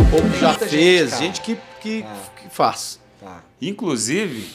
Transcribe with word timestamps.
O 0.00 0.10
povo 0.10 0.38
já 0.38 0.54
fez, 0.54 1.10
gente, 1.10 1.18
gente, 1.20 1.40
que, 1.40 1.58
que, 1.80 2.04
Ah. 2.06 2.14
que 2.36 2.48
faz. 2.54 2.98
Tá. 3.20 3.38
Inclusive, 3.60 4.46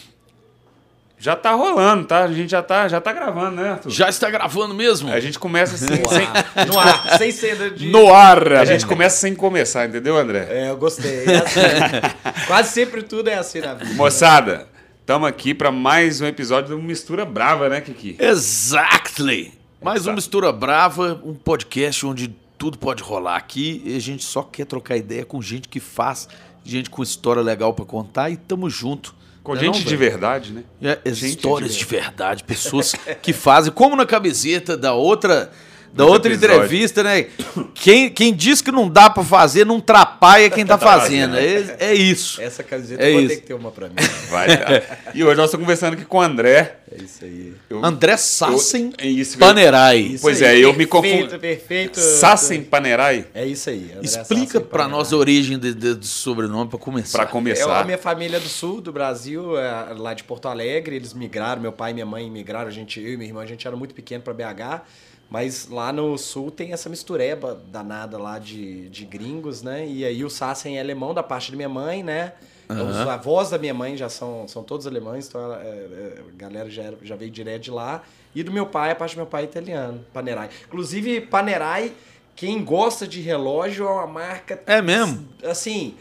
já 1.18 1.36
tá 1.36 1.52
rolando, 1.54 2.06
tá? 2.06 2.24
A 2.24 2.32
gente 2.32 2.50
já 2.52 2.62
tá, 2.62 2.88
já 2.88 3.02
tá 3.02 3.12
gravando, 3.12 3.62
né, 3.62 3.72
Arthur? 3.72 3.90
Já 3.90 4.10
está 4.10 4.30
gravando 4.30 4.74
mesmo? 4.74 5.12
A 5.12 5.20
gente 5.20 5.40
começa 5.40 5.76
assim, 5.76 6.02
No 6.02 6.10
sem, 6.10 6.28
ar, 6.28 6.68
no 6.68 6.80
ar, 6.80 7.18
sem 7.18 7.32
cena 7.32 7.70
de... 7.70 7.88
No 7.90 8.14
ar! 8.14 8.54
a 8.54 8.66
gente 8.66 8.86
começa 8.86 9.18
sem 9.18 9.34
começar, 9.36 9.88
entendeu, 9.88 10.18
André? 10.18 10.48
É, 10.50 10.70
eu 10.70 10.78
gostei. 10.78 11.26
É 11.26 11.38
assim. 11.38 11.60
Quase 12.48 12.70
sempre 12.72 13.02
tudo 13.04 13.30
é 13.30 13.36
assim 13.36 13.60
na 13.60 13.74
vida. 13.74 13.94
Moçada, 13.96 14.68
estamos 15.10 15.28
aqui 15.28 15.56
para 15.56 15.72
mais 15.72 16.22
um 16.22 16.28
episódio 16.28 16.78
do 16.78 16.84
Mistura 16.84 17.26
Brava, 17.26 17.68
né, 17.68 17.82
Kiki? 17.82 18.16
Exactly! 18.20 19.52
Mais 19.82 20.02
Exato. 20.02 20.16
mistura 20.16 20.52
brava, 20.52 21.20
um 21.26 21.34
podcast 21.34 22.06
onde 22.06 22.28
tudo 22.60 22.78
pode 22.78 23.02
rolar 23.02 23.36
aqui 23.36 23.82
e 23.84 23.96
a 23.96 24.00
gente 24.00 24.24
só 24.24 24.44
quer 24.44 24.68
trocar 24.68 24.98
ideia 24.98 25.26
com 25.26 25.42
gente 25.42 25.68
que 25.68 25.80
faz, 25.80 26.30
gente 26.64 26.92
com 26.92 27.02
história 27.02 27.42
legal 27.42 27.74
pra 27.74 27.86
contar 27.86 28.30
e 28.30 28.38
tamo 28.38 28.70
junto. 28.70 29.16
Com 29.42 29.56
Não 29.56 29.60
é 29.60 29.66
gente 29.66 29.80
não, 29.80 29.86
de 29.88 29.96
verdade, 29.96 30.54
né? 30.54 30.64
É, 30.80 31.12
Gente 31.12 31.38
histórias 31.38 31.74
de 31.74 31.80
de 31.80 31.86
verdade, 31.86 32.44
pessoas 32.44 32.94
que 33.20 33.34
fazem, 33.34 33.74
como 33.74 33.96
na 33.96 34.06
camiseta 34.06 34.78
da 34.78 34.94
outra, 34.94 35.52
da 35.94 36.06
outra 36.06 36.32
episódio. 36.32 36.56
entrevista, 36.58 37.04
né? 37.04 37.28
Quem, 37.74 38.10
quem 38.10 38.34
diz 38.34 38.62
que 38.62 38.72
não 38.72 38.88
dá 38.90 39.10
pra 39.10 39.24
fazer, 39.24 39.66
não 39.66 39.80
trapalha 39.82 40.50
quem 40.50 40.66
tá 40.66 40.78
fazendo. 40.80 41.36
É, 41.38 41.76
é 41.80 41.94
isso. 41.94 42.42
Essa 42.42 42.64
camiseta 42.64 43.04
É 43.04 43.10
eu 43.10 43.14
vou 43.14 43.22
isso. 43.22 43.30
ter 43.36 43.42
que 43.42 43.48
ter 43.48 43.54
uma 43.54 43.72
pra 43.72 43.88
mim. 43.90 43.96
Vai 44.30 44.48
dar. 44.48 45.00
E 45.16 45.24
hoje 45.24 45.36
nós 45.38 45.46
estamos 45.46 45.64
conversando 45.66 45.94
aqui 45.94 46.06
com 46.06 46.18
o 46.18 46.22
André. 46.22 46.78
É 46.92 47.04
isso 47.04 47.24
aí. 47.26 47.54
Eu- 47.70 47.84
André 47.84 48.16
Sassen 48.18 48.94
eu- 48.98 49.10
isso, 49.10 49.38
Panerai. 49.38 50.00
Isso 50.00 50.22
Pois 50.22 50.42
aí, 50.42 50.62
é, 50.62 50.66
eu 50.66 50.74
me 50.74 50.86
perfeito, 50.88 50.90
confundo. 51.24 51.40
Perfeito. 51.40 52.00
Sassen 52.00 52.64
Panerai, 52.64 53.26
É 53.34 53.46
isso 53.46 53.70
aí. 53.70 53.92
André 53.96 54.00
Explica 54.04 54.60
Panerai. 54.62 54.92
nós 54.92 55.12
a 55.14 55.18
origem 55.18 55.58
de- 55.60 55.74
de- 55.74 55.96
do 55.96 56.06
sobrenome 56.06 56.70
pra 56.70 56.80
começar. 56.80 57.18
para 57.20 57.26
Eu, 57.26 57.30
a 57.30 57.32
começar. 57.32 57.86
minha 57.86 57.98
família 57.98 58.38
é 58.38 58.40
do 58.40 58.50
sul 58.50 58.82
do 58.82 58.92
Brasil, 58.92 59.58
é, 59.58 59.94
lá 59.98 60.14
de 60.14 60.24
Porto 60.24 60.48
Alegre, 60.48 60.96
eles 60.96 61.14
migraram, 61.14 61.62
meu 61.62 61.72
pai 61.72 61.92
e 61.92 61.94
minha 61.94 62.06
mãe 62.06 62.30
migraram, 62.30 62.68
a 62.68 62.72
gente, 62.72 63.00
eu 63.00 63.14
e 63.14 63.18
minha 63.18 63.30
irmã, 63.30 63.42
a 63.42 63.46
gente 63.46 63.66
era 63.68 63.76
muito 63.76 63.94
pequeno 63.94 64.24
pra 64.24 64.34
BH, 64.34 64.82
mas 65.30 65.68
lá 65.70 65.94
no 65.94 66.18
sul 66.18 66.50
tem 66.52 66.74
essa 66.74 66.90
mistureba 66.90 67.62
danada 67.72 68.18
lá 68.18 68.40
de, 68.40 68.90
de 68.90 69.06
gringos, 69.06 69.62
né? 69.62 69.88
E 69.88 70.04
aí 70.04 70.24
o 70.26 70.30
Sassen 70.30 70.78
é 70.78 70.82
alemão 70.82 71.14
da 71.14 71.22
parte 71.24 71.52
da 71.52 71.58
minha 71.58 71.70
mãe, 71.70 72.02
né? 72.04 72.34
Os 72.70 72.98
avós 72.98 73.50
da 73.50 73.58
minha 73.58 73.74
mãe 73.74 73.98
já 73.98 74.10
são, 74.10 74.48
são 74.48 74.64
todos 74.64 74.86
alemães, 74.86 75.28
então 75.28 75.42
ela- 75.42 75.60
é, 75.64 75.68
é, 75.68 76.20
a 76.20 76.38
galera 76.38 76.70
já, 76.70 76.84
já 77.02 77.16
veio 77.16 77.32
direto 77.32 77.64
de 77.64 77.72
lá. 77.72 78.04
E 78.36 78.44
do 78.44 78.52
meu 78.52 78.66
pai, 78.68 78.92
a 78.92 78.96
parte 78.96 79.16
do 79.16 79.18
meu 79.18 79.26
pai 79.26 79.42
é 79.42 79.46
italiano, 79.46 80.06
Panerai. 80.14 80.50
Inclusive, 80.68 81.20
Panerai, 81.22 81.92
quem 82.36 82.64
gosta 82.64 83.08
de 83.08 83.22
relógio, 83.22 83.88
é 83.88 83.92
uma 83.92 84.06
marca 84.08 84.62
É 84.68 84.82
mesmo? 84.84 85.28
assim, 85.44 85.96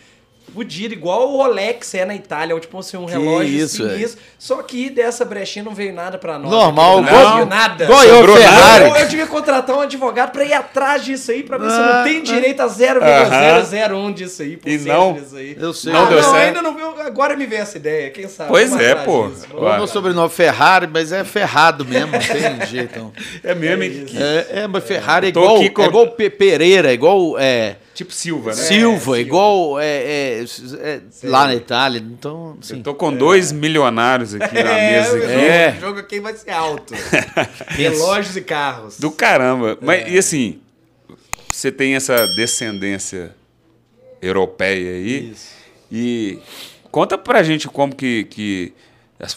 fodido, 0.55 0.95
igual 0.95 1.31
o 1.33 1.37
Rolex 1.37 1.95
é 1.95 2.05
na 2.05 2.15
Itália, 2.15 2.55
é 2.55 2.61
tipo 2.61 2.79
assim, 2.79 2.97
um 2.97 3.05
relógio 3.05 3.59
isso, 3.65 3.89
sinistro. 3.89 4.21
Só 4.39 4.63
que 4.63 4.91
dessa 4.91 5.25
brechinha 5.25 5.65
não 5.65 5.75
veio 5.75 5.93
nada 5.93 6.19
pra 6.19 6.39
nós. 6.39 6.51
Normal, 6.51 7.01
no 7.03 7.07
igual- 7.09 7.23
Brasil, 7.25 7.47
nada. 7.47 7.85
igual 7.85 8.05
eu, 8.05 8.37
Ferrari. 8.37 8.85
Eu, 8.89 8.97
eu 8.97 9.09
devia 9.09 9.27
contratar 9.27 9.77
um 9.77 9.81
advogado 9.81 10.33
pra 10.33 10.45
ir 10.45 10.53
atrás 10.53 11.05
disso 11.05 11.31
aí, 11.31 11.43
pra 11.43 11.59
ver 11.59 11.71
se 11.71 11.77
eu 11.77 11.83
Ah, 11.83 11.97
não 11.99 12.05
tem 12.05 12.23
direito 12.23 12.61
a 12.61 12.67
0,001 12.69 14.13
disso 14.13 14.43
aí, 14.43 14.57
por 14.57 14.69
E 14.69 14.79
não- 14.79 15.13
disso 15.15 15.37
aí. 15.37 15.57
Eu 15.59 15.73
sei. 15.73 15.93
Não 15.93 16.03
ah, 16.05 16.09
deu 16.09 16.23
não, 16.23 16.31
certo. 16.33 16.47
ainda 16.47 16.63
não 16.63 16.75
viu, 16.75 17.01
agora 17.01 17.37
me 17.37 17.47
vem 17.47 17.59
essa 17.59 17.77
ideia, 17.77 18.11
quem 18.11 18.29
sabe. 18.29 18.51
Pois 18.51 18.75
é, 18.79 18.95
pô. 18.95 19.31
O 19.53 19.77
meu 19.77 19.87
sobrenome 19.87 20.27
é 20.27 20.31
Ferrari, 20.31 20.89
mas 20.93 21.13
é 21.13 21.25
ferrado 21.25 21.85
mesmo, 21.85 22.13
não 22.13 22.19
tem 22.19 22.67
jeito. 22.67 22.99
Não. 22.99 23.13
É 23.43 23.55
mesmo, 23.55 23.83
É 23.83 23.87
hein. 23.87 23.93
Kiki? 24.07 24.23
É, 24.23 24.47
é, 24.63 24.67
mas 24.67 24.85
Ferrari 24.85 25.29
é 25.29 25.33
Tô 25.33 25.41
igual, 25.43 25.85
é 25.85 25.89
igual 25.89 26.07
Pe- 26.09 26.31
Pereira, 26.31 26.91
é 26.91 26.95
igual 26.95 27.37
é, 27.39 27.77
Tipo 27.99 28.13
Silva, 28.13 28.51
né? 28.51 28.57
Silva, 28.57 29.01
Silva. 29.01 29.19
igual 29.21 29.81
é, 29.81 29.87
é, 29.87 30.45
é, 30.79 31.01
lá 31.25 31.49
na 31.49 31.57
Itália. 31.57 31.99
Então, 31.99 32.55
Eu 32.57 32.63
sim. 32.63 32.81
tô 32.81 32.95
com 32.95 33.13
dois 33.13 33.51
milionários 33.51 34.35
aqui 34.37 34.55
na 34.55 34.71
mesa. 34.73 35.15
o 35.15 35.17
Aqui. 35.17 35.27
jogo, 35.27 35.41
É. 35.43 35.75
o 35.77 35.81
jogo 35.81 35.99
aqui 35.99 36.21
vai 36.21 36.35
ser 36.37 36.51
alto. 36.53 36.95
Relógios 37.67 38.37
e 38.37 38.41
carros. 38.43 39.01
Do 39.01 39.11
caramba. 39.11 39.77
Mas, 39.81 40.09
e 40.13 40.17
assim, 40.17 40.61
você 41.51 41.73
tem 41.73 41.97
essa 41.97 42.25
descendência 42.37 43.35
europeia 44.23 44.93
aí. 44.93 45.33
Isso. 45.33 45.49
E 45.91 46.39
conta 46.93 47.19
pra 47.19 47.43
gente 47.43 47.67
como 47.67 47.93
que, 47.97 48.25
que 48.31 48.73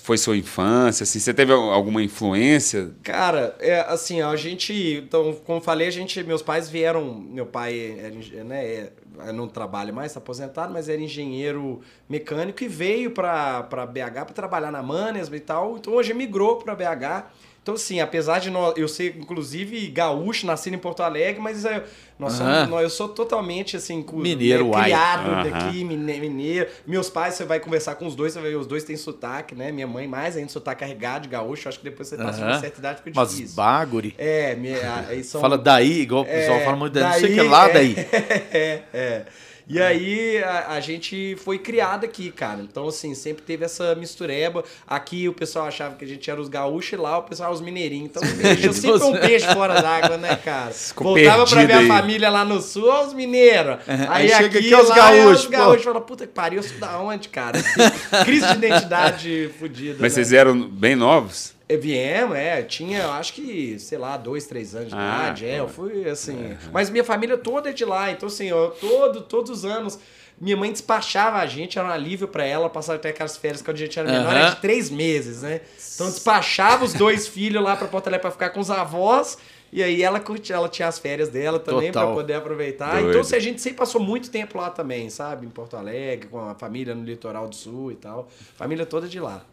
foi 0.01 0.17
sua 0.17 0.37
infância, 0.37 1.03
assim, 1.03 1.19
você 1.19 1.33
teve 1.33 1.51
alguma 1.51 2.03
influência? 2.03 2.91
Cara, 3.03 3.55
é 3.59 3.79
assim, 3.81 4.21
a 4.21 4.35
gente, 4.35 4.73
então, 5.05 5.33
como 5.45 5.59
falei, 5.59 5.87
a 5.87 5.91
gente, 5.91 6.23
meus 6.23 6.41
pais 6.41 6.69
vieram, 6.69 7.13
meu 7.15 7.45
pai 7.45 7.97
era, 7.99 8.13
engen- 8.13 8.43
né, 8.43 8.65
é, 8.65 9.31
não 9.33 9.47
trabalha 9.47 9.91
mais, 9.91 10.11
está 10.11 10.19
aposentado, 10.19 10.71
mas 10.71 10.87
era 10.87 11.01
engenheiro 11.01 11.81
mecânico 12.07 12.63
e 12.63 12.67
veio 12.67 13.11
para 13.11 13.61
BH 13.87 14.25
para 14.25 14.33
trabalhar 14.33 14.71
na 14.71 14.83
Manesma 14.83 15.35
e 15.35 15.39
tal, 15.39 15.77
então 15.77 15.93
hoje 15.93 16.13
migrou 16.13 16.57
para 16.57 16.75
BH. 16.75 17.25
Então, 17.63 17.75
assim, 17.75 17.99
apesar 17.99 18.39
de 18.39 18.49
nós, 18.49 18.73
eu 18.75 18.87
ser, 18.87 19.15
inclusive, 19.15 19.87
gaúcho, 19.89 20.47
nascido 20.47 20.73
em 20.73 20.79
Porto 20.79 21.03
Alegre, 21.03 21.39
mas 21.39 21.63
é, 21.63 21.83
nós 22.17 22.33
somos, 22.33 22.51
Aham. 22.57 22.65
nós- 22.67 22.81
eu 22.81 22.89
sou 22.89 23.07
totalmente, 23.09 23.77
assim, 23.77 24.03
Mineiro, 24.11 24.69
né, 24.69 24.81
criado 24.81 25.29
Aham. 25.29 25.43
daqui, 25.43 25.83
mine- 25.83 26.19
mineiro. 26.19 26.67
Meus 26.87 27.07
pais, 27.07 27.35
você 27.35 27.45
vai 27.45 27.59
conversar 27.59 27.93
com 27.95 28.07
os 28.07 28.15
dois, 28.15 28.33
você 28.33 28.39
vai 28.41 28.49
ver, 28.49 28.55
os 28.55 28.65
dois 28.65 28.83
têm 28.83 28.97
sotaque, 28.97 29.53
né? 29.53 29.71
Minha 29.71 29.85
mãe 29.85 30.07
mais 30.07 30.35
ainda, 30.35 30.49
sotaque 30.49 30.79
carregado 30.79 31.23
de 31.23 31.29
gaúcho. 31.29 31.69
Acho 31.69 31.77
que 31.77 31.83
depois 31.83 32.07
você 32.07 32.17
passa 32.17 32.39
de 32.39 32.43
uma 32.45 32.59
certa 32.59 32.79
idade, 32.79 33.03
fica 33.03 33.11
Mas 33.13 33.29
difícil. 33.29 33.55
baguri. 33.55 34.15
É, 34.17 34.55
minha, 34.55 35.05
aí 35.07 35.23
são... 35.23 35.39
Fala 35.39 35.55
daí, 35.55 36.01
igual 36.01 36.23
o 36.23 36.27
É, 36.27 36.39
pessoal 36.39 36.59
fala 36.61 36.75
muito 36.77 36.93
daí. 36.93 37.03
Não 37.03 37.13
sei 37.13 37.25
o 37.25 37.29
que 37.29 37.35
daí, 37.41 37.47
lá 37.47 37.69
é, 37.69 37.73
daí. 37.73 37.95
É, 38.51 38.81
é. 38.91 39.25
E 39.67 39.81
aí 39.81 40.43
a, 40.43 40.73
a 40.73 40.79
gente 40.79 41.35
foi 41.43 41.57
criado 41.57 42.03
aqui, 42.03 42.31
cara. 42.31 42.61
Então, 42.61 42.87
assim, 42.87 43.13
sempre 43.15 43.43
teve 43.43 43.65
essa 43.65 43.95
mistureba. 43.95 44.63
Aqui 44.87 45.27
o 45.27 45.33
pessoal 45.33 45.67
achava 45.67 45.95
que 45.95 46.05
a 46.05 46.07
gente 46.07 46.29
era 46.29 46.39
os 46.39 46.49
gaúchos 46.49 46.93
e 46.93 46.95
lá 46.95 47.17
o 47.17 47.23
pessoal 47.23 47.49
era 47.49 47.55
os 47.55 47.61
mineirinhos. 47.61 48.11
Então, 48.11 48.23
eu 48.63 48.73
sempre 48.73 49.03
um 49.03 49.19
peixe 49.19 49.45
fora 49.53 49.81
d'água, 49.81 50.17
né, 50.17 50.35
cara? 50.35 50.71
Ficou 50.71 51.15
Voltava 51.15 51.45
pra 51.45 51.65
ver 51.65 51.73
a 51.73 51.79
aí. 51.79 51.87
família 51.87 52.29
lá 52.29 52.43
no 52.43 52.61
sul, 52.61 52.89
ó, 52.89 53.05
os 53.05 53.13
mineiros. 53.13 53.77
Aí, 53.87 54.07
Aí 54.09 54.29
chega 54.29 54.45
aqui, 54.45 54.57
aqui, 54.57 54.73
ó, 54.73 54.81
os 54.81 54.89
lá, 54.89 54.95
gaúchos, 54.95 55.25
é 55.25 55.33
os 55.33 55.47
gaúchos. 55.47 55.83
Fala, 55.83 56.01
puta 56.01 56.27
que 56.27 56.33
pariu, 56.33 56.59
eu 56.59 56.63
sou 56.63 56.77
da 56.77 56.99
onde, 56.99 57.29
cara? 57.29 57.59
Crise 58.25 58.47
de 58.47 58.53
identidade 58.53 59.49
fodida. 59.59 59.97
Mas 59.99 60.01
né? 60.01 60.09
vocês 60.09 60.33
eram 60.33 60.59
bem 60.67 60.95
novos? 60.95 61.53
É, 61.73 61.77
Viemos, 61.77 62.35
é. 62.35 62.61
Tinha, 62.63 62.99
eu 63.03 63.11
acho 63.11 63.33
que, 63.33 63.77
sei 63.79 63.97
lá, 63.97 64.17
dois, 64.17 64.45
três 64.45 64.75
anos 64.75 64.89
de 64.89 64.95
Ah, 64.95 65.23
idade. 65.23 65.45
É, 65.45 65.59
eu 65.59 65.67
fui 65.67 66.07
assim. 66.09 66.57
Mas 66.71 66.89
minha 66.89 67.03
família 67.03 67.37
toda 67.37 67.69
é 67.69 67.73
de 67.73 67.85
lá. 67.85 68.11
Então, 68.11 68.27
assim, 68.27 68.47
eu, 68.47 68.75
todo, 68.79 69.21
todos 69.21 69.49
os 69.51 69.65
anos. 69.65 69.99
Minha 70.39 70.57
mãe 70.57 70.71
despachava 70.71 71.37
a 71.37 71.45
gente, 71.45 71.77
era 71.77 71.87
um 71.87 71.91
alívio 71.91 72.27
pra 72.27 72.43
ela, 72.43 72.67
passar 72.67 72.95
até 72.95 73.09
aquelas 73.09 73.37
férias 73.37 73.61
quando 73.61 73.77
a 73.77 73.79
gente 73.79 73.99
era 73.99 74.11
menor, 74.11 74.31
Aham. 74.31 74.39
era 74.39 74.49
de 74.49 74.55
três 74.55 74.89
meses, 74.89 75.43
né? 75.43 75.61
Então 75.93 76.07
despachava 76.07 76.83
os 76.83 76.93
dois 76.93 77.27
filhos 77.29 77.61
lá 77.63 77.75
pra 77.75 77.87
Porto 77.87 78.07
Alegre 78.07 78.23
pra 78.23 78.31
ficar 78.31 78.49
com 78.49 78.59
os 78.59 78.71
avós. 78.71 79.37
E 79.71 79.83
aí 79.83 80.01
ela 80.01 80.19
curtia, 80.19 80.55
ela 80.55 80.67
tinha 80.67 80.87
as 80.87 80.97
férias 80.97 81.29
dela 81.29 81.59
também 81.59 81.91
pra 81.91 82.07
poder 82.07 82.33
aproveitar. 82.33 82.93
Doido. 82.93 83.09
Então, 83.09 83.21
assim, 83.21 83.35
a 83.35 83.39
gente 83.39 83.61
sempre 83.61 83.77
passou 83.77 84.01
muito 84.01 84.31
tempo 84.31 84.57
lá 84.57 84.71
também, 84.71 85.09
sabe? 85.11 85.45
Em 85.45 85.49
Porto 85.49 85.77
Alegre, 85.77 86.27
com 86.27 86.39
a 86.39 86.55
família 86.55 86.95
no 86.95 87.03
litoral 87.05 87.47
do 87.47 87.55
sul 87.55 87.91
e 87.91 87.95
tal. 87.95 88.27
Família 88.55 88.85
toda 88.85 89.07
de 89.07 89.19
lá. 89.19 89.45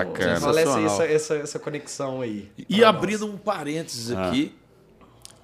Então, 0.00 0.12
Bacana. 0.12 0.40
Falece 0.40 0.84
essa, 0.84 1.04
essa, 1.04 1.34
essa 1.36 1.58
conexão 1.58 2.20
aí. 2.20 2.50
E 2.68 2.82
abrindo 2.84 3.26
nós. 3.26 3.34
um 3.34 3.38
parênteses 3.38 4.10
Ah. 4.12 4.28
aqui, 4.28 4.54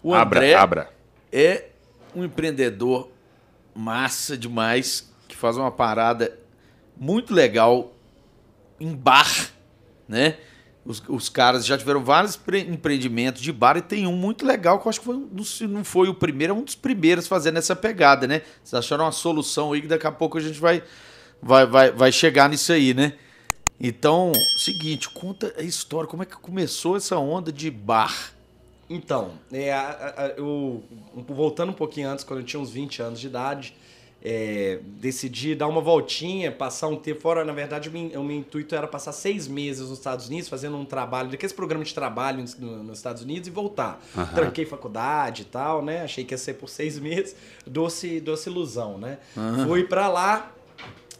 o 0.02 0.14
abra, 0.14 0.38
André 0.40 0.54
abra. 0.54 0.90
é 1.32 1.66
um 2.14 2.24
empreendedor 2.24 3.10
massa 3.74 4.36
demais, 4.36 5.12
que 5.28 5.36
faz 5.36 5.56
uma 5.56 5.70
parada 5.70 6.36
muito 6.96 7.32
legal 7.34 7.92
em 8.80 8.94
bar, 8.94 9.50
né? 10.08 10.36
Os, 10.84 11.02
os 11.06 11.28
caras 11.28 11.66
já 11.66 11.76
tiveram 11.76 12.02
vários 12.02 12.34
pre- 12.34 12.60
empreendimentos 12.62 13.42
de 13.42 13.52
bar 13.52 13.76
e 13.76 13.82
tem 13.82 14.06
um 14.06 14.16
muito 14.16 14.46
legal 14.46 14.80
que 14.80 14.86
eu 14.86 14.90
acho 14.90 15.00
que 15.00 15.04
foi, 15.06 15.16
um- 15.16 15.44
se 15.44 15.66
não 15.66 15.84
foi 15.84 16.08
o 16.08 16.14
primeiro, 16.14 16.54
é 16.54 16.56
um 16.56 16.62
dos 16.62 16.74
primeiros 16.74 17.26
fazendo 17.28 17.58
essa 17.58 17.76
pegada, 17.76 18.26
né? 18.26 18.40
Vocês 18.64 18.78
acharam 18.78 19.04
uma 19.04 19.12
solução 19.12 19.72
aí 19.74 19.82
que 19.82 19.86
daqui 19.86 20.06
a 20.06 20.12
pouco 20.12 20.38
a 20.38 20.40
gente 20.40 20.58
vai, 20.58 20.82
vai, 21.42 21.66
vai, 21.66 21.90
vai 21.92 22.10
chegar 22.10 22.48
nisso 22.48 22.72
aí, 22.72 22.94
né? 22.94 23.12
Então, 23.80 24.32
seguinte, 24.56 25.08
conta 25.08 25.54
a 25.56 25.62
história, 25.62 26.08
como 26.08 26.22
é 26.22 26.26
que 26.26 26.36
começou 26.36 26.96
essa 26.96 27.16
onda 27.18 27.52
de 27.52 27.70
bar? 27.70 28.32
Então, 28.90 29.32
é, 29.52 30.34
eu, 30.36 30.82
voltando 31.28 31.70
um 31.70 31.74
pouquinho 31.74 32.08
antes, 32.08 32.24
quando 32.24 32.40
eu 32.40 32.46
tinha 32.46 32.58
uns 32.58 32.70
20 32.70 33.02
anos 33.02 33.20
de 33.20 33.26
idade, 33.26 33.76
é, 34.24 34.80
decidi 34.82 35.54
dar 35.54 35.68
uma 35.68 35.80
voltinha, 35.80 36.50
passar 36.50 36.88
um 36.88 36.96
tempo 36.96 37.20
fora. 37.20 37.44
Na 37.44 37.52
verdade, 37.52 37.88
o 37.88 37.92
meu, 37.92 38.32
intuito 38.32 38.74
era 38.74 38.88
passar 38.88 39.12
seis 39.12 39.46
meses 39.46 39.88
nos 39.88 39.98
Estados 39.98 40.26
Unidos, 40.26 40.48
fazendo 40.48 40.76
um 40.76 40.84
trabalho, 40.84 41.28
daqueles 41.30 41.52
programas 41.52 41.88
de 41.88 41.94
trabalho 41.94 42.40
nos, 42.40 42.58
no- 42.58 42.82
nos 42.82 42.98
Estados 42.98 43.22
Unidos 43.22 43.46
e 43.46 43.50
voltar. 43.50 44.02
Aham. 44.16 44.34
Tranquei 44.34 44.64
faculdade 44.66 45.42
e 45.42 45.44
tal, 45.44 45.84
né? 45.84 46.02
Achei 46.02 46.24
que 46.24 46.34
ia 46.34 46.38
ser 46.38 46.54
por 46.54 46.68
seis 46.68 46.98
meses. 46.98 47.36
Doce, 47.64 48.18
doce 48.20 48.48
ilusão, 48.50 48.98
né? 48.98 49.18
Fui 49.66 49.84
pra 49.84 50.08
lá, 50.08 50.50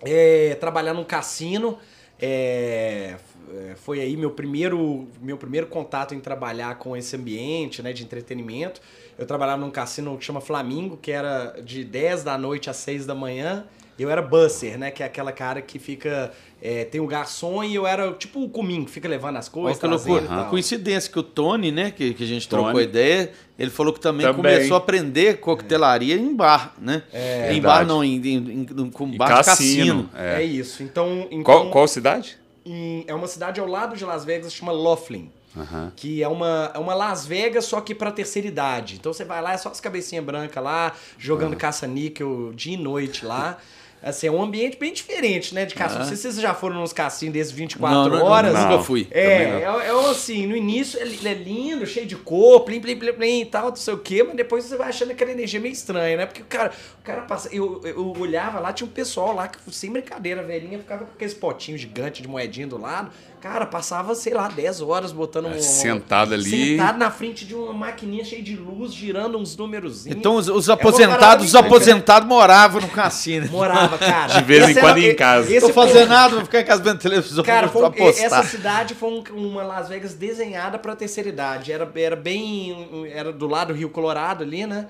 é, 0.01 0.57
trabalhar 0.59 0.95
num 0.95 1.05
cassino. 1.05 1.79
É, 2.21 3.17
é, 3.55 3.75
foi 3.77 4.01
aí 4.01 4.17
meu 4.17 4.31
primeiro, 4.31 5.09
meu 5.21 5.37
primeiro 5.37 5.67
contato 5.69 6.15
em 6.15 6.21
trabalhar 6.21 6.77
com 6.77 6.97
esse 6.97 7.15
ambiente 7.17 7.83
né, 7.83 7.93
de 7.93 8.03
entretenimento. 8.03 8.81
Eu 9.17 9.27
trabalhava 9.27 9.61
num 9.61 9.71
cassino 9.71 10.17
que 10.19 10.25
chama 10.25 10.41
Flamingo, 10.41 10.97
que 10.97 11.11
era 11.11 11.61
de 11.63 11.85
10 11.85 12.25
da 12.25 12.37
noite 12.37 12.69
às 12.69 12.77
6 12.77 13.07
da 13.07 13.15
manhã. 13.15 13.67
Eu 13.99 14.11
era 14.11 14.23
busser, 14.23 14.79
né? 14.79 14.93
Que 14.93 15.03
é 15.03 15.07
aquela 15.07 15.33
cara 15.33 15.61
que 15.61 15.79
fica. 15.79 16.33
É, 16.61 16.85
tem 16.85 17.01
o 17.01 17.07
garçom 17.07 17.63
e 17.63 17.75
eu 17.75 17.87
era 17.87 18.13
tipo 18.13 18.43
o 18.43 18.49
comim, 18.49 18.85
que 18.85 18.91
fica 18.91 19.09
levando 19.09 19.37
as 19.37 19.47
Olha 19.55 19.75
coisas. 19.77 19.81
que 19.81 19.87
loucura. 19.87 20.25
e 20.25 20.29
tal. 20.29 20.51
Coincidência 20.51 21.13
que 21.13 21.19
o 21.19 21.23
Tony, 21.23 21.71
né, 21.71 21.91
que, 21.91 22.15
que 22.15 22.25
a 22.25 22.27
gente 22.27 22.49
Tony. 22.49 22.63
trocou 22.65 22.81
ideia, 22.81 23.31
ele 23.59 23.71
falou 23.71 23.93
que 23.93 24.01
também, 24.01 24.27
Também. 24.27 24.55
começou 24.55 24.75
a 24.75 24.79
aprender 24.79 25.39
coquetelaria 25.41 26.17
em 26.17 26.35
bar, 26.35 26.75
né? 26.81 27.03
É. 27.13 27.53
em 27.53 27.61
bar 27.61 27.87
não, 27.87 28.03
em, 28.03 28.17
em, 28.17 28.37
em- 28.63 28.91
com 28.91 29.17
bar 29.17 29.39
de 29.41 29.45
cassino. 29.45 30.11
É. 30.15 30.43
É. 30.43 30.45
isso. 30.45 30.83
Então. 30.83 31.27
então 31.31 31.43
Qual, 31.45 31.71
qual 31.71 31.87
cidade? 31.89 32.37
em- 32.67 33.05
é 33.07 33.15
uma 33.15 33.27
cidade 33.27 33.61
ao 33.61 33.67
lado 33.67 33.97
de 33.97 34.05
Las 34.05 34.25
Vegas, 34.25 34.53
chama 34.53 34.73
Laughlin. 34.73 35.31
Aham. 35.57 35.91
Que 35.97 36.23
é 36.23 36.29
uma, 36.29 36.71
é 36.75 36.79
uma 36.79 36.95
Las 36.95 37.27
Vegas, 37.27 37.65
só 37.65 37.81
que 37.81 37.95
pra 37.95 38.13
terceira 38.13 38.47
idade. 38.47 38.97
Então 38.97 39.13
você 39.13 39.25
vai 39.25 39.41
lá, 39.41 39.55
é 39.55 39.57
só 39.57 39.71
as 39.71 39.81
cabecinhas 39.81 40.25
brancas 40.25 40.63
lá, 40.63 40.93
jogando 41.19 41.57
caça-níquel 41.57 42.53
dia 42.55 42.75
e 42.75 42.77
noite 42.77 43.25
lá. 43.25 43.59
Assim, 44.03 44.27
é 44.29 44.31
um 44.31 44.41
ambiente 44.43 44.77
bem 44.79 44.93
diferente, 44.93 45.55
né, 45.55 45.65
de 45.65 45.75
cassino. 45.75 46.01
Não 46.01 46.07
sei 46.07 46.17
se 46.17 46.23
vocês 46.23 46.37
já 46.37 46.55
foram 46.55 46.77
nos 46.77 46.93
cassinos 46.93 47.33
desses 47.33 47.53
24 47.53 47.97
Não, 47.97 48.09
não, 48.09 48.27
horas. 48.27 48.53
nunca 48.55 48.69
Não. 48.69 48.85
fui. 48.85 49.09
É, 49.11 49.23
é, 49.23 49.63
é 49.63 50.11
assim, 50.11 50.47
no 50.47 50.57
início 50.57 51.01
ele 51.01 51.19
é 51.29 51.35
lindo, 51.35 51.87
cheio 51.87 52.07
de 52.07 52.17
cor, 52.17 52.61
plim, 52.61 52.81
plim, 52.81 52.97
plim, 52.97 53.13
plim 53.13 53.41
e 53.43 53.47
tal, 53.47 53.69
não 53.69 53.77
sei 53.77 53.95
o 53.95 53.99
quê, 53.99 54.23
mas 54.23 54.37
depois 54.37 54.65
você 54.65 54.77
vai 54.77 54.89
achando 54.89 55.11
aquela 55.11 55.31
energia 55.33 55.61
meio 55.61 55.73
estranha, 55.73 56.17
né? 56.17 56.27
Porque 56.27 56.43
o 56.43 56.47
cara, 56.47 56.73
o 57.01 57.03
cara 57.05 57.23
passa. 57.23 57.49
Eu, 57.53 57.81
eu 57.85 58.13
olhava 58.19 58.61
lá, 58.61 58.73
tinha 58.73 58.87
um 58.87 58.93
pessoal 58.93 59.35
lá 59.35 59.49
que, 59.49 59.59
sem 59.73 59.91
brincadeira, 59.91 60.41
a 60.41 60.45
velhinha 60.45 60.79
ficava 60.79 61.05
com 61.05 61.13
aqueles 61.13 61.35
potinhos 61.35 61.81
gigantes 61.81 62.23
de 62.23 62.29
moedinha 62.29 62.67
do 62.67 62.79
lado. 62.79 63.11
Cara, 63.41 63.65
passava, 63.67 64.15
sei 64.15 64.35
lá, 64.35 64.49
10 64.49 64.81
horas 64.81 65.13
botando 65.13 65.47
um. 65.47 65.61
Sentado 65.61 66.35
ali. 66.35 66.77
Sentado 66.77 66.99
na 66.99 67.11
frente 67.11 67.45
de 67.47 67.55
uma 67.55 67.73
maquininha 67.73 68.25
cheia 68.25 68.43
de 68.43 68.57
luz, 68.57 68.93
girando 68.93 69.39
uns 69.39 69.57
númerozinhos. 69.57 70.17
Então 70.19 70.35
os, 70.37 70.49
os 70.49 70.69
É 70.69 70.73
aposentados, 70.73 71.47
os 71.47 71.55
aposentados 71.55 72.29
moravam 72.29 72.81
no 72.81 72.89
cassino. 72.89 73.49
Morava, 73.49 73.97
cara. 73.99 74.35
De 74.35 74.43
vez 74.45 74.69
em 74.69 74.75
quando 74.81 74.99
em 74.99 75.15
casa. 75.15 75.49
esse 75.53 75.67
Tô 75.67 75.73
foi- 75.73 75.87
fazendo 75.87 76.09
nada, 76.09 76.35
vou 76.35 76.45
ficar 76.45 76.61
em 76.61 76.65
casa 76.65 76.83
vendo 76.83 76.99
televisão. 76.99 77.45
Cara, 77.45 77.69
foi, 77.69 77.89
essa 78.09 78.43
cidade 78.43 78.95
foi 78.95 79.09
um- 79.11 79.23
uma 79.49 79.63
Las 79.63 79.89
Vegas 79.89 80.15
desenhada 80.15 80.79
pra 80.79 80.97
terceira 80.97 81.29
idade. 81.29 81.73
Era, 81.73 81.91
era 81.95 82.17
bem. 82.17 83.09
Era 83.13 83.33
do 83.33 83.47
lado 83.47 83.69
do 83.73 83.79
Rio 83.79 83.89
Colorado 83.91 84.43
ali, 84.43 84.67
né? 84.67 84.87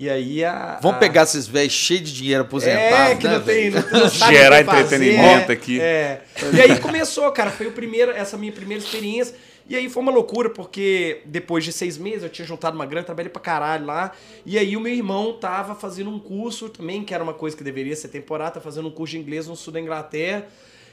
E 0.00 0.08
aí 0.08 0.42
a. 0.42 0.78
Vamos 0.80 0.96
a- 0.96 1.00
pegar 1.00 1.24
esses 1.24 1.46
velhos 1.46 1.74
cheios 1.74 2.08
de 2.08 2.14
dinheiro 2.16 2.42
aposentados, 2.42 3.10
É, 3.10 3.14
que 3.16 3.28
né, 3.28 3.34
não 3.34 3.40
tem. 3.42 3.70
Não, 3.70 3.82
não 3.90 4.08
sabe 4.08 4.34
Gerar 4.34 4.64
fazer. 4.64 4.80
entretenimento 4.80 5.52
aqui. 5.52 5.78
É. 5.78 6.22
E 6.54 6.60
aí 6.60 6.78
começou, 6.80 7.30
cara. 7.32 7.50
Foi 7.50 7.66
o 7.66 7.72
primeiro, 7.72 8.10
essa 8.10 8.38
minha 8.38 8.50
primeira 8.50 8.82
experiência. 8.82 9.34
E 9.68 9.76
aí 9.76 9.88
foi 9.90 10.02
uma 10.02 10.10
loucura, 10.10 10.48
porque 10.50 11.20
depois 11.26 11.62
de 11.64 11.70
seis 11.72 11.96
meses 11.98 12.22
eu 12.24 12.28
tinha 12.30 12.44
juntado 12.48 12.74
uma 12.74 12.86
grana, 12.86 13.04
trabalhei 13.04 13.30
pra 13.30 13.40
caralho 13.42 13.84
lá. 13.86 14.10
E 14.44 14.58
aí 14.58 14.74
o 14.76 14.80
meu 14.80 14.92
irmão 14.92 15.34
tava 15.34 15.74
fazendo 15.76 16.10
um 16.10 16.18
curso 16.18 16.68
também, 16.70 17.04
que 17.04 17.14
era 17.14 17.22
uma 17.22 17.34
coisa 17.34 17.54
que 17.56 17.62
deveria 17.62 17.94
ser 17.94 18.08
temporada, 18.08 18.52
tá 18.52 18.60
fazendo 18.60 18.88
um 18.88 18.90
curso 18.90 19.12
de 19.12 19.18
inglês 19.20 19.46
no 19.46 19.54
sul 19.54 19.72
da 19.72 19.78
Inglaterra. 19.80 20.46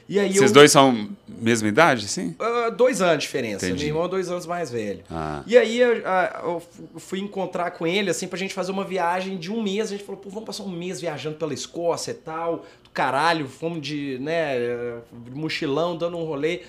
E 0.08 0.18
aí 0.18 0.32
Vocês 0.32 0.50
eu, 0.50 0.54
dois 0.54 0.72
são 0.72 1.08
mesma 1.28 1.68
idade, 1.68 2.08
sim? 2.08 2.34
Ah, 2.38 2.70
dois 2.70 3.02
anos 3.02 3.16
de 3.18 3.20
diferença. 3.22 3.66
Entendi. 3.66 3.84
Meu 3.84 3.88
irmão 3.94 4.06
é 4.06 4.08
dois 4.08 4.30
anos 4.30 4.46
mais 4.46 4.70
velho. 4.70 5.02
Ah. 5.10 5.42
E 5.46 5.56
aí 5.56 5.78
eu, 5.78 6.02
ah, 6.06 6.40
eu 6.44 6.60
fu- 6.60 6.88
fui 6.98 7.20
encontrar 7.20 7.72
com 7.72 7.86
ele, 7.86 8.08
assim, 8.08 8.26
pra 8.26 8.38
gente 8.38 8.54
fazer 8.54 8.72
uma 8.72 8.84
viagem 8.84 9.36
de 9.36 9.52
um 9.52 9.62
mês. 9.62 9.88
A 9.88 9.90
gente 9.96 10.04
falou, 10.04 10.18
pô, 10.20 10.30
vamos 10.30 10.46
passar 10.46 10.62
um 10.62 10.70
mês 10.70 10.98
viajando 11.00 11.36
pela 11.36 11.52
Escócia 11.52 12.12
e 12.12 12.14
tal. 12.14 12.64
Do 12.82 12.88
caralho, 12.90 13.46
fomos 13.48 13.82
de, 13.82 14.18
né, 14.20 14.56
eh, 14.56 14.96
mochilão, 15.34 15.94
dando 15.96 16.16
um 16.16 16.24
rolê. 16.24 16.62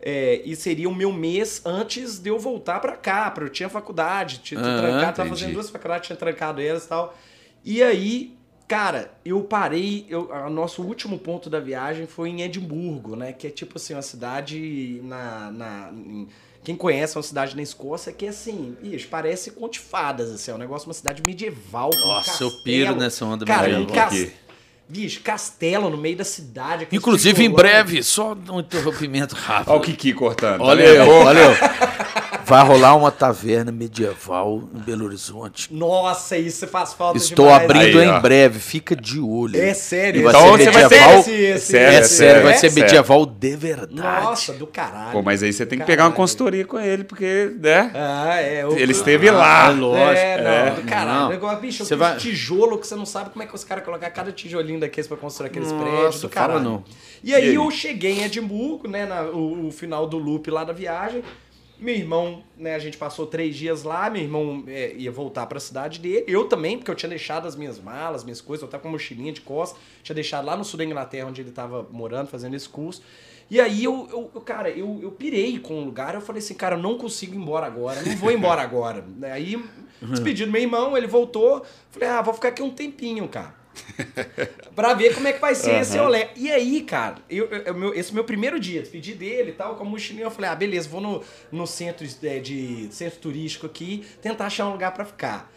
É, 0.00 0.40
e 0.44 0.54
seria 0.54 0.88
o 0.88 0.94
meu 0.94 1.12
mês 1.12 1.60
antes 1.64 2.20
de 2.20 2.30
eu 2.30 2.38
voltar 2.38 2.78
pra 2.78 2.92
cá, 2.92 3.28
pra 3.32 3.44
eu 3.44 3.48
tinha 3.48 3.68
faculdade, 3.68 4.38
tinha 4.44 4.60
Aham, 4.60 4.76
trancado, 4.80 5.16
tava 5.16 5.28
entendi. 5.28 5.40
fazendo 5.40 5.54
duas 5.54 5.70
faculdades, 5.70 6.06
tinha 6.06 6.16
trancado 6.16 6.60
elas 6.60 6.84
e 6.84 6.88
tal. 6.88 7.18
E 7.64 7.82
aí, 7.82 8.32
cara, 8.68 9.12
eu 9.24 9.40
parei, 9.42 10.06
eu, 10.08 10.30
o 10.30 10.50
nosso 10.50 10.82
último 10.82 11.18
ponto 11.18 11.48
da 11.50 11.60
viagem 11.60 12.06
foi 12.06 12.28
em 12.30 12.42
Edimburgo, 12.42 13.16
né? 13.16 13.32
Que 13.32 13.46
é 13.46 13.50
tipo 13.50 13.74
assim, 13.76 13.94
uma 13.94 14.02
cidade 14.02 15.00
na. 15.04 15.50
na 15.50 15.90
em- 15.92 16.28
quem 16.64 16.74
conhece 16.74 17.16
é 17.16 17.18
uma 17.18 17.22
cidade 17.22 17.54
na 17.54 17.62
Escócia 17.62 18.12
que 18.12 18.26
é 18.26 18.30
assim, 18.30 18.76
bicho, 18.82 19.06
parece 19.08 19.52
conte 19.52 19.78
fadas, 19.78 20.32
assim, 20.32 20.50
é 20.50 20.54
um 20.54 20.58
negócio, 20.58 20.88
uma 20.88 20.94
cidade 20.94 21.22
medieval. 21.24 21.90
com 21.90 21.96
Nossa, 22.08 22.42
eu 22.42 22.48
castelo. 22.50 22.62
piro 22.64 22.96
nessa 22.96 23.24
onda 23.24 23.44
Cara, 23.46 23.68
medieval. 23.68 23.84
um 23.84 23.94
cas- 23.94 24.12
Aqui. 24.12 24.32
Bicho, 24.88 25.20
castelo 25.20 25.88
no 25.90 25.96
meio 25.96 26.16
da 26.16 26.24
cidade. 26.24 26.86
Inclusive, 26.92 27.44
em 27.44 27.50
breve, 27.50 28.02
só 28.04 28.36
um 28.50 28.60
interrompimento 28.60 29.34
rápido. 29.36 29.70
Olha 29.70 29.78
o 29.78 29.82
Kiki 29.82 30.12
cortando. 30.12 30.58
tá 30.58 30.64
Olha 30.64 30.82
eu, 30.84 31.08
olha 31.08 31.38
eu. 31.40 31.52
Vai 32.46 32.64
rolar 32.64 32.94
uma 32.94 33.10
taverna 33.10 33.72
medieval 33.72 34.62
em 34.72 34.78
Belo 34.78 35.04
Horizonte. 35.04 35.74
Nossa, 35.74 36.38
isso 36.38 36.66
faz 36.68 36.92
falta 36.92 37.18
Estou 37.18 37.46
demais. 37.46 37.64
abrindo 37.64 37.98
Aí, 37.98 38.06
em 38.06 38.10
ó. 38.10 38.20
breve, 38.20 38.60
fica 38.60 38.94
de 38.94 39.18
olho. 39.18 39.60
É 39.60 39.74
sério. 39.74 40.20
E 40.20 40.22
vai 40.24 40.32
Então 40.32 40.56
ser 40.56 40.64
você 40.64 40.70
vai 40.70 40.82
medieval. 40.84 41.10
ter 41.10 41.18
esse- 41.18 41.32
esse- 41.32 41.76
É 41.76 41.80
sério, 41.80 41.92
É 41.94 41.98
é 41.98 42.02
sério, 42.04 42.42
vai 42.44 42.54
sério, 42.54 42.70
ser 42.74 42.78
é 42.80 42.82
medieval 42.84 43.26
de 43.26 43.56
verdade. 43.56 43.94
Nossa, 43.94 44.52
do 44.52 44.66
caralho. 44.66 45.10
Pô, 45.12 45.22
mas 45.22 45.42
aí 45.42 45.52
você 45.52 45.66
tem 45.66 45.78
que 45.78 45.84
pegar 45.84 46.04
uma 46.04 46.12
consultoria 46.12 46.64
com 46.64 46.78
ele, 46.78 47.02
porque, 47.02 47.52
né? 47.60 47.90
Ah, 47.94 48.40
é. 48.40 48.64
o- 48.64 48.78
Ele 48.78 48.92
esteve 48.92 49.28
lá. 49.30 49.68
é 49.68 49.70
lógico. 49.72 50.06
É, 50.16 50.42
não, 50.42 50.50
é. 50.50 50.70
do 50.70 50.82
caralho. 50.82 51.20
Não. 51.22 51.28
Negócio, 51.30 51.58
bicho, 51.60 51.84
Você 51.84 51.94
eu 51.94 51.98
vai- 51.98 52.16
tijolo 52.16 52.78
que 52.78 52.86
você 52.86 52.94
não 52.94 53.06
sabe 53.06 53.30
como 53.30 53.42
é 53.42 53.46
que 53.46 53.54
os 53.56 53.64
caras 53.64 53.84
colocam 53.84 54.08
cada 54.10 54.30
tijolinho 54.30 54.78
daqueles 54.78 55.08
pra 55.08 55.16
construir 55.16 55.48
aqueles 55.48 55.72
Nossa, 55.72 55.84
prédios 55.84 56.20
do 56.20 56.28
fala 56.28 56.46
caralho. 56.48 56.64
não. 56.64 56.84
E 57.24 57.34
aí, 57.34 57.46
E 57.46 57.48
aí? 57.48 57.54
eu 57.56 57.68
cheguei 57.72 58.20
em 58.20 58.22
Edimburgo, 58.24 58.86
né, 58.88 59.04
na- 59.04 59.22
o, 59.22 59.66
o 59.66 59.70
final 59.72 60.06
do 60.06 60.16
loop 60.16 60.48
lá 60.50 60.62
da 60.62 60.72
viagem. 60.72 61.24
Meu 61.78 61.94
irmão, 61.94 62.42
né, 62.56 62.74
a 62.74 62.78
gente 62.78 62.96
passou 62.96 63.26
três 63.26 63.54
dias 63.54 63.82
lá, 63.82 64.08
meu 64.08 64.22
irmão 64.22 64.64
é, 64.66 64.94
ia 64.94 65.12
voltar 65.12 65.46
pra 65.46 65.60
cidade 65.60 66.00
dele. 66.00 66.24
Eu 66.26 66.46
também, 66.48 66.78
porque 66.78 66.90
eu 66.90 66.94
tinha 66.94 67.10
deixado 67.10 67.46
as 67.46 67.54
minhas 67.54 67.78
malas, 67.78 68.24
minhas 68.24 68.40
coisas, 68.40 68.62
eu 68.62 68.68
tava 68.68 68.82
com 68.82 68.88
uma 68.88 68.92
mochilinha 68.92 69.32
de 69.32 69.42
costas, 69.42 69.78
tinha 70.02 70.14
deixado 70.14 70.46
lá 70.46 70.56
no 70.56 70.64
sul 70.64 70.78
da 70.78 70.84
Inglaterra, 70.84 71.28
onde 71.28 71.42
ele 71.42 71.50
tava 71.50 71.86
morando, 71.90 72.28
fazendo 72.28 72.56
esse 72.56 72.68
curso. 72.68 73.02
E 73.50 73.60
aí 73.60 73.84
eu, 73.84 74.08
eu, 74.10 74.30
eu, 74.34 74.40
cara, 74.40 74.70
eu, 74.70 74.98
eu 75.02 75.12
pirei 75.12 75.58
com 75.58 75.80
o 75.80 75.84
lugar, 75.84 76.14
eu 76.14 76.20
falei 76.20 76.40
assim, 76.40 76.54
cara, 76.54 76.76
eu 76.76 76.82
não 76.82 76.98
consigo 76.98 77.34
ir 77.34 77.38
embora 77.38 77.66
agora, 77.66 78.02
não 78.02 78.16
vou 78.16 78.32
embora 78.32 78.62
agora. 78.62 79.04
Aí, 79.32 79.62
despedi 80.02 80.44
do 80.44 80.50
meu 80.50 80.60
irmão, 80.60 80.96
ele 80.96 81.06
voltou, 81.06 81.64
falei, 81.90 82.08
ah, 82.08 82.22
vou 82.22 82.34
ficar 82.34 82.48
aqui 82.48 82.62
um 82.62 82.70
tempinho, 82.70 83.28
cara. 83.28 83.54
Pra 84.74 84.94
ver 84.94 85.14
como 85.14 85.26
é 85.28 85.32
que 85.32 85.40
vai 85.40 85.54
ser 85.54 85.80
esse 85.80 85.98
olé. 85.98 86.30
E 86.36 86.50
aí, 86.50 86.82
cara, 86.82 87.16
eu, 87.30 87.46
eu- 87.46 87.62
eu- 87.62 87.74
meu- 87.74 87.94
esse 87.94 88.12
meu 88.14 88.24
primeiro 88.24 88.58
dia, 88.60 88.80
despedi 88.80 89.14
dele 89.14 89.50
e 89.50 89.54
tal, 89.54 89.76
com 89.76 89.82
a 89.84 89.86
mochilinha, 89.86 90.24
eu 90.26 90.30
falei, 90.30 90.50
ah, 90.50 90.54
beleza, 90.54 90.88
vou 90.88 91.00
no, 91.00 91.22
no 91.50 91.66
centro 91.66 92.06
de, 92.06 92.40
de- 92.40 92.88
centro 92.94 93.18
turístico 93.20 93.66
aqui, 93.66 94.04
tentar 94.22 94.46
achar 94.46 94.66
um 94.66 94.72
lugar 94.72 94.92
pra 94.92 95.04
ficar. 95.04 95.52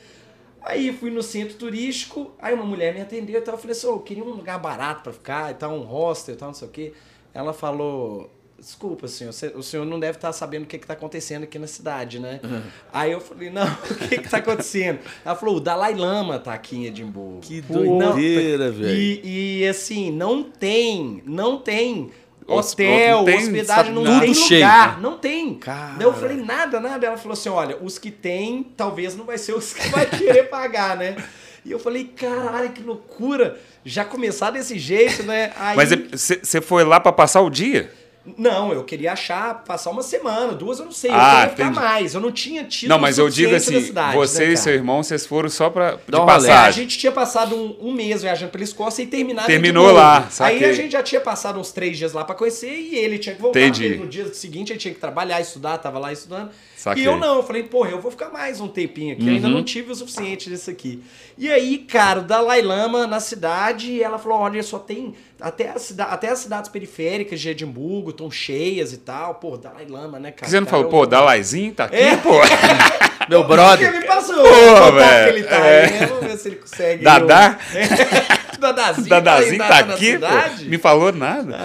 Aí 0.62 0.92
fui 0.92 1.10
no 1.10 1.24
centro 1.24 1.56
turístico, 1.56 2.32
aí 2.40 2.54
uma 2.54 2.66
mulher 2.66 2.94
me 2.94 3.02
atendeu 3.02 3.40
e 3.40 3.42
tal, 3.42 3.56
eu 3.56 3.60
falei 3.60 3.76
assim, 3.76 3.88
ô, 3.88 3.92
eu 3.92 4.00
queria 4.00 4.24
um 4.24 4.30
lugar 4.32 4.60
barato 4.60 5.04
pra 5.04 5.14
ficar 5.14 5.52
e 5.52 5.54
tal, 5.54 5.72
um 5.72 5.82
hostel 5.84 6.36
e 6.36 6.38
tal, 6.38 6.48
não 6.50 6.54
sei 6.54 6.68
o 6.68 6.72
quê. 6.72 6.94
Ela 7.34 7.54
falou, 7.54 8.30
desculpa, 8.60 9.08
senhor, 9.08 9.34
o 9.56 9.64
senhor 9.64 9.86
não 9.86 10.00
deve 10.00 10.18
estar 10.18 10.32
sabendo 10.34 10.64
o 10.64 10.66
que 10.66 10.76
está 10.76 10.94
acontecendo 10.94 11.44
aqui 11.44 11.58
na 11.58 11.68
cidade, 11.68 12.20
né? 12.20 12.40
Aí 12.92 13.12
eu 13.12 13.22
falei, 13.22 13.50
não, 13.50 13.66
o 13.90 14.08
que 14.08 14.16
está 14.16 14.38
acontecendo? 14.38 15.00
Ela 15.24 15.36
falou, 15.36 15.58
o 15.58 15.60
Dalai 15.60 15.96
Lama 15.96 16.40
tá 16.40 16.54
aqui 16.54 16.78
em 16.78 16.86
Edimburgo. 16.86 17.40
Que 17.42 17.62
doideira, 17.62 18.72
velho. 18.72 18.96
E, 18.96 19.62
e, 19.62 19.68
assim, 19.68 20.12
não 20.12 20.44
tem, 20.44 21.24
não 21.26 21.58
tem 21.58 22.12
hotel, 22.48 23.18
não 23.18 23.26
tem 23.26 23.38
hospedagem, 23.38 23.94
não 23.94 24.04
tem 24.04 24.34
Tudo 24.34 24.48
cheio. 24.48 24.66
lugar, 24.66 25.02
não 25.02 25.18
tem. 25.18 25.56
Cara. 25.56 26.02
Eu 26.02 26.14
falei, 26.14 26.38
nada, 26.38 26.80
nada. 26.80 27.06
Ela 27.06 27.18
falou 27.18 27.34
assim, 27.34 27.50
olha, 27.50 27.78
os 27.82 27.98
que 27.98 28.12
tem, 28.12 28.64
talvez 28.76 29.16
não 29.16 29.26
vai 29.26 29.38
ser 29.38 29.54
os 29.54 29.74
que 29.74 29.88
vai 29.90 30.06
querer 30.06 30.44
pagar, 30.50 30.98
né? 30.98 31.16
E 31.66 31.72
eu 31.72 31.80
falei, 31.80 32.06
caralho, 32.06 32.72
que 32.72 32.82
loucura. 32.82 33.60
Já 33.86 34.04
começar 34.04 34.52
desse 34.52 34.78
jeito, 34.80 35.24
né? 35.24 35.52
Aí... 35.56 35.76
Mas 35.76 35.90
você 35.90 36.62
foi 36.62 36.84
lá 36.84 37.00
pra 37.00 37.12
passar 37.12 37.42
o 37.42 37.50
dia? 37.50 37.92
Não, 38.38 38.72
eu 38.74 38.84
queria 38.84 39.14
achar, 39.14 39.64
passar 39.64 39.90
uma 39.92 40.02
semana, 40.02 40.54
duas 40.54 40.80
eu 40.80 40.86
não 40.86 40.92
sei. 40.92 41.12
Eu 41.12 41.16
Ah, 41.16 41.48
queria 41.50 41.50
ficar 41.50 41.72
mais. 41.82 42.14
Eu 42.14 42.22
não 42.22 42.32
tinha 42.32 42.64
tido 42.64 42.90
Não, 42.90 43.00
mas 43.00 43.18
eu 43.18 43.30
digo 43.30 43.56
assim, 43.56 43.74
da 43.74 43.82
cidade, 43.82 44.16
você 44.16 44.48
né, 44.48 44.54
e 44.54 44.58
seu 44.58 44.74
irmão, 44.74 45.02
vocês 45.04 45.26
foram 45.26 45.50
só 45.50 45.70
pra 45.70 45.92
de 46.08 46.16
um 46.16 46.20
rolê. 46.20 46.30
É, 46.32 46.34
a 46.34 46.56
passagem. 46.56 46.84
gente 46.84 46.98
tinha 46.98 47.12
passado 47.12 47.56
um, 47.56 47.90
um 47.90 47.92
mês 47.94 48.22
viajando 48.22 48.52
pela 48.52 48.64
Escócia 48.64 49.02
e 49.04 49.08
terminado 49.08 49.48
Terminou 49.48 49.92
lá, 49.92 50.20
Aí 50.26 50.32
saquei. 50.32 50.70
a 50.70 50.74
gente 50.74 50.92
já 50.92 51.04
tinha 51.04 51.22
passado 51.22 51.60
uns 51.60 51.72
três 51.72 51.98
dias 51.98 52.14
lá 52.14 52.24
pra 52.24 52.36
conhecer 52.36 52.74
e 52.74 52.96
ele 52.96 53.18
tinha 53.20 53.36
que 53.36 53.42
voltar. 53.42 53.60
Entendi. 53.60 53.96
No 53.96 54.08
dia 54.08 54.34
seguinte 54.34 54.72
ele 54.72 54.80
tinha 54.80 54.94
que 54.94 55.00
trabalhar, 55.00 55.40
estudar, 55.42 55.78
tava 55.78 56.00
lá 56.00 56.12
estudando. 56.14 56.50
Saquei. 56.76 57.04
E 57.04 57.06
eu 57.06 57.18
não, 57.18 57.36
eu 57.38 57.44
falei, 57.44 57.64
porra, 57.64 57.90
eu 57.90 58.00
vou 58.00 58.10
ficar 58.10 58.30
mais 58.30 58.62
um 58.62 58.68
tempinho 58.68 59.14
aqui, 59.14 59.28
eu 59.28 59.34
ainda 59.34 59.48
Uhum. 59.48 59.56
não 59.56 59.64
tive 59.64 59.92
o 59.92 59.96
suficiente 59.96 60.50
disso 60.50 60.70
aqui. 60.70 61.04
E 61.38 61.52
aí, 61.52 61.78
cara, 61.80 62.20
o 62.20 62.24
Dalai 62.24 62.62
Lama 62.62 63.06
na 63.06 63.20
cidade, 63.20 64.02
ela 64.02 64.18
falou, 64.18 64.40
olha, 64.40 64.64
só 64.64 64.80
tem... 64.80 65.14
Até, 65.42 65.70
a 65.70 65.80
cida, 65.80 66.04
até 66.04 66.30
as 66.30 66.40
cidades 66.40 66.70
periféricas 66.70 67.40
de 67.40 67.50
Edimburgo 67.50 68.10
estão 68.10 68.30
cheias 68.30 68.92
e 68.92 68.98
tal. 68.98 69.36
Pô, 69.36 69.56
Dalai 69.58 69.86
Lama, 69.88 70.20
né, 70.20 70.32
cara? 70.32 70.50
Você 70.50 70.60
não 70.60 70.66
Cara, 70.66 70.78
falou, 70.78 70.86
eu- 70.88 70.92
pô, 70.92 71.06
Dalaizinho 71.06 71.74
tá 71.74 71.86
aqui, 71.86 71.96
É. 71.96 72.18
pô? 72.18 72.32
Meu 73.30 73.42
Porque 73.46 73.54
brother. 73.56 73.94
me 74.00 74.06
passou 74.06 74.36
Pô, 74.36 74.42
o 74.42 74.92
velho, 74.94 75.34
que 75.34 75.40
ele 75.40 75.48
tá 75.48 75.56
é. 75.58 75.86
aí, 75.86 75.92
né? 76.00 76.06
Vamos 76.08 76.26
ver 76.26 76.38
se 76.38 76.48
ele 76.50 76.56
consegue. 76.58 77.04
Dadá? 77.04 77.60
Dadazinho, 78.60 79.08
Dadazinho 79.10 79.58
tá, 79.60 79.68
tá 79.68 79.78
aqui, 79.80 80.18
pô. 80.18 80.26
Me 80.66 80.78
falou 80.78 81.12
nada. 81.14 81.58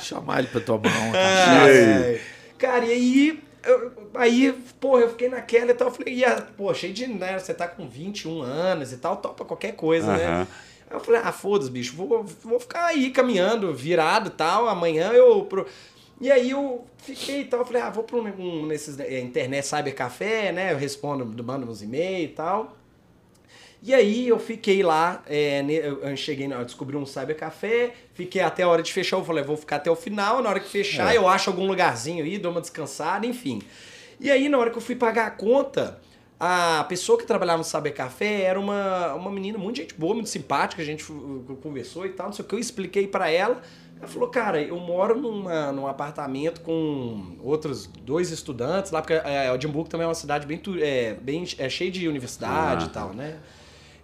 Chamar 0.00 0.38
ele 0.40 0.48
pra 0.48 0.60
tomar 0.60 0.88
uma 0.88 1.16
Ah, 1.16 1.68
é. 1.68 2.20
Cara, 2.58 2.84
e 2.86 2.92
aí, 2.92 3.40
eu- 3.66 3.92
aí, 4.14 4.52
porra, 4.80 5.02
eu 5.02 5.08
fiquei 5.10 5.28
naquela 5.28 5.72
e 5.72 5.74
tal. 5.74 5.88
Eu 5.88 5.94
falei, 5.94 6.14
e 6.14 6.24
a- 6.24 6.42
pô, 6.56 6.72
cheio 6.72 6.92
de, 6.92 7.06
né? 7.08 7.38
Você 7.38 7.52
tá 7.52 7.66
com 7.66 7.88
21 7.88 8.40
anos 8.40 8.92
e 8.92 8.96
tal, 8.98 9.16
topa 9.16 9.44
qualquer 9.44 9.72
coisa, 9.72 10.16
né? 10.16 10.46
Eu 10.92 11.00
falei, 11.00 11.20
ah, 11.24 11.32
foda-se, 11.32 11.70
bicho, 11.70 11.96
vou, 11.96 12.24
vou 12.24 12.60
ficar 12.60 12.86
aí 12.86 13.10
caminhando, 13.10 13.72
virado 13.72 14.28
e 14.28 14.32
tal. 14.32 14.68
Amanhã 14.68 15.12
eu. 15.12 15.44
Pro... 15.46 15.66
E 16.20 16.30
aí 16.30 16.50
eu 16.50 16.84
fiquei 16.98 17.40
e 17.40 17.44
tal, 17.46 17.64
falei, 17.64 17.82
ah, 17.82 17.90
vou 17.90 18.04
pra 18.04 18.16
um, 18.16 18.26
um 18.38 18.66
nesses 18.66 18.98
é, 19.00 19.20
internet 19.20 19.66
cybercafé, 19.66 20.52
né? 20.52 20.72
Eu 20.72 20.76
respondo, 20.78 21.24
mando 21.42 21.68
uns 21.68 21.82
e-mails 21.82 22.30
e 22.30 22.34
tal. 22.34 22.76
E 23.84 23.92
aí 23.92 24.28
eu 24.28 24.38
fiquei 24.38 24.80
lá, 24.80 25.24
é, 25.26 25.60
eu 25.68 26.16
cheguei, 26.16 26.46
eu 26.46 26.64
descobri 26.64 26.96
um 26.96 27.04
cybercafé, 27.04 27.92
fiquei 28.14 28.40
até 28.40 28.62
a 28.62 28.68
hora 28.68 28.80
de 28.80 28.92
fechar, 28.92 29.16
eu 29.16 29.24
falei, 29.24 29.42
vou 29.42 29.56
ficar 29.56 29.76
até 29.76 29.90
o 29.90 29.96
final, 29.96 30.40
na 30.40 30.50
hora 30.50 30.60
que 30.60 30.68
fechar 30.68 31.12
É. 31.12 31.16
eu 31.16 31.26
acho 31.26 31.50
algum 31.50 31.66
lugarzinho 31.66 32.24
aí, 32.24 32.38
dou 32.38 32.52
uma 32.52 32.60
descansada, 32.60 33.26
enfim. 33.26 33.60
E 34.20 34.30
aí 34.30 34.48
na 34.48 34.56
hora 34.56 34.70
que 34.70 34.78
eu 34.78 34.82
fui 34.82 34.94
pagar 34.94 35.26
a 35.26 35.30
conta, 35.32 36.00
a 36.44 36.82
pessoa 36.82 37.16
que 37.16 37.24
trabalhava 37.24 37.58
no 37.58 37.64
Saber 37.64 37.92
Café 37.92 38.42
era 38.42 38.58
uma, 38.58 39.14
uma 39.14 39.30
menina 39.30 39.56
muito 39.58 39.76
gente 39.76 39.94
boa, 39.94 40.12
muito 40.12 40.28
simpática, 40.28 40.82
a 40.82 40.84
gente 40.84 41.04
uh, 41.12 41.56
conversou 41.62 42.04
e 42.04 42.08
tal, 42.08 42.26
não 42.26 42.32
sei 42.32 42.44
o 42.44 42.48
que, 42.48 42.56
eu 42.56 42.58
expliquei 42.58 43.06
pra 43.06 43.30
ela. 43.30 43.62
Ela 43.96 44.08
falou, 44.08 44.28
cara, 44.28 44.60
eu 44.60 44.76
moro 44.80 45.16
numa, 45.20 45.70
num 45.70 45.86
apartamento 45.86 46.60
com 46.62 47.36
outros 47.44 47.86
dois 47.86 48.32
estudantes 48.32 48.90
lá, 48.90 49.00
porque 49.00 49.12
é, 49.12 49.54
Edimburgo 49.54 49.88
também 49.88 50.04
é 50.04 50.08
uma 50.08 50.16
cidade 50.16 50.44
bem, 50.44 50.60
é, 50.80 51.14
bem 51.14 51.44
é 51.58 51.68
cheia 51.68 51.92
de 51.92 52.08
universidade 52.08 52.86
Ah. 52.86 52.88
e 52.88 52.90
tal, 52.90 53.14
né? 53.14 53.38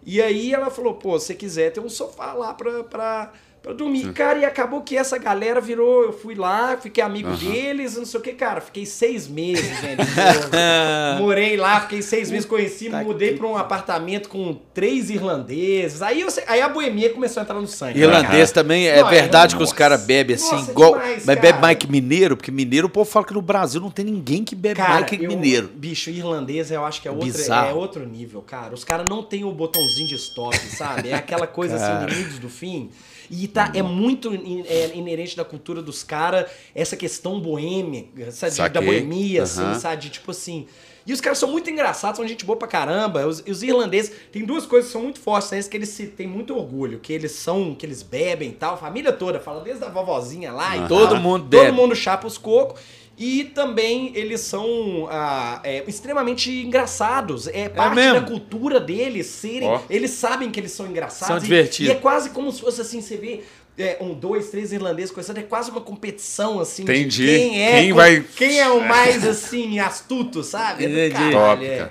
E 0.06 0.22
aí 0.22 0.54
ela 0.54 0.70
falou, 0.70 0.94
pô, 0.94 1.18
se 1.18 1.34
quiser, 1.34 1.72
tem 1.72 1.82
um 1.82 1.88
sofá 1.88 2.34
lá 2.34 2.54
pra, 2.54 2.84
pra, 2.84 3.32
pra 3.62 3.72
dormir. 3.72 4.12
Cara, 4.12 4.38
e 4.38 4.44
acabou 4.44 4.80
que 4.82 4.96
essa 4.96 5.18
galera 5.18 5.60
virou, 5.60 6.04
eu 6.04 6.12
fui 6.12 6.34
lá, 6.34 6.76
fiquei 6.76 7.02
amigo 7.02 7.30
deles, 7.36 7.96
não 7.96 8.04
sei 8.04 8.20
o 8.20 8.22
que, 8.22 8.32
cara. 8.32 8.60
Fiquei 8.60 8.86
seis 8.86 9.26
meses, 9.28 9.64
gente. 9.80 9.98
Morei 11.18 11.56
lá, 11.56 11.80
fiquei 11.80 12.02
seis 12.02 12.30
meses, 12.30 12.46
conheci, 12.46 12.86
Puta 12.86 13.02
mudei 13.02 13.32
que 13.32 13.38
pra 13.38 13.46
um 13.46 13.56
apartamento 13.56 14.28
com 14.28 14.58
três 14.72 15.10
irlandeses. 15.10 16.02
Aí, 16.02 16.20
eu, 16.20 16.28
aí 16.46 16.60
a 16.60 16.68
boemia 16.68 17.10
começou 17.10 17.40
a 17.40 17.44
entrar 17.44 17.60
no 17.60 17.66
sangue. 17.66 18.00
Irlandês 18.00 18.52
também 18.52 18.88
é 18.88 19.02
Não, 19.02 19.08
verdade 19.08 19.54
que 19.54 19.60
nossa. 19.60 19.72
os 19.72 19.78
caras 19.78 20.02
bebem 20.02 20.36
assim, 20.36 20.54
Nossa, 20.54 20.70
igual. 20.70 20.92
demais, 20.92 21.24
mas 21.26 21.36
cara. 21.36 21.40
bebe 21.40 21.60
mais 21.60 21.78
que 21.78 21.90
mineiro, 21.90 22.36
porque 22.36 22.50
mineiro, 22.50 22.86
o 22.86 22.90
povo 22.90 23.10
fala 23.10 23.26
que 23.26 23.34
no 23.34 23.42
Brasil 23.42 23.80
não 23.80 23.90
tem 23.90 24.04
ninguém 24.04 24.44
que 24.44 24.54
bebe 24.54 24.76
Cara, 24.76 24.94
mais 24.94 25.06
que 25.06 25.16
eu- 25.16 25.28
mineiro. 25.28 25.68
Bicho, 25.74 26.10
irlandês 26.10 26.70
eu 26.70 26.84
acho 26.84 27.00
que 27.02 27.08
é 27.08 27.10
outro, 27.10 27.26
Bizarro. 27.26 27.68
é 27.70 27.72
outro 27.74 28.06
nível, 28.06 28.40
cara. 28.42 28.74
Os 28.74 28.84
caras 28.84 29.06
não 29.08 29.22
tem 29.22 29.44
o 29.44 29.52
botãozinho 29.52 30.08
de 30.08 30.14
stop, 30.14 30.56
sabe? 30.56 31.08
É 31.10 31.14
aquela 31.14 31.46
coisa 31.46 31.76
Cara. 31.78 32.04
assim, 32.04 32.14
inimigos 32.14 32.38
do 32.38 32.48
fim. 32.48 32.90
E 33.30 33.46
tá, 33.48 33.70
é 33.74 33.82
muito 33.82 34.34
in- 34.34 34.64
é, 34.66 34.92
inerente 34.94 35.36
da 35.36 35.44
cultura 35.44 35.82
dos 35.82 36.02
caras 36.02 36.50
essa 36.74 36.96
questão 36.96 37.40
boêmia, 37.40 38.06
sabe? 38.30 38.52
Da 38.56 38.64
Saquei. 38.64 38.82
boemia, 38.82 39.42
assim, 39.42 39.62
Aham. 39.62 39.78
sabe? 39.78 40.02
De, 40.02 40.10
tipo 40.10 40.30
assim. 40.30 40.66
E 41.06 41.12
os 41.12 41.22
caras 41.22 41.38
são 41.38 41.50
muito 41.50 41.70
engraçados, 41.70 42.18
são 42.18 42.28
gente 42.28 42.44
boa 42.44 42.58
pra 42.58 42.68
caramba. 42.68 43.26
Os, 43.26 43.42
os 43.48 43.62
irlandeses, 43.62 44.12
tem 44.30 44.44
duas 44.44 44.66
coisas 44.66 44.88
que 44.88 44.92
são 44.92 45.02
muito 45.02 45.18
fortes, 45.18 45.50
né? 45.50 45.62
Que 45.62 45.76
eles 45.76 45.88
se, 45.88 46.06
têm 46.06 46.26
muito 46.26 46.54
orgulho, 46.54 46.98
que 46.98 47.12
eles 47.14 47.32
são, 47.32 47.74
que 47.74 47.86
eles 47.86 48.02
bebem 48.02 48.50
e 48.50 48.52
tal. 48.52 48.74
A 48.74 48.76
família 48.76 49.10
toda, 49.10 49.40
fala 49.40 49.62
desde 49.62 49.82
a 49.84 49.88
vovozinha 49.88 50.52
lá 50.52 50.76
e 50.76 50.80
Aham. 50.80 50.88
Todo 50.88 51.16
mundo 51.16 51.42
Todo 51.44 51.50
bebe. 51.50 51.72
mundo 51.72 51.96
chapa 51.96 52.26
os 52.26 52.36
cocos. 52.36 52.78
E 53.18 53.44
também 53.44 54.12
eles 54.14 54.40
são 54.42 55.08
ah, 55.10 55.60
é, 55.64 55.82
extremamente 55.88 56.50
engraçados. 56.50 57.48
É 57.48 57.68
parte 57.68 57.96
mesmo? 57.96 58.14
da 58.20 58.20
cultura 58.26 58.78
deles 58.78 59.26
serem. 59.26 59.66
Ó. 59.68 59.80
Eles 59.90 60.12
sabem 60.12 60.50
que 60.50 60.60
eles 60.60 60.70
são 60.70 60.86
engraçados. 60.86 61.26
São 61.26 61.36
e- 61.38 61.40
divertidos. 61.40 61.92
E, 61.92 61.96
é 61.96 61.98
quase 62.00 62.30
como 62.30 62.52
se 62.52 62.60
fosse 62.60 62.80
assim, 62.80 63.00
você 63.00 63.16
vê. 63.16 63.40
é, 63.76 63.96
um, 64.00 64.12
dois, 64.14 64.50
três 64.50 64.72
irlandeses 64.72 65.10
conversando, 65.10 65.38
é 65.38 65.42
quase 65.42 65.70
uma 65.70 65.80
competição, 65.80 66.58
assim, 66.60 66.84
de 66.84 66.90
Entendi. 66.92 67.26
quem 67.26 67.62
é, 67.62 67.80
Quem 67.80 67.92
vai- 67.92 68.24
quem 68.36 68.58
é 68.60 68.68
o 68.68 68.80
mais, 68.80 69.24
assim, 69.26 69.78
astuto, 69.78 70.42
sabe? 70.42 70.84
É 70.84 71.06
Entendi. 71.08 71.32
caralho, 71.32 71.64
é. 71.64 71.90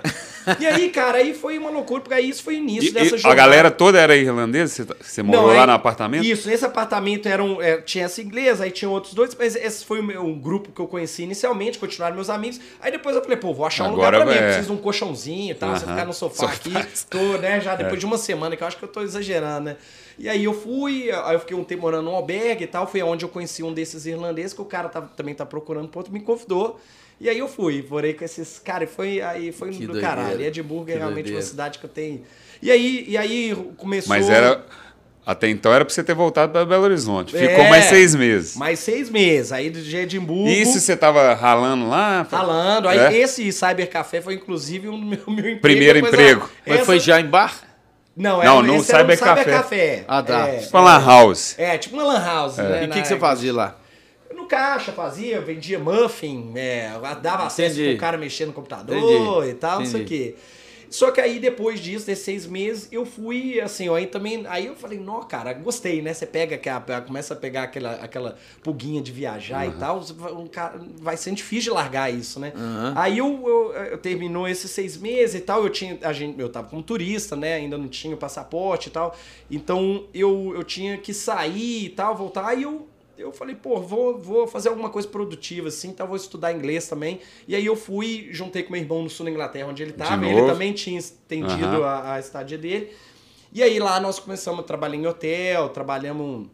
E 0.60 0.66
aí, 0.66 0.88
cara, 0.90 1.18
aí 1.18 1.34
foi 1.34 1.58
uma 1.58 1.70
loucura, 1.70 2.00
porque 2.00 2.14
aí 2.14 2.28
isso 2.28 2.42
foi 2.42 2.54
o 2.54 2.58
início 2.58 2.88
E- 2.90 2.92
dessa 2.92 3.04
e 3.06 3.14
a 3.14 3.18
jornada. 3.18 3.34
galera 3.34 3.70
toda 3.70 3.98
era 4.00 4.16
irlandesa? 4.16 4.72
Você, 4.74 4.84
tá- 4.84 4.96
você 5.00 5.22
morou 5.22 5.42
Não, 5.42 5.48
lá 5.54 5.60
aí- 5.62 5.66
no 5.66 5.72
apartamento? 5.72 6.24
Isso, 6.24 6.48
nesse 6.48 6.64
apartamento 6.64 7.28
era 7.28 7.42
um, 7.42 7.60
é, 7.60 7.78
tinha 7.80 8.04
essa 8.04 8.20
inglesa, 8.22 8.64
aí 8.64 8.70
tinha 8.70 8.88
outros 8.90 9.14
dois, 9.14 9.34
mas 9.34 9.54
esse 9.56 9.84
foi 9.84 10.00
o 10.00 10.02
meu, 10.04 10.22
um 10.24 10.38
grupo 10.38 10.70
que 10.72 10.80
eu 10.80 10.86
conheci 10.86 11.22
inicialmente, 11.22 11.78
continuaram 11.78 12.14
meus 12.14 12.30
amigos. 12.30 12.60
Aí 12.80 12.90
depois 12.92 13.14
eu 13.16 13.22
falei, 13.22 13.36
pô, 13.36 13.52
vou 13.52 13.66
achar 13.66 13.84
um 13.84 13.92
Agora 13.92 14.18
lugar 14.18 14.26
pra 14.26 14.34
mim, 14.34 14.40
é. 14.40 14.46
preciso 14.48 14.66
de 14.68 14.72
um 14.72 14.82
colchãozinho 14.82 15.50
e 15.50 15.54
tal, 15.54 15.70
você 15.76 15.84
Aham. 15.84 15.94
ficar 15.94 16.06
no 16.06 16.12
sofá, 16.12 16.48
Sofá. 16.52 16.80
aqui. 16.80 16.88
Tô, 17.10 17.18
né, 17.38 17.60
já 17.60 17.74
depois 17.74 17.96
É. 17.96 17.98
de 17.98 18.06
uma 18.06 18.18
semana, 18.18 18.56
que 18.56 18.62
eu 18.62 18.66
acho 18.66 18.76
que 18.76 18.84
eu 18.84 18.88
tô 18.88 19.02
exagerando, 19.02 19.66
né? 19.66 19.76
E 20.18 20.28
aí 20.28 20.44
eu 20.44 20.52
fui, 20.52 21.10
aí 21.12 21.34
eu 21.34 21.40
fiquei 21.40 21.56
um 21.56 21.62
tempo 21.62 21.82
morando 21.82 22.04
num 22.04 22.14
albergue 22.16 22.64
e 22.64 22.66
tal, 22.66 22.86
foi 22.88 23.00
onde 23.02 23.24
eu 23.24 23.28
conheci 23.28 23.62
um 23.62 23.72
desses 23.72 24.04
irlandeses, 24.04 24.52
que 24.52 24.60
o 24.60 24.64
cara 24.64 24.88
tá- 24.88 25.00
também 25.02 25.32
tá 25.34 25.46
procurando 25.46 25.86
ponto, 25.88 26.10
me 26.12 26.18
convidou. 26.20 26.80
E 27.20 27.28
aí 27.28 27.38
eu 27.38 27.48
fui, 27.48 27.84
morei 27.90 28.14
com 28.14 28.24
esses 28.24 28.58
caras, 28.60 28.88
e 28.88 28.92
foi, 28.92 29.20
aí 29.20 29.50
foi 29.52 29.70
Que 29.70 29.80
do 29.80 29.92
doideira. 29.92 30.08
caralho. 30.16 30.40
E 30.40 30.46
Edimburgo 30.46 30.88
é 30.90 30.92
Que 30.92 30.98
realmente 30.98 31.16
doideira. 31.24 31.38
uma 31.40 31.42
cidade 31.50 31.78
que 31.78 31.84
eu 31.84 31.90
tenho... 31.90 32.22
E 32.62 32.70
aí, 32.70 33.04
e 33.08 33.16
aí 33.18 33.56
começou... 33.76 34.08
Mas 34.08 34.28
era. 34.30 34.64
Até 35.26 35.46
então 35.48 35.72
era 35.74 35.84
pra 35.84 35.92
você 35.92 36.02
ter 36.02 36.14
voltado 36.14 36.52
pra 36.52 36.64
Belo 36.64 36.84
Horizonte. 36.84 37.36
É. 37.36 37.48
Ficou 37.50 37.64
mais 37.68 37.84
seis 37.84 38.14
meses. 38.14 38.56
Mais 38.56 38.78
seis 38.78 39.10
meses. 39.10 39.52
Aí 39.52 39.68
de 39.68 39.94
Edimburgo. 39.96 40.48
Isso 40.48 40.80
você 40.80 40.96
tava 40.96 41.34
ralando 41.34 41.86
lá? 41.88 42.24
Falando. 42.24 42.88
Aí 42.88 42.98
É? 42.98 43.16
esse 43.18 43.52
Cybercafé 43.52 44.22
foi 44.22 44.34
inclusive 44.34 44.88
um 44.88 44.96
meu, 44.96 45.18
meu 45.26 45.38
emprego. 45.38 45.60
Primeiro 45.60 45.98
emprego. 45.98 46.48
Mas 46.66 46.76
essa- 46.76 46.84
foi 46.86 46.98
já 46.98 47.20
em 47.20 47.26
bar? 47.26 47.52
Não, 48.16 48.38
Não, 48.38 48.42
era, 48.42 48.62
no 48.62 48.76
esse 48.76 48.90
era 48.90 48.98
um 49.04 49.06
Cybercafé. 49.10 49.40
Cybercafé. 49.44 50.04
Ah, 50.08 50.22
tá. 50.22 50.48
É, 50.48 50.56
Tipo 50.60 50.78
uma 50.78 50.84
lan 50.98 51.04
house. 51.06 51.54
é, 51.58 51.78
tipo 51.78 51.94
uma 51.96 52.04
lan 52.04 52.24
house. 52.24 52.56
Né, 52.56 52.84
E 52.84 52.86
o 52.86 52.90
que, 52.90 53.02
que 53.02 53.08
você 53.08 53.18
fazia 53.18 53.52
lá? 53.52 53.76
Caixa 54.48 54.92
fazia, 54.92 55.40
vendia 55.40 55.78
muffin, 55.78 56.52
é, 56.56 56.90
dava 57.22 57.44
acesso 57.46 57.74
Entendi. 57.76 57.90
pro 57.90 58.00
cara 58.00 58.16
mexer 58.18 58.46
no 58.46 58.52
computador 58.52 58.96
Entendi. 58.96 59.50
e 59.50 59.54
tal, 59.54 59.78
não 59.80 59.86
sei 59.86 60.02
o 60.02 60.04
quê. 60.04 60.34
Só 60.90 61.10
que 61.10 61.20
aí, 61.20 61.38
depois 61.38 61.80
disso, 61.80 62.06
desses 62.06 62.24
seis 62.24 62.46
meses, 62.46 62.88
eu 62.90 63.04
fui, 63.04 63.60
assim, 63.60 63.90
ó, 63.90 63.94
aí 63.96 64.06
também. 64.06 64.46
Aí 64.48 64.64
eu 64.68 64.74
falei, 64.74 64.98
não, 64.98 65.20
cara, 65.22 65.52
gostei, 65.52 66.00
né? 66.00 66.14
Você 66.14 66.24
pega, 66.24 66.54
aquela- 66.54 67.02
começa 67.02 67.34
a 67.34 67.36
pegar 67.36 67.64
aquela, 67.64 67.92
aquela 67.96 68.38
pulguinha 68.62 69.02
de 69.02 69.12
viajar 69.12 69.66
e 69.66 69.72
tal, 69.72 70.00
um 70.34 70.46
cara, 70.46 70.80
vai 70.98 71.14
sendo 71.18 71.36
difícil 71.36 71.64
de 71.72 71.76
largar 71.76 72.10
isso, 72.10 72.40
né? 72.40 72.54
Aham. 72.56 72.94
Aí 72.96 73.18
eu, 73.18 73.26
eu, 73.46 73.72
eu 73.82 73.98
terminou 73.98 74.48
esses 74.48 74.70
seis 74.70 74.96
meses 74.96 75.34
e 75.34 75.40
tal, 75.40 75.62
eu 75.62 75.68
tinha. 75.68 75.98
A 76.00 76.12
gente, 76.14 76.40
eu 76.40 76.48
tava 76.48 76.68
como 76.68 76.82
turista, 76.82 77.36
né? 77.36 77.56
Ainda 77.56 77.76
não 77.76 77.88
tinha 77.88 78.14
o 78.14 78.18
passaporte 78.18 78.88
e 78.88 78.90
tal. 78.90 79.14
Então 79.50 80.06
eu, 80.14 80.54
eu 80.56 80.64
tinha 80.64 80.96
que 80.96 81.12
sair 81.12 81.84
e 81.84 81.88
tal, 81.90 82.16
voltar. 82.16 82.46
Aí 82.46 82.62
eu, 82.62 82.88
eu 83.18 83.32
falei, 83.32 83.54
pô, 83.56 83.80
vou, 83.80 84.18
vou 84.18 84.46
fazer 84.46 84.68
alguma 84.68 84.88
coisa 84.88 85.08
produtiva, 85.08 85.68
assim, 85.68 85.88
então 85.88 86.06
vou 86.06 86.16
estudar 86.16 86.52
inglês 86.52 86.88
também. 86.88 87.20
E 87.46 87.54
aí 87.54 87.66
eu 87.66 87.74
fui, 87.74 88.28
juntei 88.30 88.62
com 88.62 88.72
meu 88.72 88.80
irmão 88.80 89.02
no 89.02 89.10
sul 89.10 89.26
da 89.26 89.32
Inglaterra, 89.32 89.68
onde 89.68 89.82
ele 89.82 89.92
tava. 89.92 90.24
De 90.24 90.30
Ele 90.30 90.42
também 90.42 90.72
tinha 90.72 90.98
estendido 90.98 91.82
Aham. 91.82 91.84
a, 91.84 92.14
a 92.14 92.20
estadia 92.20 92.56
dele. 92.56 92.92
E 93.52 93.62
aí 93.62 93.78
lá 93.78 93.98
nós 93.98 94.18
começamos 94.18 94.60
a 94.60 94.62
trabalhar 94.62 94.96
em 94.96 95.06
hotel, 95.06 95.68
trabalhamos. 95.70 96.46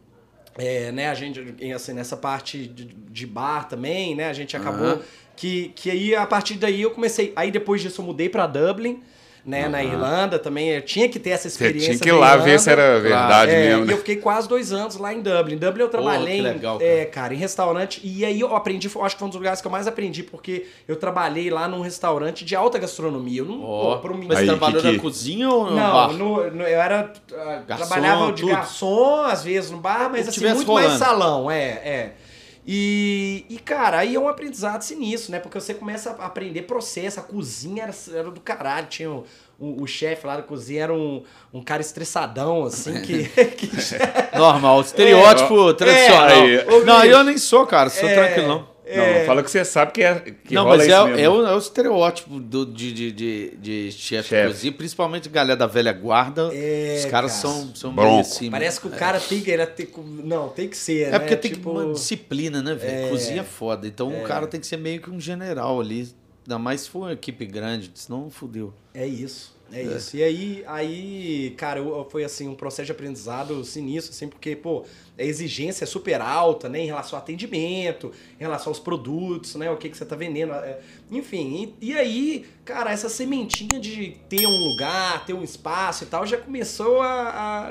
É, 0.57 0.91
né, 0.91 1.09
a 1.09 1.13
gente, 1.13 1.39
assim, 1.73 1.91
nessa 1.91 2.15
parte 2.15 2.65
de, 2.65 2.85
de 2.85 3.27
bar 3.27 3.67
também, 3.67 4.15
né, 4.15 4.29
a 4.29 4.33
gente 4.33 4.55
acabou 4.55 4.87
Aham. 4.87 5.01
que, 5.35 5.73
que 5.75 5.91
aí, 5.91 6.15
a 6.15 6.25
partir 6.25 6.53
daí, 6.53 6.81
eu 6.81 6.91
comecei, 6.91 7.33
aí 7.35 7.51
depois 7.51 7.81
disso 7.81 7.99
eu 7.99 8.05
mudei 8.05 8.29
pra 8.29 8.47
Dublin, 8.47 9.03
né, 9.45 9.69
na 9.69 9.77
Aham. 9.79 9.87
Irlanda 9.87 10.39
também, 10.39 10.69
eu 10.69 10.81
tinha 10.81 11.07
que 11.07 11.19
ter 11.19 11.29
essa 11.29 11.43
Você 11.43 11.49
experiência 11.49 11.89
tinha 11.93 11.99
que 11.99 12.09
ir 12.09 12.11
lá 12.19 12.29
Irlanda. 12.31 12.43
ver 12.45 12.59
se 12.59 12.69
era 12.71 12.99
verdade 12.99 13.51
É, 13.51 13.67
mesmo, 13.69 13.83
E 13.83 13.87
né? 13.87 13.93
eu 13.93 13.97
fiquei 13.99 14.15
quase 14.15 14.49
dois 14.49 14.73
anos 14.73 14.97
lá 14.97 15.13
em 15.13 15.21
Dublin. 15.21 15.53
Em 15.53 15.57
Dublin 15.59 15.83
eu 15.83 15.87
trabalhei, 15.89 16.39
em- 16.39 16.41
legal, 16.41 16.79
é, 16.81 17.05
cara, 17.05 17.31
em 17.33 17.37
restaurante. 17.37 18.01
E 18.03 18.25
aí 18.25 18.39
eu 18.41 18.55
aprendi, 18.55 18.87
acho 18.87 19.15
que 19.15 19.19
foi 19.19 19.25
um 19.27 19.29
dos 19.29 19.37
lugares 19.37 19.61
que 19.61 19.67
eu 19.67 19.71
mais 19.71 19.85
aprendi, 19.87 20.23
porque 20.23 20.65
eu 20.87 20.95
trabalhei 20.95 21.49
lá 21.51 21.67
num 21.67 21.81
restaurante 21.81 22.43
de 22.43 22.55
alta 22.55 22.79
gastronomia. 22.79 23.41
Eu 23.41 23.45
não, 23.45 23.59
pô, 23.59 23.97
pra 23.99 24.11
um 24.11 24.17
Mas 24.27 24.39
Aí, 24.39 24.45
você 24.45 24.51
trabalhou 24.51 24.81
que 24.81 24.89
que- 24.89 24.95
na 24.97 25.01
cozinha 25.01 25.49
ou 25.49 25.65
no 25.69 25.75
não, 25.75 25.93
bar? 25.93 26.13
no- 26.13 26.51
no- 26.51 26.63
eu 26.63 26.81
era. 26.81 27.13
ah, 27.37 27.61
Garçom, 27.67 27.85
trabalhava 27.87 28.31
de 28.31 28.41
tudo. 28.41 28.51
garçom, 28.51 29.21
às 29.25 29.43
vezes 29.43 29.69
no 29.69 29.77
bar, 29.77 30.09
mas 30.11 30.27
assim, 30.27 30.41
muito 30.43 30.73
mais 30.73 30.85
rolando. 30.87 30.97
salão, 30.99 31.51
é, 31.51 31.63
é. 31.67 32.11
E, 32.67 33.45
e, 33.47 33.59
cara, 33.59 33.99
aí 33.99 34.15
é 34.15 34.19
um 34.19 34.27
aprendizado 34.27 34.81
sinistro, 34.81 35.31
né? 35.31 35.39
Porque 35.39 35.59
você 35.59 35.73
começa 35.73 36.11
a 36.11 36.25
aprender 36.25 36.63
processo, 36.63 37.19
a 37.19 37.23
cozinha 37.23 37.83
era, 37.83 37.93
era 38.17 38.31
do 38.31 38.39
caralho. 38.39 38.87
Tinha 38.87 39.11
o, 39.11 39.23
o, 39.59 39.83
o 39.83 39.87
chefe 39.87 40.25
lá 40.25 40.37
da 40.37 40.41
cozinha, 40.41 40.83
era 40.83 40.93
um, 40.93 41.23
um 41.53 41.63
cara 41.63 41.81
estressadão, 41.81 42.63
assim, 42.65 43.01
que. 43.01 43.25
que 43.55 43.69
Normal, 44.35 44.81
estereótipo 44.81 45.73
tradicional. 45.75 46.27
Aí. 46.27 46.83
Não, 46.85 47.05
eu 47.05 47.23
nem 47.23 47.37
sou, 47.37 47.67
cara, 47.67 47.89
sou 47.91 48.09
É, 48.09 48.15
tranquilão. 48.15 48.59
Não, 48.59 48.74
fala 49.25 49.41
que 49.41 49.49
você 49.49 49.65
sabe 49.65 49.91
que, 49.91 50.03
é, 50.03 50.19
que 50.19 50.53
não, 50.53 50.63
rola 50.63 50.77
mas 50.77 50.87
isso 50.87 50.95
é, 50.95 51.03
mesmo. 51.05 51.19
é, 51.19 51.29
o, 51.29 51.47
é 51.47 51.55
o 51.55 51.57
estereótipo 51.57 52.39
do, 52.39 52.65
de, 52.65 52.93
de, 52.93 53.11
de, 53.11 53.57
de 53.57 53.91
chefe 53.91 54.45
cozinha, 54.45 54.71
principalmente 54.71 55.27
galera 55.29 55.57
da 55.57 55.65
velha 55.65 55.91
guarda. 55.91 56.51
É, 56.53 56.97
os 56.99 57.05
caras 57.05 57.31
cara. 57.31 57.41
são, 57.41 57.75
são 57.75 57.91
meio 57.91 58.19
assim. 58.19 58.51
Parece 58.51 58.79
que 58.79 58.87
o 58.87 58.91
cara 58.91 59.19
tem 59.19 59.41
que. 59.41 59.49
Ele 59.49 59.65
tem, 59.65 59.87
não, 60.23 60.49
tem 60.49 60.67
que 60.67 60.77
ser. 60.77 61.07
É 61.07 61.11
né? 61.11 61.19
porque 61.19 61.35
tem 61.35 61.51
Tipo, 61.51 61.71
que 61.71 61.77
uma 61.77 61.93
disciplina, 61.93 62.61
né, 62.61 62.75
velho? 62.75 63.09
Cozinha 63.09 63.41
é 63.41 63.43
foda. 63.43 63.87
Então 63.87 64.09
o 64.09 64.23
cara 64.23 64.45
tem 64.45 64.59
que 64.59 64.67
ser 64.67 64.77
meio 64.77 65.01
que 65.01 65.09
um 65.09 65.19
general 65.19 65.79
ali. 65.79 66.13
Ainda 66.45 66.59
mais 66.59 66.81
se 66.81 66.89
for 66.91 66.99
uma 66.99 67.13
equipe 67.13 67.43
grande, 67.45 67.89
senão 67.95 68.29
fudeu. 68.29 68.71
É 68.93 69.07
isso. 69.07 69.54
É 69.73 69.81
isso. 69.81 70.15
E 70.15 70.23
aí, 70.23 70.63
aí 70.67 71.53
cara, 71.57 71.79
eu- 71.79 72.07
foi 72.09 72.23
assim, 72.23 72.47
um 72.47 72.53
processo 72.55 72.85
de 72.85 72.91
aprendizado 72.91 73.63
sinistro, 73.65 74.11
assim, 74.13 74.27
porque, 74.27 74.55
pô, 74.55 74.83
a 75.17 75.23
exigência 75.23 75.83
é 75.83 75.87
super 75.87 76.21
alta, 76.21 76.69
né, 76.69 76.79
em 76.79 76.85
relação 76.85 77.17
ao 77.17 77.23
atendimento, 77.23 78.11
em 78.39 78.43
relação 78.43 78.69
aos 78.71 78.79
produtos, 78.79 79.55
né, 79.55 79.69
o 79.71 79.75
que, 79.77 79.89
que 79.89 79.97
você 79.97 80.05
tá 80.05 80.15
vendendo. 80.15 80.53
é, 80.53 80.79
Enfim, 81.11 81.73
e, 81.81 81.89
e 81.91 81.93
aí, 81.97 82.45
cara, 82.63 82.91
essa 82.91 83.09
sementinha 83.09 83.79
de 83.79 84.17
ter 84.29 84.45
um 84.47 84.55
lugar, 84.69 85.25
ter 85.25 85.33
um 85.33 85.43
espaço 85.43 86.03
e 86.03 86.07
tal, 86.07 86.25
já 86.25 86.37
começou 86.37 87.01
a, 87.01 87.07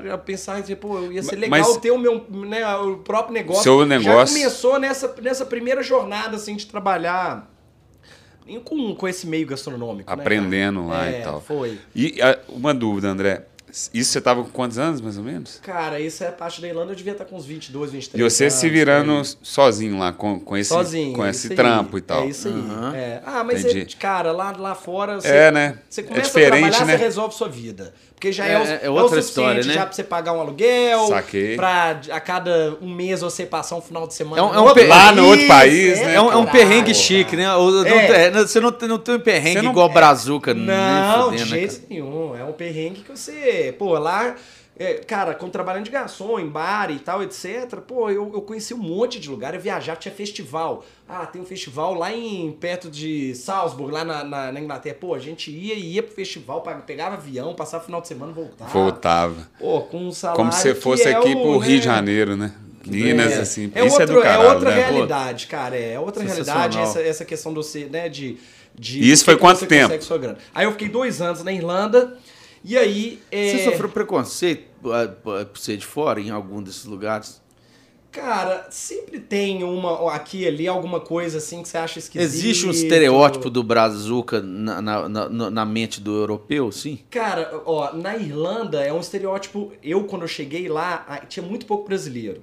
a- 0.01 0.15
a 0.15 0.19
pensar, 0.19 0.63
tipo, 0.63 0.89
pô, 0.89 1.13
ia 1.13 1.23
ser 1.23 1.37
legal 1.37 1.61
mas- 1.61 1.77
ter 1.79 1.91
o 1.91 1.99
meu, 1.99 2.25
né, 2.31 2.67
o 2.77 2.99
próprio 2.99 3.33
negócio. 3.35 3.63
Seu 3.63 3.81
Já 3.81 3.87
negócio- 3.87 4.37
começou 4.37 4.79
nessa, 4.81 5.15
nessa 5.23 5.45
primeira 5.47 5.83
jornada, 5.83 6.37
assim, 6.37 6.57
de 6.57 6.67
trabalhar 6.67 7.54
com, 8.65 8.95
com 8.95 9.09
esse 9.09 9.27
meio 9.27 9.47
gastronômico, 9.47 10.09
né? 10.15 10.23
Aprendendo 10.23 10.87
lá 10.87 11.07
É, 11.07 11.21
e 11.21 11.23
tal. 11.23 11.41
foi. 11.41 11.79
E 11.95 12.21
ah, 12.21 12.39
uma 12.49 12.75
dúvida, 12.75 13.09
André. 13.09 13.47
Isso 13.93 14.13
você 14.13 14.21
tava 14.21 14.43
com 14.45 14.51
quantos 14.51 14.79
anos, 14.79 15.01
mais 15.01 15.19
ou 15.19 15.25
menos? 15.25 15.59
Cara, 15.63 15.99
isso 15.99 16.23
é 16.23 16.31
parte 16.31 16.61
da 16.61 16.69
Irlanda, 16.69 16.93
eu 16.93 16.97
devia 16.97 17.13
estar 17.13 17.25
com 17.25 17.35
uns 17.37 17.45
22, 17.45 17.91
23 17.91 18.21
E 18.21 18.31
você 18.31 18.45
anos, 18.45 18.55
se 18.55 18.69
virando 18.69 19.13
aí. 19.19 19.25
sozinho 19.43 19.99
lá, 19.99 20.13
com, 20.13 20.39
com 20.39 20.57
esse, 20.57 20.69
sozinho. 20.69 21.13
com 21.15 21.25
é 21.25 21.31
esse 21.31 21.49
aí, 21.51 21.57
trampo 21.57 21.99
e 21.99 22.01
tal. 22.01 22.23
É 22.23 22.27
isso 22.27 22.47
aí. 22.49 22.55
Aham. 22.55 22.97
é. 22.97 23.23
Ah, 23.27 23.43
mas, 23.43 23.65
é, 23.65 23.85
cara, 23.99 24.31
lá, 24.33 24.55
lá 24.57 24.75
fora... 24.77 25.21
Você, 25.21 25.29
É, 25.29 25.51
né? 25.51 25.79
Você 25.91 26.01
É 26.03 26.05
começa 26.05 26.27
diferente, 26.27 26.53
a 26.53 26.59
trabalhar, 26.71 26.87
né? 26.87 26.97
você 26.99 27.05
resolve 27.05 27.35
sua 27.35 27.49
vida. 27.49 27.93
Porque 28.15 28.31
já 28.31 28.47
é, 28.47 28.53
É- 28.53 28.59
o, 28.59 28.63
é 28.65 28.81
é 28.85 28.91
o 28.91 28.93
outra 28.95 29.21
suficiente 29.21 29.29
história, 29.59 29.65
né? 29.67 29.75
já 29.75 29.85
pra 29.85 29.93
você 29.93 30.05
pagar 30.05 30.33
um 30.33 30.41
aluguel, 30.41 31.09
Saquei. 31.09 31.57
pra 31.57 32.01
a 32.11 32.21
cada 32.21 32.79
um 32.81 32.89
mês 32.89 33.21
você 33.21 33.45
passar 33.45 33.77
um 33.77 33.83
final 33.83 34.07
de 34.07 34.15
semana 34.15 34.41
É 34.41 34.45
um- 34.45 34.55
é 34.55 34.61
um 34.61 34.65
outro 34.65 34.87
Lá 34.87 35.13
no 35.13 35.27
outro 35.27 35.47
país, 35.47 36.01
né? 36.01 36.15
É 36.15 36.21
um, 36.21 36.25
é 36.33 36.37
um 36.37 36.47
caralho. 36.47 36.51
perrengue 36.53 36.95
chique, 36.95 37.37
né? 37.37 37.45
É. 37.45 38.31
você 38.31 38.61
não, 38.61 38.71
tem- 38.73 38.89
não 38.89 38.99
tem 38.99 39.17
um 39.17 39.21
perrengue 39.21 39.57
Você 39.59 39.63
não- 39.63 39.71
igual 39.73 39.89
Brazuca, 39.91 40.55
Não, 40.55 41.31
de 41.33 41.39
né, 41.41 41.45
jeito 41.45 41.83
nenhum. 41.91 42.35
É 42.37 42.45
um 42.45 42.53
perrengue 42.53 43.03
que 43.03 43.11
você. 43.11 43.64
Pô, 43.73 43.99
lá. 43.99 44.37
é, 44.77 44.95
cara, 44.95 45.35
quando 45.35 45.53
trabalhando 45.53 45.85
de 45.85 45.91
garçom, 45.91 46.39
em 46.39 46.49
bar 46.49 46.91
e 46.91 46.99
tal, 46.99 47.23
etc., 47.23 47.77
pô, 47.87 48.11
eu, 48.11 48.33
eu 48.35 48.43
conheci 48.43 48.75
um 48.75 48.79
monte 48.79 49.21
de 49.21 49.31
lugar, 49.31 49.55
eu 49.55 49.61
viajava, 49.61 49.99
tinha 49.99 50.13
festival. 50.13 50.85
Ah, 51.09 51.27
tem 51.27 51.41
um 51.41 51.45
festival 51.45 51.95
lá 51.95 52.13
em 52.13 52.51
perto 52.53 52.91
de 52.91 53.35
Salzburg, 53.35 53.93
lá 53.93 54.05
na, 54.05 54.25
na, 54.25 54.53
na 54.53 54.61
Inglaterra. 54.61 54.97
Pô, 54.99 55.15
a 55.15 55.19
gente 55.19 55.51
ia 55.51 55.75
e 55.75 55.95
ia 55.95 56.03
pro 56.03 56.15
festival, 56.15 56.63
pegava 56.87 57.15
avião, 57.15 57.55
passava 57.55 57.83
o 57.83 57.87
final 57.87 58.01
de 58.01 58.09
semana, 58.09 58.33
voltava. 58.33 58.71
Voltava. 58.71 59.49
Pô, 59.59 59.83
com 59.83 60.09
um 60.09 60.13
salário. 60.13 60.43
Como 60.43 60.53
se 60.53 60.75
fosse 60.75 61.09
é 61.09 61.15
aqui 61.15 61.35
o, 61.35 61.41
pro 61.41 61.59
Rio 61.59 61.75
né, 61.75 61.79
de 61.79 61.85
Janeiro, 61.85 62.37
né? 62.37 62.55
Minas, 62.87 63.33
é, 63.33 63.41
assim. 63.41 63.73
É, 63.75 63.87
isso 63.87 63.99
outro, 63.99 64.15
é 64.15 64.17
do 64.17 64.23
caralho, 64.23 64.49
é 64.49 64.53
outra 64.53 64.71
né? 64.71 64.77
realidade, 64.77 65.47
cara. 65.47 65.77
É 65.77 65.99
outra 65.99 66.23
realidade 66.23 66.79
essa, 66.79 67.01
essa 67.01 67.25
questão 67.25 67.53
do 67.53 67.63
ser, 67.63 67.91
né, 67.91 68.09
de, 68.09 68.37
de 68.75 69.11
isso 69.11 69.25
foi 69.25 69.37
quanto 69.37 69.67
tempo? 69.67 69.95
Aí 70.55 70.65
eu 70.65 70.73
fiquei 70.73 70.89
dois 70.89 71.21
anos 71.21 71.43
na 71.43 71.53
Irlanda 71.53 72.17
e 72.65 72.77
aí 72.77 73.21
é, 73.31 73.51
Você 73.51 73.65
sofreu 73.65 73.89
preconceito 73.91 74.65
ah, 74.93 75.07
por 75.07 75.45
por 75.45 75.59
ser 75.59 75.77
de 75.77 75.87
fora 75.87 76.21
em 76.21 76.31
algum 76.31 76.63
desses 76.63 76.85
lugares? 76.85 77.45
cara, 78.15 78.69
sempre 78.71 79.19
tem 79.19 79.65
uma 79.65 80.15
aqui 80.15 80.47
ali 80.47 80.69
alguma 80.69 81.01
coisa 81.01 81.39
assim 81.39 81.63
que 81.63 81.69
você 81.69 81.77
acha 81.77 81.99
esquisito. 81.99 82.25
Existe 82.25 82.65
um 82.65 82.71
estereótipo 82.71 83.51
do 83.51 83.61
Brazuca 83.65 84.41
na, 84.41 84.81
na, 84.81 85.09
na, 85.09 85.51
na 85.51 85.65
mente 85.65 86.01
do 86.01 86.15
europeu, 86.17 86.71
sim? 86.71 87.01
Cara, 87.11 87.61
ó, 87.67 87.93
na 87.93 88.17
Irlanda 88.17 88.85
é 88.85 88.93
um 88.93 89.01
estereótipo. 89.01 89.73
Eu, 89.83 90.05
quando 90.05 90.23
eu 90.23 90.29
cheguei 90.29 90.69
lá, 90.69 91.05
ah, 91.09 91.27
tinha 91.27 91.45
muito 91.45 91.67
pouco 91.67 91.89
brasileiro. 91.89 92.43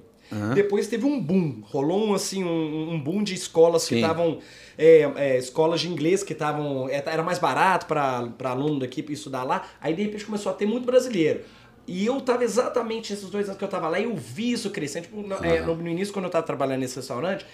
Depois 0.54 0.88
teve 0.88 1.04
um 1.04 1.20
boom, 1.20 1.62
rolou 1.64 2.08
um, 2.08 2.14
assim, 2.14 2.42
um, 2.42 2.92
um 2.92 2.98
boom 2.98 3.22
de 3.22 3.34
escolas 3.34 3.82
que 3.82 3.96
Sim. 3.96 4.00
estavam. 4.00 4.38
É, 4.76 5.10
é, 5.16 5.38
escolas 5.38 5.80
de 5.80 5.88
inglês 5.88 6.22
que 6.22 6.32
estavam. 6.32 6.88
é, 6.88 7.02
Era 7.06 7.22
mais 7.22 7.38
barato 7.38 7.86
para 7.86 8.50
aluno 8.50 8.80
daqui 8.80 9.04
estudar 9.10 9.44
lá. 9.44 9.66
Aí 9.80 9.94
de 9.94 10.02
repente 10.02 10.24
começou 10.24 10.50
a 10.50 10.54
ter 10.54 10.66
muito 10.66 10.84
brasileiro. 10.84 11.40
E 11.86 12.06
eu 12.06 12.20
tava 12.20 12.44
exatamente 12.44 13.12
esses 13.12 13.28
dois 13.28 13.46
anos 13.46 13.58
que 13.58 13.64
eu 13.64 13.68
tava 13.68 13.88
lá 13.88 13.98
e 13.98 14.04
eu 14.04 14.14
vi 14.16 14.52
isso 14.52 14.70
crescendo. 14.70 15.04
Tipo, 15.04 15.20
no, 15.20 15.34
é, 15.44 15.60
no 15.60 15.88
início, 15.88 16.12
quando 16.14 16.26
eu 16.26 16.30
tava 16.30 16.46
trabalhando 16.46 16.80
nesse 16.80 16.96
restaurante, 16.96 17.44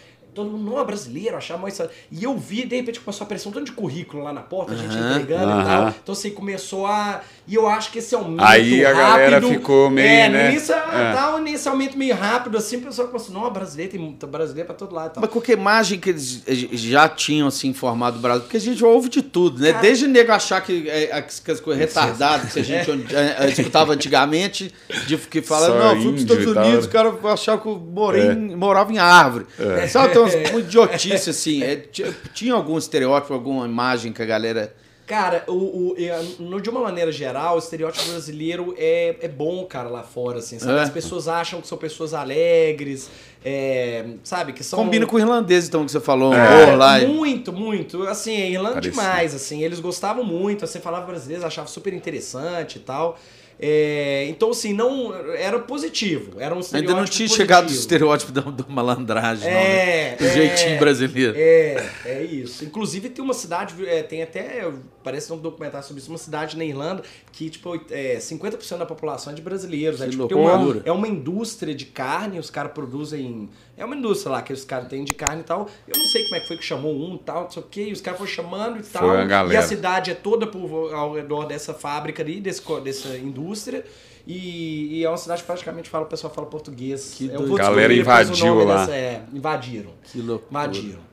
todo 0.45 0.51
mundo, 0.51 0.71
não, 0.71 0.81
é 0.81 0.85
brasileiro, 0.85 1.37
achava 1.37 1.61
mais. 1.63 1.79
E 2.11 2.25
eu 2.25 2.37
vi, 2.37 2.65
de 2.67 2.77
repente, 2.77 3.01
começou 3.01 3.25
a 3.25 3.27
aparecer 3.27 3.49
um 3.49 3.53
tanto 3.53 3.67
de 3.67 3.73
currículo 3.73 4.23
lá 4.23 4.33
na 4.33 4.41
porta, 4.41 4.73
a 4.73 4.77
gente 4.77 4.95
entregando 4.97 5.51
e 5.51 5.53
aham. 5.53 5.65
tal. 5.65 5.95
Então, 6.03 6.13
assim, 6.13 6.31
começou 6.31 6.87
a. 6.87 7.21
E 7.47 7.55
eu 7.55 7.67
acho 7.67 7.91
que 7.91 7.99
esse 7.99 8.15
aumento. 8.15 8.45
Aí 8.45 8.85
a 8.85 8.93
galera 8.93 9.37
rápido- 9.37 9.49
ficou 9.53 9.89
meio, 9.91 10.07
É, 10.07 10.29
né? 10.29 10.45
no 10.45 10.51
início, 10.51 10.75
É. 10.75 11.13
tal, 11.15 11.39
nesse 11.39 11.67
aumento 11.69 11.97
meio 11.97 12.15
rápido, 12.15 12.59
assim, 12.59 12.77
o 12.77 12.81
pessoal 12.83 13.09
começou, 13.09 13.35
não, 13.35 13.51
brasileiro, 13.51 13.93
tem 13.93 14.01
muito 14.01 14.27
brasileiro 14.27 14.67
pra 14.67 14.77
todo 14.77 14.95
lado 14.95 15.11
e 15.11 15.15
tal. 15.15 15.21
Mas 15.23 15.31
qualquer 15.31 15.53
imagem 15.59 15.99
que 15.99 16.11
eles 16.11 16.43
eh, 16.47 16.55
já 16.77 17.09
tinham 17.09 17.49
assim 17.49 17.69
informado 17.69 18.19
o 18.19 18.21
Brasil, 18.21 18.43
porque 18.43 18.57
a 18.59 18.61
gente 18.61 18.85
ouve 18.85 19.09
de 19.09 19.23
tudo, 19.23 19.61
né? 19.63 19.71
Cara- 19.73 19.83
Desde 19.83 20.07
nego 20.07 20.31
achar 20.33 20.61
que, 20.61 20.89
é, 20.91 21.23
que 21.23 21.51
as 21.51 21.61
coisas 21.61 21.81
retardadas 21.83 22.53
que 22.53 22.61
a 22.61 22.63
gente 22.65 22.91
eh, 23.15 23.49
escutava 23.51 23.95
antigamente, 23.95 24.73
de 25.07 25.17
que 25.17 25.41
fala, 25.41 25.67
Só 25.69 25.75
não, 25.79 25.95
fui 26.03 26.11
pros 26.13 26.21
Estados 26.23 26.45
e 26.45 26.49
Unidos, 26.51 26.85
o 26.85 26.89
cara 26.91 27.15
achava 27.33 27.61
que 27.63 27.69
eu 27.69 27.77
morei 27.79 28.31
em- 28.33 28.55
morava 28.57 28.93
em 28.93 28.99
árvore. 28.99 29.47
Sabe, 29.89 30.13
tem 30.13 30.21
umas 30.35 30.51
uma 30.51 30.61
idiotice 30.61 31.31
assim. 31.31 31.63
É, 31.63 31.77
ti- 31.77 32.15
tinha 32.35 32.55
algum 32.55 32.77
estereótipo, 32.79 33.33
alguma 33.35 33.67
imagem 33.67 34.13
que 34.13 34.23
a 34.23 34.27
galera. 34.27 34.75
Cara, 35.07 35.43
o, 35.49 35.53
o, 35.53 35.95
é, 35.97 36.23
no- 36.39 36.61
de 36.61 36.69
uma 36.69 36.81
maneira 36.83 37.11
geral, 37.11 37.57
o 37.57 37.59
estereótipo 37.59 38.11
brasileiro 38.11 38.75
é, 38.77 39.17
é 39.23 39.29
bom, 39.29 39.65
cara, 39.65 39.89
lá 39.89 40.03
fora, 40.03 40.41
assim, 40.41 40.59
sabe? 40.59 40.79
É. 40.79 40.83
As 40.83 40.91
pessoas 40.91 41.27
acham 41.27 41.63
que 41.63 41.67
são 41.67 41.79
pessoas 41.79 42.13
alegres, 42.13 43.09
é, 43.43 44.05
sabe? 44.23 44.53
Que 44.53 44.63
são... 44.63 44.79
Combina 44.79 45.07
com 45.07 45.17
o 45.17 45.19
irlandês, 45.19 45.67
então, 45.67 45.87
que 45.87 45.91
você 45.93 45.99
falou, 46.01 46.35
É. 46.35 46.77
lá. 46.77 46.99
Muito, 47.01 47.55
muito. 47.55 48.03
Assim, 48.03 48.35
é 48.39 48.51
Irlanda 48.51 48.83
demais, 48.83 49.35
assim. 49.35 49.63
Eles 49.63 49.81
gostavam 49.81 50.23
muito, 50.23 50.67
você 50.67 50.79
falava 50.79 51.07
brasileiro, 51.07 51.47
achava 51.47 51.69
super 51.69 51.95
interessante 51.95 52.77
e 52.77 52.81
tal. 52.81 53.19
É, 53.61 54.27
então, 54.29 54.51
assim, 54.51 54.73
não... 54.73 55.15
Era 55.35 55.59
positivo. 55.59 56.41
Era 56.41 56.55
um 56.55 56.61
Ainda 56.73 56.95
não 56.95 57.05
tinha 57.05 57.05
positivo. 57.05 57.35
chegado 57.35 57.69
o 57.69 57.73
estereótipo 57.73 58.31
da, 58.33 58.41
da 58.43 58.65
malandragem, 58.69 59.51
não, 59.51 59.59
É, 59.59 60.17
né? 60.21 60.27
O 60.27 60.33
jeitinho 60.33 60.75
é. 60.75 60.79
brasileiro. 60.79 61.35
É, 61.37 61.91
é 62.05 62.23
isso. 62.23 62.65
Inclusive 62.65 63.09
tem 63.09 63.25
uma 63.25 63.35
cidade, 63.35 63.75
é, 63.87 64.03
tem 64.03 64.23
até, 64.23 64.69
parece 65.09 65.33
um 65.33 65.39
documentário 65.39 65.87
sobre 65.87 66.03
isso, 66.03 66.11
uma 66.11 66.19
cidade 66.19 66.57
na 66.57 66.65
Irlanda 66.65 67.03
que, 67.33 67.49
tipo, 67.49 67.75
é, 67.91 68.19
50% 68.19 68.77
da 68.79 68.85
população 68.87 69.33
é 69.33 69.37
de 69.37 69.41
brasileiros. 69.43 70.01
É, 70.01 70.09
tipo, 70.09 70.27
uma, 70.35 70.83
é 70.85 70.93
uma 70.93 71.09
indústria 71.09 71.75
de 71.75 71.87
carne, 71.87 72.39
os 72.39 72.51
caras 72.51 72.73
produzem... 72.73 73.49
É 73.77 73.85
uma 73.85 73.97
indústria 73.97 74.33
lá 74.33 74.43
que 74.43 74.53
os 74.53 74.65
caras 74.65 74.89
têm 74.89 75.05
de 75.05 75.15
carne 75.15 75.41
e 75.41 75.45
tal. 75.45 75.69
Eu 75.87 75.99
não 75.99 76.07
sei 76.07 76.25
como 76.25 76.37
é 76.37 76.41
que 76.41 76.49
foi 76.49 76.57
que 76.59 76.65
chamou 76.65 76.95
um 76.95 77.15
e 77.15 77.19
tal, 77.19 77.45
não 77.45 77.51
sei 77.51 77.63
o 77.63 77.67
quê. 77.71 77.85
E 77.89 77.93
os 77.93 78.01
caras 78.01 78.19
foram 78.19 78.31
chamando 78.31 78.79
e 78.79 78.83
tal. 78.83 79.09
a 79.11 79.25
galera. 79.25 79.55
E 79.55 79.57
a 79.57 79.63
cidade 79.63 80.11
é 80.11 80.15
toda 80.15 80.47
por, 80.47 80.93
ao 80.93 81.15
redor 81.15 81.47
dessa 81.47 81.73
fábrica 81.73 82.23
ali, 82.23 82.41
desse, 82.41 82.63
dessa 82.83 83.17
indústria. 83.17 83.85
E, 84.27 84.99
e 84.99 85.05
é 85.05 85.09
uma 85.09 85.17
cidade 85.17 85.41
que 85.41 85.47
praticamente 85.47 85.89
fala, 85.89 86.05
o 86.05 86.09
pessoal 86.09 86.33
fala 86.33 86.47
português. 86.47 87.15
Que 87.17 87.27
Eu 87.29 87.39
vou 87.39 87.47
doido. 87.49 87.57
Galera 87.57 87.95
invadiu 87.95 88.65
lá. 88.65 88.81
dessa- 88.81 88.95
é, 88.95 89.23
invadiram. 89.33 89.91
Que 90.13 90.21
loucura. 90.21 90.49
Invadiram. 90.51 91.08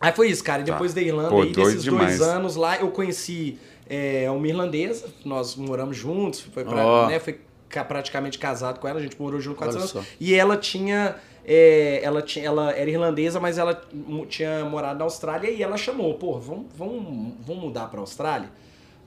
Aí 0.00 0.12
foi 0.12 0.28
isso, 0.30 0.44
cara. 0.44 0.62
E 0.62 0.64
depois 0.64 0.94
da 0.94 1.00
Irlanda, 1.02 1.28
Tá. 1.30 1.34
Pô, 1.34 1.44
desses 1.44 1.82
demais. 1.82 2.18
dois 2.18 2.20
anos 2.30 2.56
lá, 2.56 2.76
eu 2.78 2.90
conheci 2.90 3.58
é, 3.88 4.30
uma 4.30 4.46
irlandesa. 4.46 5.06
Nós 5.24 5.56
moramos 5.56 5.96
juntos. 5.96 6.40
Foi, 6.40 6.64
pra, 6.64 6.86
Ó. 6.86 7.06
né, 7.08 7.18
foi 7.18 7.40
ca- 7.68 7.84
praticamente 7.84 8.38
casado 8.38 8.78
com 8.78 8.86
ela. 8.88 8.98
A 8.98 9.02
gente 9.02 9.20
morou 9.20 9.40
junto 9.40 9.56
quatro 9.56 9.76
anos. 9.78 9.90
só. 9.90 10.02
E 10.20 10.34
ela 10.34 10.56
tinha... 10.56 11.16
é, 11.44 12.00
ela, 12.02 12.22
tinha, 12.22 12.44
ela 12.44 12.70
era 12.72 12.88
irlandesa, 12.90 13.40
mas 13.40 13.58
ela 13.58 13.82
tinha 14.28 14.64
morado 14.66 14.98
na 14.98 15.04
Austrália 15.04 15.50
e 15.50 15.62
ela 15.62 15.76
chamou, 15.76 16.14
pô, 16.14 16.38
vamos, 16.38 16.66
vamos, 16.76 17.32
vamos 17.46 17.62
mudar 17.64 17.88
pra 17.88 18.00
Austrália? 18.00 18.50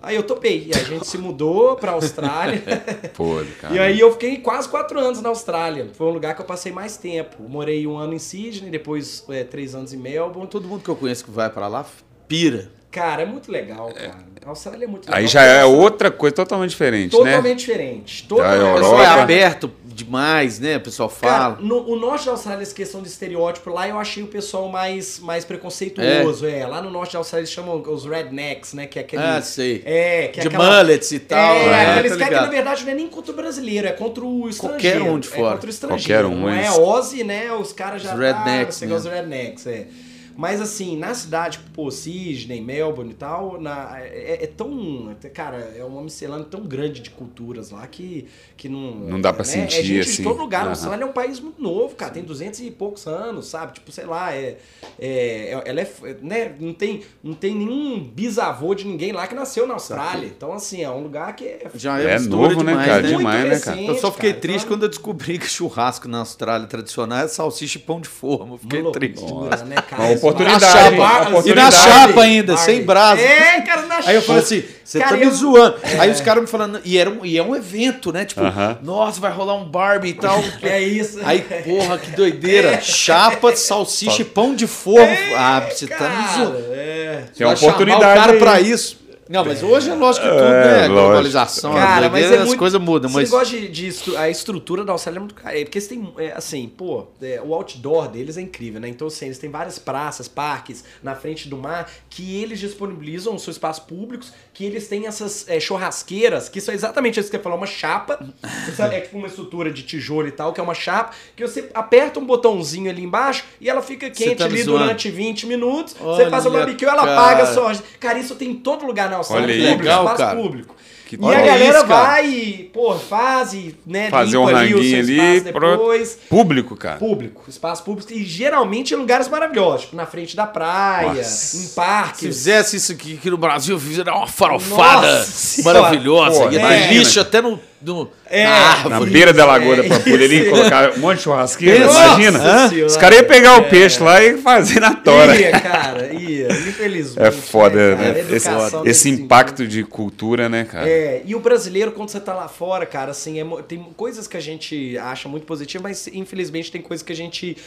Aí 0.02 0.16
eu 0.16 0.24
topei. 0.24 0.68
E 0.74 0.76
a 0.78 0.84
gente 0.84 1.06
se 1.06 1.18
mudou 1.18 1.76
pra 1.76 1.92
Austrália. 1.92 2.62
Pô, 3.14 3.42
cara. 3.62 3.74
E 3.76 3.80
aí 3.80 4.00
eu 4.00 4.12
fiquei 4.14 4.38
quase 4.38 4.68
quatro 4.68 5.00
anos 5.00 5.22
na 5.22 5.30
Austrália. 5.30 5.90
Foi 5.94 6.08
um 6.08 6.12
lugar 6.12 6.34
que 6.36 6.42
eu 6.42 6.46
passei 6.46 6.72
mais 6.72 6.98
tempo. 6.98 7.44
Morei 7.48 7.86
um 7.86 7.98
ano 7.98 8.14
em 8.14 8.20
Sydney, 8.20 8.72
depois 8.72 9.24
é, 9.30 9.44
três 9.44 9.76
anos 9.76 9.94
em 9.94 9.98
Melbourne. 9.98 10.50
Todo 10.50 10.68
mundo 10.68 10.84
que 10.84 10.90
eu 10.90 10.96
conheço 10.96 11.24
que 11.26 11.32
vai 11.32 11.50
pra 11.50 11.68
lá 11.68 11.86
pira. 12.28 12.70
Cara, 12.90 13.22
é 13.22 13.26
muito 13.26 13.50
legal, 13.52 13.90
cara. 13.94 14.18
A 14.46 14.50
Austrália 14.50 14.84
é 14.84 14.88
muito 14.88 15.06
legal. 15.06 15.18
Aí 15.20 15.28
já 15.28 15.44
é 15.44 15.64
outra 15.64 16.12
coisa 16.12 16.36
totalmente 16.36 16.72
diferente, 16.72 17.12
Totalmente 17.12 17.44
né? 17.48 17.54
diferente. 17.56 18.28
Totalmente 18.28 18.58
O 18.60 18.62
Europa. 18.66 18.80
pessoal 18.80 19.00
é 19.00 19.04
diferente. 19.06 19.22
aberto 19.24 19.72
demais, 20.04 20.60
né? 20.60 20.78
O 20.78 20.82
pessoal 20.82 21.10
fala. 21.10 21.56
Cara, 21.56 21.62
no, 21.62 21.88
o 21.90 21.96
norte 21.96 22.26
da 22.26 22.32
Austrália, 22.32 22.64
essa 22.64 22.74
questão 22.76 23.02
de 23.02 23.08
estereótipo, 23.08 23.70
lá 23.70 23.88
eu 23.88 23.98
achei 24.00 24.22
o 24.24 24.28
pessoal 24.28 24.68
mais, 24.70 25.20
mais 25.20 25.44
preconceituoso. 25.46 26.46
É. 26.46 26.66
lá 26.66 26.82
no 26.82 26.90
norte 26.90 27.14
da 27.14 27.20
Austrália 27.20 27.42
eles 27.44 27.52
chamam 27.52 27.82
os 27.82 28.06
rednecks, 28.06 28.74
né? 28.74 28.88
Que 28.88 29.00
é 29.00 29.02
aquele. 29.02 29.22
ah, 29.24 29.42
sei. 29.42 29.82
É, 29.86 30.28
que 30.28 30.40
é 30.40 30.44
de 30.44 30.48
aquela- 30.50 30.78
mullets 30.82 31.12
e 31.12 31.20
tal. 31.20 31.56
É, 31.56 31.70
né? 31.70 31.92
aqueles 31.94 32.12
Tá 32.14 32.18
caras 32.20 32.40
que 32.40 32.46
na 32.46 32.52
verdade 32.52 32.84
não 32.86 32.92
é 32.92 32.96
nem 32.96 33.08
contra 33.08 33.32
o 33.32 33.36
brasileiro, 33.36 33.88
é 33.88 33.92
contra 33.92 34.24
o 34.24 34.48
estrangeiro. 34.50 35.00
Qualquer 35.00 35.12
um 35.12 35.20
de 35.20 35.28
É 35.28 35.32
fora. 35.32 35.54
contra 35.54 35.68
o 35.68 35.70
estrangeiro. 35.70 36.28
Qualquer 36.30 36.38
um, 36.38 36.42
Não 36.42 36.50
é 36.50 36.72
Ozzy, 36.72 37.24
né? 37.24 37.52
Os 37.54 37.74
caras 37.74 38.02
já 38.02 38.14
Os 38.14 38.20
rednecks 38.20 38.76
tá, 38.76 38.80
você 38.80 38.88
gosta 38.88 39.10
mesmo. 39.10 39.26
dos 39.28 39.32
rednecks, 39.32 39.68
é. 39.68 39.88
Mas 40.36 40.62
assim, 40.62 40.98
na 40.98 41.14
cidade, 41.14 41.60
pô, 41.74 41.90
Sydney, 41.92 42.62
Melbourne 42.62 43.12
e 43.12 43.16
tal, 43.16 43.60
na, 43.62 44.00
é, 44.00 44.40
é 44.44 44.48
tão. 44.48 45.16
Cara, 45.34 45.58
é 45.76 45.84
uma 45.84 46.02
miscelânea 46.02 46.46
tão 46.46 46.62
grande 46.62 47.02
de 47.02 47.10
culturas 47.10 47.72
lá 47.72 47.86
que, 47.88 48.28
que 48.58 48.68
não. 48.70 48.92
Não 48.96 49.22
dá 49.22 49.32
pra 49.32 49.44
né? 49.44 49.52
sentir, 49.52 49.80
É 49.80 49.84
gente 49.84 50.00
assim. 50.02 50.18
de 50.18 50.24
todo 50.24 50.40
lugar. 50.40 50.60
A 50.60 50.64
Aham. 50.64 50.70
Austrália 50.72 51.04
é 51.04 51.08
um 51.08 51.12
país 51.14 51.40
muito 51.40 51.62
novo, 51.62 51.96
cara. 51.96 52.12
Tem 52.12 52.24
200 52.24 52.60
e 52.62 52.72
poucos 52.72 53.08
anos, 53.08 53.48
sabe? 53.48 53.74
Tipo, 53.74 53.92
sei 53.92 54.06
lá, 54.06 54.34
é, 54.34 54.58
é, 55.00 55.62
ela 55.66 55.82
é. 55.82 55.92
Né? 56.22 56.56
Não, 56.60 56.74
tem, 56.74 57.02
não 57.24 57.34
tem 57.34 57.56
nenhum 57.56 58.00
bisavô 58.04 58.74
de 58.74 58.86
ninguém 58.86 59.12
lá 59.12 59.28
que 59.28 59.36
nasceu 59.36 59.68
na 59.68 59.74
Austrália. 59.76 60.26
Então, 60.28 60.54
assim, 60.54 60.84
é 60.84 60.90
um 60.90 61.02
lugar 61.04 61.36
que 61.36 61.46
é. 61.46 61.72
Já 61.76 62.00
É 62.00 62.18
mistura 62.18 62.50
novo, 62.50 62.64
né, 62.64 62.72
demais, 62.72 62.88
cara? 62.88 63.02
Muito 63.02 63.18
Demais, 63.18 63.50
né, 63.50 63.60
cara? 63.60 63.82
Eu 63.82 63.96
só 63.98 64.12
fiquei 64.12 64.30
cara. 64.32 64.42
triste 64.42 64.58
Então, 64.66 64.70
quando 64.78 64.84
eu 64.84 64.90
descobri 64.90 65.38
que 65.40 65.48
churrasco 65.48 66.08
na 66.08 66.20
Austrália 66.20 66.68
tradicional 66.68 67.20
é 67.20 67.28
salsicha 67.28 67.78
e 67.78 67.82
pão 67.82 68.00
de 68.00 68.08
forma. 68.10 68.56
Eu 68.56 68.58
Fiquei 68.58 68.82
uma 68.82 68.92
triste. 68.92 69.34
né, 69.66 69.76
cara? 69.88 70.04
Oportunidade, 70.30 70.66
chapa. 70.66 70.90
Uma 70.92 70.92
E 70.92 71.24
na 71.24 71.30
oportunidade. 71.30 71.76
chapa 71.76 72.22
ainda, 72.22 72.58
sem 72.58 72.84
brasa. 72.84 73.22
É, 73.22 73.62
cara, 73.62 73.82
na 73.88 74.00
Aí 74.06 74.16
eu 74.16 74.22
falei 74.22 74.42
assim, 74.42 74.64
você 74.84 75.00
tá 75.00 75.06
Cara, 75.06 75.18
me 75.18 75.26
eu- 75.26 75.32
zoando. 75.32 75.76
Aí 76.00 76.10
os 76.12 76.22
caras 76.22 76.42
me 76.44 76.50
falando, 76.50 76.80
e, 76.84 76.98
era 76.98 77.10
um, 77.10 77.26
e 77.26 77.38
é 77.38 77.44
um 77.44 77.56
evento, 77.56 78.12
né? 78.12 78.26
Tipo, 78.26 78.42
Aham. 78.42 78.78
nossa, 78.84 79.20
vai 79.20 79.32
rolar 79.32 79.56
um 79.56 79.66
Barbie 79.66 80.10
e 80.10 80.14
tal. 80.14 80.42
É 80.64 80.80
isso. 80.82 81.20
Aí, 81.24 81.42
porra, 81.42 81.98
que 81.98 82.12
doideira. 82.12 82.80
Chapa, 82.82 83.56
salsicha 83.56 84.22
e 84.22 84.26
pão 84.26 84.54
de 84.56 84.68
forno. 84.68 85.16
ah, 85.38 85.62
você 85.70 85.88
tá 85.88 86.10
me 86.10 86.24
Cara, 86.24 86.38
zoando. 86.46 86.66
é. 86.74 87.24
Tem 87.38 87.48
oportunidade 87.48 88.04
o 88.18 88.22
cara 88.22 88.32
aí. 88.34 88.40
pra 88.40 88.60
isso. 88.62 89.01
Não, 89.32 89.46
mas 89.46 89.64
hoje 89.64 89.90
é 89.90 89.94
lógico 89.96 90.26
que 90.26 90.32
tudo, 90.32 90.44
É, 90.44 90.64
né? 90.64 90.88
lógico. 90.88 90.94
Globalização, 91.02 91.74
Cara, 91.74 92.02
mas 92.10 92.12
doideira, 92.12 92.36
é 92.36 92.40
as 92.40 92.46
muito, 92.48 92.60
coisas 92.60 92.82
mudam. 92.82 93.10
Você 93.10 93.18
Mas 93.22 93.30
gosta 93.30 93.56
de, 93.58 93.68
de 93.68 93.88
estru- 93.88 94.18
a 94.18 94.30
estrutura 94.30 94.84
da 94.84 94.92
Austrália 94.92 95.20
é 95.20 95.22
muito 95.22 95.36
cara. 95.36 95.58
Porque 95.62 95.78
eles 95.78 95.88
têm, 95.88 96.14
é, 96.18 96.32
assim, 96.34 96.68
pô, 96.68 97.08
é, 97.22 97.42
o 97.44 97.54
outdoor 97.54 98.08
deles 98.10 98.38
é 98.38 98.42
incrível, 98.42 98.80
né? 98.82 98.90
Então, 98.90 99.08
assim, 99.08 99.26
eles 99.26 99.38
têm 99.38 99.50
várias 99.50 99.80
praças, 99.80 100.28
parques 100.28 100.84
na 101.02 101.16
frente 101.16 101.48
do 101.48 101.58
mar 101.58 101.90
que 102.10 102.42
eles 102.42 102.60
disponibilizam 102.60 103.34
os 103.36 103.44
seus 103.44 103.56
espaços 103.56 103.84
públicos, 103.86 104.34
que 104.54 104.66
eles 104.66 104.88
têm 104.88 105.08
essas 105.08 105.48
é, 105.48 105.60
churrasqueiras, 105.60 106.50
que 106.50 106.60
são 106.60 106.74
exatamente 106.74 107.20
isso 107.20 107.30
que 107.32 107.38
você 107.38 107.42
falou, 107.44 107.58
uma 107.58 107.68
chapa, 107.68 108.20
sabe? 108.76 108.96
é 108.96 109.02
tipo 109.02 109.18
uma 109.18 109.28
estrutura 109.28 109.72
de 109.72 109.84
tijolo 109.84 110.28
e 110.28 110.32
tal, 110.32 110.52
que 110.54 110.60
é 110.60 110.64
uma 110.64 110.74
chapa, 110.76 111.14
que 111.36 111.46
você 111.48 111.70
aperta 111.74 112.20
um 112.20 112.26
botãozinho 112.26 112.90
ali 112.90 113.04
embaixo 113.04 113.46
e 113.60 113.70
ela 113.70 113.82
fica 113.82 114.10
quente 114.10 114.36
tá 114.36 114.46
ali 114.46 114.62
zoando. 114.64 114.80
durante 114.84 115.10
20 115.10 115.46
minutos, 115.46 115.94
você 115.94 116.04
Olha, 116.24 116.30
faz 116.30 116.46
o 116.46 116.52
barbecue, 116.52 116.86
ela 116.86 117.06
cara. 117.06 117.16
paga 117.16 117.46
só. 117.54 117.72
Cara, 118.00 118.20
isso 118.20 118.36
tem 118.36 118.50
em 118.52 118.56
todo 118.56 118.86
lugar 118.86 119.10
na 119.10 119.21
Olha 119.30 119.54
aí, 119.54 119.62
público, 119.62 119.84
legal, 119.84 120.04
espaço 120.04 120.18
cara. 120.18 120.36
público. 120.36 120.76
Que 121.12 121.18
E 121.22 121.36
a 121.36 121.42
galera 121.42 121.78
isso, 121.80 121.88
vai 121.88 122.26
e, 122.30 122.64
pô, 122.74 122.98
faz 122.98 123.54
e, 123.54 123.76
né, 123.86 124.10
Fazer 124.10 124.38
limpa 124.38 124.40
um 124.40 124.56
ali 124.56 124.74
o 124.74 124.82
seu 124.82 124.98
ranguinho 124.98 125.00
ali, 125.32 125.42
depois. 125.42 126.18
Público, 126.30 126.76
cara. 126.78 127.00
Público, 127.00 127.44
espaço 127.50 127.84
público. 127.84 128.14
E 128.14 128.24
geralmente 128.24 128.94
em 128.94 128.98
lugares 128.98 129.28
maravilhosos, 129.28 129.82
tipo 129.82 129.96
na 129.98 130.06
frente 130.06 130.38
da 130.38 130.48
praia, 130.48 131.08
Nossa. 131.08 131.58
em 131.58 131.60
se 131.62 131.76
parques. 131.76 132.22
fizesse 132.22 132.78
isso 132.78 132.94
aqui, 132.94 133.16
aqui 133.16 133.30
no 133.30 133.38
Brasil, 133.38 133.78
fizeram 133.78 134.16
uma 134.16 134.28
farofada 134.28 135.18
Nossa 135.18 135.64
maravilhosa. 135.64 136.46
Pô, 136.46 136.50
Ia 136.50 136.66
ter 136.66 136.94
lixo 136.94 137.20
até 137.20 137.42
no, 137.42 137.60
no, 137.84 138.10
É. 138.30 138.44
na 138.46 138.50
Na 138.52 138.96
árvore. 138.96 139.12
beira 139.12 139.34
da 139.34 139.46
lagoa 139.46 139.76
da 139.78 139.84
É, 139.86 139.90
Pampulha 139.90 140.26
ali, 140.26 140.50
colocar 140.50 140.92
um 140.96 141.00
monte 141.00 141.18
de 141.18 141.24
churrasqueira, 141.24 141.86
imagina. 141.92 142.70
Senhora. 142.70 142.86
Os 142.88 142.98
caras 142.98 143.20
iam 143.20 143.28
pegar 143.28 143.58
o 143.58 143.70
peixe 143.70 144.02
lá 144.02 144.24
e 144.24 144.38
fazer 144.38 144.80
na 144.80 144.94
tora. 144.96 145.36
Ia, 145.40 145.52
cara, 145.60 146.14
ia. 146.14 146.48
Infelizmente. 146.52 147.28
É 147.28 147.32
foda, 147.32 147.96
cara? 147.98 148.14
né? 148.14 148.26
Esse, 148.32 148.50
esse 148.86 149.10
impacto 149.10 149.68
de 149.68 149.84
cultura, 149.84 150.48
né, 150.48 150.64
cara? 150.66 150.88
É, 150.88 151.22
e 151.26 151.36
o 151.36 151.40
brasileiro, 151.40 151.92
quando 151.92 152.10
você 152.10 152.20
tá 152.20 152.34
lá 152.34 152.48
fora, 152.48 152.86
cara, 152.86 153.12
assim, 153.12 153.40
é 153.40 153.46
tem 153.68 153.80
coisas 153.96 154.28
que 154.28 154.38
a 154.38 154.42
gente 154.42 154.98
acha 154.98 155.28
muito 155.28 155.46
positivas, 155.46 155.84
mas 155.84 156.08
infelizmente 156.14 156.72
tem 156.72 156.82
coisas 156.82 157.04
que 157.06 157.12
a 157.12 157.16
gente. 157.16 157.58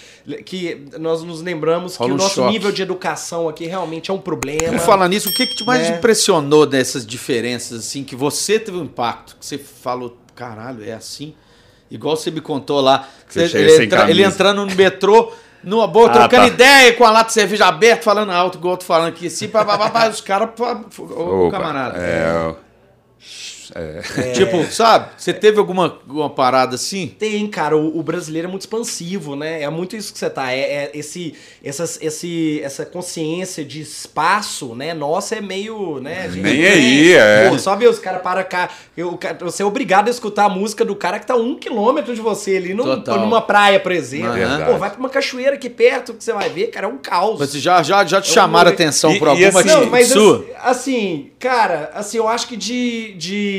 que 0.44 0.82
nós 0.98 1.22
nos 1.22 1.42
lembramos 1.42 1.96
Rola 1.96 2.08
que 2.08 2.12
o 2.12 2.14
um 2.14 2.18
nosso 2.18 2.34
choque. 2.36 2.52
nível 2.52 2.72
de 2.72 2.82
educação 2.82 3.48
aqui 3.48 3.66
realmente 3.66 4.10
é 4.10 4.14
um 4.14 4.18
problema. 4.18 4.68
Por 4.72 4.78
falar 4.78 5.08
nisso, 5.08 5.28
o 5.28 5.32
que, 5.32 5.46
que 5.46 5.56
te 5.56 5.64
mais 5.64 5.88
Né? 5.88 5.96
impressionou 5.96 6.66
dessas 6.66 7.06
diferenças, 7.06 7.80
assim, 7.80 8.04
que 8.04 8.14
você 8.16 8.58
teve 8.58 8.76
um 8.78 8.84
impacto, 8.84 9.36
que 9.38 9.44
você 9.44 9.58
falou, 9.58 10.03
caralho, 10.34 10.84
é 10.84 10.92
assim? 10.92 11.34
Igual 11.90 12.16
você 12.16 12.30
me 12.30 12.40
contou 12.40 12.80
lá, 12.80 13.08
Você 13.28 13.40
ele, 13.44 13.84
entra- 13.84 14.10
ele 14.10 14.22
entrando 14.24 14.66
no 14.66 14.74
metrô, 14.74 15.32
numa 15.62 15.86
boa, 15.86 16.08
Ah, 16.08 16.12
trocando 16.12 16.42
tá. 16.48 16.54
ideia 16.54 16.92
com 16.94 17.04
a 17.04 17.10
lata 17.10 17.28
de 17.28 17.32
cerveja 17.34 17.66
aberta, 17.66 18.02
falando 18.02 18.32
alto, 18.32 18.58
igual 18.58 18.76
tô 18.76 18.84
falando 18.84 19.08
aqui, 19.08 19.26
assim, 19.28 19.48
pá, 19.48 19.64
pá, 19.64 19.90
pá, 19.90 20.08
os 20.08 20.20
caras, 20.20 20.48
ô, 20.98 21.50
camarada. 21.50 21.98
É, 21.98 22.54
o- 23.70 23.78
é. 24.20 24.32
Tipo, 24.32 24.64
sabe, 24.72 25.10
você 25.16 25.32
teve 25.32 25.58
alguma, 25.58 25.84
alguma 26.06 26.28
parada 26.30 26.74
assim? 26.74 27.14
Tem, 27.18 27.46
cara, 27.46 27.76
o, 27.76 27.98
o 27.98 28.02
brasileiro 28.02 28.48
é 28.48 28.50
muito 28.50 28.62
expansivo, 28.62 29.36
né? 29.36 29.62
É 29.62 29.70
muito 29.70 29.96
isso 29.96 30.12
que 30.12 30.18
você 30.18 30.28
tá. 30.30 30.52
É, 30.52 30.60
é 30.60 30.90
esse, 30.94 31.34
essas, 31.62 31.98
esse, 32.02 32.60
essa 32.62 32.84
consciência 32.84 33.64
de 33.64 33.80
espaço, 33.80 34.74
né? 34.74 34.94
Nossa, 34.94 35.36
é 35.36 35.40
meio, 35.40 36.00
né? 36.00 36.22
a 36.24 36.28
gente- 36.28 36.42
Nem 36.42 36.64
aí, 36.66 37.12
é. 37.14 37.48
Pô, 37.48 37.58
só 37.58 37.74
ver 37.76 37.88
os 37.88 37.98
caras 37.98 38.22
para 38.22 38.42
cá. 38.44 38.68
Eu, 38.96 39.08
o 39.10 39.18
cara- 39.18 39.36
você 39.40 39.62
é 39.62 39.66
obrigado 39.66 40.08
a 40.08 40.10
escutar 40.10 40.44
a 40.44 40.48
música 40.48 40.84
do 40.84 40.94
cara 40.96 41.18
que 41.18 41.26
tá 41.26 41.34
um 41.36 41.56
quilômetro 41.56 42.14
de 42.14 42.20
você 42.20 42.56
ali, 42.56 42.74
num, 42.74 42.84
numa 42.96 43.40
praia, 43.42 43.80
por 43.80 43.92
exemplo. 43.92 44.30
Aham. 44.30 44.64
Pô, 44.66 44.78
vai 44.78 44.90
pra 44.90 44.98
uma 44.98 45.08
cachoeira 45.08 45.54
aqui 45.54 45.68
perto 45.70 46.14
que 46.14 46.22
você 46.22 46.32
vai 46.32 46.48
ver, 46.48 46.68
cara, 46.68 46.86
é 46.86 46.88
um 46.88 46.98
caos. 46.98 47.38
Mas 47.38 47.52
já, 47.52 47.82
já, 47.82 48.04
já 48.04 48.20
te 48.20 48.28
Eu 48.28 48.34
chamaram 48.34 48.70
vou- 48.70 48.74
atenção 48.74 49.12
E- 49.12 49.18
por 49.18 49.26
e 49.28 49.30
alguma 49.44 49.60
assim- 49.60 49.68
Não, 49.68 49.86
mas 49.86 50.08
sua? 50.08 50.36
assim, 50.62 50.94
assim, 50.94 51.30
cara, 51.38 51.90
assim, 51.94 52.16
eu 52.18 52.28
acho 52.28 52.46
que 52.48 52.56
de. 52.56 53.12
de, 53.14 53.53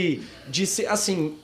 de 0.48 0.66
ser, 0.66 0.88
assim. 0.88 1.36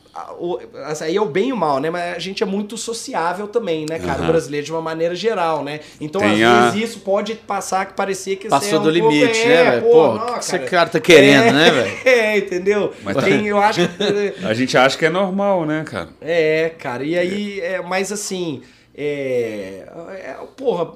Aí 0.99 1.15
é 1.15 1.21
o 1.21 1.25
bem 1.25 1.49
e 1.49 1.53
o 1.53 1.55
mal, 1.55 1.79
né? 1.79 1.89
Mas 1.89 2.15
a 2.17 2.19
gente 2.19 2.43
é 2.43 2.45
muito 2.45 2.77
sociável 2.77 3.47
também, 3.47 3.85
né, 3.89 3.97
cara? 3.97 4.19
O 4.19 4.23
Aham. 4.23 4.31
brasileiro 4.33 4.65
de 4.65 4.71
uma 4.73 4.81
maneira 4.81 5.15
geral, 5.15 5.63
né? 5.63 5.79
Então, 6.01 6.19
Tem 6.19 6.43
às 6.43 6.49
a- 6.51 6.69
vezes, 6.71 6.89
isso 6.89 6.99
pode 6.99 7.33
passar 7.35 7.85
que 7.85 7.93
parecer 7.93 8.35
que 8.35 8.43
você 8.43 8.49
Passou 8.49 8.77
é 8.79 8.81
um 8.81 8.83
do 8.83 8.99
pouco- 8.99 9.15
limite, 9.15 9.39
é, 9.39 9.47
né, 9.47 9.71
velho? 9.71 9.83
Pô, 9.89 10.19
que 10.33 10.39
esse 10.39 10.59
cara 10.59 10.89
tá 10.89 10.99
querendo, 10.99 11.43
é, 11.43 11.51
né, 11.53 11.71
velho? 11.71 11.97
É, 12.05 12.37
entendeu? 12.39 12.93
Mas 13.03 13.23
Tem, 13.23 13.47
eu 13.47 13.57
acho 13.57 13.79
que. 13.87 14.33
A 14.45 14.53
gente 14.53 14.77
acha 14.77 14.97
que 14.97 15.05
é 15.05 15.09
normal, 15.09 15.65
né, 15.65 15.85
cara? 15.85 16.09
É, 16.19 16.73
cara, 16.77 17.05
e 17.05 17.17
aí, 17.17 17.61
é, 17.61 17.81
mas 17.81 18.11
assim, 18.11 18.61
é, 18.93 19.85
é, 20.09 20.35
porra, 20.57 20.91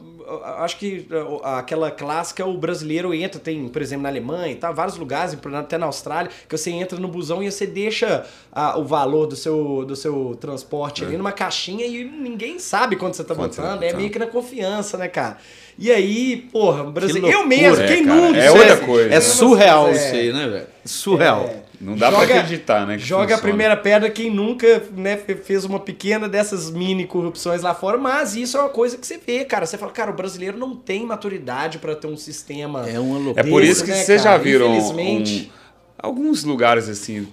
acho 0.60 0.78
que 0.78 1.08
aquela 1.44 1.92
clássica, 1.92 2.46
o 2.46 2.58
brasileiro 2.58 3.14
entra, 3.14 3.40
tem, 3.40 3.68
por 3.68 3.82
exemplo, 3.82 4.04
na 4.04 4.10
Alemanha 4.10 4.52
e 4.52 4.56
tal, 4.56 4.74
vários 4.74 4.98
lugares, 4.98 5.38
até 5.54 5.78
na 5.78 5.86
Austrália, 5.86 6.32
que 6.48 6.58
você 6.58 6.72
entra 6.72 7.00
no 7.00 7.08
busão 7.08 7.42
e 7.44 7.52
você 7.52 7.66
deixa 7.68 8.26
ah, 8.52 8.78
o 8.78 8.84
valor 8.84 9.28
do 9.28 9.36
seu, 9.36 9.86
do 9.86 9.96
seu 9.96 10.38
transporte 10.40 11.04
ali 11.04 11.18
numa 11.18 11.32
caixinha 11.32 11.86
e 11.86 12.04
ninguém 12.04 12.60
sabe 12.60 12.96
quanto 12.96 13.16
você 13.18 13.24
tá 13.24 13.36
Quanto 13.36 13.56
botando, 13.58 13.80
tá. 13.80 13.86
é 13.86 13.94
meio 13.94 14.10
que 14.10 14.20
na 14.20 14.28
confiança, 14.28 14.98
né, 14.98 15.08
cara? 15.08 15.38
E 15.78 15.92
aí, 15.92 16.38
porra, 16.54 16.84
brasileiro, 16.86 17.28
eu 17.38 17.46
mesmo, 17.46 17.84
é, 17.84 17.88
quem 17.88 18.06
cara, 18.06 18.22
nunca? 18.22 18.38
é 18.40 18.50
outra 18.50 18.78
coisa, 18.78 19.08
É 19.10 19.16
né? 19.16 19.20
surreal 19.22 19.88
É. 19.90 19.92
isso 19.92 20.16
aí, 20.16 20.32
né, 20.34 20.48
velho? 20.48 20.68
Surreal. 20.86 21.50
É. 21.82 21.86
Não 21.86 21.96
dá 21.96 22.10
Joga- 22.12 22.26
pra 22.28 22.36
acreditar, 22.40 22.86
né? 22.88 22.98
que 22.98 23.04
Joga 23.04 23.24
a 23.24 23.28
funciona. 23.28 23.42
primeira 23.42 23.78
pedra 23.78 24.10
quem 24.10 24.30
nunca 24.32 24.84
né, 24.96 25.18
fe- 25.18 25.36
fez 25.36 25.66
uma 25.66 25.80
pequena 25.80 26.28
dessas 26.30 26.72
mini 26.72 27.06
corrupções 27.06 27.62
lá 27.62 27.74
fora, 27.76 27.98
mas 27.98 28.36
isso 28.36 28.58
é 28.58 28.60
uma 28.62 28.70
coisa 28.70 28.98
que 28.98 29.06
você 29.06 29.18
vê, 29.18 29.46
cara. 29.46 29.66
Você 29.66 29.78
fala, 29.78 29.92
cara, 29.92 30.12
o 30.12 30.14
brasileiro 30.16 30.58
não 30.58 30.76
tem 30.76 31.06
maturidade 31.06 31.78
pra 31.80 31.96
ter 31.96 32.08
um 32.08 32.18
sistema. 32.18 32.88
É 32.90 33.00
uma 33.00 33.18
É 33.18 33.22
loucura. 33.22 33.48
por 33.48 33.64
isso 33.64 33.84
que 33.84 33.92
né, 33.92 33.98
vocês 34.04 34.22
já 34.24 34.38
viram 34.38 34.68
Infelizmente. 34.76 35.52
um- 35.52 36.08
alguns 36.08 36.44
lugares 36.44 36.88
assim. 36.90 37.28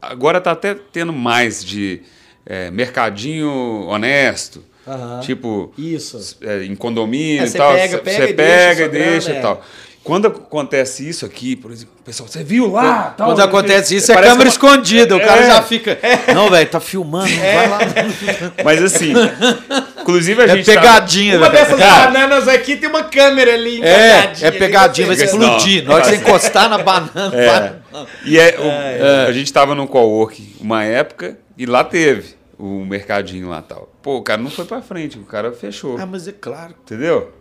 Agora 0.00 0.40
tá 0.40 0.52
até 0.52 0.74
tendo 0.74 1.12
mais 1.12 1.64
de 1.64 2.02
é, 2.48 2.70
mercadinho 2.70 3.86
honesto. 3.88 4.62
Aham. 4.86 5.18
Tipo, 5.20 5.72
Isso. 5.76 6.38
é, 6.42 6.62
em 6.64 6.76
condomínio 6.76 7.42
É, 7.42 7.44
e 7.46 7.48
você 7.48 7.58
tal. 7.58 7.72
pega, 7.74 7.88
Você 7.96 7.98
pega 8.04 8.16
você 8.26 8.30
e 8.30 8.34
pega 8.34 8.36
deixa 8.36 8.82
e 8.84 8.88
deixa 8.88 9.20
sobrando, 9.20 9.36
e 9.36 9.38
é. 9.38 9.42
Quando 10.06 10.28
acontece 10.28 11.08
isso 11.08 11.26
aqui, 11.26 11.56
por 11.56 11.72
exemplo, 11.72 11.94
pessoal, 12.04 12.28
você 12.28 12.44
viu 12.44 12.70
lá? 12.70 13.14
tal, 13.16 13.26
Quando 13.28 13.40
acontece 13.42 13.96
isso, 13.96 14.12
é 14.12 14.14
câmera 14.14 14.34
uma- 14.34 14.46
escondida. 14.46 15.16
O 15.16 15.20
cara 15.20 15.42
É. 15.42 15.46
já 15.48 15.62
fica. 15.62 15.98
Não, 16.32 16.48
velho, 16.48 16.68
tá 16.70 16.78
filmando. 16.78 17.28
não 17.28 17.36
Vai 17.42 17.68
lá. 17.68 17.78
Mas 18.64 18.82
assim, 18.84 19.12
inclusive 20.00 20.40
a 20.40 20.44
É 20.44 20.48
gente. 20.48 20.66
tá- 20.66 20.72
pegadinha, 20.80 21.36
Uma 21.38 21.50
velho. 21.50 21.64
dessas 21.64 21.78
Cara. 21.80 22.06
bananas 22.10 22.46
aqui 22.48 22.76
tem 22.76 22.88
uma 22.88 23.04
câmera 23.04 23.52
ali 23.54 23.82
É, 23.82 24.32
é 24.42 24.50
pegadinha, 24.52 25.06
vai 25.08 25.16
explodir. 25.16 25.84
Na 25.84 25.94
hora 25.94 26.02
que 26.04 26.10
você 26.10 26.16
encostar 26.16 26.68
na 26.68 26.78
banana, 26.78 27.32
É. 27.34 27.46
vai. 27.46 27.72
E 28.24 28.38
é, 28.38 28.56
o- 28.58 29.28
a 29.28 29.32
gente 29.32 29.52
tava 29.52 29.74
no 29.74 29.86
coworking 29.88 30.54
uma 30.60 30.84
época 30.84 31.36
e 31.58 31.66
lá 31.66 31.82
teve 31.82 32.34
o 32.58 32.84
mercadinho 32.84 33.48
lá 33.48 33.60
tal. 33.60 33.92
Pô, 34.02 34.18
o 34.18 34.22
cara 34.22 34.40
não 34.40 34.50
foi 34.50 34.64
pra 34.64 34.80
frente, 34.80 35.18
o 35.18 35.22
cara 35.24 35.50
fechou. 35.52 35.96
Ah, 35.98 36.06
mas 36.06 36.28
é 36.28 36.32
claro. 36.32 36.74
Entendeu? 36.84 37.32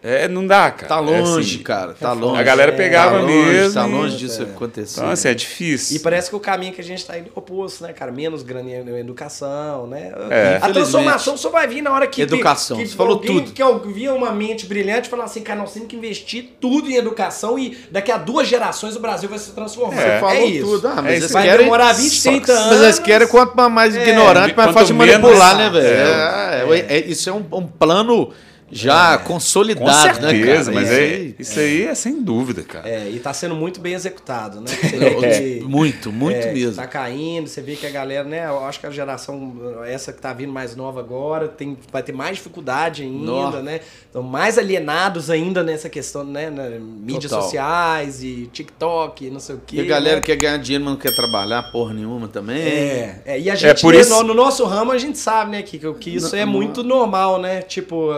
É, 0.00 0.28
não 0.28 0.46
dá, 0.46 0.70
cara. 0.70 0.86
Tá 0.88 0.96
É 0.96 1.00
longe, 1.20 1.54
assim. 1.56 1.62
cara. 1.64 1.92
Tá 1.92 2.12
longe. 2.12 2.40
A 2.40 2.42
galera 2.44 2.72
pegava 2.72 3.16
tá 3.16 3.20
longe, 3.22 3.32
mesmo. 3.50 3.74
Tá 3.74 3.84
longe 3.84 4.16
disso 4.16 4.42
acontecer. 4.44 5.00
Então, 5.00 5.10
assim, 5.10 5.28
é 5.28 5.34
difícil. 5.34 5.96
E 5.96 5.98
parece 6.00 6.30
que 6.30 6.36
o 6.36 6.40
caminho 6.40 6.72
que 6.72 6.80
a 6.80 6.84
gente 6.84 7.04
tá 7.04 7.18
indo 7.18 7.26
é 7.26 7.30
o 7.34 7.38
oposto, 7.38 7.82
né, 7.82 7.92
cara? 7.92 8.12
Menos 8.12 8.42
grana 8.44 8.70
em 8.70 8.96
educação, 8.98 9.86
né? 9.88 10.12
É. 10.30 10.58
A 10.62 10.70
transformação 10.70 11.36
só 11.36 11.50
vai 11.50 11.66
vir 11.66 11.82
na 11.82 11.92
hora 11.92 12.06
que. 12.06 12.22
Educação, 12.22 12.76
que 12.76 12.86
você 12.86 12.94
falou 12.96 13.14
alguém, 13.14 13.40
tudo. 13.40 13.52
Que 13.52 13.60
alguém 13.60 14.08
uma 14.08 14.30
mente 14.30 14.66
brilhante 14.66 15.08
e 15.08 15.10
falar 15.10 15.24
assim, 15.24 15.40
cara, 15.42 15.58
nós 15.58 15.72
temos 15.72 15.88
que 15.88 15.96
investir 15.96 16.50
tudo 16.60 16.88
em 16.90 16.94
educação 16.94 17.58
e 17.58 17.76
daqui 17.90 18.12
a 18.12 18.18
duas 18.18 18.46
gerações 18.46 18.94
o 18.94 19.00
Brasil 19.00 19.28
vai 19.28 19.38
se 19.38 19.50
transformar. 19.50 19.98
É. 20.00 20.14
Você 20.14 20.20
falou 20.20 20.48
isso. 20.48 20.64
tudo. 20.64 20.88
Ah, 20.88 20.94
É 20.98 21.02
mas 21.02 21.12
isso. 21.14 21.22
eles 21.24 21.32
Vai 21.32 21.42
querem. 21.44 21.64
demorar 21.64 21.92
20, 21.92 22.10
Só- 22.20 22.30
30 22.30 22.52
anos. 22.52 22.66
Mas 22.68 22.82
eles 22.82 22.98
querem 23.00 23.26
quanto 23.28 23.70
mais 23.70 23.96
É. 23.96 24.02
ignorante, 24.08 24.56
mais 24.56 24.70
fácil 24.72 24.86
de 24.86 24.92
menos- 24.94 25.20
manipular, 25.22 25.56
né, 25.56 25.70
velho? 25.70 25.86
É. 25.86 26.62
É, 26.62 26.78
é, 26.94 26.98
é- 26.98 27.04
isso 27.06 27.28
é 27.28 27.32
um, 27.32 27.44
um 27.52 27.66
plano 27.66 28.30
já 28.70 29.16
Com 29.18 29.34
consolidado, 29.34 30.20
né, 30.20 30.30
certeza, 30.30 30.72
cara? 30.72 30.74
mas 30.74 30.88
Isso 30.90 30.98
é, 30.98 31.04
aí- 31.04 31.36
isso 31.38 31.60
aí 31.60 31.82
é 31.84 31.94
sem 31.94 32.22
dúvida, 32.22 32.62
cara. 32.62 32.88
É, 32.88 33.08
e 33.10 33.18
tá 33.18 33.32
sendo 33.32 33.54
muito 33.54 33.80
bem 33.80 33.94
executado, 33.94 34.60
né? 34.60 34.66
Você 34.80 34.96
vê 34.98 35.58
que- 35.60 35.64
Muito, 35.64 36.12
muito 36.12 36.36
é, 36.46 36.52
mesmo. 36.52 36.74
Tá 36.76 36.86
caindo, 36.86 37.46
você 37.48 37.60
vê 37.60 37.76
que 37.76 37.86
a 37.86 37.90
galera, 37.90 38.24
né? 38.24 38.46
Eu 38.46 38.64
acho 38.64 38.80
que 38.80 38.86
a 38.86 38.90
geração, 38.90 39.52
essa 39.86 40.12
que 40.12 40.20
tá 40.20 40.32
vindo 40.32 40.52
mais 40.52 40.74
nova 40.76 41.00
agora, 41.00 41.48
tem, 41.48 41.76
vai 41.92 42.02
ter 42.02 42.12
mais 42.12 42.36
dificuldade 42.36 43.02
ainda, 43.02 43.24
Nó. 43.26 43.50
né? 43.62 43.80
Estão 44.06 44.22
mais 44.22 44.58
alienados 44.58 45.30
ainda 45.30 45.62
nessa 45.62 45.88
questão, 45.88 46.24
né? 46.24 46.50
Na, 46.50 46.68
mídias 46.78 47.30
Total. 47.30 47.42
sociais 47.42 48.22
e 48.22 48.48
TikTok, 48.52 49.30
não 49.30 49.40
sei 49.40 49.54
o 49.56 49.60
quê. 49.66 49.76
E 49.76 49.80
a 49.80 49.84
galera 49.84 50.16
né? 50.16 50.22
quer 50.22 50.36
ganhar 50.36 50.56
dinheiro, 50.58 50.84
mas 50.84 50.94
não 50.94 51.00
quer 51.00 51.14
trabalhar 51.14 51.62
porra 51.70 51.94
nenhuma 51.94 52.28
também. 52.28 52.58
É, 52.60 53.22
é, 53.24 53.40
e 53.40 53.50
a 53.50 53.54
gente, 53.54 53.80
por 53.82 53.94
né, 53.94 54.00
isso- 54.00 54.10
no, 54.10 54.22
no 54.28 54.34
nosso 54.34 54.64
ramo, 54.64 54.92
a 54.92 54.98
gente 54.98 55.18
sabe, 55.18 55.50
né, 55.52 55.62
que, 55.62 55.78
que 55.94 56.10
isso 56.14 56.34
Não- 56.34 56.42
é 56.42 56.44
muito 56.46 56.82
normal, 56.82 57.40
né? 57.40 57.62
Tipo, 57.62 58.12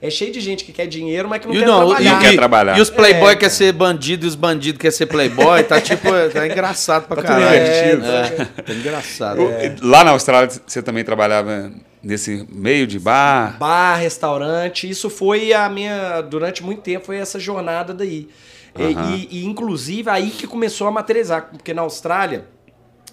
é 0.00 0.10
cheio 0.10 0.32
de 0.32 0.40
gente 0.40 0.64
que 0.64 0.72
quer 0.72 0.86
dinheiro, 0.86 1.28
mas 1.28 1.40
que 1.40 1.46
não 1.48 1.54
E, 1.54 1.58
quer 1.58 1.66
não, 1.66 1.86
trabalhar. 1.86 2.18
e, 2.18 2.24
quer 2.24 2.36
trabalhar. 2.36 2.78
e 2.78 2.80
os 2.80 2.90
playboy 2.90 3.32
É, 3.32 3.36
quer 3.36 3.48
ser 3.50 3.72
bandido 3.72 4.26
e 4.26 4.28
os 4.28 4.34
bandidos 4.34 4.80
quer 4.80 4.90
ser 4.90 5.06
playboy. 5.06 5.62
Tá 5.64 5.80
tipo, 5.80 6.08
tá 6.32 6.46
engraçado 6.48 7.06
pra 7.06 7.16
Tá 7.16 7.22
caralho. 7.22 7.62
invertido. 7.62 8.06
É, 8.06 8.62
tá 8.62 8.72
engraçado. 8.74 9.40
O- 9.42 9.86
Lá 9.86 10.02
na 10.04 10.10
Austrália 10.12 10.48
você 10.66 10.82
também 10.82 11.04
trabalhava 11.04 11.70
nesse 12.02 12.46
meio 12.50 12.86
de 12.86 12.98
bar. 12.98 13.56
bar, 13.58 13.96
restaurante. 13.96 14.88
Isso 14.88 15.08
foi 15.08 15.52
a 15.52 15.68
minha. 15.68 16.20
Durante 16.22 16.62
muito 16.62 16.82
tempo 16.82 17.06
foi 17.06 17.16
essa 17.18 17.38
jornada 17.38 17.94
daí. 17.94 18.28
E- 18.78 18.82
Aham. 18.94 19.14
E, 19.14 19.28
e, 19.30 19.44
inclusive 19.44 20.08
aí 20.10 20.30
que 20.30 20.46
começou 20.46 20.86
a 20.86 20.90
materializar, 20.90 21.48
porque 21.52 21.74
na 21.74 21.82
Austrália. 21.82 22.44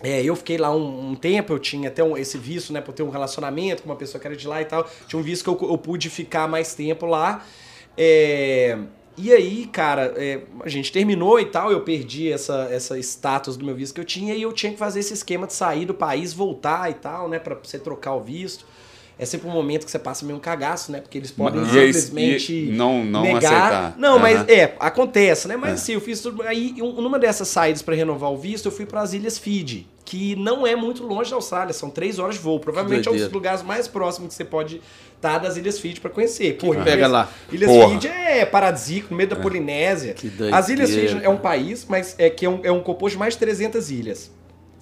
É, 0.01 0.23
eu 0.23 0.35
fiquei 0.35 0.57
lá 0.57 0.73
um, 0.73 1.11
um 1.11 1.15
tempo, 1.15 1.53
eu 1.53 1.59
tinha 1.59 1.89
até 1.89 2.03
um- 2.03 2.15
esse 2.17 2.37
visto, 2.37 2.71
né, 2.71 2.81
por 2.81 2.93
ter 2.93 3.03
um 3.03 3.09
relacionamento 3.09 3.83
com 3.83 3.89
uma 3.89 3.95
pessoa 3.95 4.19
que 4.19 4.27
era 4.27 4.35
de 4.35 4.47
lá 4.47 4.61
e 4.61 4.65
tal. 4.65 4.87
Tinha 5.07 5.19
um 5.19 5.23
visto 5.23 5.43
que 5.43 5.63
eu, 5.65 5.69
eu 5.69 5.77
pude 5.77 6.09
ficar 6.09 6.47
mais 6.47 6.73
tempo 6.73 7.05
lá. 7.05 7.45
É, 7.97 8.77
e 9.17 9.33
aí, 9.33 9.65
cara, 9.67 10.13
é, 10.15 10.41
a 10.63 10.69
gente 10.69 10.91
terminou 10.93 11.37
e 11.39 11.45
tal, 11.45 11.71
eu 11.71 11.81
perdi 11.81 12.31
essa, 12.31 12.69
essa 12.71 12.97
status 12.99 13.57
do 13.57 13.65
meu 13.65 13.75
visto 13.75 13.93
que 13.93 13.99
eu 13.99 14.05
tinha 14.05 14.33
e 14.33 14.41
eu 14.41 14.53
tinha 14.53 14.71
que 14.71 14.77
fazer 14.77 15.01
esse 15.01 15.13
esquema 15.13 15.45
de 15.45 15.53
sair 15.53 15.85
do 15.85 15.93
país, 15.93 16.31
voltar 16.33 16.89
e 16.89 16.93
tal, 16.93 17.27
né, 17.27 17.37
pra 17.37 17.55
você 17.55 17.77
trocar 17.77 18.13
o 18.13 18.21
visto. 18.23 18.65
É 19.21 19.25
sempre 19.25 19.49
um 19.49 19.51
momento 19.51 19.83
que 19.83 19.91
você 19.91 19.99
passa 19.99 20.25
meio 20.25 20.37
um 20.37 20.39
cagaço, 20.41 20.93
né? 20.93 21.01
Porque 21.01 21.17
eles 21.17 21.29
podem 21.29 21.59
aí- 21.61 21.93
simplesmente 21.93 22.53
e 22.53 22.71
não- 22.71 23.03
não 23.03 23.21
negar. 23.23 23.37
aceitar. 23.53 23.95
Não, 23.97 24.17
mas 24.17 24.37
Aham. 24.37 24.45
é, 24.47 24.73
acontece, 24.79 25.45
né? 25.47 25.57
Mas 25.57 25.73
assim, 25.73 25.91
eu 25.93 25.99
fiz 26.01 26.21
tudo. 26.21 26.41
Aí, 26.43 26.73
um- 26.81 27.01
numa 27.01 27.19
dessas 27.19 27.49
saídas 27.49 27.81
pra 27.81 27.93
renovar 27.93 28.31
o 28.31 28.37
visto, 28.37 28.67
eu 28.67 28.71
fui 28.71 28.85
para 28.85 29.01
as 29.01 29.11
Ilhas 29.13 29.37
Fiji, 29.37 29.85
que 30.05 30.37
não 30.37 30.65
é 30.65 30.73
muito 30.73 31.03
longe 31.03 31.29
da 31.29 31.35
Austrália, 31.35 31.73
são 31.73 31.89
três 31.89 32.17
horas 32.17 32.35
de 32.35 32.41
voo. 32.41 32.61
Provavelmente 32.61 33.09
é 33.09 33.11
um 33.11 33.15
dos 33.17 33.29
lugares 33.29 33.61
mais 33.61 33.89
próximos 33.89 34.29
que 34.29 34.35
você 34.35 34.45
pode 34.45 34.81
estar 35.17 35.37
das 35.39 35.57
Ilhas 35.57 35.77
Fiji 35.79 35.99
pra 35.99 36.09
conhecer. 36.09 36.55
Pô, 36.57 36.71
que 36.73 36.81
pega 36.81 37.05
lá? 37.05 37.29
Ilhas 37.51 37.69
Porra. 37.69 37.95
Fiji 37.99 38.07
é 38.07 38.45
paradisíaco, 38.45 39.07
no 39.11 39.17
meio 39.17 39.27
da 39.29 39.35
Polinésia. 39.35 40.13
Que 40.13 40.29
doideira. 40.29 40.55
As 40.55 40.69
Ilhas 40.69 40.91
Fiji 40.91 41.19
é 41.21 41.27
um 41.27 41.35
país, 41.37 41.85
mas 41.89 42.15
é 42.17 42.29
que 42.29 42.45
é 42.45 42.49
um, 42.49 42.61
é 42.63 42.71
um 42.71 42.79
composto 42.81 43.15
de 43.15 43.19
mais 43.19 43.33
de 43.33 43.39
300 43.41 43.91
ilhas. 43.91 44.31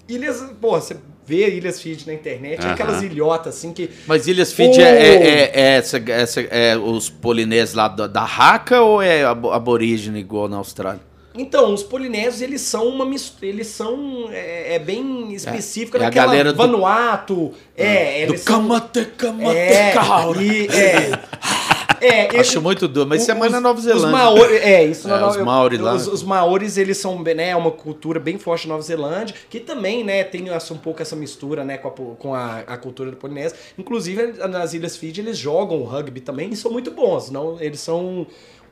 Ilhas, 0.08 0.40
pô, 0.60 0.80
você 0.80 0.96
vê 1.28 1.50
Ilhas 1.56 1.80
Fiji 1.80 2.06
na 2.06 2.14
internet, 2.14 2.58
é 2.60 2.64
Aham. 2.64 2.72
aquelas 2.72 3.02
ilhotas 3.02 3.56
assim 3.56 3.72
que 3.72 3.90
Mas 4.06 4.26
Ilhas 4.26 4.52
Fiji 4.52 4.80
é, 4.80 4.84
é, 4.84 5.14
é- 5.14 5.50
é 5.54 5.60
essa, 5.76 6.02
essa- 6.08 6.40
é 6.40 6.76
os 6.76 7.10
polinésios 7.10 7.74
lá 7.74 7.86
da, 7.88 8.06
da 8.06 8.24
Raca 8.24 8.80
ou 8.80 9.02
é 9.02 9.24
abo- 9.24 9.52
aborígene 9.52 10.18
igual 10.20 10.48
na 10.48 10.56
Austrália? 10.56 11.06
Então, 11.40 11.72
os 11.72 11.84
polinésios, 11.84 12.40
eles 12.42 12.62
são 12.62 12.88
uma 12.88 13.04
mistura, 13.04 13.46
eles 13.46 13.68
são 13.68 14.28
é, 14.32 14.74
é 14.74 14.78
bem 14.80 15.32
específica 15.32 15.96
É 15.98 16.00
a 16.00 16.04
daquela 16.06 16.26
galera 16.26 16.52
do- 16.52 16.56
Vanuatu, 16.56 17.52
é, 17.76 18.22
eles 18.22 18.40
são 18.40 18.62
Kamate, 18.66 19.04
Kamate, 19.16 19.56
é, 19.56 19.94
e, 20.42 20.66
é, 20.66 21.18
é, 22.00 22.28
Acho 22.40 22.60
muito 22.62 22.86
doido, 22.88 23.08
mas 23.08 23.22
isso 23.22 23.30
é 23.30 23.34
mais 23.34 23.46
os- 23.46 23.52
na 23.52 23.60
Nova 23.60 23.78
Os 23.78 23.84
Zelândia. 23.84 24.10
Maori, 24.10 24.54
é, 24.56 24.84
isso 24.84 25.06
É, 25.06 25.10
na 25.10 25.18
Nova- 25.18 25.38
os 25.38 25.44
Maori 25.44 25.76
lá. 25.78 25.94
Os, 25.94 26.06
os 26.06 26.22
Maoris, 26.22 26.76
eles 26.78 26.96
são, 26.98 27.22
né, 27.22 27.54
uma 27.56 27.70
cultura 27.70 28.18
bem 28.20 28.38
forte 28.38 28.66
na 28.66 28.74
Nova 28.74 28.84
Zelândia, 28.86 29.34
que 29.50 29.60
também, 29.60 30.04
né, 30.04 30.24
tem 30.24 30.48
essa, 30.50 30.72
um 30.74 30.78
pouco 30.78 31.00
essa 31.02 31.16
mistura, 31.16 31.64
né, 31.64 31.78
com 31.78 31.88
a, 31.88 31.90
com 32.16 32.34
a, 32.34 32.58
a 32.60 32.76
cultura 32.76 33.10
da 33.10 33.16
Polinésia. 33.16 33.56
Inclusive, 33.78 34.32
nas 34.48 34.74
Ilhas 34.74 34.96
Fiji, 34.96 35.20
eles 35.20 35.36
jogam 35.38 35.82
rugby 35.82 36.20
também 36.20 36.50
e 36.50 36.56
são 36.56 36.70
muito 36.70 36.90
bons, 36.90 37.30
não, 37.30 37.60
eles 37.60 37.80
são... 37.80 38.26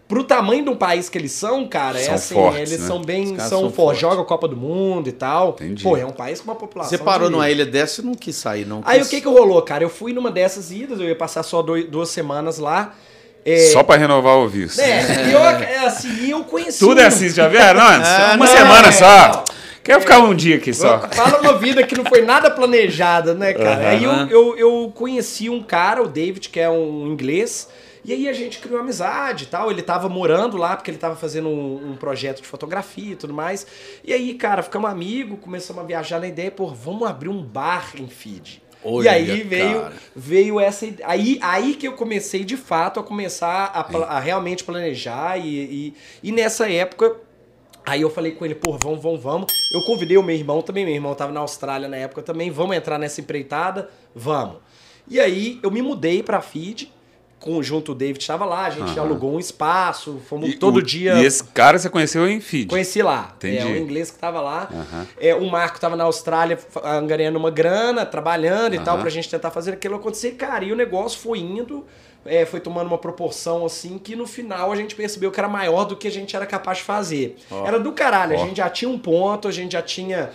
Pro 0.09 0.23
tamanho 0.23 0.65
do 0.65 0.77
país 0.77 1.09
que 1.09 1.19
eles 1.19 1.33
são, 1.33 1.67
cara, 1.67 1.99
é 1.99 2.05
São 2.05 2.15
assim, 2.15 2.35
fortes, 2.37 2.61
eles 2.71 2.81
né? 2.83 2.87
são 2.87 3.03
bem, 3.03 3.25
Os 3.35 3.43
são, 3.43 3.63
são 3.63 3.73
fortes, 3.73 4.01
jogam 4.01 4.21
a 4.23 4.25
Copa 4.25 4.47
do 4.47 4.57
Mundo 4.57 5.09
e 5.09 5.13
tal. 5.13 5.49
Entendi. 5.61 5.83
Pô, 5.83 5.97
é 5.97 6.07
um 6.07 6.13
país 6.13 6.41
com 6.41 6.49
uma 6.49 6.55
população 6.55 6.97
Você 6.97 7.03
parou 7.03 7.29
numa 7.29 7.51
ilha 7.51 7.67
dessa 7.67 8.01
e 8.01 8.05
não 8.05 8.15
quis 8.15 8.37
sair, 8.37 8.65
não 8.65 8.83
Aí 8.85 8.99
quis. 9.01 9.09
o 9.09 9.11
que 9.11 9.21
que 9.23 9.27
rolou, 9.29 9.61
cara? 9.63 9.83
Eu 9.83 9.89
fui 9.91 10.13
numa 10.13 10.31
dessas 10.31 10.71
idas, 10.71 11.01
eu 11.01 11.09
ia 11.09 11.17
passar 11.17 11.43
só 11.43 11.61
dois- 11.61 11.87
duas 11.91 12.09
semanas 12.09 12.59
lá. 12.59 12.95
É, 13.47 13.71
Só 13.71 13.85
pra 13.85 13.97
renovar 13.97 14.39
o 14.39 14.49
visto. 14.49 14.81
é, 14.81 15.29
e 15.29 15.33
eu, 15.33 15.39
é 15.41 15.87
assim, 15.87 16.13
e 16.25 16.31
eu 16.33 16.43
conheci. 16.43 16.81
Tudo 16.81 17.01
é 17.01 17.07
assim, 17.07 17.29
já 17.29 17.47
vieram 17.47 17.81
antes? 17.81 18.09
Ah, 18.17 18.35
uma 18.35 18.45
não, 18.45 18.53
semana 18.53 18.89
é, 18.89 18.93
só. 18.93 19.29
não. 19.29 19.45
Quero 19.85 20.01
ficar 20.01 20.19
um 20.19 20.35
dia 20.35 20.57
aqui 20.57 20.75
só. 20.75 20.99
Fala 21.13 21.41
uma 21.41 21.57
vida 21.57 21.81
que 21.85 21.97
não 21.97 22.05
foi 22.05 22.23
nada 22.23 22.51
planejada, 22.51 23.35
né, 23.35 23.53
cara? 23.53 23.91
Aí 23.91 24.03
eu, 24.03 24.13
eu, 24.29 24.59
eu 24.59 24.93
conheci 24.93 25.49
um 25.49 25.63
cara, 25.63 26.03
o 26.03 26.09
David, 26.09 26.49
que 26.49 26.59
é 26.59 26.69
um 26.69 27.07
inglês, 27.07 27.69
e 28.05 28.13
aí 28.13 28.29
a 28.29 28.33
gente 28.33 28.59
criou 28.59 28.81
amizade 28.81 29.45
e 29.45 29.47
tal. 29.47 29.71
Ele 29.71 29.83
tava 29.83 30.09
morando 30.09 30.57
lá, 30.57 30.75
porque 30.75 30.91
ele 30.91 30.99
tava 30.99 31.15
fazendo 31.15 31.49
um, 31.49 31.93
um 31.93 31.97
projeto 31.97 32.43
de 32.43 32.49
fotografia 32.49 33.13
e 33.13 33.17
tudo 33.17 33.33
mais. 33.33 33.65
E 34.03 34.13
aí, 34.13 34.35
cara, 34.35 34.61
ficamos 34.61 34.91
amigos, 34.91 35.39
começamos 35.41 35.85
a 35.85 35.87
viajar 35.87 36.19
na 36.19 36.27
ideia, 36.27 36.51
pô, 36.51 36.67
vamos 36.67 37.07
abrir 37.09 37.29
um 37.29 37.41
bar 37.41 37.91
em 37.97 38.09
Feed. 38.09 38.61
E 38.85 38.89
Olha, 38.89 39.11
aí 39.13 39.43
veio, 39.43 39.81
cara. 39.81 39.95
veio 40.15 40.61
essa 40.61 40.87
aí 41.05 41.39
aí 41.43 41.75
que 41.75 41.89
eu 41.89 41.93
comecei 41.93 42.45
de 42.45 42.57
fato 42.57 43.01
a 43.01 43.03
começar 43.03 43.71
a, 43.75 43.81
a 44.17 44.21
realmente 44.21 44.63
planejar 44.63 45.39
e, 45.39 45.49
e, 45.49 45.95
e 46.23 46.33
nessa 46.33 46.71
época 46.71 47.17
Aí 47.87 48.03
eu 48.03 48.11
falei 48.11 48.33
com 48.33 48.45
ele, 48.45 48.57
pô, 48.57 48.77
vamos, 48.83 49.01
vamos, 49.01 49.23
vamos. 49.23 49.53
Eu 49.73 49.81
convidei 49.85 50.19
o 50.19 50.23
meu 50.23 50.35
irmão 50.35 50.61
também, 50.61 50.85
meu 50.85 50.93
irmão 50.93 51.15
tava 51.15 51.31
na 51.31 51.39
Austrália 51.39 51.89
na 51.89 51.97
época 51.97 52.21
também, 52.21 52.51
vamos 52.51 52.77
entrar 52.77 52.99
nessa 52.99 53.21
empreitada? 53.21 53.89
Vamos. 54.13 54.57
E 55.07 55.21
aí 55.21 55.61
eu 55.63 55.71
me 55.71 55.81
mudei 55.81 56.21
pra 56.21 56.41
Feed, 56.41 56.93
com, 57.47 57.63
junto 57.63 57.93
o 57.93 57.95
David 57.95 58.21
estava 58.21 58.45
lá, 58.45 58.67
a 58.67 58.71
gente 58.71 58.91
Aham. 58.91 59.03
alugou 59.03 59.35
um 59.35 59.39
espaço, 59.39 60.21
fomos 60.29 60.51
E 60.51 60.55
todo 60.57 60.79
o- 60.79 60.83
dia. 60.83 61.15
E 61.15 61.25
esse 61.25 61.45
cara 61.45 61.79
você 61.79 61.89
conheceu 61.89 62.29
em 62.29 62.41
feed. 62.41 62.69
Conheci 62.69 63.01
lá. 63.03 63.33
Entendi. 63.37 63.59
É, 63.59 63.65
o 63.65 63.77
inglês 63.77 64.11
que 64.11 64.19
tava 64.19 64.41
lá. 64.41 64.69
Aham. 64.73 65.07
É, 65.21 65.35
o 65.35 65.49
Marco 65.51 65.79
tava 65.81 65.95
na 65.97 66.05
Austrália 66.05 66.59
angariando 66.85 67.39
uma 67.39 67.51
grana, 67.51 68.05
trabalhando 68.05 68.75
e 68.75 68.79
tal, 68.81 68.95
Aham. 68.95 69.03
pra 69.03 69.11
gente 69.11 69.31
tentar 69.31 69.51
fazer 69.51 69.73
aquilo 69.73 69.95
acontecer. 69.95 70.33
Cara, 70.33 70.65
e 70.65 70.73
o 70.73 70.77
negócio 70.77 71.19
foi 71.21 71.39
indo, 71.39 71.85
é, 72.29 72.45
foi 72.47 72.61
tomando 72.61 72.87
uma 72.89 72.99
proporção 72.99 73.65
assim, 73.65 73.99
que 73.99 74.15
no 74.17 74.27
final 74.27 74.73
a 74.73 74.77
gente 74.77 74.95
percebeu 74.95 75.31
que 75.31 75.39
era 75.41 75.49
maior 75.49 75.85
do 75.85 75.97
que 75.97 76.07
a 76.09 76.11
gente 76.11 76.35
era 76.37 76.47
capaz 76.47 76.79
de 76.79 76.85
fazer. 76.85 77.37
Era 77.65 77.79
do 77.79 77.93
caralho, 77.93 78.37
Ó. 78.37 78.43
a 78.43 78.47
gente 78.47 78.57
já 78.59 78.69
tinha 78.71 78.89
um 78.91 78.99
ponto, 78.99 79.49
a 79.49 79.51
gente 79.53 79.73
já 79.73 79.83
tinha, 79.83 80.31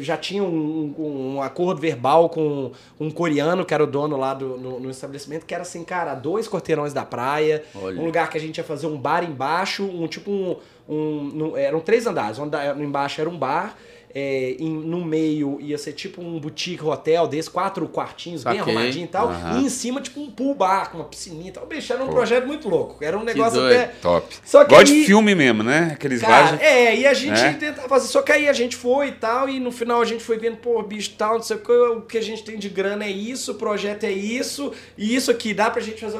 já 0.00 0.16
tinha 0.16 0.42
um, 0.42 0.94
um- 0.98 1.34
um 1.36 1.42
acordo 1.42 1.80
verbal 1.80 2.28
com 2.28 2.72
um 3.00 3.10
coreano, 3.10 3.64
que 3.64 3.74
era 3.74 3.82
o 3.84 3.86
dono 3.86 4.16
lá 4.16 4.34
do, 4.34 4.56
no, 4.58 4.80
no 4.80 4.90
estabelecimento, 4.90 5.44
que 5.46 5.54
era 5.54 5.62
assim, 5.62 5.84
cara, 5.84 6.14
dois 6.14 6.48
quarteirões 6.48 6.92
da 6.92 7.04
praia, 7.04 7.64
Olha. 7.74 8.00
um 8.00 8.04
lugar 8.04 8.30
que 8.30 8.36
a 8.38 8.40
gente 8.40 8.58
ia 8.58 8.64
fazer 8.64 8.86
um 8.86 8.96
bar 8.98 9.24
embaixo, 9.24 9.84
um 9.84 10.06
tipo 10.06 10.30
um. 10.30 10.56
um- 10.88 11.30
no- 11.34 11.56
eram 11.56 11.80
três 11.80 12.06
andares. 12.06 12.38
Um 12.38 12.44
andar, 12.44 12.78
embaixo 12.80 13.20
era 13.20 13.28
um 13.28 13.36
bar. 13.38 13.76
É, 14.18 14.56
em- 14.58 14.68
no 14.84 15.04
meio 15.04 15.58
ia 15.60 15.78
ser 15.78 15.92
tipo 15.92 16.20
um 16.20 16.38
boutique 16.40 16.84
hotel 16.84 17.26
desse, 17.28 17.48
quatro 17.50 17.86
quartinhos 17.88 18.42
bem 18.42 18.58
Saquei. 18.58 18.74
arrumadinho 18.74 19.04
e 19.04 19.08
tal. 19.08 19.28
Aham. 19.28 19.60
E 19.60 19.64
em 19.64 19.68
cima, 19.68 20.00
tipo, 20.00 20.20
um 20.20 20.30
pool 20.30 20.54
bar 20.54 20.90
com 20.90 20.98
uma 20.98 21.04
piscininha 21.04 21.48
e 21.50 21.52
tal. 21.52 21.66
Bicho, 21.66 21.92
era 21.92 22.02
um 22.02 22.06
Pô. 22.08 22.12
projeto 22.14 22.46
muito 22.46 22.68
louco. 22.68 23.02
Era 23.02 23.16
um 23.18 23.22
negócio 23.24 23.64
até. 23.64 23.86
Top. 24.02 24.26
Só 24.44 24.64
que 24.64 24.70
Igual 24.72 24.80
aí- 24.80 24.86
de 24.86 25.04
filme 25.06 25.34
mesmo, 25.34 25.62
né? 25.62 25.90
Aqueles 25.92 26.20
Cara, 26.20 26.44
bares. 26.56 26.60
é, 26.62 26.96
e 26.96 27.06
a 27.06 27.14
gente 27.14 27.38
É? 27.40 27.52
tentava 27.52 27.88
fazer, 27.88 28.08
só 28.08 28.22
que 28.22 28.32
aí 28.32 28.48
a 28.48 28.52
gente 28.52 28.74
foi 28.76 29.08
e 29.08 29.12
tal, 29.12 29.48
e 29.48 29.60
no 29.60 29.70
final 29.70 30.00
a 30.00 30.04
gente 30.04 30.22
foi 30.24 30.38
vendo, 30.38 30.56
pô, 30.56 30.82
bicho, 30.82 31.12
tal, 31.16 31.34
não 31.34 31.42
sei 31.42 31.56
o 31.56 31.60
que, 31.60 31.72
o 31.72 32.00
que 32.02 32.18
a 32.18 32.22
gente 32.22 32.42
tem 32.44 32.58
de 32.58 32.68
grana 32.68 33.04
é 33.04 33.10
isso, 33.10 33.52
o 33.52 33.54
projeto 33.54 34.04
é 34.04 34.10
isso, 34.12 34.72
e 34.96 35.14
isso 35.14 35.30
aqui 35.30 35.54
dá 35.54 35.70
pra 35.70 35.80
gente 35.80 36.00
fazer. 36.00 36.18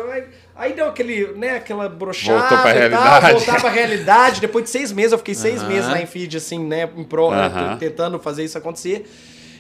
Aí, 0.59 0.73
deu 0.73 0.87
aquele, 0.89 1.29
né, 1.35 1.51
aquela 1.57 1.89
brochada 1.89 2.41
Voltou 2.41 2.59
pra 2.59 2.71
e 2.71 2.73
tal, 2.73 2.81
realidade. 2.81 3.33
voltar 3.33 3.61
pra 3.61 3.71
realidade. 3.71 4.41
Depois 4.41 4.65
de 4.65 4.71
seis 4.71 4.91
meses, 4.91 5.13
eu 5.13 5.19
fiquei 5.19 5.35
seis 5.35 5.63
meses 5.63 5.89
lá 5.89 6.03
em 6.03 6.07
feed, 6.07 6.37
assim, 6.37 6.59
né, 6.65 6.91
em 6.97 7.05
pro, 7.05 7.31
Aham. 7.31 7.77
tentando 7.79 8.19
fazer 8.19 8.43
isso 8.45 8.59
acontecer. 8.59 9.09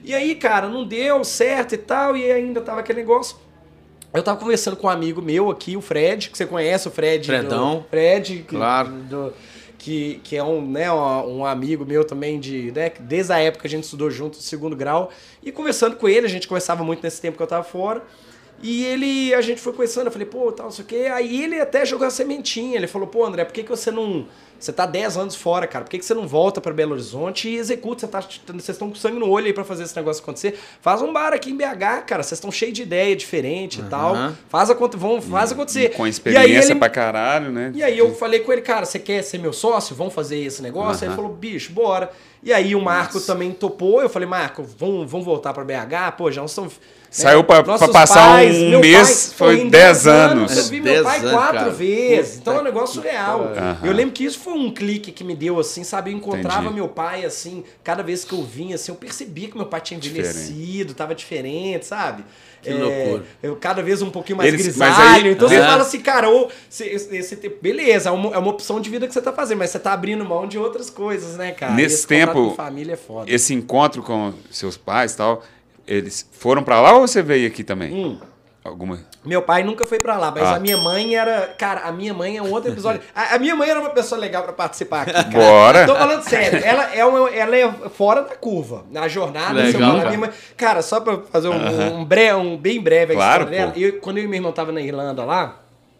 E 0.05 0.13
aí, 0.13 0.35
cara, 0.35 0.69
não 0.69 0.85
deu 0.85 1.23
certo 1.23 1.75
e 1.75 1.79
tal, 1.79 2.17
e 2.17 2.31
ainda 2.33 2.61
tava 2.61 2.81
aquele 2.81 2.99
negócio. 2.99 3.37
Eu 4.13 4.23
tava 4.25 4.39
conversando 4.41 4.77
com 4.77 4.89
um 4.89 4.91
amigo 4.91 5.23
meu 5.23 5.51
aqui, 5.51 5.77
o 5.77 5.81
Fred, 5.81 6.31
que 6.31 6.37
você 6.37 6.47
conhece 6.47 6.89
o 6.89 6.91
Fred. 6.91 7.27
Fredão. 7.27 7.77
do- 7.77 7.85
Fred, 7.89 8.39
que- 8.39 8.57
Claro. 8.57 8.89
do- 8.89 9.33
que, 9.79 10.21
que 10.25 10.37
é 10.37 10.43
um, 10.43 10.61
né, 10.61 10.91
um, 10.91 11.39
um 11.39 11.47
amigo 11.47 11.85
meu 11.87 12.03
também 12.05 12.41
de, 12.41 12.73
né, 12.73 12.91
desde 12.99 13.33
a 13.33 13.39
época 13.39 13.69
a 13.69 13.71
gente 13.71 13.85
estudou 13.85 14.11
junto, 14.11 14.37
segundo 14.39 14.75
grau, 14.75 15.11
e 15.45 15.53
conversando 15.53 15.95
com 15.95 16.09
ele, 16.09 16.27
a 16.27 16.29
gente 16.29 16.49
conversava 16.49 16.83
muito 16.83 17.01
nesse 17.05 17.21
tempo 17.21 17.37
que 17.37 17.43
eu 17.43 17.47
tava 17.47 17.63
fora, 17.63 18.03
e 18.63 18.85
ele, 18.85 19.35
a 19.35 19.41
gente 19.41 19.61
foi 19.61 19.73
conversando, 19.73 20.07
eu 20.07 20.13
falei, 20.13 20.27
pô, 20.27 20.51
tal, 20.53 20.67
não 20.67 20.73
sei 20.73 20.85
o 20.85 20.89
quê, 20.89 21.09
aí 21.13 21.43
ele 21.45 21.61
até 21.61 21.85
jogou 21.87 22.07
a 22.07 22.11
sementinha, 22.11 22.77
ele 22.77 22.87
falou, 22.87 23.07
pô, 23.07 23.25
André, 23.25 23.45
por 23.45 23.53
que, 23.53 23.63
que 23.63 23.71
você 23.71 23.91
não, 23.91 24.27
Você 24.59 24.73
tá 24.73 24.85
10 24.87 25.17
anos 25.17 25.37
fora, 25.37 25.69
cara. 25.69 25.85
Por 25.85 25.91
que, 25.93 25.99
que 26.01 26.05
você 26.05 26.15
não 26.15 26.27
volta 26.27 26.61
pra 26.61 26.73
Belo 26.73 26.91
Horizonte 26.95 27.49
e 27.49 27.55
executa? 27.57 28.01
Você 28.01 28.09
tá, 28.09 28.21
vocês 28.21 28.69
estão 28.71 28.89
com 28.91 28.97
sangue 28.97 29.17
no 29.17 29.31
olho 29.31 29.47
aí 29.47 29.53
pra 29.53 29.63
fazer 29.63 29.85
esse 29.85 29.95
negócio 29.95 30.21
acontecer. 30.21 30.59
Faz 30.83 31.01
um 31.01 31.13
bar 31.13 31.33
aqui 31.33 31.53
em 31.53 31.57
BH, 31.57 32.03
cara. 32.05 32.25
Vocês 32.25 32.33
estão 32.39 32.51
cheios 32.51 32.75
de 32.75 32.83
ideia 32.83 33.15
diferente 33.15 33.79
e 33.81 33.85
tal. 33.85 34.17
Faz, 34.49 34.69
aconte- 34.69 34.97
vão, 34.97 35.23
faz 35.23 35.53
acontecer. 35.53 35.91
Com 35.91 36.03
E 36.03 36.07
aí 36.07 36.11
experiência 36.11 36.73
ele- 36.73 36.79
pra 36.81 36.91
caralho, 36.91 37.53
né? 37.53 37.71
e 37.73 37.85
aí 37.85 37.97
eu 37.97 38.13
falei 38.17 38.41
com 38.41 38.53
ele, 38.53 38.63
cara, 38.63 38.85
você 38.85 38.99
quer 38.99 39.23
ser 39.23 39.39
meu 39.39 39.53
sócio? 39.53 39.95
Vamos 39.95 40.13
fazer 40.13 40.39
esse 40.41 40.61
negócio? 40.61 41.05
Aí 41.05 41.09
ele 41.11 41.15
falou, 41.15 41.33
bicho, 41.33 41.71
bora. 41.73 42.11
E 42.43 42.53
aí 42.53 42.75
o 42.75 42.81
Marco 42.81 43.15
Nossa. 43.15 43.33
também 43.33 43.53
topou. 43.53 44.03
Eu 44.03 44.09
falei, 44.09 44.27
Marco, 44.29 44.65
vamos, 44.77 45.09
vamos 45.09 45.25
voltar 45.25 45.53
pra 45.55 45.63
BH? 45.63 46.17
Pô, 46.17 46.33
já 46.33 46.41
nós 46.43 46.51
estamos... 46.51 46.75
Saiu 47.11 47.43
pra 47.43 47.63
passar 47.65 48.43
um 48.45 48.69
meu 48.71 48.81
mês, 48.81 49.33
foi 49.35 49.61
em 49.61 49.69
10 49.69 50.07
anos. 50.07 50.57
Eu 50.57 50.65
vi 50.65 50.81
10 50.81 50.95
meu 50.97 51.05
pai 51.05 51.19
anos, 51.21 51.31
quatro 51.33 51.59
cara. 51.59 51.71
vezes. 51.71 52.37
Então 52.37 52.55
é 52.57 52.61
um 52.61 52.65
negócio 52.65 53.01
real. 53.01 53.53
Aham. 53.57 53.79
Eu 53.83 53.93
lembro 53.93 54.13
que 54.13 54.25
isso 54.25 54.39
foi 54.39 54.53
um 54.53 54.71
clique 54.73 55.11
que 55.11 55.25
me 55.25 55.35
deu, 55.35 55.59
assim, 55.59 55.83
sabe? 55.85 56.11
Eu 56.11 56.17
encontrava 56.17 56.61
Entendi. 56.63 56.75
meu 56.75 56.89
pai, 56.89 57.25
assim, 57.25 57.65
cada 57.83 58.03
vez 58.03 58.25
que 58.25 58.35
eu 58.35 58.43
vinha, 58.45 58.75
assim, 58.75 58.93
eu 58.93 58.97
percebia 58.97 59.49
que 59.49 59.57
meu 59.57 59.67
pai 59.67 59.81
tinha 59.81 59.99
envelhecido, 59.99 60.93
tava 60.95 61.15
diferente, 61.15 61.87
sabe? 61.87 62.25
Que 62.61 62.71
loucura. 62.75 63.23
Eu 63.43 63.57
cada 63.57 63.83
vez 63.83 64.03
um 64.03 64.11
pouquinho 64.11 64.37
mais 64.37 64.53
Eles- 64.53 64.67
grisalho. 64.67 65.27
aí- 65.27 65.33
então 65.33 65.49
você 65.49 65.55
É. 65.55 65.65
fala 65.65 65.83
assim, 65.83 66.01
cara, 66.01 66.29
ou 66.29 66.51
você, 66.69 67.09
beleza, 67.63 68.09
é 68.11 68.13
uma, 68.13 68.35
é 68.35 68.39
uma 68.39 68.51
opção 68.51 68.81
de 68.81 68.91
vida 68.91 69.07
que 69.07 69.15
você 69.15 69.23
tá 69.23 69.33
fazendo, 69.33 69.59
mas 69.59 69.71
você 69.71 69.79
tá 69.79 69.93
abrindo 69.93 70.25
mão 70.25 70.47
de 70.47 70.59
outras 70.59 70.91
coisas, 70.91 71.37
né, 71.37 71.53
cara? 71.53 71.73
Nesse 71.73 72.07
tempo, 72.07 72.55
é 72.59 72.97
foda. 72.97 73.31
Esse 73.31 73.55
encontro 73.55 74.03
com 74.03 74.33
seus 74.51 74.77
pais 74.77 75.15
e 75.15 75.17
tal, 75.17 75.43
eles 75.89 76.29
foram 76.33 76.63
pra 76.63 76.81
lá 76.81 76.93
ou 76.95 77.01
você 77.07 77.23
veio 77.23 77.47
aqui 77.49 77.65
também? 77.65 77.93
Hum. 77.93 78.19
Alguma. 78.65 78.99
Meu 79.25 79.41
pai 79.41 79.63
nunca 79.63 79.87
foi 79.87 79.99
pra 79.99 80.19
lá, 80.19 80.31
mas 80.31 80.43
Ah. 80.43 80.57
a 80.57 80.61
minha 80.61 80.77
mãe 80.77 81.15
era. 81.17 81.55
Cara, 81.57 81.83
a 81.83 81.93
minha 81.93 82.13
mãe 82.13 82.37
é 82.37 82.43
um 82.43 82.51
outro 82.53 82.71
episódio. 82.71 83.01
A, 83.15 83.37
a 83.37 83.39
minha 83.39 83.57
mãe 83.57 83.71
era 83.71 83.81
uma 83.81 83.89
pessoa 83.91 84.21
legal 84.21 84.43
pra 84.43 84.53
participar 84.53 85.03
aqui. 85.03 85.13
Cara. 85.13 85.31
Bora. 85.31 85.87
Tô 85.87 85.95
falando 85.95 86.23
sério. 86.23 86.61
Ela 86.63 86.95
é, 86.95 87.03
uma- 87.05 87.31
ela 87.31 87.57
é 87.57 87.73
fora 87.89 88.23
da 88.23 88.35
curva. 88.35 88.85
Na 88.91 89.09
jornada, 89.09 89.55
Legal, 89.55 89.73
eu 89.73 89.73
falar, 89.87 89.95
cara. 89.95 90.03
a 90.03 90.11
minha 90.11 90.21
mãe. 90.21 90.31
Cara, 90.57 90.83
só 90.83 91.01
pra 91.01 91.19
fazer 91.33 91.49
um, 91.49 91.99
um, 92.01 92.05
bre, 92.05 92.33
um 92.35 92.59
bem 92.59 92.79
breve 92.81 93.13
a 93.15 93.17
Claro, 93.17 93.45
história 93.45 93.67
dela. 93.67 93.73
Eu, 93.77 94.01
quando 94.01 94.19
eu 94.19 94.25
e 94.25 94.27
meu 94.27 94.37
irmão 94.37 94.53
tava 94.53 94.71
na 94.71 94.83
Irlanda 94.83 95.25
lá. 95.25 95.57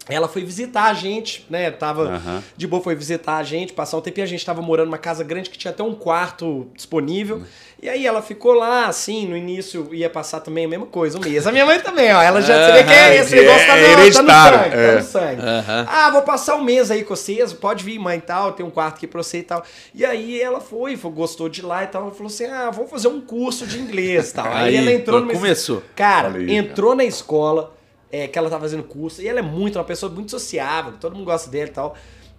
Ela 0.09 0.29
foi 0.29 0.45
visitar 0.45 0.85
a 0.85 0.95
gente, 0.95 1.47
né? 1.51 1.71
Tava 1.71 2.15
Aham. 2.15 2.43
de 2.57 2.67
boa, 2.67 2.83
foi 2.83 2.95
visitar 2.95 3.37
a 3.37 3.43
gente, 3.43 3.73
passar 3.73 3.97
um 3.97 4.01
tempinho. 4.01 4.25
A 4.25 4.29
gente 4.29 4.45
tava 4.45 4.63
morando 4.63 4.87
numa 4.87 4.99
casa 4.99 5.23
grande 5.23 5.51
que 5.51 5.59
tinha 5.59 5.71
até 5.71 5.83
um 5.83 5.95
quarto 5.95 6.69
disponível. 6.75 7.43
E 7.81 7.89
aí 7.89 8.05
ela 8.05 8.21
ficou 8.21 8.55
lá, 8.55 8.87
assim, 8.87 9.27
no 9.27 9.37
início 9.37 9.89
ia 9.93 10.11
passar 10.11 10.41
também 10.41 10.65
a 10.65 10.69
mesma 10.69 10.87
coisa, 10.87 11.17
um 11.17 11.21
mês. 11.21 11.47
A 11.47 11.53
minha 11.53 11.65
mãe 11.65 11.79
também, 11.79 12.13
ó. 12.13 12.21
Ela 12.21 12.41
já, 12.41 12.67
você 12.67 12.73
vê 12.73 12.85
que 12.85 12.93
é, 12.93 13.17
esse 13.19 13.37
negócio 13.37 13.67
tá 13.67 13.77
no, 13.77 13.83
é 13.83 13.95
tá 13.95 13.97
no 13.97 14.13
sangue, 14.13 14.71
tá 14.71 14.77
é. 14.77 14.97
no 14.97 15.03
sangue. 15.03 15.43
Aham. 15.43 15.87
Ah, 15.89 16.11
vou 16.11 16.23
passar 16.23 16.57
um 16.57 16.65
mês 16.65 16.91
aí 16.91 17.05
com 17.05 17.15
vocês, 17.15 17.53
pode 17.53 17.85
vir, 17.85 18.01
mãe 18.01 18.19
e 18.19 18.21
tal, 18.21 18.53
tem 18.53 18.67
um 18.67 18.71
quarto 18.71 18.97
aqui 18.97 19.07
pra 19.07 19.23
você 19.23 19.39
e 19.39 19.43
tal. 19.45 19.63
E 19.95 20.05
aí 20.05 20.41
ela 20.41 20.61
foi, 20.61 20.97
gostou 20.97 21.49
de 21.49 21.63
lá 21.63 21.85
e 21.85 21.87
tal, 21.87 22.03
ela 22.03 22.11
falou 22.11 22.27
assim, 22.27 22.47
ah, 22.47 22.69
vou 22.71 22.89
fazer 22.89 23.07
um 23.07 23.21
curso 23.21 23.65
de 23.65 23.79
inglês 23.79 24.31
e 24.31 24.35
tal. 24.35 24.49
Aí, 24.49 24.69
Aí, 24.69 24.77
ela 24.77 24.93
entrou 24.93 25.21
numa... 25.21 25.33
começou. 25.33 25.83
Cara, 25.95 26.37
aí, 26.37 26.57
entrou 26.57 26.97
na 26.97 27.05
escola, 27.05 27.75
é, 28.11 28.27
que 28.27 28.39
ela 28.39 28.49
tá 28.51 28.59
fazendo 28.59 28.83
curso, 28.83 29.21
e 29.23 29.29
ela 29.29 29.39
é 29.39 29.43
muito, 29.43 29.77
uma 29.79 29.85
pessoa 29.85 30.11
muito 30.11 30.31
sociável, 30.31 30.95
todo 31.01 31.15
mundo 31.15 31.25
gosta 31.27 31.51
dela 31.51 31.67
e 31.69 31.73
tal. 31.73 31.95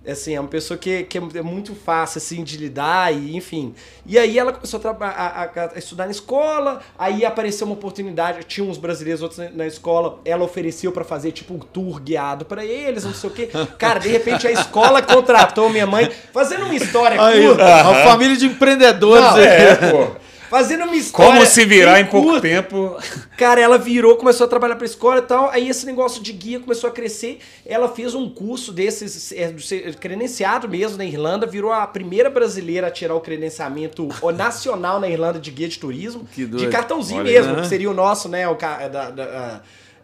Assim, 0.08 0.34
é 0.34 0.40
uma 0.40 0.48
pessoa 0.48 0.78
que, 0.78 1.04
que 1.04 1.18
é 1.18 1.42
muito 1.42 1.76
fácil, 1.76 2.20
assim, 2.20 2.42
de 2.42 2.56
lidar 2.56 3.14
e, 3.14 3.36
enfim. 3.36 3.76
E 4.06 4.18
aí 4.18 4.40
ela 4.40 4.54
começou 4.54 4.80
a, 4.82 5.06
a- 5.06 5.44
a- 5.44 5.72
estudar 5.78 6.06
na 6.06 6.12
escola, 6.12 6.80
aí 6.98 7.26
apareceu 7.26 7.68
uma 7.68 7.74
oportunidade, 7.74 8.46
tinha 8.46 8.66
uns 8.66 8.78
brasileiros, 8.78 9.22
outros 9.22 9.38
na, 9.40 9.50
na 9.50 9.68
escola, 9.68 10.20
ela 10.24 10.46
ofereceu 10.46 10.94
pra 10.94 11.04
fazer, 11.04 11.34
tipo, 11.34 11.54
um 11.54 11.60
tour 11.60 12.00
guiado 12.02 12.46
pra 12.46 12.64
eles, 12.66 13.04
não 13.04 13.14
sei 13.14 13.30
o 13.30 13.34
quê. 13.34 13.50
Cara, 13.78 14.00
de 14.00 14.08
repente 14.08 14.48
a 14.48 14.52
escola 14.52 15.02
contratou 15.02 15.70
minha 15.70 15.86
mãe, 15.86 16.10
fazendo 16.34 16.64
uma 16.64 16.76
história 16.76 17.22
Aí, 17.22 17.46
curta. 17.46 17.66
a 17.66 18.04
família 18.06 18.38
de 18.38 18.46
empreendedores 18.46 19.22
Não, 19.26 19.36
aí. 19.36 19.44
É, 19.46 19.76
pô. 19.92 20.29
Fazendo 20.50 20.84
uma 20.86 20.96
história. 20.96 21.32
Como 21.34 21.46
se 21.46 21.64
virar 21.66 22.00
em 22.00 22.06
pouco 22.06 22.28
curta. 22.30 22.42
tempo. 22.42 22.98
Cara, 23.38 23.62
ela 23.62 23.78
virou, 23.78 24.16
começou 24.18 24.46
a 24.46 24.50
trabalhar 24.50 24.76
pra 24.76 24.86
escola 24.86 25.20
e 25.20 25.22
tal. 25.22 25.50
Aí 25.52 25.70
esse 25.70 25.86
negócio 25.86 26.22
de 26.24 26.34
guia 26.34 26.60
começou 26.60 26.90
a 26.90 26.94
crescer. 26.94 27.40
Ela 27.66 27.88
fez 27.88 28.16
um 28.16 28.30
curso 28.30 28.72
desses, 28.72 29.32
é, 29.32 29.52
de 29.52 29.98
credenciado 29.98 30.68
mesmo 30.68 30.98
na 30.98 31.06
Irlanda, 31.06 31.46
virou 31.46 31.72
a 31.72 31.86
primeira 31.86 32.30
brasileira 32.30 32.88
a 32.88 32.92
tirar 32.92 33.14
o 33.16 33.22
credenciamento 33.22 34.10
o 34.22 34.32
nacional 34.34 35.00
na 35.00 35.08
Irlanda 35.08 35.40
de 35.40 35.52
guia 35.52 35.68
de 35.68 35.78
turismo. 35.78 36.26
Que 36.34 36.42
de 36.46 36.48
doido. 36.48 36.72
cartãozinho 36.72 37.20
Olha, 37.22 37.32
mesmo, 37.32 37.54
né? 37.56 37.62
que 37.62 37.68
seria 37.68 37.90
o 37.90 37.94
nosso, 37.94 38.28
né? 38.28 38.48
O, 38.48 38.56
ca- 38.56 38.88
da, 38.88 39.10
da- 39.12 39.62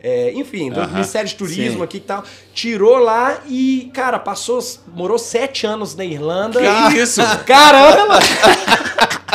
é, 0.08 0.32
enfim, 0.36 0.70
do 0.70 0.80
Aham. 0.80 0.92
Ministério 0.94 1.28
de 1.28 1.34
Turismo 1.34 1.80
Sim. 1.80 1.84
aqui 1.84 1.98
e 1.98 2.02
tal. 2.02 2.24
Tirou 2.54 3.00
lá 3.00 3.40
e, 3.48 3.90
cara, 3.92 4.20
passou, 4.20 4.60
morou 4.94 5.18
sete 5.18 5.66
anos 5.66 5.96
na 5.96 6.06
Irlanda. 6.06 6.60
Que 6.92 7.00
isso? 7.00 7.22
Caramba! 7.44 8.20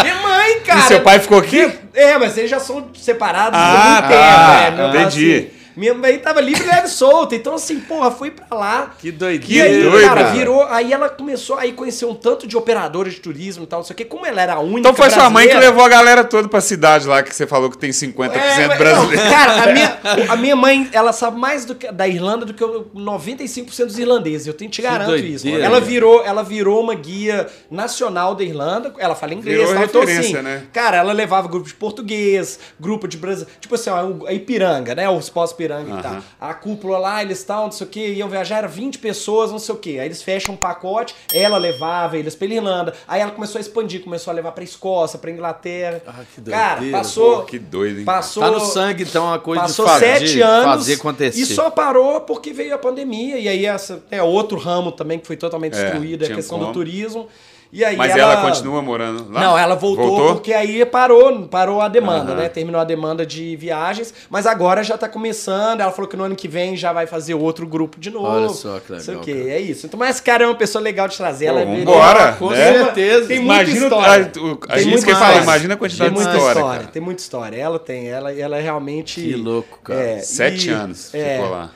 Minha 0.01 0.15
mãe, 0.23 0.61
cara! 0.61 0.79
E 0.79 0.83
seu 0.85 1.01
pai 1.01 1.19
ficou 1.19 1.39
aqui? 1.39 1.69
É, 1.93 2.17
mas 2.19 2.39
eles 2.39 2.49
já 2.49 2.61
são 2.61 2.89
separados 2.95 3.59
Ah, 3.61 3.73
há 3.73 3.91
muito 3.91 4.03
tá. 4.03 4.09
tempo, 4.09 4.77
né? 4.77 4.93
Meu, 4.93 5.01
Entendi. 5.01 5.35
assim, 5.35 5.60
minha 5.81 5.95
mãe 5.95 6.19
tava 6.19 6.41
livre, 6.41 6.63
leve 6.65 6.87
e 6.87 6.91
solta. 6.91 7.35
Então, 7.35 7.55
assim, 7.55 7.81
porra, 7.81 8.11
fui 8.11 8.31
pra 8.31 8.57
lá. 8.57 8.95
Que 8.99 9.09
E 9.09 9.13
doideira. 9.13 9.69
aí, 9.69 9.83
doido, 9.83 10.07
cara, 10.07 10.21
cara. 10.25 10.33
virou. 10.35 10.63
Aí 10.65 10.93
ela 10.93 11.09
começou 11.09 11.59
a 11.59 11.73
conhecer 11.73 12.05
um 12.05 12.15
tanto 12.15 12.47
de 12.47 12.57
operadores 12.57 13.15
de 13.15 13.21
turismo 13.21 13.65
e 13.65 13.67
tal, 13.67 13.81
não 13.81 13.85
sei 13.87 13.95
o 13.95 13.97
quê. 13.97 14.05
Como 14.05 14.27
ela 14.27 14.41
era 14.43 14.55
a 14.55 14.61
única. 14.61 14.81
Então 14.81 14.95
foi 14.95 15.09
sua 15.11 15.31
mãe 15.31 15.45
que 15.47 15.53
brasileira- 15.55 15.71
levou 15.71 15.85
a 15.85 15.89
galera 15.89 16.23
toda 16.25 16.47
pra 16.49 16.61
cidade 16.61 17.07
lá, 17.09 17.23
que 17.23 17.35
você 17.35 17.47
falou 17.47 17.71
que 17.71 17.79
tem 17.79 17.91
50% 17.91 18.37
É, 18.37 18.77
brasileiro. 18.77 19.25
não, 19.25 19.31
cara, 19.31 19.63
a 19.63 19.73
minha, 19.73 19.99
a 20.29 20.37
minha 20.37 20.57
mãe, 20.57 20.89
ela 20.93 21.13
sabe 21.13 21.39
mais 21.41 21.65
do 21.65 21.75
que, 21.75 21.91
da 21.91 22.07
Irlanda 22.07 22.45
do 22.45 22.53
que 22.53 22.63
o 22.63 22.85
95% 22.95 23.87
dos 23.87 23.99
irlandeses. 23.99 24.47
Eu 24.47 24.55
tenho, 24.55 24.71
te 24.71 24.83
garanto 24.83 25.17
isso. 25.17 25.49
Ela 25.49 25.81
virou, 25.81 26.23
ela 26.25 26.43
virou 26.43 26.81
uma 26.83 26.95
guia 26.95 27.47
nacional 27.71 28.35
da 28.35 28.43
Irlanda. 28.45 28.93
Ela 28.99 29.15
fala 29.15 29.33
inglês, 29.33 29.57
Virou 29.59 29.75
tal, 29.75 29.85
então, 29.85 30.01
referência, 30.03 30.35
assim, 30.41 30.43
né? 30.49 30.63
Cara, 30.73 30.99
ela 30.99 31.13
levava 31.13 31.49
grupo 31.49 31.67
de 31.67 31.75
português, 31.75 32.59
grupo 32.79 33.09
de 33.09 33.17
brasileiro. 33.17 33.51
Tipo 33.61 33.75
assim, 33.77 33.89
ó, 33.91 34.27
a 34.27 34.33
Ipiranga, 34.33 34.95
né? 34.95 35.09
Os 35.09 35.31
pós-Piranga 35.31 35.70
e 35.81 36.03
tal. 36.03 36.13
Aham. 36.13 36.23
A 36.41 36.55
cúpula 36.55 36.99
lá, 36.99 37.23
eles 37.23 37.43
tal, 37.45 37.65
não 37.65 37.73
sei 37.73 37.87
o 37.87 37.91
que, 37.91 38.01
iam 38.15 38.29
viajar, 38.29 38.59
era 38.59 38.69
20 38.69 38.99
pessoas, 38.99 39.51
não 39.51 39.59
sei 39.59 39.75
o 39.75 39.79
que. 39.79 39.99
Aí 39.99 40.07
eles 40.07 40.23
fecham 40.23 40.55
um 40.55 40.57
pacote, 40.57 41.15
ela 41.33 41.59
levava 41.59 42.17
eles 42.19 42.35
pra 42.35 42.47
Irlanda. 42.49 42.95
Aí 43.07 43.21
ela 43.21 43.31
começou 43.31 43.59
a 43.59 43.61
expandir, 43.61 44.03
começou 44.03 44.31
a 44.31 44.35
levar 44.35 44.53
pra 44.53 44.65
Escócia, 44.65 45.19
pra 45.19 45.31
Inglaterra. 45.31 46.03
Ah, 46.07 46.15
que 46.35 46.41
Cara, 46.51 46.75
doideira, 46.77 46.99
passou. 46.99 47.37
Pô, 47.41 47.43
que 47.43 47.59
doido, 47.59 47.99
hein? 48.01 48.05
Passou. 48.05 48.43
Tá 48.43 48.51
no 48.51 48.61
sangue, 48.61 49.05
então, 49.05 49.27
uma 49.27 49.39
coisa 49.39 49.63
Passou 49.63 49.85
de 49.87 49.91
fazer, 49.93 50.19
sete 50.19 50.41
anos 50.41 50.65
fazer 50.65 50.95
acontecer. 50.95 51.41
e 51.41 51.47
só 51.47 51.71
parou 51.71 52.21
porque 52.23 52.53
veio 52.53 52.75
a 52.75 52.79
pandemia. 52.79 53.39
E 53.39 53.49
aí 53.49 53.67
essa 53.67 54.03
é 54.11 54.23
outro 54.23 54.59
ramo 54.59 54.91
também 54.93 55.19
que 55.19 55.27
foi 55.27 55.37
totalmente 55.37 55.77
É, 55.77 55.83
destruído, 55.85 56.25
é 56.25 56.29
a 56.33 56.35
questão 56.35 56.59
como. 56.59 56.71
do 56.71 56.75
turismo. 56.75 57.29
E 57.73 57.85
aí 57.85 57.97
Mas 57.97 58.17
ela... 58.17 58.43
continua 58.43 58.83
morando 58.83 59.31
lá? 59.33 59.41
Não, 59.41 59.57
ela 59.59 59.77
voltou, 59.77 60.35
porque 60.35 60.53
aí 60.53 60.85
parou, 60.85 61.43
parou 61.47 61.81
a 61.81 61.87
demanda, 61.87 62.33
Aham. 62.33 62.41
né? 62.43 62.49
Terminou 62.49 62.81
a 62.81 62.85
demanda 62.85 63.25
de 63.25 63.55
viagens, 63.55 64.13
mas 64.29 64.45
agora 64.45 64.83
já 64.83 64.99
tá 64.99 65.09
começando. 65.09 65.81
Ela 65.81 65.93
falou 65.93 66.09
que 66.09 66.17
no 66.17 66.25
ano 66.25 66.35
que 66.35 66.49
vem 66.49 66.77
já 66.77 66.93
vai 66.93 67.07
fazer 67.07 67.35
outro 67.35 67.67
grupo 67.69 68.01
de 68.01 68.11
novo. 68.11 68.27
Olha 68.27 68.49
só 68.49 68.81
que 68.81 68.93
Não 68.93 68.99
sei 68.99 69.15
o 69.15 69.21
legal, 69.21 69.25
quê, 69.25 69.35
cara. 69.45 69.51
é 69.55 69.61
isso. 69.61 69.87
Então, 69.87 69.99
mas 70.01 70.19
cara 70.21 70.43
é 70.45 70.47
uma 70.49 70.57
pessoa 70.57 70.83
legal 70.83 71.07
de 71.07 71.17
trazer. 71.17 71.47
Pô, 71.47 71.51
ela 71.53 71.61
é 71.61 71.65
vambora, 71.77 72.33
Com 72.33 72.51
né? 72.51 72.57
certeza. 72.57 73.27
Tem 73.29 73.39
muita 73.39 73.55
Imagina 73.63 73.85
história. 73.87 74.09
a, 74.09 74.17
a, 74.17 74.53
a 74.75 74.77
Tem 74.77 74.85
gente 74.91 75.05
que 75.07 75.15
fala, 75.15 75.37
imagina 75.43 75.75
a 75.75 75.77
quantidade 75.77 76.11
Tem 76.11 76.19
de 76.19 76.25
muita 76.25 76.37
história, 76.39 76.59
história, 76.61 76.81
cara. 76.81 76.93
tem 76.93 77.03
muita 77.03 77.23
história. 77.23 77.57
Ela 77.57 77.79
tem, 77.79 78.09
ela, 78.09 78.33
ela 78.33 78.57
é 78.59 78.61
realmente. 78.61 79.21
Que 79.21 79.35
louco, 79.37 79.79
cara. 79.85 80.01
É, 80.01 80.19
Sete 80.19 80.69
e- 80.69 80.73
anos 80.73 81.15
é, 81.15 81.37
ficou 81.37 81.51
lá. 81.51 81.71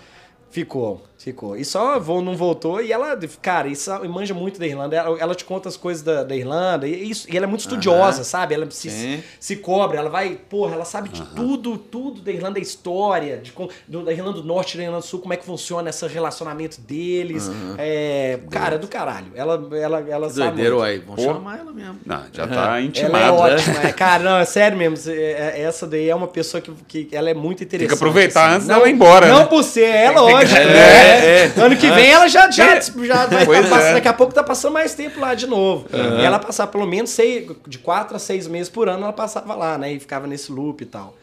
Ficou, 0.51 1.03
ficou. 1.25 1.57
E 1.57 1.65
só 1.65 1.99
vou, 1.99 2.23
não 2.23 2.37
voltou. 2.37 2.81
E 2.81 2.93
ela, 2.93 3.19
cara, 3.43 3.69
isso 3.69 3.91
ela 3.91 4.07
manja 4.09 4.33
muito 4.35 4.59
da 4.61 4.67
Irlanda. 4.67 4.95
Ela, 4.97 5.19
ela 5.19 5.35
te 5.35 5.45
conta 5.45 5.69
as 5.69 5.77
coisas 5.77 6.03
da, 6.03 6.23
da 6.23 6.37
Irlanda. 6.37 6.87
E, 6.87 7.11
isso, 7.11 7.27
e 7.31 7.37
ela 7.37 7.47
é 7.47 7.49
muito 7.49 7.61
estudiosa, 7.61 8.23
sabe? 8.25 8.55
Ela 8.55 8.71
se, 8.71 8.91
Sim. 8.91 9.23
se 9.41 9.57
cobra. 9.57 9.99
Ela 9.99 10.11
vai, 10.11 10.39
porra, 10.49 10.75
ela 10.75 10.85
sabe 10.85 11.09
de 11.09 11.23
tudo, 11.35 11.77
tudo 11.79 12.21
da 12.21 12.31
Irlanda, 12.31 12.55
da 12.55 12.61
história, 12.61 13.39
de, 13.39 13.53
do- 13.89 14.05
da 14.05 14.13
Irlanda 14.13 14.33
do 14.41 14.45
Norte 14.45 14.75
e 14.75 14.77
da 14.79 14.83
Irlanda 14.85 15.01
do 15.01 15.07
Sul, 15.07 15.21
como 15.21 15.33
é 15.33 15.37
que 15.37 15.45
funciona 15.45 15.91
esse 15.91 16.07
relacionamento 16.07 16.81
deles. 16.81 17.51
É, 17.79 18.39
cara, 18.51 18.79
do 18.79 18.87
caralho. 18.87 19.29
Ela, 19.35 19.55
ela, 19.73 20.01
ela 20.09 20.27
Que 20.29 20.35
sabe. 20.35 20.69
uai. 20.71 20.99
Vamos 21.07 21.25
Pô. 21.25 21.33
chamar 21.33 21.59
ela 21.59 21.73
mesmo. 21.73 21.99
Não, 22.05 22.23
já 22.33 22.47
tá 22.47 22.55
Ela 22.55 22.81
intimado. 22.83 23.17
é 23.17 23.21
né? 23.21 23.31
ótima. 23.55 23.83
é, 23.89 23.93
Cara, 23.93 24.23
não, 24.23 24.37
é 24.39 24.45
sério 24.45 24.77
mesmo. 24.77 25.11
é- 25.11 25.15
é- 25.59 25.61
Essa 25.63 25.87
daí 25.87 26.09
é 26.09 26.15
uma 26.15 26.27
pessoa 26.29 26.61
que, 26.61 27.05
que 27.05 27.17
ela 27.17 27.31
é 27.31 27.35
muito 27.35 27.63
interessante. 27.65 27.89
Tem 27.89 27.89
que 27.89 27.95
aproveitar 28.05 28.47
assim. 28.47 28.55
antes 28.57 28.67
dela 28.69 28.89
ir 28.89 28.93
embora, 28.93 29.27
Não 29.29 29.41
né? 29.41 29.47
por 29.47 29.63
ser, 29.63 29.85
é 29.87 30.11
lógico. 30.11 30.57
É, 30.61 31.13
né? 31.20 31.27
é. 31.46 31.53
Ano 31.61 31.77
que 31.77 31.90
vem 31.90 32.11
ela 32.11 32.29
já, 32.29 32.50
já, 32.50 32.81
já 32.81 33.27
vai 33.27 33.44
Pois 33.46 33.62
tá 33.62 33.68
passando, 33.68 33.90
é. 33.90 33.94
daqui 33.94 34.09
a 34.09 34.12
pouco 34.12 34.33
tá 34.35 34.42
passando 34.42 34.72
mais 34.72 34.94
tempo 34.94 35.20
lá 35.20 35.35
de 35.35 35.46
novo. 35.46 35.87
E 35.92 36.24
ela 36.24 36.38
passava 36.38 36.70
pelo 36.70 36.87
menos 36.87 37.11
seis, 37.11 37.50
de 37.66 37.79
quatro 37.79 38.16
a 38.16 38.18
seis 38.18 38.46
meses 38.46 38.68
por 38.68 38.88
ano, 38.88 39.05
ela 39.05 39.12
passava 39.12 39.55
lá, 39.55 39.77
né? 39.79 39.92
E 39.92 40.00
ficava 40.00 40.27
nesse 40.27 40.50
loop 40.53 40.83
e 40.83 40.87
tal. 40.87 41.16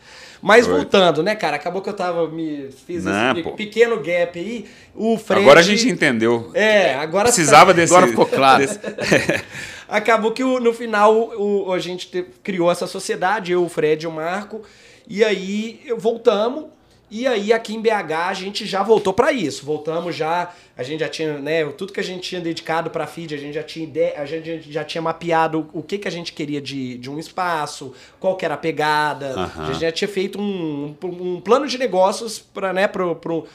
Mas 0.43 0.65
voltando, 0.65 1.21
né, 1.21 1.35
cara? 1.35 1.55
Acabou 1.57 1.83
que 1.83 1.89
eu 1.89 1.93
tava. 1.93 2.27
Me 2.27 2.69
fiz 2.87 3.03
Não, 3.03 3.33
esse 3.33 3.43
pô. 3.43 3.51
pequeno 3.51 3.97
gap 4.01 4.39
aí. 4.39 4.65
O 4.95 5.15
Fred. 5.15 5.39
Agora 5.43 5.59
a 5.59 5.63
gente 5.63 5.87
entendeu. 5.87 6.49
É, 6.55 6.95
agora 6.95 7.25
Precisava 7.25 7.75
desse... 7.75 7.93
Agora 7.93 8.07
ficou 8.07 8.25
claro. 8.25 8.57
desse- 8.65 8.79
Acabou 9.87 10.31
que 10.31 10.43
o- 10.43 10.59
no 10.59 10.73
final 10.73 11.13
o, 11.15 11.67
o- 11.67 11.73
a 11.73 11.77
gente 11.77 12.07
te- 12.09 12.25
criou 12.41 12.71
essa 12.71 12.87
sociedade, 12.87 13.51
eu, 13.51 13.63
o 13.63 13.69
Fred 13.69 14.03
e 14.05 14.07
o 14.07 14.11
Marco. 14.11 14.61
E 15.07 15.23
aí 15.23 15.81
voltamos. 15.97 16.65
E 17.11 17.27
aí 17.27 17.51
aqui 17.51 17.75
em 17.75 17.81
BH 17.81 18.13
a 18.29 18.33
gente 18.33 18.65
já 18.65 18.81
voltou 18.81 19.11
para 19.11 19.33
isso. 19.33 19.65
Voltamos 19.65 20.15
já, 20.15 20.53
a 20.77 20.81
gente 20.81 21.01
já 21.01 21.09
tinha, 21.09 21.37
né, 21.39 21.65
tudo 21.65 21.91
que 21.91 21.99
a 21.99 22.03
gente 22.03 22.21
tinha 22.21 22.39
dedicado 22.39 22.89
para 22.89 23.05
feed, 23.05 23.35
a 23.35 23.37
gente 23.37 23.53
já 23.53 23.63
tinha 23.63 23.83
ideia, 23.83 24.13
a 24.17 24.25
gente 24.25 24.71
já 24.71 24.85
tinha 24.85 25.01
mapeado 25.01 25.69
o 25.73 25.83
que 25.83 25.97
que 25.97 26.07
a 26.07 26.11
gente 26.11 26.31
queria 26.31 26.61
de, 26.61 26.97
de 26.97 27.09
um 27.09 27.19
espaço, 27.19 27.93
qual 28.17 28.37
que 28.37 28.45
era 28.45 28.53
a 28.53 28.57
pegada. 28.57 29.51
A 29.57 29.65
gente 29.65 29.81
já 29.81 29.91
tinha 29.91 30.07
feito 30.07 30.39
um, 30.39 30.95
um 31.03 31.41
plano 31.41 31.67
de 31.67 31.77
negócios 31.77 32.39
para, 32.39 32.71
né, 32.71 32.87
pro, 32.87 33.13
pro 33.13 33.45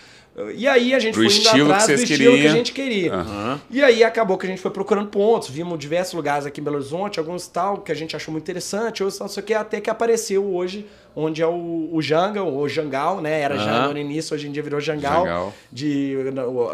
e 0.54 0.68
aí 0.68 0.94
a 0.94 0.98
gente 0.98 1.14
Pro 1.14 1.22
foi 1.22 1.32
indo 1.32 1.42
estilo 1.42 1.66
que 1.66 1.72
atrás 1.72 1.82
do 1.82 1.86
vocês 1.86 2.02
estilo 2.02 2.18
que 2.18 2.26
a 2.26 2.36
queriam. 2.36 2.56
gente 2.56 2.72
queria. 2.72 3.14
Aham. 3.14 3.60
E 3.70 3.82
aí 3.82 4.04
acabou 4.04 4.36
que 4.36 4.44
a 4.46 4.48
gente 4.48 4.60
foi 4.60 4.70
procurando 4.70 5.08
pontos, 5.08 5.48
vimos 5.48 5.78
diversos 5.78 6.12
lugares 6.12 6.44
aqui 6.44 6.60
em 6.60 6.64
Belo 6.64 6.76
Horizonte, 6.76 7.18
alguns 7.18 7.46
tal 7.48 7.78
que 7.78 7.90
a 7.90 7.94
gente 7.94 8.14
achou 8.14 8.32
muito 8.32 8.44
interessante, 8.44 9.02
outros 9.02 9.18
não 9.18 9.28
sei 9.28 9.42
o 9.42 9.46
que, 9.46 9.54
até 9.54 9.80
que 9.80 9.88
apareceu 9.88 10.44
hoje, 10.44 10.86
onde 11.14 11.40
é 11.40 11.46
o, 11.46 11.88
o 11.90 12.02
Jangal, 12.02 12.52
ou 12.52 12.68
Jangal, 12.68 13.22
né? 13.22 13.40
Era 13.40 13.54
Aham. 13.54 13.64
Jangal 13.64 13.92
no 13.92 13.98
início, 13.98 14.34
hoje 14.34 14.46
em 14.46 14.52
dia 14.52 14.62
virou 14.62 14.78
Jangal. 14.78 15.24
Jangal. 15.24 15.54
De, 15.72 16.16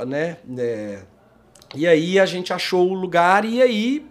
né? 0.08 0.38
é, 0.58 0.98
e 1.74 1.86
aí 1.86 2.18
a 2.18 2.26
gente 2.26 2.52
achou 2.52 2.90
o 2.90 2.94
lugar 2.94 3.44
e 3.44 3.62
aí 3.62 4.04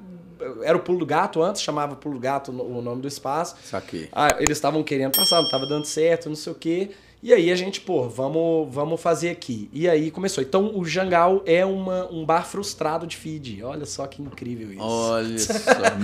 era 0.63 0.75
o 0.77 0.79
Pulo 0.79 0.99
do 0.99 1.05
Gato 1.05 1.41
antes, 1.43 1.61
chamava 1.61 1.95
Pulo 1.95 2.15
do 2.15 2.21
Gato 2.21 2.51
o 2.51 2.81
nome 2.81 3.01
do 3.01 3.07
espaço. 3.07 3.55
Saquei. 3.63 4.09
Ah, 4.11 4.29
eles 4.39 4.57
estavam 4.57 4.81
querendo 4.81 5.15
passar, 5.15 5.41
não 5.41 5.49
tava 5.49 5.67
dando 5.67 5.85
certo, 5.85 6.29
não 6.29 6.35
sei 6.35 6.53
o 6.53 6.55
quê. 6.55 6.91
E 7.23 7.31
aí 7.33 7.51
a 7.51 7.55
gente, 7.55 7.79
pô, 7.79 8.09
vamos, 8.09 8.73
vamos 8.73 8.99
fazer 8.99 9.29
aqui. 9.29 9.69
E 9.71 9.87
aí 9.87 10.09
começou. 10.09 10.43
Então 10.43 10.71
o 10.75 10.83
Jangal 10.83 11.43
é 11.45 11.63
uma, 11.63 12.11
um 12.11 12.25
bar 12.25 12.43
frustrado 12.45 13.05
de 13.05 13.15
feed. 13.15 13.61
Olha 13.63 13.85
só 13.85 14.07
que 14.07 14.21
incrível 14.21 14.71
isso. 14.71 14.81
Olha 14.83 15.37
só, 15.39 15.53
cara. 15.73 15.97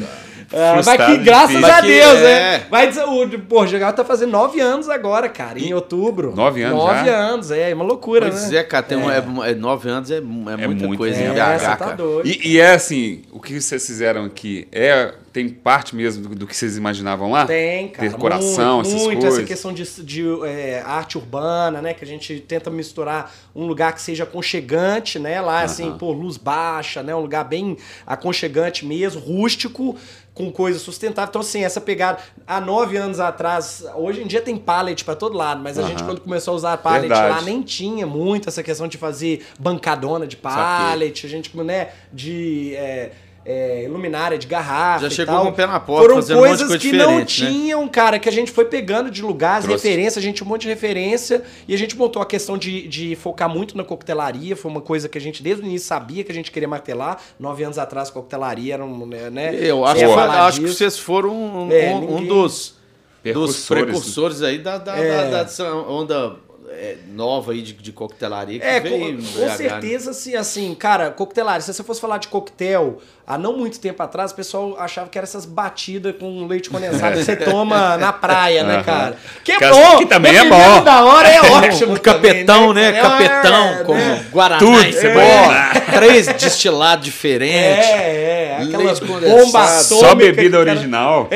Ah, 0.54 0.82
mas 0.86 1.06
que 1.06 1.18
graças 1.18 1.56
a 1.56 1.60
Mas 1.60 1.86
Deus, 1.86 2.18
é. 2.20 2.24
né? 2.60 2.66
Vai 2.70 2.88
dizer, 2.88 3.04
o, 3.06 3.40
pô, 3.42 3.64
o 3.64 3.68
Jangal 3.68 3.94
tá 3.94 4.06
fazendo 4.06 4.32
nove 4.32 4.60
anos 4.60 4.88
agora, 4.90 5.28
cara, 5.28 5.60
em 5.60 5.74
outubro. 5.74 6.36
Nove 6.36 6.62
anos 6.62 6.78
Nove 6.78 7.06
já? 7.06 7.18
anos, 7.18 7.52
é, 7.52 7.72
é 7.72 7.74
uma 7.74 7.84
loucura, 7.84 8.30
Pois 8.30 8.52
né? 8.52 8.60
é, 8.60 8.64
cara, 8.64 8.84
tem 8.84 8.98
um, 8.98 9.10
é, 9.10 9.18
é 9.50 9.56
nove 9.56 9.90
anos 9.90 10.12
é, 10.12 10.18
é 10.18 10.22
muita 10.22 10.68
muito 10.68 10.98
coisa 10.98 11.20
em 11.20 11.26
É, 11.26 11.30
BH, 11.30 11.60
você 11.60 11.66
tá 11.66 11.76
cara. 11.78 11.96
doido. 11.96 12.28
E, 12.28 12.48
e 12.54 12.60
é 12.60 12.74
assim, 12.74 13.24
o 13.32 13.40
que 13.40 13.60
vocês 13.60 13.86
fizeram 13.86 14.26
aqui 14.26 14.68
é 14.72 15.14
tem 15.38 15.50
parte 15.50 15.96
mesmo 15.96 16.30
do, 16.30 16.36
do 16.36 16.48
que 16.48 16.56
vocês 16.58 16.78
imaginavam 16.78 17.30
lá? 17.30 17.46
Tem, 17.46 17.90
cara. 17.90 18.10
Decoração, 18.10 18.78
muito, 18.78 18.88
essas 18.88 19.02
muito 19.04 19.20
coisas. 19.20 19.38
essa 19.38 19.48
questão 19.48 19.72
de, 19.72 19.84
de, 20.04 20.24
é, 20.48 20.82
arte 20.84 21.16
urbana, 21.16 21.80
né? 21.80 21.94
Que 21.94 22.04
a 22.04 22.08
gente 22.08 22.40
tenta 22.40 22.72
misturar 22.72 23.32
um 23.56 23.68
lugar 23.68 23.94
que 23.94 24.02
seja 24.02 24.24
aconchegante, 24.24 25.20
né? 25.20 25.40
Lá, 25.40 25.62
assim, 25.62 25.90
Aham. 25.90 25.98
pô, 26.00 26.12
luz 26.12 26.38
baixa, 26.38 27.04
né? 27.04 27.16
Um 27.16 27.20
lugar 27.20 27.44
bem 27.44 27.78
aconchegante 28.04 28.84
mesmo, 28.84 29.22
rústico, 29.22 29.96
com 30.34 30.52
coisa 30.52 30.80
sustentável. 30.80 31.30
Então, 31.30 31.42
assim, 31.42 31.64
essa 31.64 31.80
pegada. 31.80 32.18
Há 32.48 32.60
nove 32.60 32.98
anos 32.98 33.20
atrás, 33.20 33.86
hoje 33.94 34.24
em 34.24 34.26
dia 34.26 34.42
tem 34.42 34.58
pallet 34.58 35.06
pra 35.06 35.16
todo 35.16 35.38
lado, 35.38 35.62
mas 35.62 35.78
a 35.78 35.84
gente, 35.84 36.04
quando 36.04 36.20
começou 36.20 36.54
a 36.54 36.56
usar 36.56 36.78
pallet 36.78 37.10
Verdade. 37.10 37.30
lá, 37.30 37.42
nem 37.44 37.62
tinha 37.62 38.08
muito 38.08 38.50
essa 38.50 38.64
questão 38.64 38.88
de 38.88 38.98
fazer 38.98 39.46
bancadona 39.60 40.26
de 40.26 40.36
pallet, 40.36 41.28
a 41.28 41.30
gente, 41.30 41.56
né? 41.58 41.90
De. 42.12 42.74
é, 42.76 43.12
é, 43.50 43.88
luminária 43.90 44.38
de 44.38 44.46
garrafa. 44.46 45.04
Já 45.04 45.08
e 45.08 45.12
chegou 45.12 45.34
tal. 45.36 45.46
com 45.46 45.52
o 45.52 45.54
pé 45.54 45.66
na 45.66 45.80
porta, 45.80 46.02
Foram 46.04 46.16
fazendo 46.18 46.38
um 46.38 46.42
monte 46.42 46.50
de 46.52 46.58
coisas 46.66 46.68
coisa 46.68 46.80
que 46.92 46.98
não 46.98 47.20
né? 47.20 47.24
tinham, 47.26 47.88
cara, 47.88 48.20
que 48.20 48.28
a 48.28 48.32
gente 48.32 48.52
foi 48.52 48.66
pegando 48.66 49.10
de 49.10 49.22
lugares, 49.22 49.64
Trouxe. 49.66 49.88
referência, 49.88 50.20
a 50.20 50.22
gente 50.22 50.44
um 50.44 50.48
monte 50.48 50.64
de 50.64 50.68
referência, 50.68 51.42
e 51.66 51.74
a 51.74 51.78
gente 51.78 51.96
montou 51.98 52.22
a 52.22 52.26
questão 52.26 52.58
de, 52.58 52.86
de 52.90 53.16
focar 53.16 53.48
muito 53.48 53.78
na 53.78 53.86
coquetelaria, 53.86 54.54
foi 54.56 54.70
uma 54.70 54.82
coisa 54.82 55.08
que 55.08 55.18
a 55.18 55.22
gente 55.22 55.42
desde 55.42 55.64
o 55.64 55.66
início 55.66 55.88
sabia 55.88 56.26
que 56.26 56.32
a 56.32 56.36
gente 56.36 56.52
queria 56.52 56.68
martelar. 56.68 57.22
Nove 57.40 57.64
anos 57.64 57.78
atrás, 57.78 58.10
coquetelaria 58.10 58.74
era 58.74 58.84
um, 58.84 59.06
né, 59.06 59.30
né? 59.30 59.56
Eu 59.56 59.86
acho, 59.86 60.02
que- 60.02 60.08
falar 60.08 60.46
acho 60.48 60.60
que 60.60 60.68
vocês 60.68 61.00
foram 61.00 61.32
um, 61.34 61.72
É, 61.72 61.90
um- 61.94 61.96
um 61.98 62.20
ninguém- 62.20 62.28
dos, 62.28 62.76
dos 63.34 63.66
precursores 63.68 64.42
aí 64.42 64.58
da, 64.58 64.78
da, 64.78 64.98
É. 64.98 65.30
da- 65.32 65.44
dessa 65.44 65.74
onda 65.74 66.36
é, 66.70 66.98
nova 67.14 67.54
aí 67.54 67.62
de, 67.62 67.72
de 67.74 67.92
coquetelaria 67.94 68.60
que 68.60 68.66
É, 68.66 68.80
veio 68.80 69.18
com, 69.18 69.24
com 69.34 69.40
né? 69.40 69.56
certeza, 69.56 70.12
assim, 70.12 70.36
assim, 70.36 70.76
cara, 70.76 71.10
coquetelaria, 71.12 71.62
se 71.62 71.74
você 71.74 71.82
fosse 71.82 72.00
falar 72.02 72.18
de 72.18 72.28
coquetel, 72.28 72.98
há 73.28 73.38
não 73.38 73.58
muito 73.58 73.78
tempo 73.80 74.02
atrás, 74.02 74.32
o 74.32 74.36
pessoal 74.36 74.78
achava 74.80 75.10
que 75.10 75.18
era 75.18 75.26
essas 75.26 75.46
batidas 75.46 76.16
com 76.18 76.48
leite 76.48 76.70
condensado 76.70 77.14
que 77.20 77.26
você 77.26 77.36
toma 77.36 77.98
na 77.98 78.14
praia, 78.14 78.64
né, 78.64 78.82
cara? 78.84 79.18
Que 79.44 79.52
é 79.52 79.58
Que 79.58 79.66
as- 79.66 79.76
bom! 79.78 79.98
que 79.98 80.06
também 80.06 80.36
é 80.38 80.46
bom. 80.46 80.82
da 80.84 81.04
hora 81.04 81.28
é 81.28 81.42
ótimo. 81.52 81.94
Um 81.94 81.98
capetão, 81.98 82.70
também, 82.70 82.84
né? 82.92 83.02
cara? 83.02 83.10
Capetão, 83.10 83.68
É, 83.68 83.84
com 83.84 83.94
né? 83.94 84.26
Guaraná 84.32 84.60
Tudo, 84.60 84.78
você 84.84 84.94
Cipó, 84.94 85.92
três 85.94 86.28
destilados 86.28 87.04
diferentes. 87.06 87.86
É, 87.86 88.58
é, 88.60 88.64
aquela 88.64 88.84
Leite 88.84 89.04
bomba 89.04 89.20
condensado. 89.30 89.84
Só 89.84 90.16
bebida 90.16 90.58
o 90.58 90.62
original. 90.62 91.30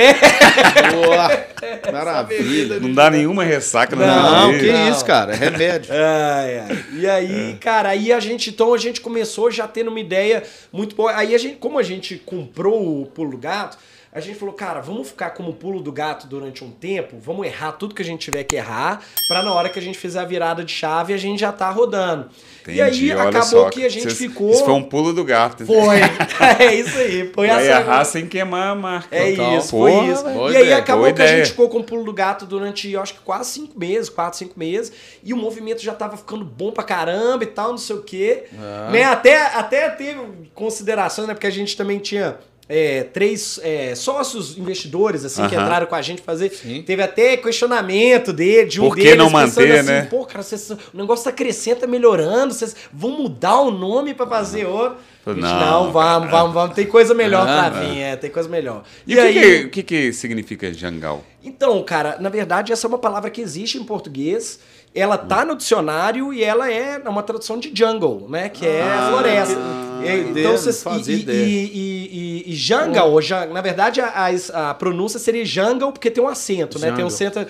Boa, 0.93 1.45
maravilha. 1.91 2.79
Não 2.79 2.93
dá 2.93 3.09
nenhuma 3.09 3.43
ressaca 3.43 3.95
Não, 3.95 4.49
dia. 4.51 4.59
que 4.59 4.71
Não. 4.71 4.89
isso, 4.89 5.03
cara, 5.05 5.33
é 5.33 5.35
remédio. 5.35 5.91
Ai, 5.93 6.59
ai. 6.69 6.85
E 6.93 7.07
aí, 7.09 7.57
cara, 7.59 7.89
aí 7.89 8.11
a 8.13 8.19
gente, 8.19 8.49
então 8.49 8.73
a 8.73 8.77
gente 8.77 9.01
começou 9.01 9.51
já 9.51 9.67
tendo 9.67 9.89
uma 9.89 9.99
ideia 9.99 10.43
muito 10.71 10.95
boa. 10.95 11.13
Aí 11.15 11.35
a 11.35 11.37
gente, 11.37 11.55
como 11.57 11.79
a 11.81 11.83
gente 11.83 12.15
comprou 12.17 13.01
o 13.01 13.05
pulo 13.07 13.31
do 13.31 13.37
gato, 13.37 13.77
a 14.13 14.19
gente 14.19 14.37
falou, 14.37 14.53
cara, 14.53 14.81
vamos 14.81 15.07
ficar 15.09 15.29
como 15.31 15.53
pulo 15.53 15.81
do 15.81 15.91
gato 15.91 16.27
durante 16.27 16.63
um 16.63 16.71
tempo, 16.71 17.17
vamos 17.19 17.45
errar 17.47 17.71
tudo 17.73 17.95
que 17.95 18.01
a 18.01 18.05
gente 18.05 18.19
tiver 18.19 18.43
que 18.43 18.55
errar, 18.57 19.01
pra 19.27 19.41
na 19.41 19.53
hora 19.53 19.69
que 19.69 19.79
a 19.79 19.81
gente 19.81 19.97
fizer 19.97 20.19
a 20.19 20.25
virada 20.25 20.63
de 20.63 20.71
chave 20.71 21.13
a 21.13 21.17
gente 21.17 21.39
já 21.39 21.51
tá 21.51 21.69
rodando. 21.69 22.29
Entendi, 22.61 23.07
e 23.07 23.11
aí 23.11 23.11
acabou 23.11 23.43
só, 23.43 23.69
que 23.69 23.85
a 23.85 23.89
gente 23.89 24.13
ficou. 24.13 24.51
Isso 24.51 24.63
foi 24.63 24.73
um 24.73 24.83
pulo 24.83 25.13
do 25.13 25.23
gato. 25.23 25.65
Foi. 25.65 25.97
é 26.59 26.75
isso 26.75 26.95
aí. 26.97 27.31
Foi 27.33 27.47
Vai 27.47 27.67
essa. 27.67 27.79
errar 27.79 28.05
sem 28.05 28.27
queimar 28.27 28.67
a 28.69 28.75
marca. 28.75 29.15
É 29.15 29.31
Total. 29.31 29.57
isso, 29.57 29.69
foi 29.69 29.91
Porra, 29.91 30.11
isso. 30.11 30.23
boa 30.23 30.51
E 30.51 30.55
aí 30.55 30.63
ideia, 30.63 30.77
acabou 30.77 31.13
que 31.13 31.21
a 31.21 31.27
gente 31.27 31.49
ficou 31.49 31.69
com 31.69 31.79
o 31.79 31.83
pulo 31.83 32.03
do 32.03 32.13
gato 32.13 32.45
durante, 32.45 32.95
acho 32.95 33.15
que 33.15 33.19
quase 33.21 33.49
cinco 33.51 33.79
meses, 33.79 34.09
quatro, 34.09 34.37
cinco 34.37 34.59
meses, 34.59 34.91
e 35.23 35.33
o 35.33 35.37
movimento 35.37 35.81
já 35.81 35.93
tava 35.95 36.17
ficando 36.17 36.45
bom 36.45 36.71
pra 36.71 36.83
caramba 36.83 37.43
e 37.43 37.47
tal, 37.47 37.71
não 37.71 37.77
sei 37.77 37.95
o 37.95 38.03
quê. 38.03 38.43
Ah. 38.59 38.89
Né? 38.91 39.03
Até, 39.05 39.41
até 39.41 39.89
teve 39.89 40.19
considerações, 40.53 41.27
né? 41.27 41.33
Porque 41.33 41.47
a 41.47 41.51
gente 41.51 41.75
também 41.75 41.97
tinha. 41.97 42.37
É, 42.73 43.03
três 43.03 43.59
é, 43.61 43.93
sócios 43.95 44.57
investidores 44.57 45.25
assim 45.25 45.45
que 45.47 45.55
Aham. 45.55 45.63
entraram 45.65 45.87
com 45.87 45.95
a 45.95 46.01
gente 46.01 46.21
fazer 46.21 46.49
Sim. 46.51 46.81
teve 46.81 47.03
até 47.03 47.35
questionamento 47.35 48.31
dele 48.31 48.67
de 48.69 48.79
um 48.79 48.85
Por 48.87 48.95
que 48.95 49.03
deles 49.03 49.17
não 49.17 49.25
pensando 49.25 49.67
manter, 49.67 49.79
assim, 49.79 49.89
né? 49.89 50.01
pô 50.03 50.25
cara 50.25 50.41
vocês- 50.41 50.69
o 50.71 50.77
negócio 50.93 51.25
tá 51.25 51.31
crescendo 51.33 51.81
tá 51.81 51.87
melhorando 51.87 52.53
vocês 52.53 52.73
vão 52.93 53.11
mudar 53.11 53.59
o 53.59 53.71
nome 53.71 54.13
pra 54.13 54.25
fazer 54.25 54.65
outro 54.65 54.97
gente, 55.27 55.39
Não, 55.41 55.59
não, 55.85 55.91
vamos, 55.91 56.31
vamos, 56.31 56.53
vamos. 56.53 56.75
Tem 56.75 56.87
coisa 56.87 57.13
melhor 57.13 57.47
Ah, 57.47 57.69
pra 57.69 57.81
vir, 57.81 57.99
é, 57.99 58.15
tem 58.15 58.31
coisa 58.31 58.49
melhor. 58.49 58.83
E, 59.05 59.13
o 59.15 59.21
que, 59.21 59.33
que, 59.33 59.65
o 59.65 59.69
que 59.69 59.83
que 59.83 60.13
significa 60.13 60.73
jangal? 60.73 61.23
Então, 61.43 61.83
cara, 61.83 62.17
na 62.19 62.27
verdade, 62.29 62.73
essa 62.73 62.87
é 62.87 62.89
uma 62.89 62.97
palavra 62.97 63.29
que 63.29 63.39
existe 63.39 63.77
em 63.77 63.83
português. 63.83 64.59
Ela 64.93 65.17
tá 65.17 65.45
no 65.45 65.55
dicionário 65.55 66.33
e 66.33 66.43
ela 66.43 66.69
é 66.69 66.97
uma 67.07 67.23
tradução 67.23 67.57
de 67.57 67.71
jungle, 67.73 68.27
né? 68.29 68.49
Que 68.49 68.67
é 68.67 68.81
Ah, 68.81 69.07
floresta. 69.09 69.55
que- 69.55 69.61
doideira, 70.01 70.39
então, 70.39 70.57
você, 70.57 70.69
não 70.89 70.97
fazia 70.97 71.15
e, 71.15 71.19
e, 71.29 72.43
e, 72.47 72.51
e, 72.51 72.55
jungle, 72.55 73.11
ou 73.11 73.21
jun- 73.21 73.53
na 73.53 73.61
verdade, 73.61 74.01
a, 74.01 74.27
a- 74.53 74.73
pronúncia 74.73 75.17
seria 75.19 75.45
jungle 75.45 75.91
porque 75.93 76.11
tem 76.11 76.21
um 76.21 76.27
acento, 76.27 76.77
né? 76.79 76.87
Tem 76.91 77.05
um 77.05 77.09
Jungle. 77.09 77.15
acento. 77.15 77.47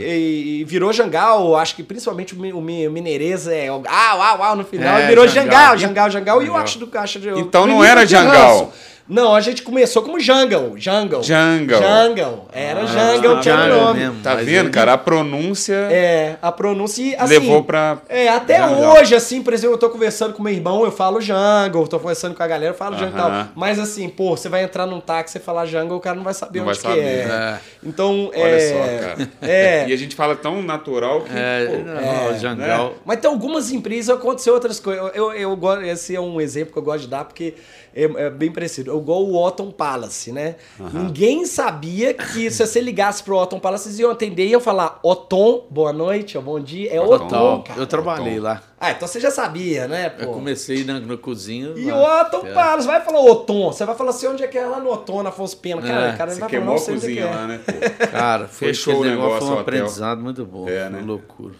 E, 0.00 0.60
e 0.60 0.64
virou 0.64 0.92
jangal, 0.92 1.56
acho 1.56 1.74
que 1.74 1.82
principalmente 1.82 2.32
o, 2.34 2.38
o 2.58 2.60
mineirês 2.62 3.46
é 3.48 3.70
o 3.72 3.82
au, 3.88 4.22
au, 4.22 4.42
au 4.42 4.56
no 4.56 4.64
final, 4.64 4.96
É, 4.98 5.06
virou 5.08 5.26
jangal. 5.26 5.76
jangal, 5.76 6.10
jangal. 6.10 6.42
E 6.42 6.46
eu 6.46 6.56
acho 6.56 6.78
do 6.78 6.86
caixa 6.86 7.18
de. 7.18 7.28
Então 7.30 7.66
não 7.66 7.82
era 7.82 8.06
jangal. 8.06 8.58
ranço. 8.58 8.72
Não, 9.06 9.34
a 9.34 9.40
gente 9.42 9.62
começou 9.62 10.02
como 10.02 10.18
jungle, 10.18 10.72
jungle. 10.76 11.22
Jungle. 11.22 11.76
Jungle. 11.76 12.48
Era 12.52 12.80
Ah, 12.82 12.86
jungle, 12.86 13.40
tinha 13.40 13.56
jungle 13.56 13.80
nome. 13.84 14.00
mesmo. 14.00 14.22
Tá 14.22 14.34
vendo, 14.36 14.48
ele- 14.48 14.70
cara? 14.70 14.94
A 14.94 14.98
pronúncia 14.98 15.74
É, 15.90 16.36
a 16.40 16.50
pronúncia 16.50 17.02
e, 17.02 17.14
assim, 17.14 17.34
levou 17.34 17.62
pra. 17.64 17.98
É, 18.08 18.28
até 18.30 18.58
Jungle. 18.66 18.82
hoje, 18.92 19.14
assim, 19.14 19.42
por 19.42 19.52
exemplo, 19.52 19.74
eu 19.74 19.78
tô 19.78 19.90
conversando 19.90 20.32
com 20.32 20.42
meu 20.42 20.52
irmão, 20.54 20.84
eu 20.84 20.90
falo 20.90 21.20
jungle, 21.20 21.86
tô 21.86 21.98
conversando 22.00 22.34
com 22.34 22.42
a 22.42 22.46
galera, 22.46 22.72
eu 22.72 22.76
falo 22.76 22.96
jungle 22.96 23.12
e 23.12 23.16
tal. 23.20 23.30
Aham. 23.30 23.48
Mas 23.54 23.78
assim, 23.78 24.08
pô, 24.08 24.36
você 24.36 24.48
vai 24.48 24.64
entrar 24.64 24.86
num 24.86 25.00
táxi 25.00 25.36
e 25.36 25.40
falar 25.40 25.66
jungle, 25.66 25.96
o 25.98 26.00
cara 26.00 26.16
não 26.16 26.24
vai 26.24 26.32
saber 26.34 26.60
Não 26.60 26.68
onde 26.68 26.78
vai 26.80 26.94
que 26.94 27.00
saber, 27.00 27.20
é. 27.20 27.26
né? 27.26 27.60
Então, 27.82 28.30
Olha 28.34 28.42
é. 28.42 28.58
só, 28.70 29.06
cara. 29.06 29.28
É. 29.42 29.84
E 29.88 29.92
a 29.92 29.96
gente 29.96 30.16
fala 30.16 30.34
tão 30.34 30.62
natural 30.62 31.20
que. 31.20 31.30
É, 31.34 31.66
pô, 31.66 31.76
não, 31.84 32.32
é, 32.34 32.38
Jangal. 32.38 32.94
Mas 33.04 33.20
tem 33.20 33.30
algumas 33.30 33.70
empresas 33.70 34.16
aconteceu 34.16 34.54
outras 34.54 34.80
coisas. 34.80 35.10
Eu, 35.14 35.32
eu, 35.34 35.58
eu 35.58 35.82
esse 35.82 36.16
é 36.16 36.20
um 36.20 36.40
exemplo 36.40 36.72
que 36.72 36.78
eu 36.78 36.82
gosto 36.82 37.02
de 37.02 37.08
dar 37.08 37.24
porque 37.24 37.54
é, 37.94 38.02
é 38.26 38.30
bem 38.30 38.50
parecido. 38.50 38.90
Eu 38.90 38.98
igual 38.98 39.22
o 39.24 39.36
Otton 39.42 39.70
Palace, 39.70 40.32
né? 40.32 40.56
Ninguém 40.92 41.46
sabia 41.46 42.12
que 42.12 42.50
se 42.50 42.66
você 42.66 42.80
ligasse 42.80 43.22
pro 43.22 43.36
Otton 43.36 43.60
Palace, 43.60 43.88
eles 43.88 43.98
iam 43.98 44.10
atender 44.10 44.46
e 44.46 44.50
iam 44.50 44.60
falar 44.60 44.98
Otton, 45.02 45.66
boa 45.70 45.92
noite, 45.92 46.36
ou 46.36 46.42
bom 46.42 46.58
dia. 46.60 46.92
É 46.92 47.00
Otton. 47.00 47.24
Otton, 47.26 47.62
cara. 47.62 47.80
Eu 47.80 47.86
trabalhei 47.86 48.40
lá. 48.40 48.62
Ah, 48.80 48.90
então 48.90 49.08
você 49.08 49.18
já 49.18 49.30
sabia, 49.30 49.88
né, 49.88 50.10
pô? 50.10 50.22
Eu 50.24 50.32
comecei 50.32 50.84
na, 50.84 51.00
na 51.00 51.16
cozinha. 51.16 51.72
E 51.76 51.90
o. 51.90 51.96
Otton 51.96 52.46
É. 52.48 52.52
Palace, 52.52 52.86
vai 52.86 53.00
falar 53.02 53.20
Oton. 53.20 53.72
Você 53.72 53.84
vai 53.86 53.94
falar 53.94 54.10
assim, 54.10 54.26
onde 54.26 54.42
é 54.42 54.46
que 54.48 54.58
é 54.58 54.66
lá 54.66 54.80
no 54.80 54.90
Oton, 54.92 55.22
na 55.22 55.28
Afonso 55.30 55.56
Pena. 55.56 55.80
Cara, 55.80 56.08
É, 56.08 56.14
o 56.14 56.18
cara 56.18 56.30
Você 56.32 56.40
vai 56.40 56.48
falar, 56.48 56.50
queimou 56.50 56.66
não 56.66 56.74
a 56.74 56.78
sei 56.78 56.94
onde 56.94 57.04
é 57.06 57.08
que 57.08 57.14
cozinha 57.14 57.32
é. 57.32 57.34
lá, 57.36 57.46
né? 57.46 57.60
pô? 57.64 58.06
Cara, 58.08 58.48
Fechou 58.48 58.96
o 59.00 59.04
negócio, 59.04 59.16
negócio, 59.22 59.38
foi 59.38 59.48
um 59.48 59.52
hotel. 59.52 59.60
aprendizado 59.62 60.20
muito 60.20 60.44
bom. 60.44 60.68
É, 60.68 60.74
É, 60.74 60.90
né? 60.90 61.00
loucura. 61.04 61.54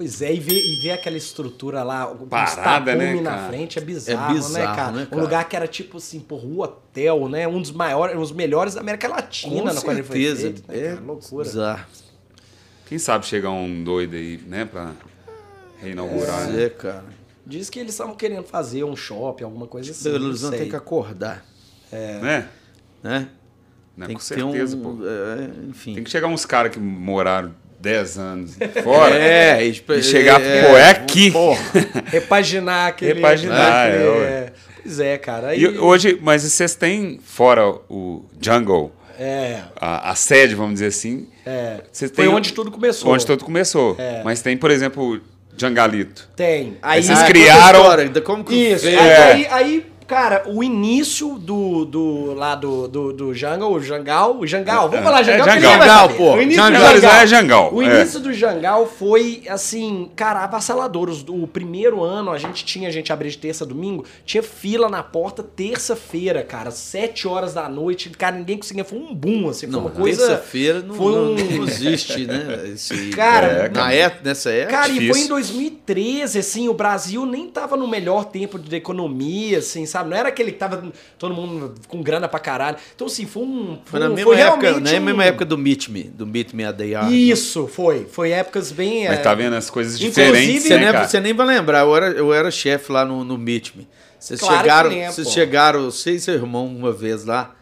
Pois 0.00 0.22
é, 0.22 0.32
e 0.34 0.40
ver, 0.40 0.64
e 0.64 0.76
ver 0.76 0.92
aquela 0.92 1.18
estrutura 1.18 1.82
lá, 1.82 2.06
com 2.06 2.24
os 2.24 2.30
Parada, 2.30 2.96
né, 2.96 3.20
na 3.20 3.32
cara? 3.32 3.48
frente 3.48 3.78
é 3.78 3.82
bizarro, 3.82 4.18
É 4.18 4.28
né, 4.28 4.34
bizarro, 4.34 4.76
cara? 4.76 4.92
né, 4.92 5.02
Um 5.02 5.06
cara? 5.10 5.22
lugar 5.22 5.46
que 5.46 5.54
era 5.54 5.68
tipo 5.68 5.98
assim, 5.98 6.20
porra, 6.20 6.46
um 6.46 6.58
hotel, 6.58 7.28
né? 7.28 7.46
Um 7.46 7.60
dos 7.60 7.70
maiores, 7.70 8.16
um 8.16 8.20
dos 8.20 8.32
melhores 8.32 8.72
da 8.72 8.80
América 8.80 9.06
Latina, 9.08 9.54
Com 9.54 9.62
na 9.74 9.78
qual 9.78 9.92
ele 9.92 10.02
foi 10.02 10.16
certeza. 10.16 10.40
feito. 10.40 10.62
né, 10.72 10.78
É 10.78 10.88
cara? 10.94 11.00
loucura. 11.02 11.44
bizarro. 11.44 11.84
Quem 12.86 12.98
sabe 12.98 13.26
chegar 13.26 13.50
um 13.50 13.84
doido 13.84 14.16
aí, 14.16 14.38
né, 14.48 14.64
pra 14.64 14.92
reinaugurar, 15.82 16.44
Pois 16.44 16.54
né? 16.54 16.64
é, 16.64 16.68
cara. 16.70 17.04
Diz 17.46 17.68
que 17.68 17.78
eles 17.78 17.92
estavam 17.92 18.14
querendo 18.14 18.44
fazer 18.44 18.84
um 18.84 18.96
shopping, 18.96 19.44
alguma 19.44 19.66
coisa 19.66 19.90
assim. 19.90 20.04
Belo 20.04 20.18
não 20.20 20.26
Horizonte 20.28 20.50
sei. 20.52 20.60
tem 20.60 20.70
que 20.70 20.76
acordar, 20.76 21.44
Né? 21.92 22.48
né? 23.02 23.28
Né, 23.94 24.06
tem 24.06 24.14
com 24.14 24.18
que 24.18 24.24
certeza, 24.24 24.76
ter 24.78 24.82
um... 24.82 24.96
pô. 24.96 25.04
é, 25.06 25.68
enfim. 25.68 25.94
Tem 25.96 26.02
que 26.04 26.08
chegar 26.08 26.26
uns 26.28 26.46
caras 26.46 26.72
que 26.72 26.78
moraram 26.78 27.54
10 27.80 28.18
anos 28.18 28.56
fora 28.84 29.14
É, 29.18 29.64
e 29.64 30.02
chegar, 30.02 30.38
pô, 30.40 30.76
é 30.76 30.90
aqui. 30.90 31.32
Repaginar 32.06 32.88
aquele... 32.88 33.14
Repaginar, 33.14 33.86
aquele- 33.88 34.04
é, 34.04 34.26
é. 34.26 34.52
Pois 34.82 35.00
é, 35.00 35.18
cara. 35.18 35.48
Aí, 35.48 35.60
E 35.60 35.78
hoje, 35.78 36.18
mas 36.22 36.42
vocês 36.42 36.74
têm, 36.74 37.20
fora 37.24 37.68
o 37.88 38.24
Jungle, 38.40 38.92
É, 39.18 39.60
a, 39.76 40.10
a 40.10 40.14
sede, 40.14 40.54
vamos 40.54 40.74
dizer 40.74 40.86
assim, 40.86 41.28
é. 41.44 41.82
vocês 41.92 42.10
Foi 42.14 42.26
onde 42.28 42.52
tudo 42.52 42.70
começou. 42.70 43.12
onde 43.12 43.24
tudo 43.26 43.44
começou. 43.44 43.94
É. 43.98 44.22
Mas 44.24 44.40
tem, 44.40 44.56
por 44.56 44.70
exemplo, 44.70 45.20
Jangalito. 45.56 46.28
Tem. 46.34 46.78
Aí 46.80 46.98
Aí, 46.98 47.02
vocês 47.02 47.18
Ah, 47.18 47.26
criaram- 47.26 48.22
como 48.24 48.42
que 48.44 48.54
Isso. 48.54 48.86
Aí, 48.86 48.94
É. 48.94 49.22
aí, 49.22 49.46
aí, 49.50 49.86
cara, 50.10 50.42
o 50.48 50.60
início 50.64 51.38
do, 51.38 51.84
do 51.84 52.34
lá 52.34 52.56
do, 52.56 52.88
do, 52.88 53.12
do 53.12 53.32
Jungle, 53.34 53.72
o 53.74 53.80
Jangal, 53.80 54.36
o 54.40 54.44
Jangal, 54.44 54.88
vamos 54.90 55.04
falar 55.04 55.20
É, 55.20 55.24
Jangal, 55.24 55.46
Jangal. 55.46 55.54
ninguém 55.60 55.78
vai 55.78 55.86
Jangal, 55.88 56.06
saber. 56.08 56.16
pô. 56.18 56.32
O 56.34 56.42
início 56.42 56.62
Jangal, 56.64 56.80
do 56.94 57.00
Jangal. 57.00 57.20
é 57.20 57.26
Jangal, 57.28 57.74
O 57.74 57.82
é. 57.82 57.84
início 58.00 58.20
do 58.20 58.32
Jangal 58.32 58.86
foi, 58.86 59.42
assim, 59.48 60.10
cara, 60.16 60.40
avassalador. 60.42 61.08
Os- 61.08 61.24
O 61.28 61.46
primeiro 61.46 62.02
ano 62.02 62.32
a 62.32 62.38
gente 62.38 62.64
tinha, 62.64 62.88
a 62.88 62.90
gente 62.90 63.12
abria 63.12 63.30
de 63.30 63.38
terça 63.38 63.62
a 63.62 63.66
domingo, 63.66 64.04
tinha 64.24 64.42
fila 64.42 64.88
na 64.88 65.00
porta 65.02 65.44
terça-feira, 65.44 66.42
cara, 66.42 66.72
sete 66.72 67.28
horas 67.28 67.54
da 67.54 67.68
noite, 67.68 68.10
cara, 68.10 68.34
ninguém 68.36 68.56
conseguia, 68.56 68.84
foi 68.84 68.98
um 68.98 69.14
boom, 69.14 69.48
assim, 69.48 69.66
foi 69.66 69.72
Não, 69.76 69.80
uma 69.82 69.90
coisa... 69.90 70.26
terça-feira 70.26 70.80
não, 70.82 70.94
foi 70.96 71.12
não- 71.12 71.22
um- 71.32 71.34
não 71.58 71.64
existe, 71.68 72.26
né? 72.26 72.70
Esse, 72.74 73.10
Cara, 73.14 73.46
é, 73.46 73.68
na 73.68 73.92
época, 73.92 74.22
nessa 74.28 74.50
época. 74.50 74.76
Cara, 74.76 74.88
e 74.88 74.96
foi 74.96 75.00
difícil. 75.06 75.24
em 75.24 75.28
2013, 75.28 76.38
assim, 76.40 76.68
o 76.68 76.74
Brasil 76.74 77.24
nem 77.24 77.46
tava 77.48 77.76
no 77.76 77.86
melhor 77.86 78.24
tempo 78.24 78.58
de 78.58 78.74
economia, 78.74 79.58
assim, 79.58 79.86
sabe? 79.86 79.99
Não 80.08 80.16
era 80.16 80.28
aquele 80.28 80.52
que 80.52 80.58
tava 80.58 80.82
todo 81.18 81.34
mundo 81.34 81.74
com 81.88 82.02
grana 82.02 82.28
pra 82.28 82.40
caralho. 82.40 82.76
Então, 82.94 83.06
assim, 83.06 83.26
foi 83.26 83.42
um. 83.42 83.78
foi 83.84 84.00
na 84.00 84.06
um- 84.08 84.14
mesma 84.14 84.34
época, 84.34 84.60
realmente 84.62 84.92
na 84.92 84.98
um- 84.98 85.04
mesma 85.04 85.24
época 85.24 85.44
do 85.44 85.58
Meet 85.58 85.88
Me, 85.88 86.04
do 86.04 86.26
Meet 86.26 86.52
Me 86.54 86.64
a 86.64 86.72
Day 86.72 86.94
Out. 86.94 87.30
Isso, 87.30 87.66
foi. 87.66 88.06
Foi 88.10 88.30
épocas 88.30 88.72
bem. 88.72 89.08
Mas 89.08 89.18
é, 89.18 89.22
tá 89.22 89.34
vendo 89.34 89.54
as 89.56 89.68
coisas 89.70 89.94
Inclusive, 90.00 90.30
diferentes, 90.30 90.62
Você, 90.64 90.74
né, 90.74 90.84
nem, 90.84 90.92
cara? 90.92 91.08
você 91.08 91.20
nem 91.20 91.34
vai 91.34 91.46
lembrar, 91.46 91.80
eu 91.80 91.96
era, 91.96 92.06
eu 92.10 92.32
era 92.34 92.50
chefe 92.50 92.90
lá 92.92 93.04
no, 93.04 93.24
no 93.24 93.36
Meet 93.38 93.74
Me. 93.76 93.86
Vocês 94.18 94.38
Claro 94.40 94.58
chegaram, 94.58 94.90
vocês 95.12 95.30
chegaram, 95.32 95.84
você 95.90 96.10
e 96.12 96.20
seu 96.20 96.34
irmão, 96.34 96.66
uma 96.66 96.92
vez 96.92 97.24
lá, 97.24 97.54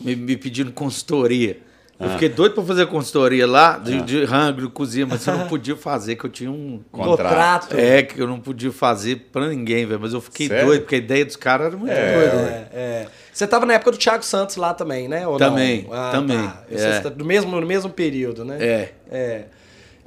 me, 0.00 0.14
me 0.14 0.36
pedindo 0.36 0.70
consultoria. 0.72 1.58
Eu 2.00 2.10
fiquei 2.10 2.28
doido 2.28 2.54
pra 2.54 2.62
fazer 2.62 2.86
consultoria 2.86 3.44
lá, 3.44 3.76
de, 3.76 4.00
de 4.02 4.24
rango, 4.24 4.70
cozinha, 4.70 5.04
mas 5.04 5.26
eu 5.26 5.36
não 5.36 5.48
podia 5.48 5.74
fazer, 5.74 6.14
que 6.14 6.24
eu 6.24 6.30
tinha 6.30 6.50
um. 6.50 6.80
Contrato. 6.92 7.76
É, 7.76 8.02
que 8.04 8.20
eu 8.20 8.26
não 8.28 8.38
podia 8.38 8.70
fazer 8.70 9.28
pra 9.32 9.48
ninguém, 9.48 9.84
velho. 9.84 10.00
Mas 10.00 10.12
eu 10.12 10.20
fiquei 10.20 10.46
Sério? 10.46 10.66
doido, 10.66 10.80
porque 10.82 10.94
a 10.94 10.98
ideia 10.98 11.24
dos 11.24 11.34
caras 11.34 11.66
era 11.68 11.76
muito 11.76 11.90
É, 11.90 12.14
doida, 12.14 12.36
né? 12.36 12.68
É, 12.72 12.78
é. 12.80 13.06
Você 13.32 13.46
tava 13.48 13.66
na 13.66 13.74
época 13.74 13.90
do 13.90 13.98
Thiago 13.98 14.24
Santos 14.24 14.56
lá 14.56 14.72
também, 14.74 15.08
né? 15.08 15.26
Ou 15.26 15.38
Também, 15.38 15.82
não? 15.88 15.92
Ah, 15.94 16.10
também, 16.12 16.38
tá. 16.38 16.62
é. 16.70 16.76
Você 16.76 17.00
tá 17.00 17.08
do, 17.08 17.24
mesmo, 17.24 17.60
no 17.60 17.66
mesmo 17.66 17.90
período, 17.90 18.44
né? 18.44 18.58
É. 18.60 18.92
É. 19.10 19.44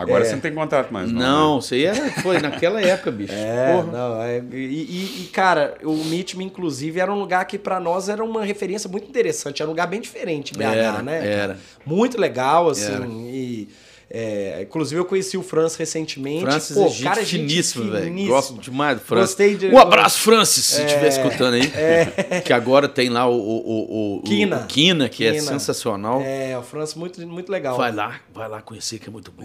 Agora 0.01 0.23
É. 0.23 0.25
você 0.27 0.33
não 0.33 0.41
tem 0.41 0.53
contrato 0.53 0.91
mais, 0.93 1.11
não. 1.11 1.19
Não, 1.21 1.53
né? 1.55 1.59
isso 1.59 1.73
aí 1.73 1.85
era, 1.85 2.09
foi 2.21 2.39
naquela 2.39 2.81
época, 2.83 3.11
bicho. 3.11 3.33
É, 3.33 3.73
Porra. 3.73 3.91
não, 3.91 4.21
é, 4.21 4.41
e, 4.51 5.23
e- 5.25 5.29
cara, 5.31 5.75
o 5.83 5.93
Meet 6.05 6.35
Me, 6.35 6.43
inclusive, 6.45 6.99
era 6.99 7.11
um 7.11 7.19
lugar 7.19 7.45
que 7.45 7.57
pra 7.57 7.79
nós 7.79 8.09
era 8.09 8.23
uma 8.23 8.43
referência 8.43 8.89
muito 8.89 9.07
interessante. 9.07 9.61
Era 9.61 9.69
um 9.69 9.73
lugar 9.73 9.87
bem 9.87 10.01
diferente, 10.01 10.53
BH, 10.53 10.61
Era, 10.63 11.01
né? 11.01 11.27
era. 11.27 11.57
Muito 11.85 12.19
legal, 12.19 12.69
assim. 12.69 12.93
Era. 12.93 13.05
E, 13.07 13.67
é, 14.13 14.61
inclusive, 14.63 14.99
eu 14.99 15.05
conheci 15.05 15.37
o 15.37 15.43
Francis 15.43 15.77
recentemente. 15.77 16.41
Francis 16.41 16.75
Pô, 16.75 16.85
é 16.85 16.89
gente 16.89 17.03
cara, 17.03 17.25
finíssimo, 17.25 17.91
velho. 17.91 18.27
Gosto 18.27 18.53
demais 18.59 18.97
do 18.99 19.03
Francis. 19.05 19.29
Gostei 19.29 19.55
de- 19.55 19.67
Um 19.67 19.77
abraço, 19.77 20.19
Francis, 20.19 20.65
se 20.65 20.81
É, 20.81 20.85
estiver 20.85 21.07
escutando 21.07 21.53
aí. 21.53 21.61
Que 22.43 22.51
agora 22.53 22.87
tem 22.89 23.09
lá 23.09 23.27
o, 23.27 23.33
o, 23.35 24.17
o, 24.17 24.21
Quina. 24.23 24.57
o 24.63 24.67
Quina, 24.67 25.07
que 25.07 25.25
é 25.25 25.39
sensacional. 25.39 26.21
É, 26.21 26.57
o 26.57 26.61
Francis 26.61 26.95
muito, 26.95 27.25
muito 27.27 27.51
legal. 27.51 27.77
Vai 27.77 27.91
lá, 27.93 28.19
vai 28.33 28.49
lá 28.49 28.61
conhecer, 28.61 28.99
que 28.99 29.07
é 29.07 29.11
muito 29.11 29.31
bom. 29.31 29.43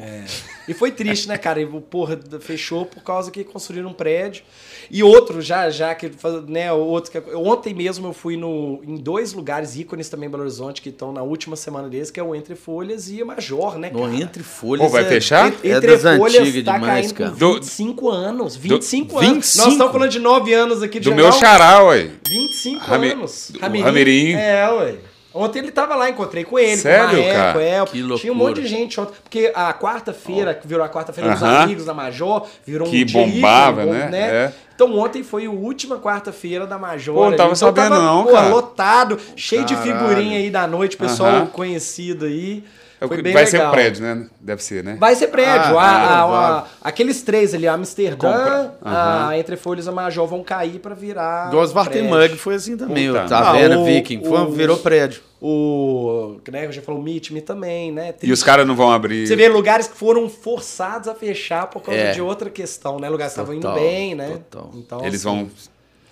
E 0.67 0.75
foi 0.75 0.91
triste, 0.91 1.29
né, 1.29 1.39
cara? 1.39 1.61
E, 1.61 1.67
porra, 1.67 2.19
fechou 2.41 2.85
por 2.87 3.03
causa 3.03 3.31
que 3.31 3.45
construíram 3.45 3.91
um 3.91 3.95
prédio. 3.95 4.43
E 4.91 5.03
outro, 5.03 5.41
já, 5.41 5.69
já 5.71 5.95
que, 5.95 6.11
né, 6.49 6.73
outro 6.73 7.11
que, 7.11 7.19
ontem 7.35 7.75
mesmo 7.75 8.07
eu 8.09 8.13
fui 8.13 8.37
no, 8.37 8.81
em 8.85 8.97
dois 8.97 9.33
lugares 9.33 9.77
ícones 9.77 10.09
também 10.09 10.29
em 10.29 10.31
Belo 10.31 10.43
Horizonte 10.45 10.81
que 10.81 10.89
estão 10.91 11.13
na 11.13 11.23
última 11.23 11.57
semana 11.57 11.89
deles, 11.89 12.11
que 12.11 12.19
é 12.21 12.23
o 12.23 12.35
Entre 12.35 12.55
Folhas 12.55 13.09
e 13.11 13.21
a 13.21 13.25
Major, 13.25 13.79
né, 13.79 13.91
No 13.93 14.01
cara? 14.01 14.15
Entre 14.15 14.43
Folhas. 14.43 14.56
Pô, 14.61 14.89
vai 14.89 15.03
é- 15.03 15.07
fechar? 15.07 15.49
Entre, 15.49 15.71
É 15.71 15.81
das 15.81 16.03
Folhas 16.17 16.43
antigas 16.43 16.65
tá 16.65 16.73
demais, 16.75 17.13
caindo 17.13 17.15
cara. 17.15 17.31
com 17.31 17.37
Do- 17.37 17.55
25 17.55 18.11
anos. 18.11 18.57
25 18.57 19.19
anos. 19.19 19.31
25? 19.31 19.65
Nós 19.65 19.73
estamos 19.73 19.93
falando 19.93 20.11
de 20.11 20.19
9 20.19 20.55
anos 20.55 20.83
aqui 20.83 20.99
de 21.01 21.09
Do 21.11 21.15
meu 21.15 21.31
xará, 21.33 21.83
ué. 21.85 22.09
25 22.29 22.85
Rami- 22.85 23.11
anos. 23.13 23.51
o 23.51 23.59
Ramirinho. 23.61 24.39
É, 24.39 24.71
ué. 24.73 24.95
Ontem 25.39 25.59
ele 25.59 25.71
tava 25.71 25.95
lá, 25.95 26.09
encontrei 26.09 26.45
com 26.45 26.59
ele, 26.59 26.79
Sério, 26.79 27.11
com 27.11 27.17
o 27.17 27.27
Marreco, 27.35 27.59
é. 27.59 27.85
Que 27.85 27.91
Tinha 27.93 28.05
um 28.05 28.09
loucura. 28.09 28.35
monte 28.35 28.63
de 28.63 28.67
gente 28.67 28.99
ontem. 28.99 29.13
Porque 29.23 29.53
a 29.55 29.71
quarta-feira, 29.75 30.55
que 30.55 30.67
virou 30.67 30.83
a 30.83 30.89
quarta-feira 30.89 31.31
dos 31.31 31.43
Aham. 31.43 31.63
amigos 31.65 31.85
da 31.85 31.93
Major, 31.93 32.47
virou 32.67 32.89
Que 32.89 33.03
um 33.03 33.05
dia 33.05 33.21
bombava, 33.27 33.83
ícone, 33.83 33.99
né? 33.99 34.09
bom, 34.09 34.17
É. 34.17 34.53
Então 34.75 34.99
ontem 34.99 35.23
foi 35.23 35.45
a 35.45 35.51
última 35.51 35.99
quarta-feira 35.99 36.67
da 36.67 36.79
Major. 36.79 37.15
Pô, 37.15 37.21
não 37.21 37.29
ali. 37.29 37.37
tava 37.37 37.49
então 37.51 37.57
sabendo 37.69 37.89
tava, 37.91 38.03
não, 38.03 38.25
pô, 38.25 38.33
cara. 38.33 38.49
lotado, 38.49 39.19
cheio 39.37 39.65
de 39.67 39.75
Caralho. 39.75 39.99
figurinha 40.09 40.39
aí 40.39 40.49
da 40.49 40.67
noite, 40.67 40.97
pessoal 40.97 41.29
Aham. 41.31 41.47
conhecido 41.49 42.25
aí. 42.25 42.65
É 43.01 43.07
Foi 43.07 43.21
bem 43.21 43.33
vai 43.35 43.45
ser 43.47 43.59
legal. 43.59 43.71
um 43.71 43.75
prédio, 43.75 44.03
né? 44.03 44.27
Deve 44.41 44.63
ser, 44.63 44.83
né? 44.83 44.97
Vai 44.99 45.15
ser 45.15 45.27
prédio. 45.29 45.79
Ah, 45.79 45.83
A- 45.83 45.97
a- 45.97 46.23
provável. 46.27 46.35
a- 46.37 46.67
aqueles 46.83 47.21
três 47.23 47.53
ali, 47.53 47.69
a 47.69 47.75
Amsterdã, 47.75 48.17
Compra. 48.33 48.75
a 48.83 49.39
Entre 49.39 49.55
Folhas 49.57 49.85
e 49.87 49.89
a 49.89 49.93
Major 49.93 50.27
vão 50.27 50.43
cair 50.43 50.79
pra 50.79 50.95
virar. 50.95 51.49
Igual 51.49 51.63
os 51.65 51.73
Vartem 51.73 52.09
prédio. 52.09 52.29
Mug 52.31 52.37
foi 52.39 52.55
assim 52.55 52.77
também. 52.77 53.09
Puta. 53.09 53.25
O 53.27 53.29
Taverna 53.29 53.75
Ah, 53.77 53.79
o- 53.81 53.85
Viking. 53.85 54.23
Foi, 54.25 54.39
o- 54.41 54.51
virou 54.51 54.79
prédio. 54.79 55.21
O. 55.41 56.37
Né, 56.51 56.73
já 56.73 56.81
falou 56.81 57.03
Meet 57.03 57.31
Me 57.33 57.41
também, 57.43 57.93
né? 57.93 58.09
E 58.09 58.13
Triste. 58.15 58.33
os 58.33 58.43
caras 58.43 58.67
não 58.67 58.75
vão 58.75 58.91
abrir. 58.91 59.27
Você 59.27 59.37
vê 59.37 59.49
lugares 59.49 59.87
que 59.87 59.97
foram 59.97 60.29
forçados 60.29 61.07
a 61.09 61.15
fechar 61.15 61.67
por 61.67 61.83
causa 61.83 62.01
É. 62.01 62.13
de 62.13 62.23
outra 62.23 62.49
questão, 62.49 62.99
né? 62.99 63.09
Lugares 63.11 63.35
que 63.35 63.41
estavam 63.41 63.55
indo 63.55 63.71
bem, 63.75 64.15
né? 64.15 64.39
total. 64.51 64.71
Então, 64.75 65.05
Eles 65.05 65.27
assim, 65.27 65.37
vão 65.37 65.51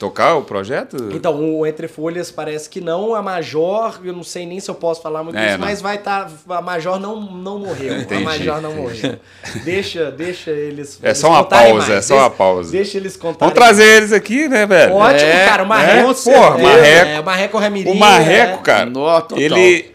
tocar 0.04 0.34
o 0.36 0.42
projeto? 0.42 0.96
Então, 1.12 1.58
o 1.58 1.66
Entre 1.66 1.88
Folhas 1.88 2.30
parece 2.30 2.68
que 2.68 2.80
não. 2.80 3.14
A 3.14 3.22
Major, 3.22 4.00
eu 4.04 4.12
não 4.12 4.22
sei 4.22 4.44
nem 4.46 4.60
se 4.60 4.70
eu 4.70 4.74
posso 4.74 5.00
falar 5.00 5.22
muito 5.24 5.36
É, 5.36 5.46
disso, 5.46 5.58
não. 5.58 5.66
mas 5.66 5.80
vai 5.80 5.96
estar. 5.96 6.30
a 6.48 6.60
Major 6.62 6.98
não, 7.00 7.20
não 7.20 7.58
morreu. 7.60 7.98
Entendi, 8.00 8.22
a 8.22 8.24
Major 8.26 8.60
não 8.60 8.74
morreu. 8.74 9.16
Deixa, 9.64 10.10
deixa 10.10 10.50
eles. 10.50 10.98
É 11.02 11.06
eles 11.08 11.18
só 11.18 11.30
uma 11.30 11.44
pausa, 11.44 11.74
mais. 11.74 11.90
é 11.90 12.02
só 12.02 12.14
Deixa- 12.14 12.24
uma 12.24 12.30
pausa. 12.30 12.70
Deixa 12.72 12.96
eles 12.98 13.16
contarem. 13.16 13.38
Vamos 13.40 13.54
trazer 13.54 13.84
eles 13.84 14.12
aqui, 14.12 14.48
né, 14.48 14.66
velho? 14.66 14.94
Ótimo, 14.94 15.20
É, 15.30 15.44
cara. 15.46 15.62
O 15.62 15.66
é, 15.66 15.68
Marreco. 15.68 16.14
porra, 16.22 16.58
é, 16.58 16.62
Marreco. 16.62 17.08
É, 17.10 17.20
o 17.20 17.24
Marreco 17.24 17.58
Ramirinho. 17.58 17.94
O 17.94 17.98
Marreco, 17.98 18.58
é. 18.58 18.62
cara, 18.62 18.86
Nó, 18.86 19.20
total. 19.20 19.38
ele. 19.38 19.94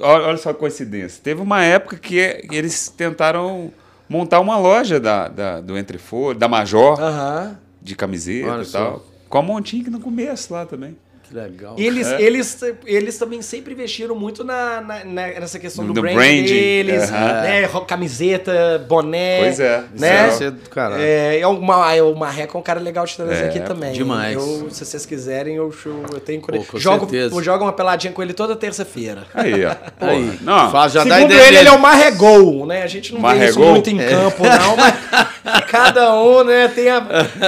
Olha, 0.00 0.36
só 0.36 0.50
a 0.50 0.54
coincidência. 0.54 1.20
Teve 1.22 1.42
uma 1.42 1.62
época 1.64 1.96
que 1.96 2.16
eles 2.52 2.88
tentaram 2.88 3.72
montar 4.08 4.38
uma 4.40 4.56
loja 4.56 5.00
da, 5.00 5.28
da- 5.28 5.60
do 5.60 5.76
Entre 5.76 5.98
Folha, 5.98 6.38
da 6.38 6.46
Major, 6.48 6.98
Aham. 7.00 7.58
de 7.82 7.94
camiseta 7.96 8.50
Olha 8.52 8.62
e 8.62 8.64
só. 8.64 8.78
tal. 8.78 9.02
Com 9.28 9.38
a 9.38 9.42
Montinha 9.42 9.90
no 9.90 10.00
começo 10.00 10.52
lá 10.52 10.64
também. 10.66 10.96
Que 11.28 11.34
legal. 11.34 11.74
Eles, 11.76 12.06
É. 12.06 12.22
eles, 12.22 12.58
eles 12.86 13.18
também 13.18 13.42
sempre 13.42 13.74
investiram 13.74 14.14
muito 14.14 14.42
na, 14.42 14.80
na- 14.80 15.04
na- 15.04 15.26
nessa 15.40 15.58
questão 15.58 15.84
do, 15.86 15.92
Do 15.92 16.00
brand 16.00 16.14
branding, 16.14 16.42
deles, 16.44 17.10
né? 17.10 17.68
Camiseta, 17.86 18.82
boné. 18.88 19.40
Pois 19.40 19.60
é, 19.60 19.84
Né? 19.98 20.28
Isso 20.30 20.44
é 20.44 20.50
do 20.50 20.70
caralho. 20.70 21.02
É, 21.02 21.38
é 21.40 21.46
uma, 21.46 21.94
é, 21.94 22.02
o 22.02 22.14
Marreco 22.14 22.56
é 22.56 22.60
um 22.60 22.62
cara 22.62 22.80
legal 22.80 23.04
de 23.04 23.14
trazer 23.14 23.44
É, 23.44 23.48
aqui 23.48 23.60
também. 23.60 23.92
demais. 23.92 24.34
Eu, 24.34 24.68
se 24.70 24.82
vocês 24.86 25.04
quiserem, 25.04 25.56
eu, 25.56 25.70
eu, 26.14 26.20
tenho 26.20 26.40
Pô, 26.40 26.64
com 26.64 26.78
jogo, 26.78 27.00
certeza. 27.00 27.34
eu 27.34 27.42
jogo 27.42 27.62
uma 27.62 27.74
peladinha 27.74 28.10
com 28.12 28.22
ele 28.22 28.32
toda 28.32 28.56
terça-feira. 28.56 29.24
Aí, 29.34 29.66
ó. 29.66 29.74
Aí, 30.00 30.38
Não, 30.40 30.70
faz, 30.70 30.94
já 30.94 31.04
dá 31.04 31.16
Segundo 31.16 31.30
ideia 31.32 31.46
ele, 31.46 31.48
ele 31.48 31.56
é 31.58 31.64
dele. 31.64 31.76
o 31.76 31.78
Marregol, 31.78 32.64
né? 32.66 32.82
A 32.82 32.86
gente 32.86 33.12
não 33.12 33.20
vê 33.20 33.26
isso 33.46 33.58
Marregol? 33.58 33.70
muito 33.72 33.90
em 33.90 33.98
campo, 33.98 34.42
não, 34.44 34.76
mas 34.78 34.94
cada 35.68 36.14
um, 36.14 36.44
né, 36.44 36.68
tem 36.68 36.88
a, 36.88 37.00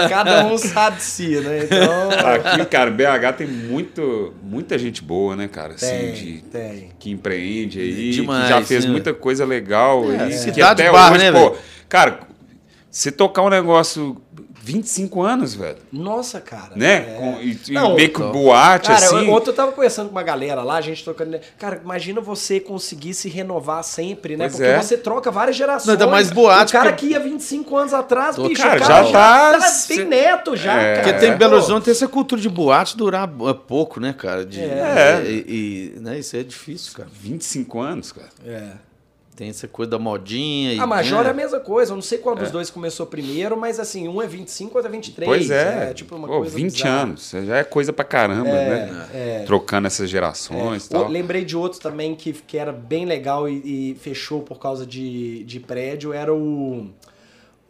cada 0.09 0.47
um 0.47 0.57
sabe 0.59 0.97
de 0.97 1.03
si, 1.03 1.41
né? 1.41 1.65
Então, 1.65 2.11
Aqui, 2.11 2.65
cara, 2.67 2.91
BH 2.91 3.37
tem 3.39 3.47
muito, 3.47 4.35
muita 4.43 4.79
gente 4.79 5.03
boa, 5.03 5.37
né, 5.37 5.49
cara? 5.49 5.75
Assim, 5.75 5.87
tem, 5.87 6.13
de, 6.13 6.43
tem. 6.51 6.91
que 6.99 7.11
empreende 7.11 7.81
aí, 7.81 8.11
Demais, 8.11 8.45
que 8.45 8.49
já 8.49 8.63
fez 8.63 8.85
né? 8.85 8.91
muita 8.91 9.15
coisa 9.15 9.45
legal. 9.45 10.11
É, 10.13 10.25
aí, 10.25 10.31
que 10.31 10.39
cidade 10.39 10.63
até 10.63 10.91
bar, 10.91 11.13
hoje, 11.13 11.31
né, 11.31 11.33
pô, 11.33 11.57
cara, 11.89 12.21
você 12.91 13.13
tocar 13.13 13.43
um 13.43 13.49
negócio 13.49 14.21
25 14.63 15.23
anos, 15.23 15.55
velho, 15.55 15.79
Nossa, 15.91 16.41
cara. 16.41 16.73
né? 16.77 16.95
é. 16.97 17.01
Com, 17.19 17.41
e, 17.41 17.59
e 17.69 17.73
Não, 17.73 17.95
meio 17.95 18.13
que 18.13 18.23
boate, 18.23 18.89
Cara, 18.89 19.05
assim. 19.07 19.27
eu- 19.27 19.33
ontem 19.33 19.49
eu 19.51 19.55
tava 19.55 19.73
conversando 19.73 20.07
com 20.09 20.13
uma 20.15 20.23
galera 20.23 20.63
lá, 20.63 20.77
a 20.77 20.81
gente 20.83 21.03
trocando. 21.03 21.31
ideia. 21.31 21.43
Cara, 21.59 21.81
imagina 21.83 22.21
você 22.21 22.61
conseguir 22.61 23.15
se 23.15 23.29
renovar 23.29 23.83
sempre, 23.83 24.37
né? 24.37 24.45
Pois 24.45 24.57
Porque 24.57 24.69
é. 24.69 24.81
você 24.83 24.99
troca 24.99 25.31
várias 25.31 25.57
gerações. 25.57 25.87
Não, 25.87 25.95
ainda 25.95 26.07
mais 26.07 26.31
boate, 26.31 26.71
O 26.71 26.79
cara 26.79 26.91
porque- 26.93 27.07
que 27.07 27.13
ia 27.13 27.21
25 27.21 27.77
anos 27.77 27.95
atrás, 27.95 28.37
Tô- 28.37 28.47
bicho, 28.49 28.61
cara, 28.63 28.77
o 28.77 28.85
já 28.85 29.05
tá- 29.13 29.71
Tem 29.89 30.05
neto 30.05 30.55
já, 30.57 30.75
É. 30.81 30.95
cara. 30.97 31.03
Porque 31.09 31.19
tem 31.27 31.37
Belo 31.37 31.57
Horizonte 31.57 31.85
tem 31.85 31.93
essa 31.93 32.07
cultura 32.09 32.41
de 32.41 32.49
boate 32.49 32.97
durar 32.97 33.29
é, 33.49 33.55
pouco, 33.55 33.99
né, 33.99 34.13
cara? 34.13 34.45
De, 34.45 34.61
É. 34.61 35.23
E, 35.25 35.95
e, 35.97 36.01
né, 36.01 36.19
isso 36.19 36.37
é 36.37 36.43
difícil, 36.43 36.93
cara. 36.95 37.09
25 37.11 37.81
anos, 37.81 38.13
cara. 38.13 38.29
É. 38.47 38.90
tem 39.41 39.49
essa 39.49 39.67
coisa 39.67 39.93
da 39.93 39.99
modinha. 39.99 40.75
e- 40.75 40.79
A 40.79 40.87
Major 40.87 41.23
né? 41.23 41.29
é 41.29 41.31
a 41.31 41.35
mesma 41.35 41.61
coisa. 41.61 41.93
Eu 41.93 41.95
não 41.97 42.03
sei 42.03 42.19
qual 42.19 42.37
dos 42.37 42.51
dois 42.51 42.69
começou 42.69 43.07
primeiro, 43.07 43.57
mas 43.57 43.81
assim, 43.81 44.07
um 44.07 44.21
é 44.21 44.27
25, 44.27 44.77
outro 44.77 44.91
é 44.91 44.93
23. 44.93 45.27
Pois 45.27 45.51
é, 45.51 45.95
tipo 45.95 46.15
uma 46.15 46.29
Pô, 46.29 46.41
coisa 46.41 46.55
20 46.55 46.73
bizarra. 46.75 47.03
anos, 47.05 47.31
já 47.47 47.57
é 47.57 47.65
coisa 47.65 47.91
pra 47.91 48.05
caramba, 48.05 48.51
né? 48.51 49.09
é. 49.15 49.43
Trocando 49.47 49.87
essas 49.87 50.11
gerações 50.11 50.85
e 50.85 50.87
O- 50.89 50.91
tal. 50.91 51.09
Lembrei 51.09 51.43
de 51.47 51.57
outro 51.57 51.81
também 51.81 52.15
que, 52.15 52.35
que 52.35 52.59
era 52.59 52.71
bem 52.71 53.07
legal 53.07 53.49
e, 53.49 53.93
e 53.93 53.95
fechou 53.95 54.43
por 54.43 54.59
causa 54.59 54.85
de, 54.85 55.43
de 55.45 55.59
prédio, 55.59 56.13
era 56.13 56.35
o, 56.35 56.91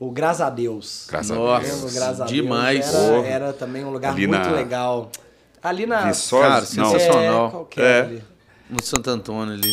o 0.00 0.10
Graças 0.10 0.40
a 0.40 0.50
Deus. 0.50 1.06
Graças 1.08 1.30
Nossa, 1.36 1.66
a 1.66 1.68
Deus. 1.78 1.94
Graças 1.94 2.20
a 2.20 2.24
demais. 2.24 2.84
Deus? 2.90 2.96
Era, 2.96 3.26
era 3.28 3.52
também 3.52 3.84
um 3.84 3.90
lugar 3.92 4.12
Ali 4.12 4.26
muito 4.26 4.42
na- 4.48 4.56
legal. 4.56 5.08
Ali 5.62 5.86
na... 5.86 6.06
Viçosa? 6.08 6.48
Cara, 6.48 6.66
sensacional. 6.66 7.68
É, 7.76 7.80
é 7.80 7.84
É. 7.84 8.00
ali? 8.00 8.22
No 8.68 8.82
Santo 8.82 9.08
Antônio 9.08 9.54
ali. 9.54 9.70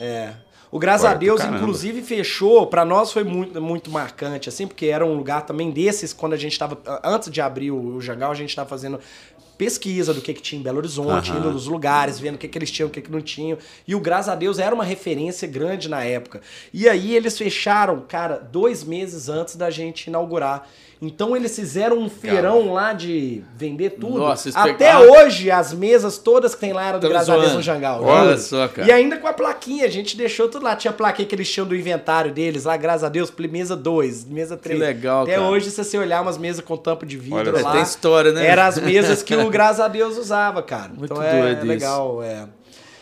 É. 0.00 0.32
O 0.74 0.78
Graças 0.80 1.04
a 1.04 1.14
Deus, 1.14 1.40
inclusive, 1.44 2.02
fechou. 2.02 2.66
Pra 2.66 2.84
nós 2.84 3.12
foi 3.12 3.22
muito, 3.22 3.62
muito 3.62 3.92
marcante, 3.92 4.48
assim, 4.48 4.66
porque 4.66 4.86
era 4.86 5.06
um 5.06 5.14
lugar 5.14 5.46
também 5.46 5.70
desses, 5.70 6.12
quando 6.12 6.32
a 6.32 6.36
gente 6.36 6.58
tava. 6.58 6.76
Antes 7.04 7.30
de 7.30 7.40
abrir 7.40 7.70
o, 7.70 7.94
o 7.94 8.00
Jangal, 8.00 8.32
a 8.32 8.34
gente 8.34 8.56
tava 8.56 8.68
fazendo 8.68 8.98
pesquisa 9.56 10.12
do 10.12 10.20
que, 10.20 10.34
que 10.34 10.42
tinha 10.42 10.58
em 10.58 10.64
Belo 10.64 10.78
Horizonte, 10.78 11.30
Aham. 11.30 11.38
indo 11.38 11.52
nos 11.52 11.68
lugares, 11.68 12.18
vendo 12.18 12.34
o 12.34 12.38
que, 12.38 12.48
que 12.48 12.58
eles 12.58 12.72
tinham, 12.72 12.88
o 12.88 12.90
que, 12.90 13.00
que 13.00 13.12
não 13.12 13.20
tinham. 13.20 13.56
E 13.86 13.94
o 13.94 14.00
Graças 14.00 14.30
a 14.30 14.34
Deus 14.34 14.58
era 14.58 14.74
uma 14.74 14.82
referência 14.82 15.46
grande 15.46 15.88
na 15.88 16.02
época. 16.02 16.40
E 16.72 16.88
aí 16.88 17.14
eles 17.14 17.38
fecharam, 17.38 18.00
cara, 18.00 18.36
dois 18.38 18.82
meses 18.82 19.28
antes 19.28 19.54
da 19.54 19.70
gente 19.70 20.08
inaugurar. 20.08 20.68
Então 21.06 21.36
eles 21.36 21.54
fizeram 21.54 21.98
um 21.98 22.08
feirão 22.08 22.72
lá 22.72 22.92
de 22.92 23.42
vender 23.56 23.90
tudo. 23.90 24.18
Nossa, 24.18 24.48
Até 24.48 24.70
espetacular. 24.70 25.24
hoje, 25.24 25.50
as 25.50 25.72
mesas 25.72 26.16
todas 26.18 26.54
que 26.54 26.60
tem 26.60 26.72
lá 26.72 26.88
eram 26.88 26.98
do 26.98 27.08
Graças 27.08 27.28
a 27.28 27.36
Deus 27.36 27.52
no 27.52 27.62
Jangal. 27.62 28.02
Olha 28.02 28.28
juro. 28.30 28.38
só, 28.38 28.68
cara. 28.68 28.88
E 28.88 28.92
ainda 28.92 29.18
com 29.18 29.26
a 29.26 29.32
plaquinha, 29.32 29.84
a 29.84 29.90
gente 29.90 30.16
deixou 30.16 30.48
tudo 30.48 30.64
lá. 30.64 30.74
Tinha 30.74 30.90
a 30.90 30.94
plaquinha 30.94 31.28
que 31.28 31.34
eles 31.34 31.50
tinham 31.50 31.66
do 31.66 31.76
inventário 31.76 32.32
deles, 32.32 32.64
lá, 32.64 32.76
graças 32.76 33.04
a 33.04 33.08
Deus, 33.08 33.32
mesa 33.50 33.76
2, 33.76 34.24
mesa 34.24 34.56
3. 34.56 34.80
legal, 34.80 35.24
Até 35.24 35.34
cara. 35.36 35.46
hoje, 35.48 35.70
se 35.70 35.84
você 35.84 35.98
olhar 35.98 36.22
umas 36.22 36.38
mesas 36.38 36.64
com 36.64 36.76
tampa 36.76 37.04
de 37.04 37.16
vidro 37.18 37.38
Olha 37.38 37.62
lá, 37.62 37.72
Tem 37.72 37.82
história, 37.82 38.32
né? 38.32 38.46
eram 38.46 38.62
as 38.62 38.78
mesas 38.80 39.22
que 39.22 39.34
o 39.36 39.50
Graças 39.50 39.80
a 39.80 39.88
Deus 39.88 40.16
usava, 40.16 40.62
cara. 40.62 40.88
Muito 40.96 41.12
então 41.12 41.22
é, 41.22 41.40
doido 41.40 41.58
isso. 41.58 41.66
legal, 41.66 42.22
é. 42.22 42.46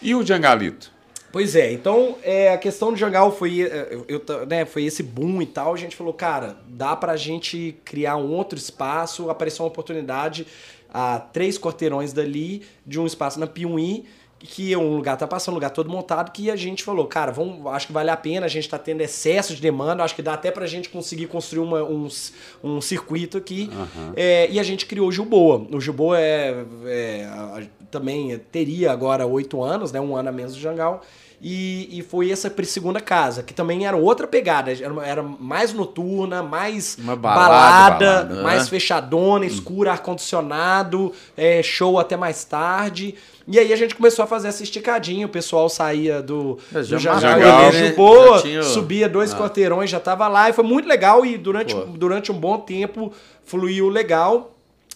E 0.01 0.15
o 0.15 0.25
Jangalito? 0.27 0.91
Pois 1.33 1.57
é, 1.57 1.73
então 1.73 2.19
é, 2.23 2.53
a 2.53 2.59
questão 2.59 2.93
do 2.93 2.97
Jangal 2.99 3.33
foi, 3.35 3.63
é, 3.63 3.89
eu, 3.91 4.05
eu 4.07 4.47
né, 4.47 4.67
foi 4.67 4.85
esse 4.85 5.03
boom 5.03 5.41
e 5.41 5.47
tal. 5.47 5.73
A 5.73 5.79
gente 5.79 5.97
falou, 5.97 6.13
cara, 6.13 6.59
dá 6.69 6.95
pra 6.95 7.17
gente 7.17 7.75
criar 7.87 8.17
um 8.17 8.31
outro 8.31 8.59
espaço. 8.59 9.31
Apareceu 9.31 9.65
uma 9.65 9.69
oportunidade 9.69 10.47
a 10.93 11.19
três 11.19 11.59
quarteirões 11.59 12.13
dali 12.13 12.63
de 12.87 13.01
um 13.01 13.07
espaço 13.07 13.41
na 13.41 13.47
Piuí, 13.47 14.05
que 14.47 14.75
um 14.77 14.97
lugar 14.97 15.17
tá 15.17 15.27
passando, 15.27 15.53
um 15.55 15.57
lugar 15.57 15.71
todo 15.71 15.89
montado, 15.89 16.31
que 16.33 16.51
a 16.51 16.57
gente 16.57 16.83
falou, 16.83 17.07
cara, 17.07 17.31
vamos, 17.33 17.65
acho 17.73 17.87
que 17.87 17.93
vale 17.93 18.11
a 18.11 18.17
pena, 18.17 18.47
a 18.47 18.49
gente 18.49 18.69
tá 18.69 18.79
tendo 18.79 19.01
excesso 19.01 19.55
de 19.55 19.63
demanda, 19.63 20.03
acho 20.03 20.15
que 20.15 20.23
dá 20.23 20.35
até 20.35 20.51
pra 20.51 20.67
gente 20.67 20.89
conseguir 20.89 21.27
construir 21.29 21.61
uma- 21.65 21.83
um, 21.83 22.09
um 22.63 22.81
circuito 22.81 23.39
aqui. 23.39 23.71
É, 24.17 24.49
e 24.51 24.59
a 24.59 24.63
gente 24.63 24.87
criou 24.87 25.09
o 25.09 25.13
Gilboa. 25.13 25.67
O 25.73 25.81
Gilboa 25.81 26.21
é, 26.21 26.65
é, 26.87 27.25
a- 27.25 27.59
a- 27.61 27.63
também 27.91 28.39
teria 28.51 28.91
agora 28.91 29.27
oito 29.27 29.63
anos, 29.63 29.93
né, 29.93 30.01
um 30.01 30.17
ano 30.17 30.29
a 30.29 30.33
menos 30.33 30.55
do 30.55 30.61
Jangal. 30.61 31.03
E, 31.45 31.89
e 31.99 32.03
foi 32.03 32.31
essa 32.31 32.53
segunda 32.63 33.01
casa, 33.01 33.43
que 33.43 33.53
também 33.53 33.85
era 33.85 33.97
outra 33.97 34.29
pegada. 34.29 34.71
Era, 34.73 35.05
era 35.05 35.23
mais 35.25 35.73
noturna, 35.73 36.41
mais 36.41 36.97
balada, 36.97 37.17
balada, 37.21 38.07
balada, 38.07 38.35
né? 38.37 38.43
mais 38.45 38.69
fechadona, 38.69 39.45
escura, 39.45 39.91
ar-condicionado, 39.91 41.13
é, 41.37 41.61
show 41.63 41.99
até 41.99 42.17
mais 42.17 42.45
tarde. 42.45 43.17
E 43.49 43.59
aí 43.59 43.73
a 43.73 43.77
gente 43.77 43.95
começou 43.97 44.23
a 44.23 44.27
fazer 44.29 44.49
essa 44.49 44.63
esticadinha, 44.63 45.27
o 45.27 45.29
pessoal 45.29 45.69
saía 45.69 46.23
do, 46.23 46.59
É, 46.73 46.79
do 46.79 46.85
Jangal, 46.99 47.21
Jangal, 47.21 47.73
ia 47.73 47.81
né? 47.83 47.93
boa, 47.93 48.41
tinha- 48.41 48.63
subia 48.63 49.09
dois 49.09 49.35
Ah. 49.35 49.39
quarteirões, 49.39 49.91
já 49.91 49.99
tava 49.99 50.29
lá, 50.29 50.49
e 50.49 50.53
foi 50.53 50.63
muito 50.65 50.87
legal, 50.89 51.27
e 51.27 51.37
durante, 51.37 51.75
Pô. 51.75 51.81
durante 51.87 52.31
um 52.31 52.37
bom 52.39 52.59
tempo 52.59 53.13
fluiu 53.45 53.89
legal. 53.89 54.51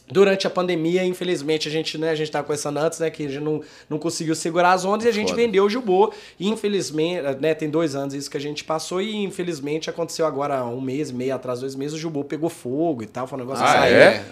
Durante 0.08 0.46
a 0.46 0.50
pandemia, 0.50 1.04
infelizmente, 1.04 1.68
a 1.68 1.70
gente, 1.70 1.98
né, 1.98 2.10
a 2.10 2.14
gente 2.14 2.30
tava 2.30 2.44
conversando 2.44 2.78
antes, 2.78 3.00
né, 3.00 3.10
que 3.10 3.24
a 3.26 3.28
gente 3.28 3.42
não, 3.42 3.60
não 3.90 3.98
conseguiu 3.98 4.36
segurar 4.36 4.72
as 4.72 4.84
ondas 4.84 5.04
e 5.04 5.08
a 5.08 5.12
gente 5.12 5.30
Foda. 5.30 5.42
vendeu 5.42 5.64
o 5.64 5.68
Jubô. 5.68 6.12
E 6.38 6.48
infelizmente, 6.48 7.22
né, 7.40 7.54
tem 7.54 7.68
dois 7.68 7.96
anos 7.96 8.14
isso 8.14 8.30
que 8.30 8.36
a 8.36 8.40
gente 8.40 8.62
passou 8.62 9.02
e 9.02 9.16
infelizmente 9.16 9.90
aconteceu 9.90 10.24
agora 10.24 10.64
um 10.64 10.80
mês, 10.80 11.10
meio 11.10 11.34
atrás, 11.34 11.58
dois 11.60 11.74
meses, 11.74 11.94
o 11.96 11.98
Jubô 11.98 12.22
pegou 12.22 12.48
fogo 12.48 13.02
e 13.02 13.06
tal. 13.06 13.26
Foi 13.26 13.36
um 13.36 13.40
negócio 13.40 13.64
que 13.64 13.70
Ah, 13.70 13.74
saiu, 13.74 13.96
é? 13.96 14.24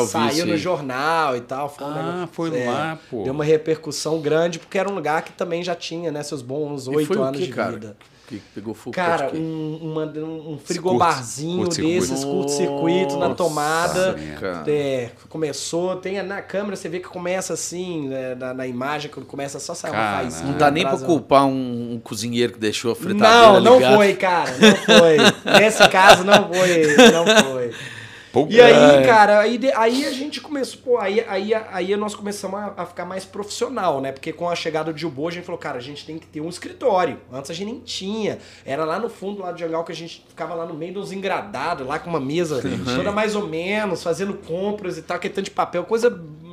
Vi 0.00 0.06
saiu 0.08 0.28
isso 0.30 0.46
no 0.46 0.56
jornal 0.56 1.36
e 1.36 1.40
tal. 1.40 1.68
Foi 1.68 1.86
um 1.86 1.90
Ah, 1.90 1.94
negócio- 2.02 2.28
foi 2.32 2.58
é, 2.60 2.66
lá, 2.70 2.98
pô. 3.08 3.22
Deu 3.22 3.32
uma 3.32 3.44
repercussão 3.44 4.20
grande, 4.20 4.58
porque 4.58 4.76
era 4.76 4.90
um 4.90 4.94
lugar 4.94 5.22
que 5.22 5.32
também 5.32 5.62
já 5.62 5.74
tinha, 5.76 6.10
né, 6.10 6.22
seus 6.24 6.42
bons 6.42 6.88
oito 6.88 7.22
anos 7.22 7.38
que, 7.40 7.46
de 7.46 7.52
cara? 7.52 7.70
vida. 7.72 7.96
Que 8.28 8.40
pegou 8.54 8.72
fogo. 8.72 8.94
Cara, 8.94 9.30
um, 9.34 9.78
uma- 9.82 10.04
um 10.06 10.58
frigobarzinho 10.64 11.58
curto-circuito. 11.58 12.00
desses, 12.06 12.24
curto-circuito 12.24 13.16
na 13.18 13.34
tomada. 13.34 14.16
É, 14.66 15.10
começou, 15.28 15.96
tem 15.96 16.22
na 16.22 16.40
câmera, 16.40 16.76
você 16.76 16.88
vê 16.88 17.00
que 17.00 17.08
começa 17.08 17.52
assim, 17.52 18.08
né, 18.08 18.34
na, 18.34 18.54
na 18.54 18.66
imagem, 18.66 19.10
quando 19.10 19.26
começa 19.26 19.58
só 19.58 19.74
sair 19.74 19.90
uma 19.92 20.16
faísca. 20.18 20.44
Não 20.44 20.56
dá 20.56 20.70
nem 20.70 20.84
pra 20.84 20.96
culpar 20.98 21.44
um, 21.46 21.94
um 21.94 22.00
cozinheiro 22.02 22.52
que 22.54 22.58
deixou 22.58 22.92
a 22.92 22.94
Não, 22.94 23.00
fritadeira 23.00 23.60
não 23.60 23.74
ligada. 23.76 23.96
foi, 23.96 24.14
cara. 24.14 24.50
Não 24.58 24.76
foi. 24.76 25.16
Nesse 25.60 25.88
caso, 25.88 26.24
não 26.24 26.48
foi. 26.48 26.96
Não 27.12 27.26
foi. 27.52 27.70
Pô, 28.32 28.46
E 28.48 28.60
aí, 28.60 28.72
Ai. 28.72 29.04
cara, 29.04 29.40
aí, 29.40 29.60
aí 29.74 30.06
a 30.06 30.10
gente 30.10 30.40
começou, 30.40 30.80
pô, 30.82 30.98
aí, 30.98 31.22
aí, 31.28 31.52
aí 31.54 31.94
nós 31.96 32.14
começamos 32.14 32.58
a, 32.58 32.72
a 32.78 32.86
ficar 32.86 33.04
mais 33.04 33.26
profissional, 33.26 34.00
né? 34.00 34.10
Porque 34.10 34.32
com 34.32 34.48
a 34.48 34.54
chegada 34.54 34.90
do 34.90 34.98
Gilbo, 34.98 35.28
a 35.28 35.30
gente 35.30 35.44
falou, 35.44 35.58
cara, 35.58 35.76
a 35.76 35.82
gente 35.82 36.06
tem 36.06 36.18
que 36.18 36.26
ter 36.26 36.40
um 36.40 36.48
escritório. 36.48 37.18
Antes 37.30 37.50
a 37.50 37.54
gente 37.54 37.66
nem 37.70 37.80
tinha. 37.80 38.38
Era 38.64 38.86
lá 38.86 38.98
no 38.98 39.10
fundo, 39.10 39.42
lá 39.42 39.52
do 39.52 39.58
Jangal, 39.58 39.84
que 39.84 39.92
a 39.92 39.94
gente 39.94 40.24
ficava 40.26 40.54
lá 40.54 40.64
no 40.64 40.72
meio 40.72 40.94
dos 40.94 41.12
engradados, 41.12 41.86
lá 41.86 41.98
com 41.98 42.08
uma 42.08 42.20
mesa 42.20 42.62
toda 42.96 43.12
mais 43.12 43.36
ou 43.36 43.46
menos, 43.46 44.02
fazendo 44.02 44.32
compras 44.34 44.96
e 44.96 45.02
tal, 45.02 45.18
aquele 45.18 45.34
tanto 45.34 45.44
de 45.44 45.50
papel, 45.50 45.84
coisa 45.84 46.10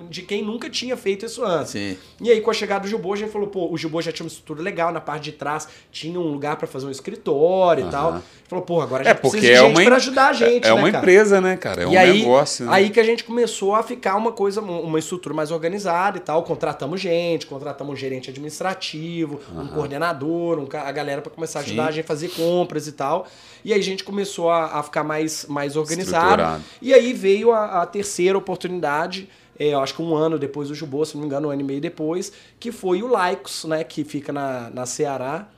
de 0.10 0.24
quem 0.24 0.44
nunca 0.44 0.70
tinha 0.70 0.98
feito 0.98 1.26
isso 1.26 1.44
antes. 1.46 1.72
Sim. 1.72 1.98
E 2.20 2.30
aí, 2.32 2.42
com 2.42 2.50
a 2.50 2.54
chegada 2.54 2.82
do 2.82 2.88
Gilbo, 2.88 3.14
a 3.14 3.16
gente 3.16 3.32
falou, 3.32 3.48
pô, 3.48 3.72
o 3.72 3.78
Gilbo 3.78 4.02
já 4.02 4.12
tinha 4.12 4.26
uma 4.26 4.30
estrutura 4.30 4.62
legal, 4.62 4.92
na 4.92 5.00
parte 5.00 5.26
de 5.26 5.32
trás 5.34 5.68
tinha 5.92 6.20
um 6.20 6.32
lugar 6.32 6.56
pra 6.58 6.68
fazer 6.68 6.88
um 6.88 6.92
escritório 6.92 7.88
e 7.88 7.92
tal. 7.92 8.22
Falou, 8.48 8.66
pô, 8.66 8.82
agora 8.82 9.04
a 9.04 9.06
É 9.06 9.10
gente 9.12 9.22
porque 9.22 9.38
precisa 9.38 9.54
de 9.54 9.60
é 9.60 9.68
gente 9.68 9.78
uma, 9.78 9.86
pra 9.86 9.96
ajudar 9.98 10.30
a 10.30 10.34
gente, 10.34 10.66
é 10.66 10.68
né, 10.68 10.74
uma 10.74 10.92
cara? 10.92 10.98
empresa, 10.98 11.40
né, 11.42 11.56
cara? 11.56 11.84
É 11.84 11.88
um 11.88 11.92
e 11.92 11.98
aí, 11.98 12.20
negócio. 12.20 12.66
né? 12.66 12.72
aí 12.74 12.90
que 12.90 13.00
a 13.00 13.04
gente 13.04 13.24
começou 13.24 13.76
a 13.76 13.84
ficar 13.84 14.16
uma 14.16 14.32
coisa, 14.32 14.60
uma 14.62 14.98
estrutura 14.98 15.36
mais 15.36 15.52
organizada 15.52 16.18
e 16.18 16.22
tal. 16.22 16.42
Contratamos 16.44 17.00
gente, 17.00 17.46
contratamos 17.46 17.94
um 17.94 17.96
gerente 17.96 18.30
administrativo, 18.32 19.40
um 19.56 19.68
coordenador, 19.68 20.58
um 20.58 20.68
a 20.78 20.92
galera 20.92 21.22
pra 21.22 21.32
começar 21.32 21.60
a 21.60 21.62
ajudar 21.62 21.84
Sim. 21.84 21.90
a 21.90 21.92
gente 21.92 22.06
a 22.06 22.08
fazer 22.08 22.30
compras 22.30 22.88
e 22.88 22.92
tal. 22.94 23.28
E 23.64 23.74
aí 23.74 23.80
a 23.80 23.84
gente 23.84 24.04
começou 24.04 24.50
a, 24.50 24.80
a 24.80 24.84
ficar 24.84 25.04
mais, 25.04 25.46
mais 25.48 25.76
organizado. 25.76 26.64
E 26.82 26.94
aí 26.94 27.14
veio 27.14 27.52
a, 27.52 27.82
a 27.82 27.86
terceira 27.86 28.38
oportunidade. 28.38 29.30
É, 29.60 29.74
eu 29.74 29.82
acho 29.82 29.94
que 29.94 30.02
um 30.02 30.16
ano 30.16 30.40
depois 30.40 30.70
do 30.70 30.76
Jubô, 30.76 31.06
se 31.06 31.16
não 31.16 31.22
me 31.22 31.28
engano, 31.28 31.50
um 31.50 31.52
ano 31.52 31.60
e 31.60 31.64
meio 31.66 31.82
depois, 31.82 32.32
que 32.58 32.72
foi 32.72 33.04
o 33.04 33.08
Laicos, 33.08 33.66
né? 33.66 33.84
Que 33.84 34.06
fica 34.06 34.32
na, 34.32 34.70
na 34.70 34.86
Ceará. 34.86 35.50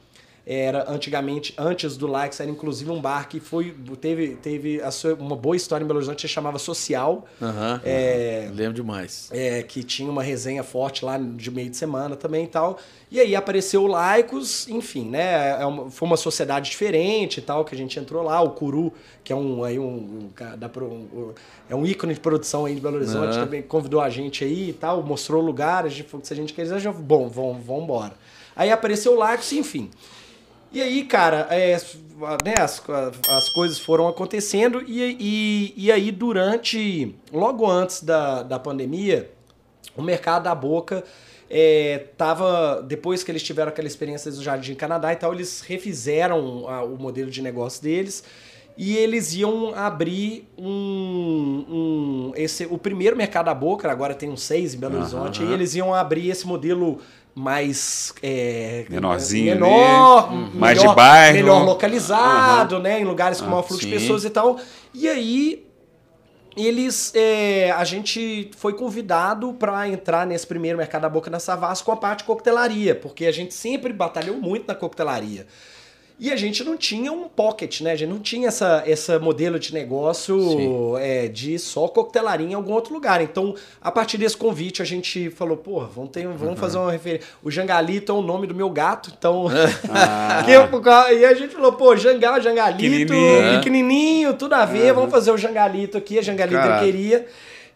Era 0.54 0.92
antigamente, 0.92 1.54
antes 1.58 1.96
do 1.96 2.08
Likes, 2.08 2.38
era 2.42 2.52
inclusive 2.52 2.92
um 2.92 3.00
bar 3.00 3.30
que 3.30 3.40
foi, 3.40 3.74
teve, 4.02 4.36
teve 4.36 4.82
sua- 4.92 5.14
uma 5.14 5.34
boa 5.36 5.56
história 5.56 5.82
em 5.82 5.88
Belo 5.88 6.00
Horizonte, 6.00 6.24
se 6.24 6.28
chamava 6.28 6.60
Social. 6.60 7.26
Aham. 7.42 7.80
É, 7.86 8.50
Lembro 8.54 8.74
demais. 8.74 9.30
é, 9.32 9.64
que 9.64 9.82
tinha 9.82 10.10
uma 10.12 10.22
resenha 10.22 10.62
forte 10.62 11.06
lá 11.06 11.18
de 11.18 11.50
meio 11.50 11.70
de 11.70 11.78
semana 11.78 12.18
também 12.18 12.44
e 12.44 12.48
tal. 12.48 12.78
E 13.10 13.20
aí 13.22 13.34
apareceu 13.34 13.84
o 13.84 13.88
Laicos, 13.88 14.68
enfim, 14.68 15.06
né? 15.10 15.62
é 15.62 15.66
uma- 15.66 15.90
foi 15.90 16.06
uma 16.06 16.18
sociedade 16.18 16.70
diferente 16.70 17.38
e 17.38 17.42
tal, 17.42 17.64
que 17.64 17.74
a 17.74 17.78
gente 17.78 17.98
entrou 17.98 18.22
lá. 18.22 18.42
O 18.42 18.50
Curu, 18.50 18.92
que 19.24 19.32
é 19.32 19.36
um, 19.36 19.64
aí 19.64 19.80
um, 19.80 19.84
um 19.86 20.30
um- 20.82 21.34
é 21.70 21.76
um 21.76 21.86
ícone 21.86 22.14
de 22.14 22.20
produção 22.20 22.66
aí 22.66 22.76
de 22.76 22.82
Belo 22.82 22.98
Horizonte, 22.98 23.36
Aham. 23.38 23.46
também 23.46 23.62
convidou 23.62 24.02
a 24.02 24.10
gente 24.10 24.44
aí 24.44 24.70
e 24.70 24.74
tal, 24.74 25.02
mostrou 25.02 25.42
o 25.42 25.46
lugar, 25.46 25.86
a 25.86 25.90
gente 25.90 26.04
falou 26.04 26.22
que 26.22 26.28
se 26.28 26.34
a 26.34 26.38
gente 26.38 26.54
quiser, 26.54 26.78
já, 26.80 26.92
bom, 26.92 27.30
vamos, 27.30 27.64
vamos 27.66 27.84
embora. 27.84 28.14
Aí 28.54 28.70
apareceu 28.70 29.14
o 29.14 29.16
Laicos, 29.16 29.54
enfim. 29.54 29.90
E 30.74 30.82
aí, 30.82 31.04
cara, 31.04 31.48
é, 31.50 31.78
né, 32.46 32.56
as, 32.60 32.82
as 33.28 33.50
coisas 33.50 33.78
foram 33.80 34.08
acontecendo 34.08 34.82
e, 34.88 35.18
e, 35.20 35.74
e 35.76 35.92
aí 35.92 36.12
durante, 36.12 37.14
logo 37.34 37.70
antes 37.70 38.02
da, 38.04 38.42
da 38.44 38.58
pandemia, 38.58 39.30
o 39.98 40.02
mercado 40.02 40.44
da 40.44 40.56
Boca 40.56 41.04
é, 41.50 42.06
tava, 42.18 42.82
depois 42.82 43.22
que 43.22 43.30
eles 43.32 43.44
tiveram 43.44 43.68
aquela 43.70 43.88
experiência 43.88 44.32
do 44.32 44.42
Jardim 44.42 44.74
Canadá 44.74 45.12
e 45.12 45.18
tal, 45.18 45.34
eles 45.34 45.60
refizeram 45.60 46.66
a- 46.70 46.82
o 46.84 46.96
modelo 46.98 47.30
de 47.30 47.42
negócio 47.42 47.84
deles 47.84 48.24
e 48.78 48.96
eles 48.96 49.34
iam 49.34 49.76
abrir 49.76 50.48
um, 50.58 51.66
um- 51.70 52.32
esse, 52.36 52.66
o 52.66 52.78
primeiro 52.78 53.18
mercado 53.18 53.48
da 53.48 53.54
Boca, 53.54 53.92
agora 53.92 54.16
tem 54.16 54.30
uns 54.30 54.42
seis 54.44 54.74
em 54.74 54.78
Belo. 54.78 54.98
Horizonte, 54.98 55.44
e 55.44 55.52
eles 55.52 55.76
iam 55.76 55.94
abrir 55.94 56.30
esse 56.30 56.48
modelo 56.48 57.00
mais 57.34 58.14
é, 58.22 58.86
Menorzinho 58.90 59.54
menor, 59.56 60.32
melhor, 60.32 60.56
mais 60.56 60.80
de 60.80 60.88
bairro. 60.94 61.36
melhor 61.38 61.66
localizado, 61.66 62.80
né, 62.80 63.00
em 63.00 63.06
lugares 63.06 63.40
com 63.40 63.48
Ah, 63.48 63.50
maior 63.50 63.64
fluxo 63.64 63.86
de 63.86 63.92
pessoas 63.92 64.26
e 64.26 64.30
tal. 64.30 64.60
E 64.94 65.08
aí 65.08 65.66
eles 66.56 67.14
é, 67.16 67.72
a 67.72 67.84
gente 67.86 68.52
foi 68.58 68.74
convidado 68.74 69.54
para 69.54 69.88
entrar 69.88 70.28
nesse 70.28 70.46
primeiro 70.46 70.78
mercado 70.78 71.04
da 71.04 71.10
boca 71.10 71.30
na 71.30 71.40
Savassi 71.40 71.84
com 71.84 71.92
a 71.94 71.98
parte 71.98 72.20
de 72.20 72.26
coquetelaria, 72.26 72.94
porque 72.94 73.26
a 73.26 73.32
gente 73.32 73.54
sempre 73.54 73.94
batalhou 73.94 74.36
muito 74.36 74.68
na 74.68 74.76
coquetelaria. 74.76 75.48
E 76.22 76.32
a 76.32 76.36
gente 76.36 76.64
não 76.64 76.78
tinha 76.78 77.12
um 77.12 77.28
pocket, 77.28 77.82
né? 77.82 77.94
A 77.94 77.96
gente 77.96 78.10
não 78.10 78.20
tinha 78.20 78.48
essa, 78.48 78.84
essa 78.86 79.18
modelo 79.18 79.58
de 79.58 79.74
negócio 79.74 80.96
é, 81.00 81.28
de 81.28 81.58
só 81.58 81.88
coquetelaria 81.88 82.46
em 82.48 82.54
algum 82.54 82.74
outro 82.74 82.94
lugar. 82.94 83.22
Então, 83.24 83.56
a 83.82 83.92
partir 83.92 84.20
desse 84.20 84.38
convite, 84.38 84.84
a 84.84 84.86
gente 84.86 85.32
falou, 85.32 85.58
pô, 85.58 85.80
vamos, 85.80 86.12
ter, 86.12 86.28
vamos 86.28 86.60
fazer 86.60 86.78
uma 86.78 86.92
referência. 86.92 87.28
O 87.42 87.50
Jangalito 87.50 88.12
é 88.12 88.16
o 88.16 88.22
nome 88.22 88.46
do 88.46 88.54
meu 88.54 88.70
gato, 88.70 89.12
então. 89.18 89.48
Ah. 89.90 90.46
eu- 90.48 91.18
e 91.18 91.26
a 91.26 91.34
gente 91.34 91.56
falou, 91.56 91.74
pô, 91.74 91.96
Jangal, 91.96 92.40
Jangalito, 92.40 92.82
Pequenininho. 92.84 93.56
pequenininho, 93.58 94.34
tudo 94.36 94.54
a 94.54 94.64
ver, 94.64 94.94
vamos 94.94 95.10
fazer 95.10 95.32
o 95.32 95.38
Jangalito 95.38 95.98
aqui, 95.98 96.20
a 96.20 96.22
Jangalito 96.22 96.56
Caraca. 96.62 96.86
queria. 96.86 97.26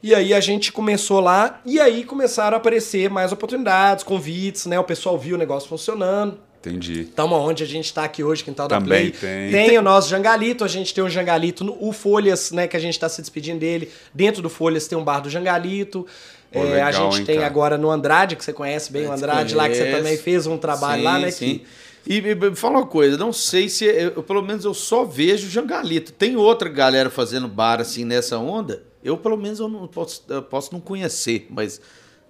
E 0.04 0.14
aí 0.14 0.36
a 0.36 0.40
gente 0.40 0.72
começou 0.72 1.20
lá, 1.20 1.62
e 1.66 1.80
aí 1.80 2.04
começaram 2.04 2.56
a 2.56 2.60
aparecer 2.60 3.10
mais 3.10 3.32
oportunidades, 3.32 4.04
convites, 4.04 4.68
né? 4.68 4.80
O 4.80 4.84
pessoal 4.84 5.18
viu 5.18 5.36
o 5.36 5.40
negócio 5.40 5.68
funcionando. 5.68 6.38
Entendi. 6.70 7.02
Estamos 7.02 7.38
onde 7.40 7.64
a 7.64 7.68
gente 7.68 7.86
está 7.86 8.04
aqui 8.04 8.24
hoje, 8.24 8.44
Quintal 8.44 8.68
da 8.68 8.80
Também 8.80 9.12
Play. 9.12 9.52
tem. 9.52 9.78
o 9.78 9.82
nosso 9.82 10.10
Jangalito, 10.10 10.64
a 10.64 10.68
gente 10.68 10.94
tem 10.94 11.04
o 11.04 11.10
Jangalito, 11.10 11.64
no, 11.64 11.78
o 11.80 11.92
Folhas, 11.92 12.52
né, 12.52 12.68
que 12.68 12.76
a 12.76 12.80
gente 12.80 12.94
está 12.94 13.08
se 13.08 13.22
despedindo 13.22 13.60
dele. 13.60 13.92
Dentro 14.14 14.42
do 14.42 14.50
Folhas 14.50 14.88
tem 14.88 14.98
um 14.98 15.04
bar 15.04 15.20
do 15.20 15.30
Jangalito. 15.30 16.06
Pô, 16.52 16.60
É, 16.60 16.64
legal, 16.64 16.88
a 16.88 16.92
gente 16.92 17.20
hein, 17.20 17.26
tem 17.26 17.36
cara? 17.36 17.48
agora 17.48 17.78
no 17.78 17.90
Andrade, 17.92 18.36
que 18.36 18.44
você 18.46 18.54
conhece 18.54 18.92
bem 18.92 19.06
o 19.08 19.12
Andrade, 19.12 19.54
lá 19.56 19.68
que 19.70 19.76
você 19.76 19.92
também 19.92 20.18
fez 20.18 20.48
um 20.48 20.58
trabalho 20.58 21.00
Sim, 21.02 21.06
lá, 21.06 21.20
né? 21.20 21.32
Sim. 21.32 21.60
que- 21.60 21.66
E 22.08 22.22
me 22.22 22.36
me 22.36 22.56
fala 22.56 22.78
uma 22.78 22.86
coisa, 22.86 23.18
não 23.18 23.34
sei 23.34 23.68
se 23.68 23.84
eu, 23.86 24.12
eu- 24.16 24.24
pelo 24.24 24.42
menos 24.44 24.64
eu 24.64 24.74
só 24.76 25.04
vejo 25.04 25.50
Jangalito. 25.50 26.12
Tem 26.12 26.36
outra 26.36 26.70
galera 26.70 27.10
fazendo 27.10 27.48
bar 27.48 27.82
assim 27.82 28.06
nessa 28.06 28.38
onda? 28.38 28.84
Eu 29.04 29.18
pelo 29.18 29.36
menos 29.38 29.60
eu 29.60 29.68
não 29.68 29.88
posso, 29.88 30.24
eu 30.30 30.42
posso 30.44 30.72
não 30.72 30.80
conhecer, 30.80 31.48
mas 31.50 31.82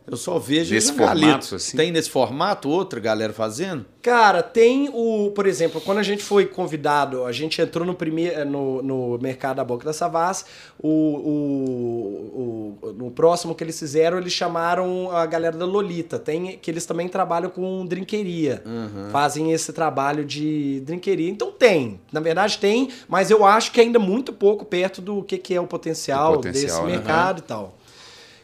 eu 0.07 0.15
só 0.17 0.37
vejo 0.37 0.73
Nesse 0.73 0.93
formato, 0.93 1.55
assim? 1.55 1.75
Tem 1.77 1.91
nesse 1.91 2.09
formato 2.09 2.69
outra 2.69 2.99
galera 2.99 3.33
fazendo? 3.33 3.85
Cara, 4.01 4.43
tem 4.43 4.87
o, 4.93 5.31
por 5.31 5.47
exemplo, 5.47 5.81
quando 5.81 5.97
a 5.97 6.03
gente 6.03 6.23
foi 6.23 6.45
convidado, 6.45 7.25
a 7.25 7.31
gente 7.31 7.59
entrou 7.59 7.83
no 7.85 7.95
primeiro 7.95 8.45
no, 8.47 8.81
no 8.83 9.17
mercado 9.19 9.57
da 9.57 9.63
Boca 9.63 9.83
da 9.83 9.93
Savas, 9.93 10.45
o, 10.79 10.87
o, 10.89 12.77
o- 12.83 12.93
no 12.93 13.11
próximo 13.11 13.55
que 13.55 13.63
eles 13.63 13.77
fizeram, 13.79 14.17
eles 14.17 14.33
chamaram 14.33 15.09
a 15.11 15.25
galera 15.25 15.57
da 15.57 15.65
Lolita, 15.65 16.19
tem 16.19 16.57
que 16.61 16.69
eles 16.69 16.85
também 16.85 17.07
trabalham 17.07 17.49
com 17.49 17.85
drinqueria, 17.85 18.63
fazem 19.11 19.51
esse 19.51 19.73
trabalho 19.73 20.23
de 20.23 20.81
drinqueria. 20.81 21.29
Então 21.29 21.51
tem, 21.51 21.99
na 22.11 22.19
verdade 22.19 22.57
tem, 22.59 22.89
mas 23.07 23.31
eu 23.31 23.43
acho 23.45 23.71
que 23.71 23.81
ainda 23.81 23.99
muito 23.99 24.31
pouco 24.33 24.65
perto 24.65 25.01
do 25.01 25.23
que, 25.23 25.37
que 25.37 25.53
é 25.55 25.59
o 25.61 25.67
potencial, 25.67 26.33
Do 26.33 26.37
potencial, 26.37 26.81
desse 26.81 26.81
né? 26.83 26.91
mercado 26.97 27.39
e 27.39 27.43
tal. 27.43 27.77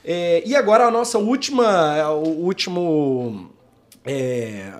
É, 0.03 0.41
e 0.45 0.55
agora 0.55 0.85
a 0.87 0.91
nossa 0.91 1.17
última, 1.19 2.09
o 2.11 2.43
último 2.45 3.49
é, 4.05 4.71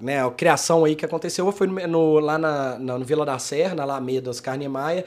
né, 0.00 0.24
a 0.24 0.30
criação 0.30 0.84
aí 0.84 0.96
que 0.96 1.04
aconteceu 1.04 1.50
foi 1.52 1.66
no, 1.66 1.86
no- 1.86 2.18
lá 2.18 2.36
na, 2.38 2.78
na- 2.78 2.98
no 2.98 3.04
Vila 3.04 3.24
da 3.24 3.38
Serra, 3.38 3.74
na 3.74 3.84
Alameda, 3.84 4.30
os 4.30 4.40
Carne 4.40 4.68
Maia. 4.68 5.04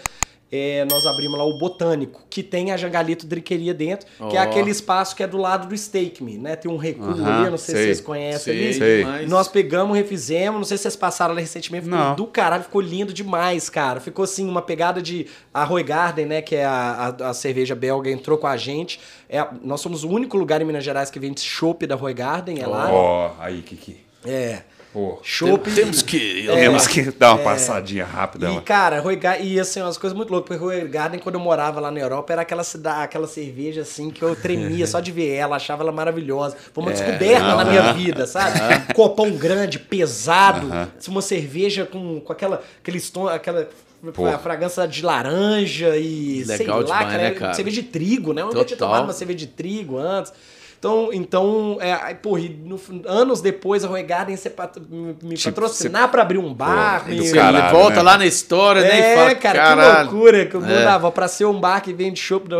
É, 0.49 0.85
nós 0.85 1.05
abrimos 1.05 1.37
lá 1.37 1.43
o 1.43 1.57
Botânico, 1.57 2.21
que 2.29 2.41
tem 2.41 2.71
a 2.71 2.77
Jangalito 2.77 3.27
Drinqueria 3.27 3.73
dentro, 3.73 4.07
que 4.29 4.37
é 4.37 4.39
aquele 4.39 4.71
espaço 4.71 5.13
que 5.13 5.21
é 5.21 5.27
do 5.27 5.37
lado 5.37 5.67
do 5.67 5.77
Steak 5.77 6.23
Me, 6.23 6.37
né? 6.37 6.55
Tem 6.55 6.71
um 6.71 6.77
recuo 6.77 7.09
Aham, 7.09 7.41
ali, 7.41 7.49
não 7.49 7.57
sei 7.57 7.75
sei. 7.75 7.81
se 7.81 7.87
vocês 7.87 8.01
conhecem 8.01 8.53
Sei, 8.53 8.63
ali. 8.63 8.73
Sei. 9.17 9.27
Nós 9.27 9.49
pegamos, 9.49 9.97
refizemos, 9.97 10.57
não 10.57 10.63
sei 10.63 10.77
se 10.77 10.83
vocês 10.83 10.95
passaram 10.95 11.33
lá 11.33 11.41
recentemente, 11.41 11.83
ficou 11.83 11.99
Não. 11.99 12.15
do 12.15 12.25
caralho, 12.27 12.63
ficou 12.63 12.79
lindo 12.79 13.11
demais, 13.11 13.69
cara. 13.69 13.99
Ficou 13.99 14.23
assim, 14.23 14.47
uma 14.47 14.61
pegada 14.61 15.01
de 15.01 15.27
a 15.53 15.65
Roy 15.65 15.83
Garden, 15.83 16.25
né, 16.25 16.41
que 16.41 16.55
é 16.55 16.63
a, 16.63 17.13
a, 17.19 17.29
a 17.29 17.33
cerveja 17.33 17.75
belga, 17.75 18.09
entrou 18.09 18.37
com 18.37 18.47
a 18.47 18.55
gente. 18.55 19.01
É, 19.29 19.45
nós 19.61 19.81
somos 19.81 20.05
o 20.05 20.09
único 20.09 20.37
lugar 20.37 20.61
em 20.61 20.65
Minas 20.65 20.83
Gerais 20.83 21.11
que 21.11 21.19
vende 21.19 21.41
chopp 21.41 21.85
da 21.85 21.95
Roy 21.95 22.13
Garden, 22.13 22.61
é 22.61 22.67
lá. 22.67 22.89
Ó, 22.89 23.33
aí, 23.39 23.61
Kiki. 23.61 23.97
É. 24.25 24.61
Pô, 24.97 25.19
Chopp. 25.21 25.69
Temos 25.75 26.01
que. 26.01 26.47
temos 26.47 26.87
que 26.87 27.03
dar 27.11 27.35
uma 27.35 27.43
passadinha 27.43 28.03
rápida 28.03 28.49
E, 28.49 28.55
lá. 28.55 28.61
cara, 28.61 28.99
Roy 28.99 29.15
Garden, 29.15 29.45
e 29.47 29.59
assim, 29.59 29.79
umas 29.79 29.95
coisas 29.95 30.17
muito 30.17 30.31
loucas, 30.31 30.57
porque 30.57 30.63
Roy 30.75 30.87
Garden, 30.87 31.19
quando 31.19 31.35
eu 31.35 31.39
morava 31.39 31.79
lá 31.79 31.91
na 31.91 31.99
Europa, 31.99 32.33
era 32.33 32.41
aquela, 32.41 32.63
cida- 32.63 33.03
aquela 33.03 33.27
cerveja 33.27 33.81
assim 33.81 34.09
que 34.09 34.23
eu 34.23 34.35
tremia 34.35 34.87
só 34.87 34.99
de 34.99 35.11
ver 35.11 35.35
ela, 35.35 35.57
achava 35.57 35.83
ela 35.83 35.91
maravilhosa. 35.91 36.57
Foi 36.73 36.83
uma 36.83 36.91
descoberta 36.91 37.55
na 37.57 37.63
minha 37.65 37.93
vida, 37.93 38.25
sabe? 38.25 38.59
Copão 38.95 39.29
grande, 39.33 39.77
pesado, 39.77 40.67
uma 41.07 41.21
cerveja 41.21 41.85
com, 41.85 42.19
com 42.19 42.33
aquela, 42.33 42.63
aquele 42.81 42.99
tom, 42.99 43.27
aquela 43.27 43.69
Porra. 44.15 44.39
fragrância 44.39 44.87
de 44.87 45.03
laranja 45.05 45.95
e 45.95 46.43
sei 46.43 46.57
Legal 46.57 46.77
lá, 46.79 46.83
demais, 46.85 47.05
cara, 47.11 47.17
né, 47.23 47.31
cara? 47.31 47.53
cerveja 47.53 47.81
de 47.83 47.87
trigo, 47.87 48.33
né? 48.33 48.41
Eu 48.41 48.47
nunca 48.47 48.65
tinha 48.65 48.77
tomado 48.77 49.03
uma 49.03 49.13
cerveja 49.13 49.37
de 49.37 49.47
trigo 49.47 49.99
antes. 49.99 50.33
Então, 50.79 51.09
então 51.11 51.77
é, 51.81 51.91
aí, 51.93 52.13
porra, 52.13 52.41
e 52.41 52.49
no- 52.49 52.79
anos 53.07 53.41
depois 53.41 53.83
a 53.83 53.87
Roy 53.87 54.03
Garden 54.03 54.35
se 54.37 54.47
pat- 54.49 54.77
me, 54.89 55.35
Tipo, 55.35 55.55
patrocinar 55.55 56.07
pra 56.09 56.21
abrir 56.21 56.37
um 56.37 56.53
bar. 56.53 57.03
Pô, 57.03 57.15
do 57.15 57.23
Você 57.25 57.33
caralho, 57.33 57.75
volta 57.75 57.95
né? 57.95 58.01
lá 58.03 58.17
na 58.19 58.25
história, 58.27 58.81
né? 58.83 58.99
é, 58.99 59.13
e 59.13 59.15
fala, 59.15 59.35
cara, 59.35 59.57
caralho. 59.59 60.07
que 60.09 60.13
loucura 60.13 60.45
que 60.45 60.55
eu 60.55 60.63
É. 60.65 60.83
dava 60.83 61.11
pra 61.11 61.27
ser 61.27 61.45
um 61.45 61.59
bar 61.59 61.81
que 61.81 61.91
vende 61.93 62.19
chopp 62.19 62.47
da. 62.47 62.57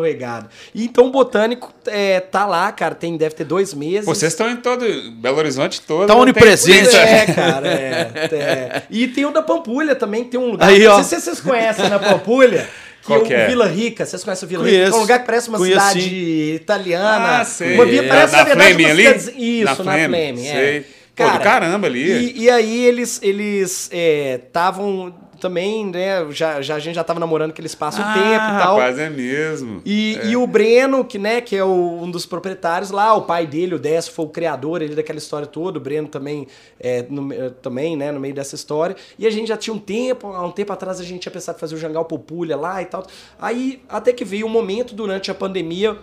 E 0.74 0.84
então 0.86 1.06
o 1.06 1.12
Botânico 1.12 1.72
é, 1.86 2.20
tá 2.20 2.46
lá, 2.48 2.72
cara, 2.72 2.96
tem, 2.96 3.16
deve 3.18 3.36
ter 3.36 3.44
dois 3.44 3.74
meses. 3.74 4.06
Pô, 4.06 4.16
vocês 4.16 4.32
estão 4.34 4.50
em 4.50 4.58
todo. 4.58 4.84
Belo 5.12 5.38
Horizonte 5.38 5.82
todo. 5.82 6.08
Tá 6.08 6.14
tem 6.14 6.22
onipresente. 6.24 6.80
polícia. 6.80 6.98
É, 7.00 7.26
cara, 7.28 7.68
é, 7.68 8.12
é. 8.34 8.82
E 8.90 9.08
tem 9.08 9.26
o 9.26 9.32
da 9.32 9.44
Pampulha 9.44 9.96
também, 9.96 10.24
tem 10.24 10.40
um 10.40 10.52
lugar. 10.52 10.68
Aí, 10.70 10.84
não 10.84 10.94
ó. 10.94 11.04
sei 11.04 11.20
se 11.20 11.26
vocês 11.26 11.40
conhecem 11.40 11.88
na 11.88 12.00
Pampulha. 12.00 12.68
Qual 13.08 13.20
é 13.20 13.24
o 13.24 13.26
que 13.26 13.34
é? 13.34 13.48
Vila 13.48 13.68
Rica, 13.68 14.06
vocês 14.06 14.24
conhecem 14.24 14.46
o 14.46 14.50
Vila 14.50 14.64
Conheço. 14.64 14.84
Rica? 14.86 14.96
É 14.96 14.98
um 14.98 15.02
lugar 15.02 15.20
que 15.20 15.26
parece 15.26 15.50
uma 15.50 15.58
cidade 15.60 16.54
italiana. 16.56 17.40
Ah, 17.40 17.46
sei. 17.46 17.74
Uma 17.74 17.86
vila, 17.86 18.06
É, 18.06 18.10
parece, 18.10 18.34
na 18.34 18.38
na 18.40 18.44
verdade, 18.46 18.74
Fleme 18.74 18.84
uma 18.86 18.92
ali? 18.92 19.04
cidade- 19.20 19.44
Isso, 19.44 19.64
Na 19.66 19.72
na 19.72 19.76
Fleme, 19.94 20.08
Fleme, 20.18 20.48
é. 20.48 20.52
sei. 20.54 20.86
Pô, 21.16 21.28
do 21.32 21.40
caramba 21.40 21.88
ali. 21.88 22.12
E, 22.36 22.44
e 22.44 22.50
aí 22.50 22.86
eles 22.86 23.20
eles 23.24 23.90
estavam 24.36 25.14
também, 25.38 25.86
né? 25.86 26.26
Já, 26.32 26.62
já, 26.62 26.76
a 26.76 26.80
gente 26.80 26.96
já 26.96 27.04
tava 27.04 27.20
namorando 27.20 27.52
aquele 27.52 27.68
espaço 27.68 28.00
um 28.02 28.04
ah, 28.04 28.14
tempo 28.14 28.26
e 28.26 28.62
tal. 28.64 28.76
rapaz, 28.78 29.00
é 29.00 29.10
mesmo. 29.10 29.82
E, 29.86 30.20
e 30.26 30.36
o 30.36 30.46
Breno, 30.46 31.06
que, 31.06 31.18
né, 31.18 31.40
que 31.42 31.56
é 31.56 31.64
o- 31.64 32.00
um 32.02 32.10
dos 32.12 32.26
proprietários 32.26 32.92
lá, 32.92 33.14
o 33.14 33.22
pai 33.22 33.48
dele, 33.48 33.76
o 33.76 33.80
Décio, 33.80 34.12
foi 34.12 34.26
o 34.26 34.30
criador 34.30 34.82
ele 34.82 34.96
daquela 34.96 35.18
história 35.20 35.48
toda, 35.48 35.78
o 35.78 35.82
Breno 35.82 36.08
também, 36.08 36.48
é, 36.80 37.06
no, 37.10 37.30
também, 37.62 37.96
né, 37.96 38.12
no 38.12 38.20
meio 38.20 38.34
dessa 38.34 38.56
história. 38.56 38.96
E 39.18 39.26
a 39.26 39.30
gente 39.30 39.48
já 39.48 39.58
tinha 39.58 39.74
um 39.74 39.80
tempo, 39.80 40.28
há 40.34 40.46
um 40.46 40.52
tempo 40.52 40.74
atrás 40.74 41.00
a 41.00 41.04
gente 41.04 41.22
tinha 41.22 41.32
pensado 41.32 41.58
em 41.58 41.60
fazer 41.60 41.76
o 41.76 41.78
Jangal 41.78 42.06
Populha 42.06 42.58
lá 42.58 42.82
e 42.82 42.86
tal. 42.86 43.06
Aí 43.40 43.82
até 43.88 44.12
que 44.14 44.26
veio 44.26 44.46
um 44.46 44.50
momento 44.50 44.94
durante 44.96 45.32
a 45.32 45.34
pandemia, 45.36 45.98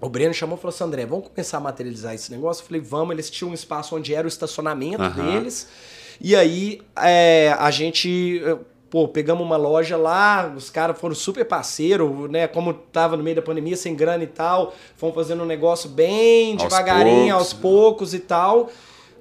o 0.00 0.08
Breno 0.08 0.32
chamou 0.32 0.56
e 0.56 0.60
falou 0.60 0.72
assim, 0.72 0.84
André, 0.84 1.04
vamos 1.06 1.26
começar 1.28 1.56
a 1.56 1.60
materializar 1.60 2.14
esse 2.14 2.30
negócio? 2.30 2.62
Eu 2.62 2.66
falei, 2.66 2.80
vamos, 2.80 3.10
eles 3.12 3.28
tinham 3.30 3.50
um 3.50 3.54
espaço 3.54 3.96
onde 3.96 4.14
era 4.14 4.26
o 4.26 4.28
estacionamento 4.28 5.02
deles. 5.10 5.68
E 6.20 6.34
aí 6.34 6.80
é, 6.96 7.54
a 7.58 7.70
gente, 7.70 8.40
pô, 8.90 9.06
pegamos 9.06 9.44
uma 9.44 9.56
loja 9.56 9.96
lá, 9.96 10.52
os 10.56 10.70
caras 10.70 10.98
foram 10.98 11.14
super 11.14 11.44
parceiro, 11.44 12.28
né? 12.28 12.46
Como 12.48 12.72
tava 12.72 13.16
no 13.16 13.22
meio 13.22 13.36
da 13.36 13.42
pandemia, 13.42 13.76
sem 13.76 13.94
grana 13.94 14.24
e 14.24 14.28
tal, 14.28 14.74
fomos 14.96 15.14
fazendo 15.14 15.42
um 15.42 15.46
negócio 15.46 15.88
bem 15.88 16.54
Aos 16.54 16.64
devagarinho, 16.64 17.28
poucos. 17.28 17.32
aos 17.34 17.52
poucos 17.52 18.14
e 18.14 18.20
tal. 18.20 18.70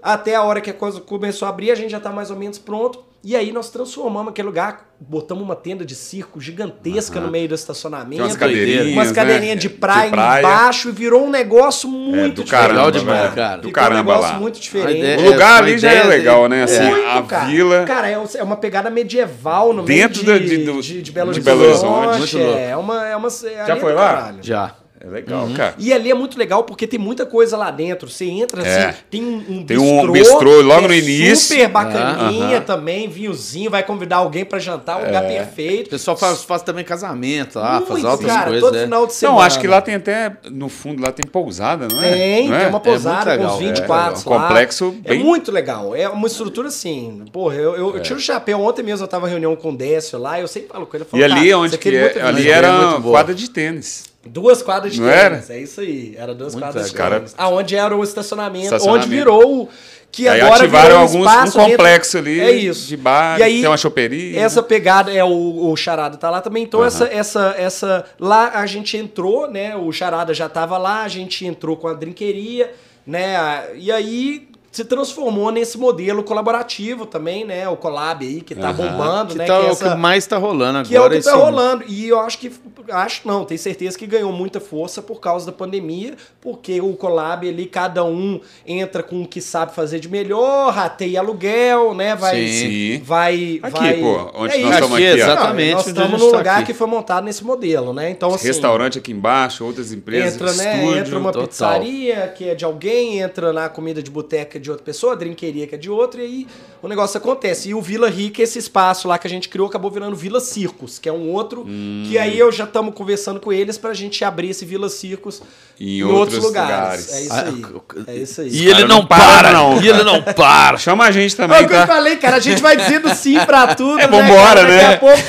Até 0.01 0.35
a 0.35 0.43
hora 0.43 0.61
que 0.61 0.69
a 0.69 0.73
coisa 0.73 1.01
começou 1.01 1.47
a 1.47 1.49
abrir, 1.49 1.71
a 1.71 1.75
gente 1.75 1.91
já 1.91 1.99
tá 1.99 2.11
mais 2.11 2.31
ou 2.31 2.37
menos 2.37 2.57
pronto. 2.57 3.03
E 3.29 3.35
aí 3.35 3.51
nós 3.51 3.69
transformamos 3.69 4.29
aquele 4.29 4.47
lugar, 4.47 4.85
botamos 4.97 5.43
uma 5.43 5.53
tenda 5.53 5.83
de 5.83 5.93
circo 5.95 6.39
gigantesca 6.39 7.19
no 7.19 7.29
meio 7.29 7.49
do 7.49 7.55
estacionamento. 7.55 8.11
Tem 8.15 8.21
umas 8.21 8.37
cadeirinhas. 8.37 8.87
Umas 8.93 9.09
né? 9.09 9.13
cadeirinhas 9.15 9.59
de, 9.59 9.69
praia 9.69 10.07
embaixo 10.07 10.87
e 10.87 10.91
virou 10.93 11.25
um 11.25 11.29
negócio 11.29 11.89
muito 11.89 12.41
do 12.43 12.49
caramba, 12.49 12.73
Legal 12.85 12.91
diferente, 12.91 13.15
demais, 13.17 13.35
cara. 13.35 13.49
cara. 13.49 13.61
Do 13.61 13.67
Ficou 13.67 13.83
um 13.83 13.85
caramba 13.85 14.13
negócio 14.13 14.33
lá. 14.33 14.39
muito 14.39 14.59
diferente. 14.61 14.99
ideia- 14.99 15.17
O 15.19 15.25
É, 15.25 15.29
lugar 15.29 15.61
ali 15.61 15.77
já 15.77 15.91
é 15.91 16.03
legal, 16.03 16.47
né? 16.47 16.63
Assim, 16.63 16.83
Muito, 16.89 17.05
a 17.05 17.21
cara. 17.23 17.45
vila. 17.47 17.83
Cara, 17.83 18.09
é 18.09 18.23
é 18.37 18.43
uma 18.43 18.55
pegada 18.55 18.89
medieval 18.89 19.73
no 19.73 19.83
Dentro 19.83 20.25
meio 20.25 20.39
de, 20.39 20.47
de- 20.59 20.63
do- 20.63 20.81
de, 20.81 21.01
de 21.01 21.11
Belo 21.11 21.33
de 21.33 21.39
Horizonte. 21.41 21.57
Belo 21.57 22.07
Horizonte. 22.07 22.37
Louco. 22.37 22.57
é 22.59 22.77
uma, 22.77 23.07
é 23.09 23.15
uma, 23.17 23.27
é 23.27 23.65
Já 23.67 23.75
foi 23.75 23.93
lá? 23.93 24.07
caralho. 24.07 24.37
Já. 24.41 24.73
É 24.99 25.07
legal, 25.07 25.47
cara. 25.55 25.75
E 25.77 25.93
ali 25.93 26.09
é 26.09 26.13
muito 26.15 26.39
legal 26.39 26.63
porque 26.63 26.87
tem 26.87 26.99
muita 26.99 27.23
coisa 27.25 27.55
lá 27.55 27.69
dentro. 27.69 28.09
Você 28.09 28.25
entra 28.25 28.61
assim, 28.63 28.69
É. 28.71 28.95
tem 29.11 29.23
um, 29.23 29.43
um 29.59 29.63
Tem 29.63 29.77
um 29.77 30.11
bistrô 30.11 30.61
logo 30.61 30.87
no 30.87 30.93
início. 30.93 31.35
Super 31.55 31.67
bacaninha 31.69 32.61
também, 32.61 33.07
vinhozinho, 33.07 33.69
vai 33.69 33.83
convidar 33.83 34.17
alguém 34.17 34.43
pra 34.43 34.57
jantar, 34.57 34.97
um 35.01 35.05
lugar 35.05 35.23
O 35.23 35.27
perfeito. 35.27 35.89
pessoal 35.91 36.17
faz, 36.17 36.43
faz 36.43 36.63
também 36.63 36.83
casamento 36.83 37.59
lá, 37.59 37.73
faz 37.81 37.89
Muito, 38.01 38.07
outras 38.07 38.31
cara, 38.31 38.45
coisas, 38.45 38.61
todo 38.61 38.73
né? 38.75 38.83
final 38.85 39.05
de 39.07 39.13
semana. 39.13 39.37
Não, 39.37 39.43
acho 39.45 39.59
que 39.59 39.67
lá 39.67 39.81
tem 39.81 39.95
até, 39.95 40.31
no 40.51 40.67
fundo, 40.67 41.01
lá 41.03 41.11
tem 41.11 41.25
pousada, 41.27 41.87
não 41.87 42.01
é? 42.01 42.11
Tem, 42.11 42.47
Não 42.49 42.55
é? 42.55 42.59
tem 42.61 42.69
uma 42.69 42.79
pousada 42.79 43.33
É 43.33 43.37
com 43.37 43.43
uns 43.43 43.59
legal, 43.59 43.73
20 43.75 43.79
é, 43.83 43.85
quartos 43.85 44.25
legal. 44.25 44.39
lá. 44.39 44.47
Complexo 44.47 44.95
É 45.05 45.09
bem- 45.09 45.23
muito 45.23 45.51
legal. 45.51 45.95
É 45.95 46.09
uma 46.09 46.27
estrutura 46.27 46.69
assim. 46.69 47.23
Porra, 47.31 47.55
eu, 47.55 47.75
eu, 47.75 47.95
eu 47.95 48.01
tiro 48.01 48.17
o 48.17 48.21
chapéu. 48.21 48.59
Ontem 48.61 48.81
mesmo 48.81 49.03
eu 49.03 49.07
tava 49.07 49.27
em 49.27 49.29
reunião 49.29 49.55
com 49.55 49.69
o 49.69 49.75
Décio 49.77 50.17
lá, 50.17 50.39
eu 50.41 50.47
sempre 50.47 50.69
falo 50.69 50.85
com 50.87 50.97
ele. 50.97 51.05
falo, 51.05 51.21
E 51.21 51.23
ali 51.23 51.49
"Cara, 51.49 51.57
onde 51.59 51.77
que 51.77 51.89
é, 51.95 52.21
ali 52.21 52.37
fazer." 52.37 52.49
era 52.49 52.99
quadra 53.01 53.35
de 53.35 53.47
tênis. 53.49 54.05
Duas 54.27 54.61
quadras 54.61 54.93
de 54.93 55.01
Não 55.01 55.09
tênis. 55.09 55.49
É 55.49 55.59
isso 55.59 55.81
aí. 55.81 56.15
Era 56.17 56.33
duas 56.35 56.53
Muito 56.53 56.65
quadras 56.65 56.87
de 56.89 56.93
legal. 56.95 57.11
tênis. 57.11 57.35
Aonde 57.37 57.75
era 57.75 57.95
o 57.95 58.03
estacionamento, 58.03 58.65
Estacionamento. 58.65 59.05
onde 59.07 59.15
virou. 59.15 59.69
Que 60.09 60.25
Aí 60.27 60.39
agora 60.39 60.61
ativaram 60.63 60.99
alguns, 60.99 61.27
espaço 61.27 61.59
um 61.59 61.65
complexo 61.69 62.17
ali 62.17 62.39
É 62.39 62.49
isso. 62.51 62.87
de 62.87 62.95
bar, 62.95 63.37
E 63.39 63.43
aí, 63.43 63.59
tem 63.59 63.67
uma 63.69 63.75
choperia. 63.77 64.39
Essa 64.39 64.63
pegada 64.63 65.11
é 65.13 65.21
o, 65.23 65.69
o 65.69 65.75
Charada 65.75 66.15
tá 66.17 66.29
lá 66.29 66.39
também. 66.39 66.63
Então 66.63 66.83
essa 66.83 67.05
essa 67.11 67.53
essa 67.57 68.05
lá 68.17 68.51
a 68.55 68.65
gente 68.65 68.95
entrou, 68.95 69.51
né? 69.51 69.75
O 69.75 69.91
Charada 69.91 70.33
já 70.33 70.47
tava 70.47 70.77
lá, 70.77 71.03
a 71.03 71.07
gente 71.09 71.45
entrou 71.45 71.75
com 71.75 71.89
a 71.89 71.93
drinqueria, 71.93 72.71
né? 73.05 73.35
E 73.75 73.91
aí 73.91 74.46
se 74.77 74.85
transformou 74.85 75.51
nesse 75.51 75.75
modelo 75.77 76.21
colaborativo 76.23 77.05
também, 77.07 77.43
né? 77.43 77.67
O 77.67 77.75
Collab 77.75 78.23
aí, 78.23 78.41
que 78.41 78.53
tá 78.53 78.69
Aham. 78.69 78.73
bombando, 78.73 79.31
Que 79.33 79.37
né? 79.39 79.45
tá, 79.45 79.59
que 79.59 79.65
é 79.65 79.69
essa- 79.69 79.87
o 79.87 79.91
que 79.91 79.97
mais 79.97 80.27
tá 80.27 80.37
rolando 80.37 80.77
agora. 80.77 80.85
que 80.87 80.95
é 80.95 81.01
o 81.01 81.09
que 81.09 81.19
tá 81.21 81.35
rolando. 81.35 81.83
E 81.87 82.07
eu 82.07 82.19
acho 82.19 82.37
que. 82.37 82.51
Acho 82.89 83.27
não, 83.27 83.43
tenho 83.43 83.59
certeza 83.59 83.97
que 83.97 84.05
ganhou 84.07 84.31
muita 84.31 84.59
força 84.61 85.01
por 85.01 85.19
causa 85.19 85.45
da 85.47 85.51
pandemia, 85.51 86.13
porque 86.39 86.79
o 86.79 86.93
Collab 86.93 87.47
ali, 87.49 87.65
cada 87.65 88.03
um 88.05 88.39
entra 88.65 89.03
com 89.03 89.23
o 89.23 89.27
que 89.27 89.41
sabe 89.41 89.73
fazer 89.75 89.99
de 89.99 90.07
melhor, 90.07 90.71
rateia 90.71 91.19
aluguel, 91.19 91.93
né? 91.93 92.15
Vai. 92.15 92.47
Sim. 92.47 93.01
Vai. 93.03 93.59
Aqui, 93.61 93.79
vai... 93.79 93.93
pô, 93.99 94.31
onde 94.35 94.55
é 94.55 94.59
nós 94.59 94.73
estamos 94.75 94.93
Aqui, 94.95 95.07
aqui, 95.07 95.19
exatamente. 95.19 95.73
Nós 95.73 95.87
onde 95.87 95.99
a 95.99 96.03
estamos 96.03 96.21
num 96.21 96.31
tá 96.31 96.37
lugar 96.37 96.57
aqui. 96.59 96.65
que 96.67 96.73
foi 96.73 96.87
montado 96.87 97.23
nesse 97.25 97.43
modelo, 97.43 97.91
né? 97.93 98.09
Então, 98.09 98.33
assim. 98.33 98.47
Restaurante 98.47 98.99
aqui 98.99 99.11
embaixo, 99.11 99.65
outras 99.65 99.91
empresas, 99.91 100.35
Entra, 100.35 100.53
né? 100.53 100.75
estúdio. 100.77 100.99
entra 100.99 101.17
uma 101.19 101.31
total. 101.33 101.47
pizzaria 101.47 102.27
que 102.37 102.47
é 102.49 102.55
de 102.55 102.63
alguém, 102.63 103.19
entra 103.19 103.51
na 103.51 103.67
comida 103.67 104.01
de 104.01 104.09
boteca 104.11 104.59
de 104.59 104.66
outra 104.71 104.83
pessoa, 104.85 105.13
a 105.13 105.15
drinqueria 105.15 105.67
que 105.67 105.75
é 105.75 105.77
de 105.77 105.89
outra, 105.89 106.21
e 106.21 106.25
aí 106.25 106.47
o 106.81 106.87
negócio 106.87 107.17
acontece. 107.17 107.69
E 107.69 107.73
o 107.73 107.81
Vila 107.81 108.09
Rica, 108.09 108.41
esse 108.41 108.59
espaço 108.59 109.07
lá 109.07 109.17
que 109.17 109.27
a 109.27 109.29
gente 109.29 109.49
criou, 109.49 109.67
acabou 109.67 109.89
virando 109.91 110.15
Vila 110.15 110.39
Circos, 110.39 110.99
que 110.99 111.07
é 111.09 111.11
um 111.13 111.29
outro. 111.31 111.65
Hum. 111.67 112.05
Que 112.07 112.17
aí 112.17 112.37
eu 112.37 112.51
já 112.51 112.63
estamos 112.65 112.93
conversando 112.93 113.39
com 113.39 113.51
eles 113.51 113.77
pra 113.77 113.93
gente 113.93 114.23
abrir 114.23 114.49
esse 114.49 114.65
Vila 114.65 114.89
Circos 114.89 115.41
Em 115.79 115.99
em, 115.99 116.03
outros 116.03 116.19
outros 116.35 116.43
lugares. 116.45 117.05
lugares. 117.07 117.13
É 117.13 117.21
isso 117.21 117.33
Ah, 117.33 118.03
aí. 118.05 118.15
É 118.15 118.21
isso 118.21 118.41
aí. 118.41 118.49
E 118.49 118.67
ele 118.67 118.81
não, 118.85 118.99
não 118.99 119.05
para, 119.05 119.51
não. 119.53 119.81
E 119.81 119.87
ele 119.87 120.03
não 120.03 120.21
para. 120.21 120.77
Chama 120.77 121.05
a 121.05 121.11
gente 121.11 121.33
É 121.33 121.37
também, 121.37 121.63
o 121.65 121.67
que 121.67 121.73
eu 121.73 121.79
tá? 121.79 121.87
falei, 121.87 122.15
cara. 122.17 122.37
A 122.37 122.39
gente 122.39 122.61
vai 122.61 122.75
dizendo 122.77 123.13
sim 123.15 123.39
pra 123.45 123.73
tudo. 123.75 123.99
É, 123.99 124.07
né, 124.07 124.07
vambora, 124.07 124.61
cara? 124.61 124.67
Daqui 124.67 124.75
né? 124.75 124.93
a 124.93 124.97
pouco, 124.97 125.23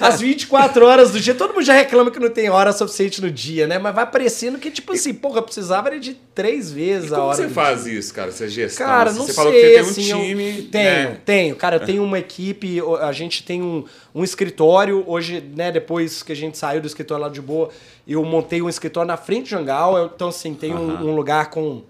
às 0.00 0.20
24 0.20 0.84
horas 0.86 1.10
do 1.10 1.20
dia. 1.20 1.34
Todo 1.34 1.54
mundo 1.54 1.64
já 1.64 1.74
reclama 1.74 2.10
que 2.10 2.18
não 2.18 2.30
tem 2.30 2.48
hora 2.50 2.72
suficiente 2.72 3.20
no 3.20 3.30
dia, 3.30 3.66
né? 3.66 3.78
Mas 3.78 3.94
vai 3.94 4.06
parecendo 4.06 4.58
que, 4.58 4.70
tipo 4.70 4.92
assim, 4.92 5.12
porra, 5.14 5.42
precisava 5.42 5.90
de 5.98 6.14
três 6.40 6.72
vezes 6.72 7.12
a 7.12 7.16
Como 7.16 7.28
hora. 7.28 7.36
você 7.36 7.46
do 7.48 7.52
faz 7.52 7.86
isso, 7.86 8.14
cara? 8.14 8.30
Essa 8.30 8.48
gestão? 8.48 8.86
Cara, 8.86 9.10
assim? 9.10 9.18
não 9.18 9.26
você 9.26 9.32
sei, 9.32 9.44
falou 9.44 9.52
que 9.52 9.60
você 9.60 9.72
tem 9.74 9.82
um 9.82 9.86
assim, 9.88 10.10
eu- 10.10 10.18
time. 10.18 10.62
tenho, 10.62 10.84
né? 11.10 11.20
tenho. 11.24 11.56
Cara, 11.56 11.76
eu 11.76 11.80
tenho 11.84 12.02
uma 12.02 12.18
equipe, 12.18 12.78
a 13.00 13.12
gente 13.12 13.42
tem 13.42 13.60
um, 13.60 13.84
um 14.14 14.24
escritório. 14.24 15.04
Hoje, 15.06 15.40
né, 15.54 15.70
depois 15.70 16.22
que 16.22 16.32
a 16.32 16.36
gente 16.36 16.56
saiu 16.56 16.80
do 16.80 16.86
escritório 16.86 17.22
lá 17.24 17.28
de 17.30 17.42
boa, 17.42 17.68
eu 18.08 18.24
montei 18.24 18.62
um 18.62 18.68
escritório 18.68 19.06
na 19.06 19.16
frente 19.18 19.44
de 19.44 19.50
Jangal. 19.50 20.06
Então, 20.14 20.28
assim, 20.28 20.54
tem 20.54 20.72
um, 20.74 21.08
um 21.10 21.14
lugar 21.14 21.50
com. 21.50 21.82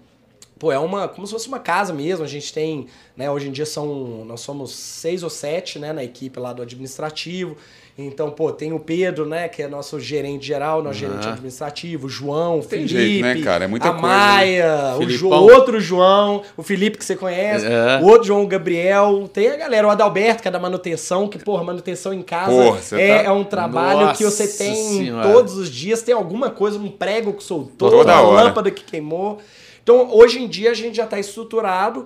Pô, 0.59 0.71
é 0.71 0.77
uma. 0.77 1.07
Como 1.07 1.25
se 1.25 1.33
fosse 1.33 1.47
uma 1.47 1.59
casa 1.59 1.93
mesmo. 1.93 2.23
A 2.25 2.27
gente 2.27 2.53
tem, 2.53 2.87
né? 3.15 3.31
Hoje 3.31 3.47
em 3.47 3.51
dia 3.51 3.65
são. 3.65 4.25
Nós 4.25 4.41
somos 4.41 4.71
seis 4.75 5.23
ou 5.23 5.29
sete, 5.29 5.79
né, 5.79 5.93
na 5.93 6.03
equipe 6.03 6.39
lá 6.39 6.51
do 6.53 6.61
administrativo. 6.61 7.55
Então, 7.97 8.31
pô, 8.31 8.51
tem 8.51 8.71
o 8.73 8.79
Pedro, 8.79 9.25
né, 9.27 9.47
que 9.47 9.61
é 9.61 9.67
nosso 9.67 9.99
gerente 9.99 10.47
geral, 10.47 10.81
nosso 10.81 10.97
gerente 10.97 11.27
administrativo, 11.27 12.07
o 12.07 12.09
João, 12.09 12.59
o 12.59 12.63
Felipe, 12.63 12.87
jeito, 12.87 13.21
né, 13.21 13.41
cara? 13.41 13.65
É 13.65 13.67
muita 13.67 13.89
a 13.89 13.91
coisa, 13.91 14.07
né? 14.07 14.13
Maia, 14.13 14.95
o 14.97 15.09
Jo- 15.09 15.29
outro 15.29 15.79
João, 15.79 16.41
o 16.57 16.63
Felipe 16.63 16.97
que 16.97 17.05
você 17.05 17.15
conhece, 17.15 17.65
É. 17.65 17.99
o 18.01 18.05
outro 18.07 18.23
João 18.27 18.45
Gabriel, 18.47 19.29
tem 19.31 19.49
a 19.49 19.55
galera, 19.57 19.85
o 19.87 19.89
Adalberto, 19.91 20.41
que 20.41 20.47
é 20.47 20.51
da 20.51 20.57
manutenção, 20.59 21.27
que, 21.27 21.37
porra, 21.37 21.63
manutenção 21.63 22.13
em 22.13 22.21
casa 22.23 22.51
Porra, 22.51 22.79
é, 22.99 23.17
tá- 23.17 23.23
é 23.25 23.31
um 23.31 23.43
trabalho 23.43 24.01
Nossa 24.07 24.17
que 24.17 24.23
você 24.23 24.47
tem 24.47 24.75
Senhora. 24.75 25.29
todos 25.31 25.57
os 25.57 25.69
dias, 25.69 26.01
tem 26.01 26.15
alguma 26.15 26.49
coisa, 26.49 26.79
um 26.79 26.89
prego 26.89 27.33
que 27.33 27.43
soltou, 27.43 27.89
Toda 27.91 28.13
uma 28.13 28.21
hora. 28.21 28.43
lâmpada 28.45 28.71
que 28.71 28.83
queimou. 28.83 29.37
Então, 29.83 30.09
hoje 30.15 30.39
em 30.41 30.47
dia, 30.47 30.71
a 30.71 30.73
gente 30.75 30.95
já 30.97 31.03
está 31.05 31.19
estruturado 31.19 32.05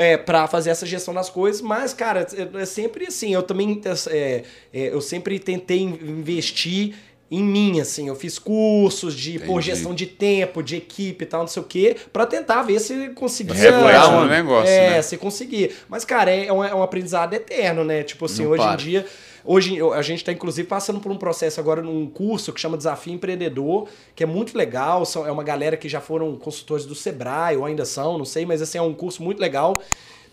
é, 0.00 0.16
para 0.16 0.46
fazer 0.46 0.70
essa 0.70 0.86
gestão 0.86 1.12
das 1.12 1.28
coisas, 1.28 1.60
mas, 1.60 1.92
cara, 1.92 2.26
é, 2.34 2.62
é 2.62 2.64
sempre 2.64 3.06
assim, 3.06 3.34
eu 3.34 3.42
também, 3.42 3.78
é, 4.08 4.42
é, 4.72 4.88
eu 4.94 5.00
sempre 5.02 5.38
tentei 5.38 5.82
investir 5.82 6.94
em 7.30 7.44
mim, 7.44 7.80
assim, 7.80 8.08
eu 8.08 8.16
fiz 8.16 8.38
cursos 8.38 9.14
de 9.14 9.38
pô, 9.40 9.60
gestão 9.60 9.94
de 9.94 10.06
tempo, 10.06 10.62
de 10.62 10.76
equipe 10.76 11.24
e 11.24 11.26
tal, 11.26 11.42
não 11.42 11.48
sei 11.48 11.62
o 11.62 11.66
quê, 11.66 11.96
para 12.12 12.24
tentar 12.24 12.62
ver 12.62 12.80
se 12.80 13.10
conseguia... 13.10 13.54
Reflete 13.54 14.10
no 14.10 14.26
negócio, 14.26 14.72
É, 14.72 14.90
né? 14.90 15.02
se 15.02 15.18
conseguir. 15.18 15.76
Mas, 15.86 16.04
cara, 16.04 16.30
é 16.30 16.50
um, 16.50 16.64
é 16.64 16.74
um 16.74 16.82
aprendizado 16.82 17.34
eterno, 17.34 17.84
né? 17.84 18.02
Tipo 18.02 18.24
assim, 18.24 18.44
Não 18.44 18.52
hoje 18.52 18.62
para. 18.62 18.74
em 18.74 18.76
dia... 18.78 19.06
Hoje 19.44 19.76
eu- 19.76 19.92
a 19.92 20.02
gente 20.02 20.18
está, 20.18 20.32
inclusive, 20.32 20.68
passando 20.68 21.00
por 21.00 21.10
um 21.10 21.16
processo 21.16 21.58
agora 21.60 21.82
num 21.82 22.06
curso 22.06 22.52
que 22.52 22.60
chama 22.60 22.76
Desafio 22.76 23.14
Empreendedor, 23.14 23.88
que 24.14 24.22
é 24.22 24.26
muito 24.26 24.56
legal. 24.56 25.04
São, 25.06 25.26
é 25.26 25.32
uma 25.32 25.42
galera 25.42 25.76
que 25.76 25.88
já 25.88 26.00
foram 26.00 26.36
consultores 26.36 26.84
do 26.84 26.94
Sebrae, 26.94 27.56
ou 27.56 27.64
ainda 27.64 27.84
são, 27.84 28.18
não 28.18 28.24
sei, 28.24 28.44
mas 28.44 28.60
assim, 28.60 28.78
é 28.78 28.82
um 28.82 28.94
curso 28.94 29.22
muito 29.22 29.40
legal. 29.40 29.80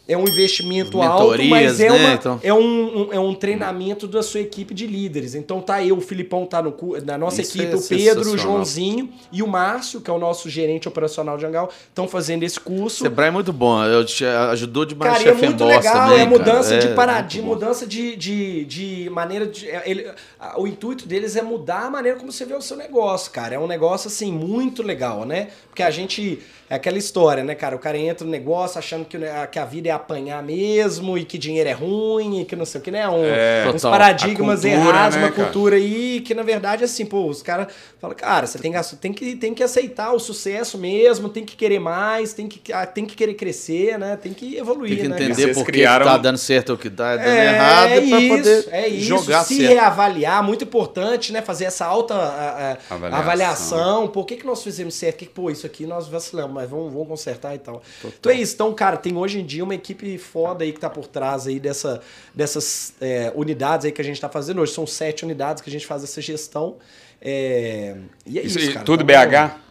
É 0.07 0.15
um 0.17 0.23
investimento 0.23 1.01
alto, 1.01 1.43
mas 1.45 1.79
é, 1.79 1.89
né, 1.89 1.95
uma, 1.95 2.13
então. 2.13 2.39
é, 2.41 2.53
um, 2.53 2.59
um- 3.09 3.13
é 3.13 3.19
um 3.19 3.33
treinamento 3.35 4.07
da 4.07 4.23
sua 4.23 4.39
equipe 4.39 4.73
de 4.73 4.87
líderes. 4.87 5.35
Então 5.35 5.59
tá 5.59 5.83
eu, 5.83 5.97
o 5.97 6.01
Filipão 6.01 6.45
tá 6.45 6.61
no, 6.61 6.73
na 7.05 7.17
nossa 7.17 7.41
Isso 7.41 7.57
equipe, 7.57 7.73
é 7.73 7.75
o 7.75 7.81
Pedro, 7.81 8.31
o. 8.33 8.37
Joãozinho 8.37 9.09
e 9.31 9.43
o 9.43 9.47
Márcio, 9.47 9.99
que 9.99 10.09
é 10.09 10.13
o 10.13 10.17
nosso 10.17 10.49
gerente 10.49 10.87
operacional 10.87 11.37
de 11.37 11.45
Angal, 11.45 11.69
estão 11.89 12.07
fazendo 12.07 12.43
esse 12.43 12.59
curso. 12.59 13.03
Sebrae 13.03 13.27
é 13.27 13.31
muito 13.31 13.51
bom. 13.51 13.83
Eu 13.83 14.05
te- 14.05 14.23
ajudou 14.25 14.85
demais 14.85 15.11
Cara, 15.13 15.23
o 15.23 15.27
é 15.27 15.33
chefe 15.33 15.45
muito 15.45 15.57
Boss 15.63 15.75
legal, 15.75 16.07
também, 16.09 16.19
é 16.21 16.25
mudança 16.25 16.69
cara. 16.69 16.81
de 16.81 16.87
É, 16.87 16.93
paradigma, 16.93 17.47
muito 17.47 17.59
bom. 17.59 17.65
mudança 17.65 17.85
de, 17.87 18.15
de, 18.15 18.65
de 18.65 19.09
maneira 19.09 19.45
de. 19.45 19.67
é, 19.69 19.83
ele- 19.85 20.07
o 20.57 20.67
intuito 20.67 21.07
deles 21.07 21.35
é 21.35 21.41
mudar 21.41 21.85
a 21.85 21.89
maneira 21.89 22.17
como 22.17 22.31
você 22.31 22.45
vê 22.45 22.53
o 22.53 22.61
seu 22.61 22.77
negócio, 22.77 23.31
cara. 23.31 23.55
É 23.55 23.59
um 23.59 23.67
negócio, 23.67 24.07
assim, 24.07 24.31
muito 24.31 24.83
legal, 24.83 25.25
né? 25.25 25.47
Porque 25.69 25.83
a 25.83 25.89
gente. 25.91 26.39
É 26.69 26.75
aquela 26.75 26.97
história, 26.97 27.45
né, 27.45 27.55
cara? 27.55 27.77
O 27.77 27.79
cara 27.79 27.97
entra 27.97 28.25
no 28.25 28.29
negócio 28.31 28.77
achando 28.77 29.05
que, 29.05 29.17
que 29.49 29.57
a 29.57 29.63
vida 29.63 29.87
é 29.87 29.91
apanhar 29.93 30.43
mesmo 30.43 31.17
e 31.17 31.23
que 31.23 31.37
dinheiro 31.37 31.69
é 31.69 31.71
ruim 31.71 32.41
e 32.41 32.45
que 32.45 32.57
não 32.57 32.65
sei 32.65 32.81
o 32.81 32.83
que, 32.83 32.91
né? 32.91 33.07
Um, 33.07 33.23
É, 33.23 33.63
uns 33.69 33.81
total. 33.81 33.91
paradigmas 33.91 34.61
cultura, 34.63 34.85
errados, 34.89 35.15
né, 35.15 35.23
uma 35.23 35.31
cara? 35.31 35.43
cultura 35.45 35.75
aí 35.77 36.19
que, 36.19 36.33
na 36.33 36.43
verdade, 36.43 36.83
assim, 36.83 37.05
pô, 37.05 37.25
os 37.29 37.41
caras 37.41 37.67
falam, 38.01 38.13
cara, 38.17 38.45
você 38.45 38.57
tem 38.59 38.73
que, 38.73 38.95
tem, 38.97 39.13
que, 39.13 39.35
tem 39.37 39.53
que 39.53 39.63
aceitar 39.63 40.11
o 40.11 40.19
sucesso 40.19 40.77
mesmo, 40.77 41.29
tem 41.29 41.45
que 41.45 41.55
querer 41.55 41.79
mais, 41.79 42.33
tem 42.33 42.49
que, 42.49 42.73
ah, 42.73 42.85
tem 42.85 43.05
que 43.05 43.15
querer 43.15 43.35
crescer, 43.35 43.97
né? 43.97 44.17
Tem 44.21 44.33
que 44.33 44.57
evoluir, 44.57 44.89
Tem 44.89 45.03
que 45.03 45.07
né? 45.07 45.15
entender 45.15 45.35
Vocês 45.43 45.55
por 45.57 45.65
que 45.65 45.71
criaram- 45.71 46.05
tá 46.05 46.17
dando 46.17 46.37
certo 46.37 46.71
ou 46.71 46.77
que 46.77 46.89
tá 46.89 47.15
dando 47.15 47.27
É, 47.29 47.45
errado 47.55 47.91
é 47.91 47.95
pra 48.01 48.19
isso, 48.19 48.27
poder 48.27 48.67
é 48.73 48.87
isso, 48.89 49.05
jogar 49.07 49.45
se 49.45 49.55
certo. 49.55 49.71
reavaliar, 49.71 50.26
muito 50.41 50.63
importante, 50.63 51.31
né? 51.33 51.41
Fazer 51.41 51.65
essa 51.65 51.85
alta 51.85 52.13
a- 52.15 52.71
a- 52.71 52.77
Avaliação. 52.89 53.19
avaliação. 53.19 54.07
Por 54.07 54.25
que, 54.25 54.35
que 54.37 54.45
nós 54.45 54.63
fizemos 54.63 54.93
certo? 54.95 55.17
Que, 55.17 55.25
pô, 55.25 55.49
isso 55.49 55.65
aqui 55.65 55.85
nós 55.85 56.07
vacilamos, 56.07 56.53
mas 56.53 56.69
vamos, 56.69 56.91
vamos 56.91 57.07
consertar 57.07 57.55
e 57.55 57.59
tal. 57.59 57.81
Então 58.19 58.31
é 58.31 58.35
isso. 58.35 58.53
Então, 58.55 58.73
cara, 58.73 58.97
tem 58.97 59.15
hoje 59.17 59.39
em 59.39 59.45
dia 59.45 59.63
uma 59.63 59.75
equipe 59.75 60.17
foda 60.17 60.63
aí 60.63 60.71
que 60.73 60.79
tá 60.79 60.89
por 60.89 61.07
trás 61.07 61.47
aí 61.47 61.59
dessa, 61.59 62.01
dessas 62.33 62.93
é, 63.01 63.31
unidades 63.35 63.85
aí 63.85 63.91
que 63.91 64.01
a 64.01 64.03
gente 64.05 64.19
tá 64.21 64.29
fazendo 64.29 64.61
hoje. 64.61 64.73
São 64.73 64.85
sete 64.87 65.23
unidades 65.25 65.61
que 65.61 65.69
a 65.69 65.73
gente 65.73 65.85
faz 65.87 66.03
essa 66.03 66.21
gestão. 66.21 66.77
É, 67.21 67.95
e 68.25 68.37
é 68.37 68.43
isso, 68.43 68.59
Isso, 68.59 68.73
cara. 68.73 68.85
tudo 68.85 68.99
Tá 68.99 69.03
bom. 69.49 69.66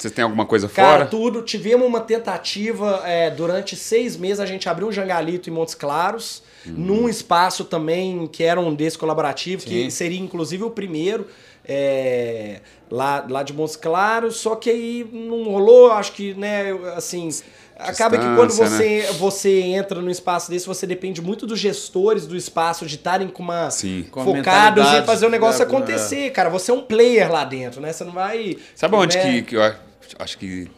Vocês 0.00 0.14
têm 0.14 0.24
alguma 0.24 0.46
coisa 0.46 0.68
Cara, 0.68 0.90
fora? 0.90 1.06
tudo. 1.06 1.42
Tivemos 1.42 1.86
uma 1.86 2.00
tentativa 2.00 3.02
é, 3.04 3.30
durante 3.30 3.76
seis 3.76 4.16
meses. 4.16 4.40
A 4.40 4.46
gente 4.46 4.68
abriu 4.68 4.88
um 4.88 4.92
jangalito 4.92 5.50
em 5.50 5.52
Montes 5.52 5.74
Claros, 5.74 6.42
Uhum. 6.66 6.74
num 6.76 7.08
espaço 7.08 7.64
também 7.64 8.26
que 8.26 8.42
era 8.42 8.60
um 8.60 8.74
desse 8.74 8.98
colaborativo, 8.98 9.62
que 9.64 9.84
Sim. 9.84 9.90
seria 9.90 10.20
inclusive 10.20 10.62
o 10.62 10.70
primeiro 10.70 11.26
é, 11.66 12.60
lá, 12.90 13.24
lá 13.28 13.42
de 13.42 13.52
Montes 13.52 13.76
Claros. 13.76 14.36
Só 14.36 14.56
que 14.56 14.70
aí 14.70 15.08
não 15.12 15.44
rolou, 15.44 15.92
acho 15.92 16.12
que, 16.12 16.34
né, 16.34 16.66
assim. 16.96 17.28
Acaba 17.78 18.18
que 18.18 18.36
quando 18.36 18.50
você, 18.50 19.08
você 19.18 19.60
entra 19.60 20.02
num 20.02 20.10
espaço 20.10 20.50
desse, 20.50 20.66
você 20.66 20.86
depende 20.86 21.22
muito 21.22 21.46
dos 21.46 21.58
gestores 21.58 22.26
do 22.26 22.36
espaço 22.36 22.84
de 22.84 22.96
estarem 22.96 23.26
com 23.28 23.42
uma 23.42 23.70
Sim. 23.70 24.04
Focados 24.12 24.86
em 24.86 25.02
fazer 25.04 25.24
o 25.24 25.30
negócio 25.30 25.60
né, 25.60 25.64
acontecer, 25.64 26.30
cara. 26.30 26.50
Você 26.50 26.70
é 26.70 26.74
um 26.74 26.82
player 26.82 27.32
lá 27.32 27.42
dentro, 27.42 27.80
né? 27.80 27.90
Você 27.90 28.04
não 28.04 28.12
vai. 28.12 28.58
Sabe 28.74 28.96
onde 28.96 29.16
né? 29.16 29.22
que, 29.22 29.42
que 29.42 29.56
eu 29.56 29.62
acho 30.18 30.38
que 30.38 30.68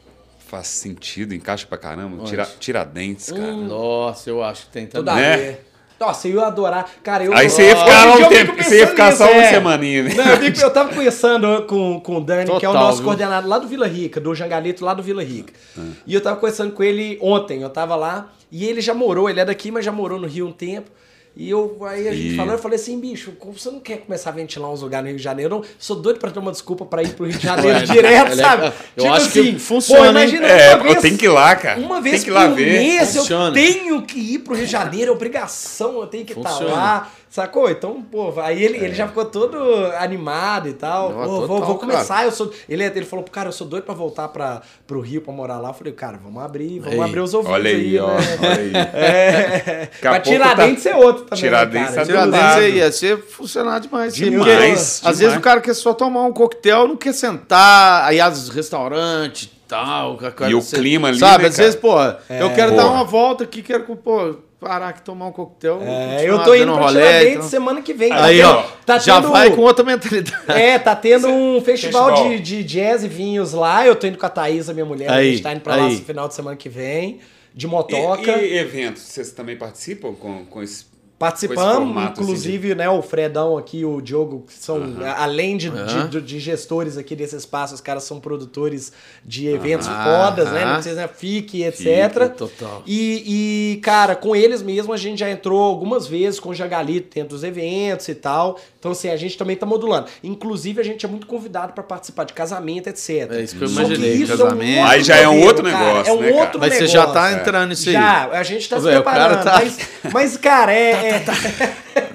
faz 0.49 0.67
sentido, 0.67 1.35
encaixa 1.35 1.67
pra 1.67 1.79
caramba? 1.79 2.25
Tira, 2.25 2.45
tiradentes, 2.61 3.31
cara. 3.33 3.53
Nossa, 3.53 4.29
eu 4.29 4.43
acho 4.43 4.67
que 4.67 4.73
tem 4.73 4.87
também. 4.87 5.15
a 5.15 5.37
Né? 5.37 5.59
Nossa, 5.99 6.27
eu 6.27 6.35
ia 6.41 6.47
adorar. 6.47 6.91
Cara, 7.03 7.23
eu 7.25 7.33
Aí 7.33 7.49
você 7.49 7.69
ia 7.69 7.77
ficar 7.77 8.05
lá 8.07 8.15
um 8.17 8.29
tempo, 8.29 8.61
você 8.61 8.79
ia 8.81 8.87
ficar 8.89 9.07
nisso, 9.07 9.19
só 9.19 9.31
uma 9.33 9.43
é. 9.43 9.51
semaninha, 9.51 10.03
né? 10.03 10.15
Não, 10.15 10.27
eu, 10.31 10.37
fico- 10.39 10.61
eu 10.61 10.71
tava 10.73 10.89
conversando 10.89 11.63
com, 11.67 12.01
com 12.01 12.17
o 12.17 12.21
Dani, 12.21 12.47
que 12.47 12.51
é 12.67 12.69
o 12.69 12.73
Total, 12.73 12.75
nosso 12.87 12.97
viu? 12.97 13.05
coordenador 13.05 13.49
lá 13.49 13.59
do 13.61 13.69
Vila 13.69 13.87
Rica, 13.87 14.21
do 14.21 14.35
Jangalito 14.35 14.85
lá 14.85 14.95
do 14.95 15.03
Vila 15.03 15.23
Rica. 15.23 15.53
Ah. 15.79 15.83
E 16.05 16.13
eu 16.13 16.21
tava 16.21 16.37
conversando 16.41 16.73
com 16.73 16.83
ele 16.83 17.19
ontem, 17.23 17.63
eu 17.63 17.71
tava 17.71 17.95
lá, 17.95 18.33
e 18.51 18.67
ele 18.67 18.81
já 18.81 18.93
morou, 18.93 19.31
ele 19.31 19.39
é 19.39 19.45
daqui, 19.45 19.71
mas 19.71 19.85
já 19.85 19.93
morou 19.93 20.19
no 20.19 20.27
Rio 20.27 20.49
um 20.49 20.53
tempo. 20.53 20.91
E 21.35 21.49
eu, 21.49 21.79
aí 21.87 22.07
a 22.09 22.13
gente 22.13 22.35
E- 22.35 22.37
falou, 22.37 22.53
eu 22.53 22.59
falei 22.59 22.77
assim, 22.79 23.01
bicho, 23.01 23.33
você 23.55 23.71
não 23.71 23.81
quer 23.81 23.99
começar 23.99 24.29
a 24.29 24.33
ventilar 24.35 24.71
uns 24.71 24.83
lugares 24.83 25.05
no 25.05 25.09
Rio 25.09 25.17
de 25.17 25.23
Janeiro? 25.25 25.57
Eu 25.57 25.65
sou 25.79 25.97
doido 25.97 26.19
pra 26.21 26.31
ter 26.31 26.39
uma 26.39 26.53
desculpa 26.53 26.85
pra 26.85 27.03
ir 27.03 27.15
pro 27.15 27.25
Rio 27.25 27.39
de 27.39 27.43
Janeiro 27.43 27.79
Ué, 27.79 27.85
direto, 27.87 28.33
é 28.33 28.37
sabe? 28.37 28.73
Eu 28.95 29.11
acho 29.11 29.31
que 29.31 29.59
funciona, 29.59 30.03
Pô, 30.05 30.11
imagina 30.11 30.47
É, 30.47 30.75
uma 30.75 30.83
vez, 30.85 30.95
eu 30.97 31.01
tenho 31.01 31.17
que 31.17 31.25
ir 31.25 31.29
lá, 31.31 31.57
cara. 31.57 31.81
uma 31.81 32.03
Tem 32.03 32.11
vez 32.13 32.23
que 32.25 32.29
ir 32.29 32.33
lá 32.35 32.49
por 32.49 32.55
ver. 32.57 32.67
mês 32.79 33.17
eu 33.17 33.23
Funciona. 33.23 33.53
tenho 33.55 34.03
que 34.03 34.19
ir 34.19 34.39
pro 34.41 34.55
Rio 34.55 34.67
de 34.67 34.73
Janeiro, 34.73 35.11
é 35.11 35.15
obrigação, 35.15 36.01
eu 36.03 36.07
tenho 36.07 36.25
que 36.27 36.35
estar 36.35 36.51
Funciona. 36.51 36.73
lá. 36.75 37.13
Sacou? 37.33 37.71
Então, 37.71 38.03
pô, 38.03 38.31
aí 38.43 38.63
ele, 38.63 38.77
ele 38.77 38.95
já 38.95 39.09
ficou 39.09 39.25
todo 39.25 39.57
animado 39.99 40.69
e 40.69 40.75
tal. 40.75 41.09
Não, 41.13 41.23
Pô, 41.23 41.29
vou, 41.29 41.49
total, 41.49 41.67
vou 41.67 41.79
começar, 41.79 42.27
eu 42.27 42.31
sou. 42.31 42.53
Ele, 42.69 42.85
ele 42.85 43.07
falou, 43.07 43.25
cara, 43.25 43.49
eu 43.49 43.53
sou 43.53 43.67
doido 43.67 43.85
pra 43.85 43.95
voltar 43.95 44.29
pra, 44.29 44.61
pro 44.87 45.01
Rio 45.01 45.23
pra 45.23 45.33
morar 45.33 45.59
lá. 45.59 45.71
Eu 45.71 45.73
falei, 45.73 45.95
cara, 45.95 46.19
vamos 46.23 46.43
abrir, 46.43 46.79
vamos 46.81 46.95
Ei, 46.99 47.03
abrir 47.03 47.21
os 47.21 47.33
ouvidos 47.33 47.55
Olha 47.55 47.71
aí, 47.71 47.99
ó. 47.99 48.09
né? 48.09 48.15
Olha 48.39 48.59
aí. 48.59 48.73
É. 48.93 49.89
Mas 50.03 50.29
Tiradentes 50.29 50.85
tá- 50.85 50.91
é 50.91 50.97
outro 50.97 51.25
também. 51.25 51.43
Tiradentes 51.43 51.95
né, 51.95 52.05
tá 52.05 52.07
cara? 52.07 52.07
Tiradentes 52.07 52.57
aí 52.65 52.77
ia 52.77 52.93
ser 52.93 53.17
funcionar 53.17 53.79
demais. 53.81 54.15
Demais, 54.15 54.41
porque, 54.45 54.51
Às 54.53 55.01
vezes 55.01 55.19
demais. 55.21 55.37
o 55.39 55.41
cara 55.41 55.61
quer 55.63 55.75
só 55.75 55.95
tomar 55.95 56.25
um 56.25 56.33
coquetel, 56.35 56.87
não 56.87 56.97
quer 56.99 57.15
sentar, 57.15 58.05
aí 58.05 58.21
às 58.21 58.35
vezes 58.35 58.49
restaurante, 58.51 59.51
tal. 59.67 60.19
E 60.51 60.55
o 60.55 60.61
clima 60.63 61.09
ali, 61.09 61.19
Sabe, 61.19 61.45
né, 61.45 61.49
às 61.49 61.57
vezes, 61.57 61.77
pô, 61.77 61.95
eu 62.29 62.53
quero 62.55 62.73
dar 62.77 62.83
Porra. 62.83 62.95
uma 62.97 63.05
volta 63.05 63.45
aqui, 63.45 63.63
quero, 63.63 63.85
pô, 63.97 64.35
parar 64.63 64.89
aqui, 64.89 65.03
tomar 65.03 65.27
um 65.27 65.33
coquetel. 65.33 65.81
É, 65.83 66.29
eu 66.29 66.43
tô 66.45 66.55
indo 66.55 66.73
pra 66.73 66.83
rolê, 66.83 67.01
Tiradentes 67.01 67.33
então. 67.37 67.49
semana 67.49 67.83
que 67.83 67.93
vem. 67.93 68.13
Aí, 68.13 68.41
Tá 68.41 68.49
ó, 68.51 68.63
tendo- 68.63 68.73
tá 68.87 68.99
já 68.99 69.17
tendo- 69.21 69.31
vai 69.33 69.51
com 69.51 69.61
outra 69.63 69.85
mentalidade. 69.85 70.35
É, 70.49 70.79
tá 70.79 70.95
tendo 70.97 71.29
um 71.29 71.61
festival, 71.61 72.09
Festival. 72.11 72.31
De, 72.31 72.41
de 72.41 72.65
jazz 72.65 73.05
e 73.05 73.09
vinhos 73.09 73.53
lá. 73.53 73.87
Eu 73.87 73.97
tô 73.97 74.07
indo 74.07 74.17
com 74.19 74.27
a 74.27 74.31
Thaís, 74.31 74.69
a 74.69 74.73
minha 74.73 74.87
mulher. 74.87 75.11
a 75.11 75.15
Aí, 75.17 75.33
gente 75.33 75.43
tá 75.43 75.53
indo 75.53 75.61
pra 75.61 75.77
lá 75.77 75.87
aí. 75.87 75.95
no 75.97 76.05
final 76.05 76.29
de 76.29 76.35
semana 76.35 76.57
que 76.57 76.69
vem. 76.69 77.19
De 77.55 77.67
E, 77.67 77.69
motoca. 77.69 78.33
e 78.39 78.57
eventos, 78.57 79.03
vocês 79.03 79.31
também 79.33 79.57
participam 79.57 80.15
com, 80.15 80.45
com 80.47 80.63
esse... 80.63 80.87
Participamos, 81.23 81.75
formato, 81.87 82.21
assim, 82.21 82.23
inclusive, 82.23 82.75
né, 82.75 82.91
o 82.91 83.01
Fredão 83.01 83.57
aqui, 83.57 83.85
o 83.85 84.01
Diogo, 84.01 84.45
que 84.45 84.55
são, 84.55 84.97
além 85.17 85.57
de, 85.57 85.71
de, 86.11 86.21
de 86.21 86.41
gestores 86.41 86.99
aqui 86.99 87.15
desse 87.15 87.37
espaço, 87.37 87.75
os 87.75 87.81
caras 87.81 88.03
são 88.03 88.19
produtores 88.19 88.93
de 89.25 89.47
eventos 89.47 89.87
Aham. 89.87 90.05
fodas, 90.05 90.51
né? 90.51 90.65
Não 90.65 90.75
precisa, 90.75 90.97
né, 90.97 91.07
FIC, 91.07 91.63
etc. 91.63 91.79
Fique, 91.85 92.29
total. 92.37 92.83
E, 92.85 93.75
e, 93.75 93.81
cara, 93.83 94.17
com 94.17 94.35
eles 94.35 94.63
mesmo 94.63 94.93
a 94.93 94.97
gente 94.97 95.21
já 95.21 95.31
entrou 95.31 95.63
algumas 95.63 96.09
vezes 96.09 96.41
com 96.41 96.49
o 96.49 96.55
Jagalito 96.55 97.15
dentro 97.15 97.31
dos 97.31 97.45
eventos 97.45 98.09
e 98.09 98.17
tal. 98.17 98.59
Então, 98.83 98.91
assim, 98.91 99.09
a 99.11 99.17
gente 99.17 99.39
também 99.39 99.55
tá 99.55 99.65
modulando. 99.65 100.07
Inclusive, 100.25 100.81
a 100.81 100.83
gente 100.85 101.07
é 101.07 101.09
muito 101.09 101.25
convidado 101.25 101.73
para 101.73 101.85
participar 101.85 102.25
de 102.25 102.33
casamento, 102.33 102.89
etc. 102.89 103.31
É 103.31 103.41
isso 103.43 103.55
que 103.55 103.63
eu 103.63 103.69
Só 103.69 103.81
imaginei, 103.83 104.13
isso 104.15 104.37
casamento. 104.37 104.79
outro 104.81 104.91
Aí 104.93 105.05
já 105.05 105.17
é 105.19 105.29
um 105.29 105.41
outro 105.45 105.63
cara. 105.63 105.79
negócio, 105.79 106.11
É 106.11 106.13
um 106.17 106.21
né, 106.21 106.29
cara? 106.33 106.41
outro 106.43 106.59
Mas 106.61 106.75
você 106.75 106.81
negócio. 106.81 106.99
já 107.01 107.07
tá 107.07 107.33
entrando 107.33 107.69
nisso 107.69 107.89
aí. 107.91 107.93
Já, 107.95 108.29
a 108.33 108.43
gente 108.43 108.69
tá 108.69 108.77
Ô, 108.77 108.81
se 108.81 108.87
velho, 108.87 108.99
o 109.01 109.05
cara 109.05 109.37
preparando. 109.37 109.45
tá- 109.45 109.61
Mas, 110.03 110.13
mas, 110.13 110.37
cara, 110.37 110.73
é... 110.75 110.91
é- 110.91 111.23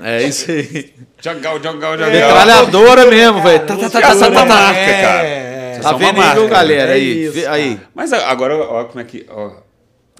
É 0.03 0.23
isso 0.27 0.51
aí. 0.51 0.93
Jogal, 1.21 1.63
jogal, 1.63 1.93
É, 1.93 1.97
jogal. 1.99 2.11
Metralhadora 2.11 3.05
mesmo, 3.05 3.41
velho. 3.41 3.59
Tá, 3.65 3.75
tá, 3.77 3.89
tá, 3.89 4.01
tá, 4.01 4.15
tá, 4.15 4.31
tá. 4.31 4.45
marca, 4.45 4.77
É, 4.79 5.01
cara. 5.01 5.23
é. 5.27 5.79
Tá 5.81 5.89
uma 5.91 5.97
vendo 5.99 6.21
aí, 6.21 6.47
galera? 6.49 6.91
É 6.91 6.93
Aí, 6.95 7.45
aí. 7.47 7.79
Mas 7.95 8.11
agora, 8.11 8.57
ó, 8.57 8.83
como 8.83 8.99
é 8.99 9.03
que... 9.05 9.25
Ó, 9.29 9.51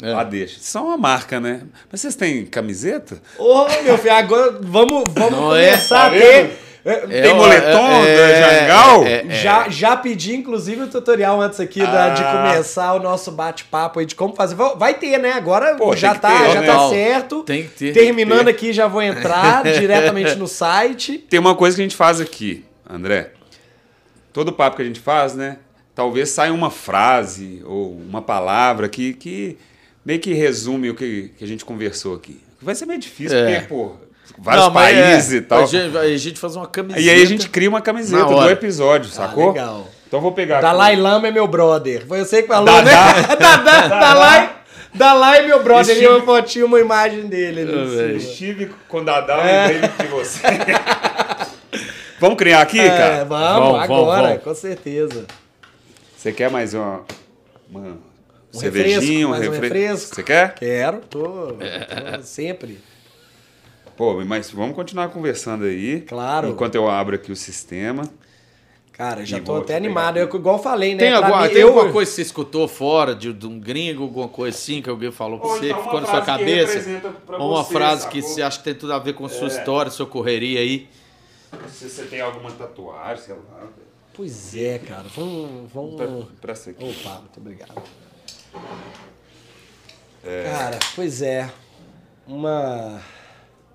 É. 0.01 0.13
Lá 0.13 0.23
deixa. 0.23 0.57
São 0.59 0.87
uma 0.87 0.97
marca, 0.97 1.39
né? 1.39 1.61
Mas 1.91 2.01
vocês 2.01 2.15
têm 2.15 2.45
camiseta? 2.45 3.19
Ô, 3.37 3.65
meu 3.83 3.97
filho, 3.97 4.13
agora 4.13 4.57
vamos, 4.61 5.03
vamos 5.09 5.31
Não 5.31 5.55
é? 5.55 5.69
começar 5.71 5.99
Tá 6.01 6.05
a 6.05 6.09
vendo? 6.09 6.21
ter... 6.49 6.67
É, 6.85 7.21
Tem 7.21 7.33
moletom 7.35 8.05
é, 8.05 8.61
Jangal? 8.61 9.03
é, 9.03 9.25
é. 9.27 9.29
Já, 9.31 9.67
já 9.67 9.97
pedi, 9.97 10.33
inclusive, 10.37 10.83
o 10.83 10.87
tutorial 10.87 11.41
antes 11.41 11.59
aqui 11.59 11.81
da- 11.81 12.09
de 12.13 12.23
Ah. 12.23 12.31
começar 12.31 12.93
o 12.93 12.99
nosso 12.99 13.29
bate-papo 13.29 13.99
aí 13.99 14.05
de 14.05 14.15
como 14.15 14.33
fazer. 14.33 14.55
Vai- 14.55 14.93
ter, 14.93 15.17
né? 15.19 15.33
Agora 15.33 15.75
Pô, 15.75 15.93
já, 15.97 16.13
que 16.15 16.21
tá, 16.21 16.29
ter, 16.45 16.53
já 16.53 16.61
né? 16.61 16.67
tá 16.67 16.87
certo. 16.89 17.43
Tem 17.43 17.63
que 17.63 17.69
ter. 17.71 17.93
Terminando 17.93 18.45
ter. 18.45 18.51
aqui, 18.51 18.71
já 18.71 18.87
vou 18.87 19.01
entrar 19.01 19.63
diretamente 19.77 20.35
no 20.35 20.47
site. 20.47 21.17
Tem 21.17 21.41
uma 21.41 21.55
coisa 21.55 21.75
que 21.75 21.81
a 21.81 21.85
gente 21.85 21.95
faz 21.97 22.21
aqui, 22.21 22.63
André. 22.89 23.31
Todo 24.31 24.53
papo 24.53 24.77
que 24.77 24.81
a 24.81 24.85
gente 24.85 25.01
faz, 25.01 25.33
né? 25.35 25.57
Talvez 25.93 26.29
saia 26.29 26.53
uma 26.53 26.71
frase 26.71 27.61
ou 27.65 27.91
uma 27.91 28.21
palavra 28.21 28.87
que, 28.87 29.11
que 29.13 29.57
meio 30.07 30.19
que 30.21 30.33
resume 30.33 30.89
o 30.89 30.95
que, 30.95 31.33
que 31.37 31.43
a 31.43 31.47
gente 31.47 31.65
conversou 31.65 32.15
aqui. 32.15 32.39
Vai 32.61 32.73
ser 32.73 32.85
meio 32.85 32.97
difícil, 32.99 33.37
É. 33.37 33.55
porque, 33.55 33.67
pô, 33.67 33.91
vários 34.39 34.63
Não, 34.65 34.71
mas 34.71 34.95
países 34.97 35.33
é, 35.33 35.35
e 35.35 35.41
tal. 35.41 35.63
A 35.63 35.65
gente, 35.65 35.97
a 35.97 36.17
gente 36.17 36.39
faz 36.39 36.55
uma 36.55 36.65
camiseta. 36.65 37.01
E 37.01 37.09
aí 37.09 37.21
a 37.21 37.25
gente 37.25 37.49
cria 37.49 37.67
uma 37.67 37.81
camiseta 37.81 38.23
do 38.25 38.49
episódio, 38.49 39.09
sacou? 39.11 39.49
Ah, 39.49 39.53
legal. 39.53 39.87
Então 40.07 40.19
eu 40.19 40.21
vou 40.21 40.31
pegar 40.31 40.61
Dalai 40.61 40.93
aqui. 40.93 41.01
Lama 41.01 41.27
é 41.27 41.31
meu 41.31 41.45
brother. 41.45 42.07
Foi 42.07 42.19
você 42.23 42.41
que 42.41 42.47
falou, 42.47 42.65
Dadá. 42.65 43.13
né? 43.13 43.21
Dadá, 43.37 43.87
Dalai, 43.89 44.55
Dalai 44.93 45.39
é 45.39 45.47
meu 45.47 45.61
brother. 45.61 45.97
Ele 45.97 46.07
uma 46.07 46.21
fotinha, 46.21 46.65
uma 46.65 46.79
imagem 46.79 47.27
dele 47.27 47.61
ali. 47.63 48.15
Estive 48.15 48.71
com 48.87 49.03
Dadá, 49.03 49.39
É. 49.45 49.67
lembrei 49.67 49.89
de 49.99 50.07
você. 50.07 50.39
Vamos 52.19 52.37
criar 52.37 52.61
aqui, 52.61 52.79
É, 52.79 52.89
cara? 52.89 53.25
vamos, 53.25 53.47
Vamos, 53.47 53.71
vamos, 53.71 53.83
agora, 53.83 54.27
vamos. 54.29 54.43
com 54.43 54.55
certeza. 54.55 55.25
Você 56.17 56.31
quer 56.31 56.49
mais 56.49 56.73
uma, 56.73 57.01
uma 57.69 57.97
Um 58.53 58.59
cervejinha, 58.59 59.27
refresco, 59.27 59.29
mais 59.29 59.47
um 59.47 59.51
refresco. 59.51 60.15
Você 60.15 60.23
quer? 60.23 60.55
Quero, 60.55 60.99
tô, 61.01 61.53
tô 61.53 62.21
sempre. 62.23 62.79
Pô, 63.95 64.23
mas 64.25 64.49
vamos 64.51 64.75
continuar 64.75 65.09
conversando 65.09 65.65
aí. 65.65 66.01
Claro. 66.01 66.49
Enquanto 66.49 66.75
eu 66.75 66.89
abro 66.89 67.15
aqui 67.15 67.31
o 67.31 67.35
sistema. 67.35 68.03
Cara, 68.93 69.23
já 69.25 69.39
tô 69.39 69.55
até 69.57 69.75
animado. 69.75 70.17
Eu, 70.17 70.25
igual 70.27 70.57
falei, 70.61 70.93
né? 70.95 70.99
Tem, 70.99 71.13
alguma, 71.13 71.43
mim, 71.43 71.49
tem 71.49 71.57
eu- 71.61 71.67
alguma 71.67 71.91
coisa 71.91 72.09
que 72.09 72.15
você 72.15 72.21
escutou 72.23 72.67
fora 72.67 73.13
de, 73.13 73.31
de 73.31 73.45
um 73.45 73.59
gringo, 73.59 74.03
alguma 74.03 74.27
coisa 74.27 74.57
assim 74.57 74.81
que 74.81 74.89
alguém 74.89 75.11
falou 75.11 75.39
pra 75.39 75.49
Ou 75.49 75.55
você, 75.57 75.65
então 75.67 75.77
que 75.77 75.83
ficou 75.83 76.01
na 76.01 76.07
sua 76.07 76.19
que 76.21 76.25
cabeça? 76.25 77.01
Ou 77.37 77.51
uma 77.53 77.63
você, 77.63 77.73
frase 77.73 78.07
que 78.07 78.21
sacou? 78.21 78.35
você 78.35 78.41
acha 78.41 78.57
que 78.57 78.63
tem 78.63 78.73
tudo 78.75 78.93
a 78.93 78.99
ver 78.99 79.13
com 79.13 79.27
sua 79.29 79.45
É. 79.45 79.51
história, 79.51 79.91
sua 79.91 80.07
correria 80.07 80.59
aí. 80.61 80.89
Se 81.69 81.87
você 81.89 82.05
tem 82.05 82.21
alguma 82.21 82.49
tatuagem, 82.51 83.23
sei 83.23 83.35
lá. 83.35 83.67
Pois 84.15 84.55
é, 84.55 84.79
cara. 84.79 85.05
Vamos. 85.15 85.71
vamos... 85.71 86.25
Presta 86.41 86.71
aqui. 86.71 86.83
Opa, 86.83 87.19
muito 87.19 87.37
obrigado. 87.39 87.73
Cara, 90.43 90.79
pois 90.95 91.21
é. 91.21 91.49
Uma. 92.25 93.01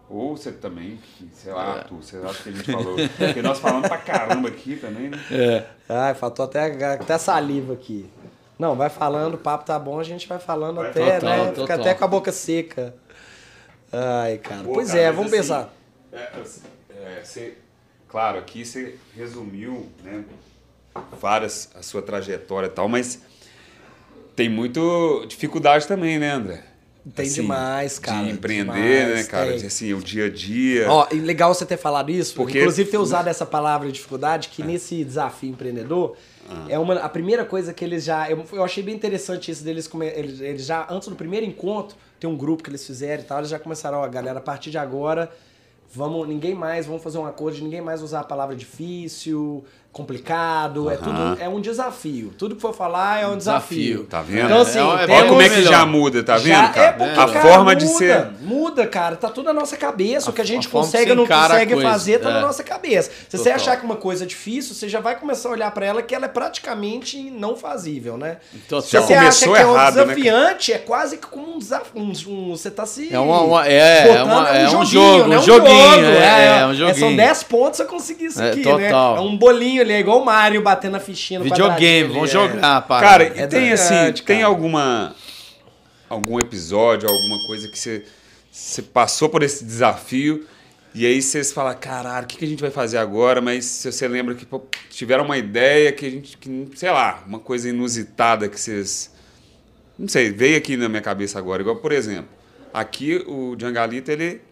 Ou 0.09 0.37
você 0.37 0.53
também, 0.53 0.99
que, 0.99 1.31
sei 1.35 1.53
lá, 1.53 1.79
Arthur, 1.79 2.03
você 2.03 2.19
acha 2.19 2.43
que 2.43 2.49
a 2.51 2.53
gente 2.53 2.71
falou. 2.71 2.97
Porque 3.17 3.41
nós 3.41 3.59
falamos 3.59 3.89
pra 3.89 3.97
caramba 3.97 4.49
aqui 4.49 4.77
também, 4.77 5.09
né? 5.09 5.19
É. 5.31 5.67
Ai, 5.89 6.15
faltou 6.15 6.45
até, 6.45 6.67
até 6.95 7.17
saliva 7.17 7.73
aqui. 7.73 8.11
Não, 8.59 8.77
vai 8.77 8.91
falando, 8.91 9.35
o 9.35 9.39
papo 9.39 9.65
tá 9.65 9.79
bom, 9.79 9.99
a 9.99 10.05
gente 10.05 10.29
vai 10.29 10.39
falando 10.39 10.77
Vai 10.77 10.91
até, 10.91 11.15
total, 11.19 11.37
né? 11.39 11.45
total. 11.47 11.63
Fica 11.67 11.75
até 11.75 11.95
com 11.95 12.05
a 12.05 12.09
boca 12.09 12.31
seca. 12.31 12.95
Ai, 13.91 14.37
cara. 14.39 14.63
Pô, 14.63 14.75
pois 14.75 14.89
cara, 14.89 15.01
é, 15.01 15.11
vamos 15.13 15.33
assim, 15.33 15.43
pensar. 15.43 15.73
é, 16.13 16.19
é, 16.95 17.23
você- 17.25 17.55
claro, 18.07 18.39
aqui 18.39 18.65
você 18.65 18.99
resumiu, 19.17 19.91
né? 20.05 20.25
Várias, 21.19 21.71
a 21.75 21.83
sua 21.83 22.03
trajetória 22.03 22.67
e 22.67 22.71
tal, 22.71 22.87
mas 22.89 23.23
tem 24.35 24.49
muito 24.49 25.25
dificuldade 25.29 25.87
também, 25.87 26.19
né, 26.19 26.31
André? 26.33 26.65
Tem 27.17 27.29
demais, 27.29 27.99
cara, 27.99 28.23
De 28.25 28.31
empreender, 28.31 28.63
demais, 29.07 29.15
né, 29.17 29.25
cara? 29.25 29.57
tem. 29.57 29.67
Assim, 29.67 29.93
o 29.93 30.01
dia 30.01 30.27
a 30.27 30.31
dia. 30.31 30.89
Ó, 30.89 31.09
e 31.11 31.17
legal 31.17 31.53
você 31.53 31.67
ter 31.67 31.77
falado 31.77 32.11
isso, 32.11 32.37
Porque- 32.37 32.61
inclusive 32.61 32.89
ter 32.91 32.99
usado 32.99 33.27
essa 33.27 33.45
palavra 33.45 33.91
dificuldade, 33.91 34.49
que 34.51 34.63
nesse 34.63 35.03
desafio 35.03 35.51
empreendedor, 35.51 36.17
é 36.69 36.79
uma, 36.79 36.95
a 37.01 37.09
primeira 37.09 37.45
coisa 37.45 37.73
que 37.75 37.85
eles 37.85 38.05
já. 38.05 38.31
Eu, 38.31 38.45
eu 38.53 38.63
achei 38.63 38.85
bem 38.85 38.95
interessante 38.95 39.51
isso 39.51 39.65
deles. 39.65 39.91
Eles, 40.15 40.41
eles 40.41 40.65
já, 40.65 40.87
antes 40.89 41.09
do 41.09 41.17
primeiro 41.17 41.45
encontro, 41.45 41.97
tem 42.21 42.31
um 42.31 42.37
grupo 42.37 42.63
que 42.63 42.71
eles 42.71 42.87
fizeram 42.87 43.23
e 43.23 43.27
tal, 43.27 43.39
eles 43.39 43.51
já 43.51 43.59
começaram, 43.59 43.99
ó, 43.99 44.09
galera, 44.09 44.39
a 44.39 44.43
partir 44.43 44.71
de 44.71 44.79
agora, 44.79 45.29
vamos, 45.93 46.29
ninguém 46.29 46.55
mais, 46.55 46.87
vamos 46.87 47.03
fazer 47.03 47.19
um 47.19 47.27
acordo 47.27 47.57
de 47.57 47.65
ninguém 47.65 47.81
mais 47.81 48.01
usar 48.01 48.21
a 48.21 48.25
palavra 48.25 48.55
difícil, 48.55 49.65
complicado, 49.93 50.91
é 50.91 50.97
tudo, 50.97 51.37
é 51.41 51.49
um 51.49 51.61
desafio. 51.61 52.33
Tudo 52.39 52.57
que 52.57 52.63
for 52.63 52.75
falar 52.75 53.21
é 53.23 53.27
um 53.27 53.37
desafio. 53.37 53.79
Desafio. 53.79 54.05
Tá 54.07 54.23
vendo? 54.23 54.47
Então, 54.47 54.61
assim, 54.63 54.79
É, 54.79 54.83
é 54.83 54.85
Olha 54.85 55.07
temos- 55.07 55.29
como 55.29 55.43
é 55.43 55.49
que 55.49 55.63
já 55.63 55.85
muda, 55.87 56.23
tá 56.23 56.37
vendo, 56.37 56.47
Já 56.49 56.69
cara? 56.69 56.87
É 56.87 56.93
porque, 56.93 57.21
a 57.21 57.27
cara, 57.27 57.41
forma 57.41 57.77
de 57.77 57.85
muda, 57.85 57.99
ser. 57.99 58.27
Muda, 58.41 58.87
cara. 58.87 59.17
Tá 59.17 59.29
tudo 59.29 59.45
na 59.47 59.53
nossa 59.53 59.77
cabeça. 59.77 60.31
o 60.31 60.33
que 60.33 60.41
a 60.41 60.45
gente 60.45 60.67
a 60.67 60.71
consegue 60.71 61.05
você 61.05 61.11
ou 61.11 61.17
não 61.17 61.25
a 61.25 61.49
consegue 61.49 61.83
fazer 61.83 62.19
tá 62.21 62.31
na 62.31 62.39
é. 62.39 62.41
nossa 62.43 62.63
cabeça. 62.65 63.11
Se 63.29 63.37
você 63.37 63.45
Total. 63.51 63.55
achar 63.57 63.77
que 63.77 63.85
uma 63.85 63.97
coisa 63.97 64.25
é 64.25 64.27
difícil, 64.27 64.75
você 64.75 64.89
já 64.89 65.01
vai 65.01 65.19
começar 65.19 65.49
a 65.49 65.53
olhar 65.53 65.71
pra 65.71 65.85
ela 65.87 66.01
que 66.03 66.15
ela 66.15 66.25
é 66.25 66.29
praticamente 66.29 67.31
não 67.31 67.55
fazível, 67.57 68.17
né? 68.17 68.39
Total. 68.69 68.83
Se 68.83 68.97
você 68.99 69.15
acha 69.15 69.45
que 69.45 69.59
é 69.61 69.67
um 69.67 69.73
errado, 69.75 69.95
né, 69.97 70.03
desafiante, 70.05 70.73
é 70.73 70.79
quase 70.79 71.17
que 71.19 71.27
como 71.27 71.55
um 71.55 71.59
desafio. 71.59 71.93
Um, 71.95 72.13
um- 72.29 72.57
você 72.57 72.71
tá 72.71 72.87
se. 72.87 73.13
É 73.13 73.19
uma- 73.19 73.41
uma- 73.43 73.67
é, 73.69 74.09
é 74.17 74.23
uma- 74.23 74.49
é 74.49 74.67
um 74.67 74.71
joguinho, 74.71 74.87
jogo, 74.87 75.29
né? 75.29 75.39
um 75.39 75.43
joguinho, 75.43 76.05
é, 76.07 76.59
é 76.61 76.67
um 76.67 76.75
São 76.77 76.89
joguinho. 76.95 77.17
10 77.17 77.43
pontos 77.43 77.77
pra 77.79 77.87
conseguir 77.87 78.25
isso 78.27 78.43
É, 78.43 78.51
aqui, 78.51 78.65
né? 78.65 78.91
É 78.91 79.21
um 79.21 79.37
bolinho 79.37 79.82
ali, 79.83 79.93
é 79.93 80.01
igual 80.01 80.23
o 80.23 80.25
Mario 80.25 80.63
batendo 80.63 80.97
a 80.97 81.01
fichinha 81.01 81.39
no 81.39 81.45
Videogame, 81.45 82.17
ali, 82.17 82.25
é. 82.25 82.27
jogar, 82.27 82.83
pá. 82.83 83.01
Cara, 83.01 83.25
e 83.25 83.41
É 83.41 83.47
tem 83.47 83.73
assim, 83.73 83.95
verdade, 83.95 84.23
tem 84.23 84.37
cara. 84.39 84.49
alguma 84.49 85.15
algum 86.09 86.39
episódio, 86.39 87.09
alguma 87.09 87.47
coisa 87.47 87.69
que 87.69 87.79
você, 87.79 88.05
você 88.51 88.83
passou 88.83 89.29
por 89.29 89.43
esse 89.43 89.65
desafio 89.65 90.47
e 90.95 91.07
aí 91.07 91.23
vocês 91.23 91.51
falam, 91.53 91.75
caralho, 91.75 92.25
o 92.25 92.29
que, 92.29 92.37
que 92.37 92.45
a 92.45 92.49
gente 92.49 92.61
vai 92.61 92.71
fazer 92.71 92.99
agora? 92.99 93.41
Mas 93.41 93.65
se 93.65 93.91
você 93.91 94.07
lembra 94.07 94.35
que 94.35 94.45
pô, 94.45 94.63
tiveram 94.91 95.25
uma 95.25 95.39
ideia 95.39 95.91
que 95.91 96.05
a 96.05 96.11
gente, 96.11 96.37
que, 96.37 96.69
sei 96.75 96.91
lá, 96.91 97.23
uma 97.27 97.39
coisa 97.39 97.69
inusitada 97.71 98.47
que 98.47 98.61
vocês, 98.61 99.11
não 99.99 100.07
sei, 100.07 100.31
veio 100.31 100.59
aqui 100.59 100.77
na 100.77 100.91
minha 100.91 101.01
cabeça 101.01 101.39
agora. 101.39 101.63
Igual, 101.63 101.77
por 101.77 101.93
exemplo, 101.93 102.29
aqui 102.75 103.25
o 103.27 103.57
Djangalito, 103.57 104.11
ele 104.11 104.43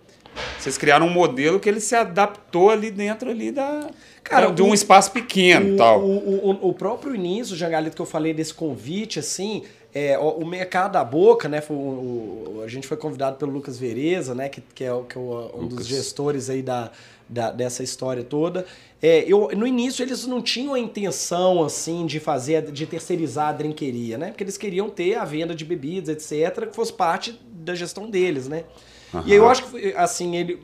vocês 0.58 0.78
criaram 0.78 1.06
um 1.06 1.10
modelo 1.10 1.60
que 1.60 1.68
ele 1.68 1.80
se 1.80 1.94
adaptou 1.94 2.70
ali 2.70 2.90
dentro 2.90 3.30
ali 3.30 3.50
da 3.50 3.90
Cara, 4.30 4.50
de 4.52 4.62
um 4.62 4.70
o- 4.70 4.74
espaço 4.74 5.10
pequeno, 5.12 5.74
o, 5.74 5.76
tal. 5.76 6.00
O, 6.00 6.50
o, 6.50 6.68
o 6.68 6.72
próprio 6.72 7.14
início, 7.14 7.54
Jangalito, 7.56 7.96
que 7.96 8.02
eu 8.02 8.06
falei 8.06 8.32
desse 8.32 8.54
convite, 8.54 9.18
assim, 9.18 9.64
é, 9.92 10.16
o, 10.18 10.46
mercado 10.46 10.92
da 10.92 11.04
boca, 11.04 11.48
né? 11.48 11.60
Foi, 11.60 11.76
o- 11.76 12.62
a 12.64 12.68
gente 12.68 12.86
foi 12.86 12.96
convidado 12.96 13.36
pelo 13.36 13.50
Lucas 13.52 13.76
Vereza, 13.78 14.34
né? 14.34 14.48
Que, 14.48 14.60
que 14.74 14.84
é, 14.84 14.90
que 15.08 15.18
é 15.18 15.20
o- 15.20 15.50
um 15.54 15.62
dos 15.66 15.70
Lucas. 15.70 15.86
gestores 15.88 16.48
aí 16.48 16.62
da, 16.62 16.90
da- 17.28 17.50
dessa 17.50 17.82
história 17.82 18.22
toda. 18.22 18.64
É, 19.02 19.24
eu, 19.26 19.48
no 19.56 19.66
início 19.66 20.02
eles 20.02 20.26
não 20.26 20.40
tinham 20.42 20.74
a 20.74 20.78
intenção, 20.78 21.64
assim, 21.64 22.06
de 22.06 22.20
fazer, 22.20 22.70
de 22.70 22.86
terceirizar 22.86 23.48
a 23.48 23.52
drinqueria, 23.52 24.16
né? 24.16 24.28
Porque 24.28 24.44
eles 24.44 24.56
queriam 24.56 24.88
ter 24.90 25.14
a 25.16 25.24
venda 25.24 25.54
de 25.54 25.64
bebidas, 25.64 26.08
etc., 26.08 26.68
que 26.68 26.76
fosse 26.76 26.92
parte 26.92 27.40
da 27.50 27.74
gestão 27.74 28.08
deles, 28.08 28.46
né? 28.46 28.64
E 29.26 29.32
aí 29.32 29.38
eu 29.38 29.48
acho 29.48 29.64
que, 29.66 29.92
assim, 29.96 30.36
ele 30.36 30.60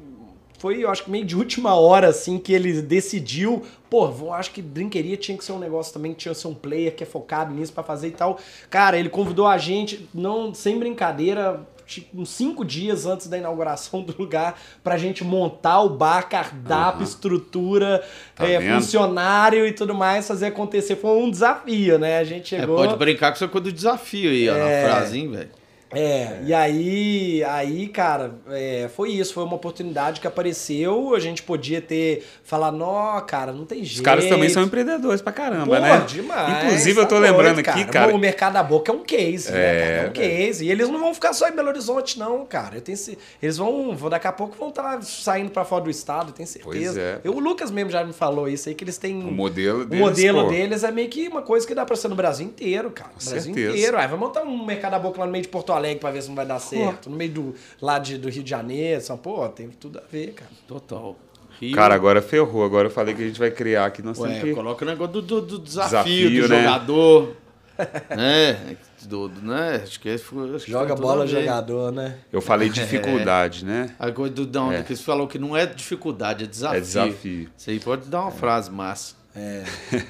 foi, 0.66 0.82
eu 0.84 0.90
acho 0.90 1.04
que 1.04 1.10
meio 1.10 1.24
de 1.24 1.36
última 1.36 1.74
hora, 1.76 2.08
assim, 2.08 2.38
que 2.38 2.52
ele 2.52 2.82
decidiu. 2.82 3.62
Pô, 3.88 4.08
eu 4.08 4.32
acho 4.32 4.50
que 4.50 4.60
Drinqueria 4.60 5.16
tinha 5.16 5.38
que 5.38 5.44
ser 5.44 5.52
um 5.52 5.58
negócio 5.58 5.92
também, 5.92 6.12
que 6.12 6.18
tinha 6.18 6.34
que 6.34 6.40
ser 6.40 6.48
um 6.48 6.54
player 6.54 6.94
que 6.94 7.04
é 7.04 7.06
focado 7.06 7.54
nisso 7.54 7.72
pra 7.72 7.84
fazer 7.84 8.08
e 8.08 8.12
tal. 8.12 8.38
Cara, 8.68 8.98
ele 8.98 9.08
convidou 9.08 9.46
a 9.46 9.56
gente, 9.58 10.08
não 10.12 10.52
sem 10.52 10.76
brincadeira, 10.78 11.60
tipo, 11.86 12.20
uns 12.20 12.30
cinco 12.30 12.64
dias 12.64 13.06
antes 13.06 13.28
da 13.28 13.38
inauguração 13.38 14.02
do 14.04 14.12
lugar 14.18 14.60
pra 14.82 14.98
gente 14.98 15.22
montar 15.22 15.82
o 15.82 15.88
bar, 15.90 16.28
cardápio, 16.28 17.04
estrutura, 17.04 18.04
Tá 18.34 18.48
é, 18.48 18.60
funcionário 18.74 19.64
e 19.66 19.72
tudo 19.72 19.94
mais, 19.94 20.26
fazer 20.26 20.46
acontecer. 20.46 20.96
Foi 20.96 21.12
um 21.16 21.30
desafio, 21.30 21.96
né? 21.96 22.18
A 22.18 22.24
gente 22.24 22.54
É, 22.56 22.60
chegou. 22.60 22.74
pode 22.76 22.96
brincar 22.96 23.28
com 23.30 23.36
essa 23.36 23.46
coisa 23.46 23.66
do 23.66 23.72
desafio 23.72 24.30
aí, 24.30 24.48
ó, 24.48 24.56
É. 24.56 24.82
na 24.82 24.88
frase, 24.90 25.18
hein, 25.20 25.30
velho. 25.30 25.50
É, 25.92 26.40
e 26.44 26.52
aí, 26.52 27.44
aí, 27.44 27.86
cara, 27.88 28.34
é, 28.50 28.90
foi 28.94 29.12
isso, 29.12 29.32
foi 29.32 29.44
uma 29.44 29.54
oportunidade 29.54 30.20
que 30.20 30.26
apareceu, 30.26 31.14
a 31.14 31.20
gente 31.20 31.42
podia 31.44 31.80
ter 31.80 32.26
falado, 32.42 32.76
nó, 32.76 33.20
cara, 33.20 33.52
não 33.52 33.64
tem 33.64 33.84
jeito. 33.84 33.98
Os 33.98 34.00
caras 34.00 34.26
também 34.26 34.48
são 34.48 34.64
empreendedores 34.64 35.22
pra 35.22 35.32
caramba, 35.32 35.76
Pô, 35.76 35.80
né? 35.80 36.04
demais. 36.08 36.64
Inclusive, 36.64 37.00
eu 37.00 37.06
tô 37.06 37.14
tá 37.14 37.20
lembrando 37.20 37.54
doido, 37.62 37.68
aqui, 37.70 37.84
cara. 37.84 38.12
O 38.14 38.18
mercado 38.18 38.54
da 38.54 38.64
boca 38.64 38.90
é 38.90 38.94
um 38.94 39.04
case, 39.04 39.52
né, 39.52 39.58
É, 39.58 39.80
cara? 39.80 40.06
É 40.06 40.08
um 40.08 40.12
case. 40.12 40.64
E 40.66 40.70
eles 40.70 40.88
não 40.88 40.98
vão 40.98 41.14
ficar 41.14 41.32
só 41.32 41.48
em 41.48 41.52
Belo 41.52 41.68
Horizonte, 41.68 42.18
não, 42.18 42.44
cara. 42.44 42.76
Eu 42.76 42.80
tenho, 42.80 42.98
eles 43.40 43.56
vão, 43.56 43.94
daqui 44.10 44.26
a 44.26 44.32
pouco 44.32 44.56
vão 44.58 44.70
estar 44.70 45.00
saindo 45.02 45.50
pra 45.50 45.64
fora 45.64 45.84
do 45.84 45.90
estado, 45.90 46.30
eu 46.30 46.34
tenho 46.34 46.48
certeza. 46.48 47.00
É. 47.00 47.20
Eu, 47.22 47.32
o 47.32 47.38
Lucas 47.38 47.70
mesmo 47.70 47.90
já 47.90 48.02
me 48.04 48.12
falou 48.12 48.48
isso 48.48 48.68
aí, 48.68 48.74
que 48.74 48.82
eles 48.82 48.98
têm. 48.98 49.20
O 49.22 49.30
modelo 49.30 49.82
O 49.82 49.84
deles, 49.84 50.04
modelo 50.04 50.42
pô, 50.44 50.50
deles 50.50 50.82
é 50.82 50.90
meio 50.90 51.08
que 51.08 51.28
uma 51.28 51.42
coisa 51.42 51.64
que 51.64 51.74
dá 51.74 51.86
pra 51.86 51.94
ser 51.94 52.08
no 52.08 52.16
Brasil 52.16 52.44
inteiro, 52.44 52.90
cara. 52.90 53.10
No 53.10 53.24
Brasil 53.30 53.54
certeza. 53.54 53.76
inteiro. 53.76 53.96
Aí 53.98 54.08
vai 54.08 54.18
montar 54.18 54.42
um 54.42 54.64
mercado 54.66 54.92
da 54.92 54.98
boca 54.98 55.20
lá 55.20 55.26
no 55.26 55.32
meio 55.32 55.42
de 55.42 55.48
Porto 55.48 55.75
Alegre 55.76 56.00
pra 56.00 56.10
ver 56.10 56.22
se 56.22 56.28
não 56.28 56.34
vai 56.34 56.46
dar 56.46 56.58
certo. 56.58 57.08
No 57.10 57.16
meio 57.16 57.30
do, 57.32 57.54
lá 57.80 57.98
de, 57.98 58.18
do 58.18 58.28
Rio 58.28 58.42
de 58.42 58.50
Janeiro, 58.50 59.00
São 59.00 59.16
Pô, 59.16 59.48
tem 59.48 59.68
tudo 59.68 59.98
a 59.98 60.02
ver, 60.10 60.32
cara. 60.34 60.50
Total. 60.66 61.16
Rio, 61.60 61.74
Cara, 61.74 61.94
agora 61.94 62.20
ferrou. 62.20 62.64
Agora 62.64 62.88
eu 62.88 62.90
falei 62.90 63.14
que 63.14 63.22
a 63.22 63.26
gente 63.26 63.38
vai 63.38 63.50
criar 63.50 63.86
aqui. 63.86 64.02
Nós 64.02 64.18
Ué, 64.18 64.28
temos 64.28 64.44
que... 64.44 64.54
coloca 64.54 64.84
o 64.84 64.88
negócio 64.88 65.12
do, 65.14 65.22
do- 65.22 65.40
do 65.40 65.58
desafio, 65.58 66.30
Desafio, 66.30 66.42
do 66.42 66.48
né? 66.48 66.62
jogador. 66.64 67.36
né? 68.16 68.76
Do, 69.02 69.28
do- 69.28 69.40
né? 69.42 69.80
Acho 69.82 69.98
que, 70.00 70.08
esse 70.08 70.24
foi- 70.24 70.54
acho 70.54 70.64
que 70.66 70.70
Joga 70.70 70.94
bola 70.94 71.26
jogador, 71.26 71.92
né? 71.92 72.18
Eu 72.32 72.40
falei 72.42 72.68
dificuldade, 72.70 73.64
né? 73.64 73.94
A 73.98 74.10
coisa 74.12 74.34
do 74.34 74.46
não, 74.46 74.70
É. 74.72 74.82
que 74.82 74.94
você 74.94 75.02
falou 75.02 75.26
que 75.26 75.38
não 75.38 75.56
é 75.56 75.64
dificuldade, 75.64 76.44
é 76.44 76.46
desafio. 76.46 76.76
É 76.76 76.80
desafio. 76.80 77.50
Isso 77.56 77.70
aí 77.70 77.80
pode 77.80 78.08
dar 78.08 78.20
uma 78.22 78.30
frase 78.32 78.70
massa. 78.70 79.14
É. 79.34 79.64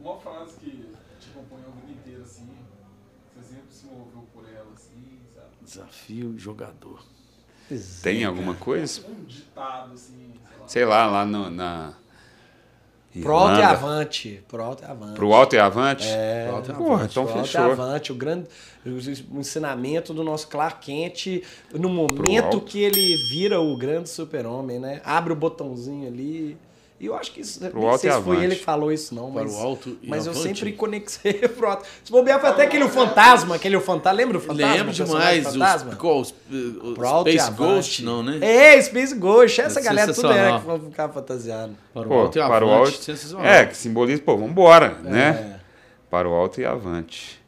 Uma 0.00 0.18
frase 0.18 0.56
que 0.60 0.70
te 0.70 1.28
acompanhou 1.34 1.68
a 1.72 1.80
vida 1.86 1.98
inteira, 2.02 2.22
assim, 2.22 2.46
você 3.34 3.48
sempre 3.54 3.64
se 3.70 3.86
moveu 3.86 4.26
por 4.34 4.44
ela, 4.44 4.66
assim, 4.74 5.18
sabe? 5.34 5.46
Desafio 5.74 6.38
jogador. 6.38 7.02
Tem 8.02 8.24
alguma 8.24 8.54
coisa? 8.54 9.00
Um 9.08 9.24
ditado, 9.24 9.92
assim, 9.94 10.32
sei 10.44 10.58
lá. 10.60 10.68
Sei 10.68 10.84
lá, 10.84 11.06
lá 11.06 11.24
no, 11.24 11.50
na. 11.50 11.94
Pro 13.22 13.32
alto 13.36 13.60
e 13.60 13.62
avante. 13.62 14.44
Pro 14.48 14.62
alto 14.62 14.82
e 14.82 14.86
avante. 14.86 15.14
Pro 15.14 15.32
alto 15.32 15.54
e 15.54 15.58
avante? 15.58 16.06
É, 16.08 16.46
Pro 16.46 16.56
alto 16.56 16.70
e 16.70 16.74
Porra, 16.74 16.94
avante. 16.94 17.10
então 17.12 17.24
Pro 17.26 17.34
alto 17.34 17.46
e 17.46 17.50
fechou. 17.52 17.72
avante. 17.72 18.12
O 18.12 18.14
grande 18.14 18.48
o 18.84 19.38
ensinamento 19.38 20.12
do 20.12 20.22
nosso 20.24 20.48
Clark 20.48 20.84
Kent 20.84 21.42
no 21.72 21.88
momento 21.88 22.60
que 22.60 22.82
ele 22.82 23.16
vira 23.30 23.60
o 23.60 23.76
grande 23.76 24.08
super-homem, 24.10 24.78
né? 24.78 25.00
Abre 25.04 25.32
o 25.32 25.36
botãozinho 25.36 26.08
ali. 26.08 26.58
E 27.00 27.06
eu 27.06 27.14
acho 27.16 27.32
que 27.32 27.40
isso. 27.40 27.58
Pro 27.58 27.80
nem 27.80 27.88
alto 27.88 28.00
sei 28.00 28.10
se 28.10 28.16
foi 28.22 28.32
avante. 28.36 28.44
ele 28.46 28.56
que 28.56 28.64
falou 28.64 28.92
isso, 28.92 29.14
não. 29.14 29.30
Para 29.32 29.42
mas, 29.42 29.52
o 29.54 29.58
alto 29.58 29.98
e 30.00 30.08
Mas 30.08 30.26
eu 30.26 30.32
avante. 30.32 30.46
sempre 30.48 30.72
conexei 30.72 31.34
pro 31.48 31.68
alto. 31.68 31.84
Se 32.04 32.10
bobear, 32.10 32.40
foi 32.40 32.48
até 32.50 32.62
aquele 32.64 32.88
fantasma, 32.88 33.56
aquele 33.56 33.78
fantasma. 33.80 34.16
Lembra 34.16 34.38
o 34.38 34.40
fantasma? 34.40 34.72
Lembro 34.74 34.92
demais. 34.92 35.44
Fantasma? 35.44 35.90
Os, 35.90 35.96
qual, 35.98 36.20
os, 36.20 36.34
os 36.82 36.94
Pro 36.94 37.06
alto 37.06 37.28
e 37.30 37.38
Space. 37.38 37.52
Ghost, 37.52 38.04
não, 38.04 38.22
né? 38.22 38.38
É, 38.40 38.80
Space 38.80 39.14
Ghost. 39.16 39.60
Essa 39.60 39.80
É 39.80 39.82
galera 39.82 40.14
tudo 40.14 40.26
era 40.28 40.34
sensacional. 40.34 40.60
que 40.60 40.66
vão 40.66 40.90
ficar 40.90 41.08
fantasiando. 41.10 41.76
Para 41.92 42.02
o 42.02 42.08
Pô, 42.08 42.14
alto 42.20 42.38
e 42.38 42.40
para 42.40 42.64
o 42.64 42.70
avante. 42.72 43.10
alto. 43.10 43.42
É, 43.44 43.66
que 43.66 43.76
simboliza, 43.76 44.22
pô, 44.22 44.36
vambora, 44.38 44.96
É. 45.04 45.10
né? 45.10 45.60
Para 46.08 46.28
o 46.28 46.32
alto 46.32 46.60
e 46.60 46.64
avante. 46.64 47.42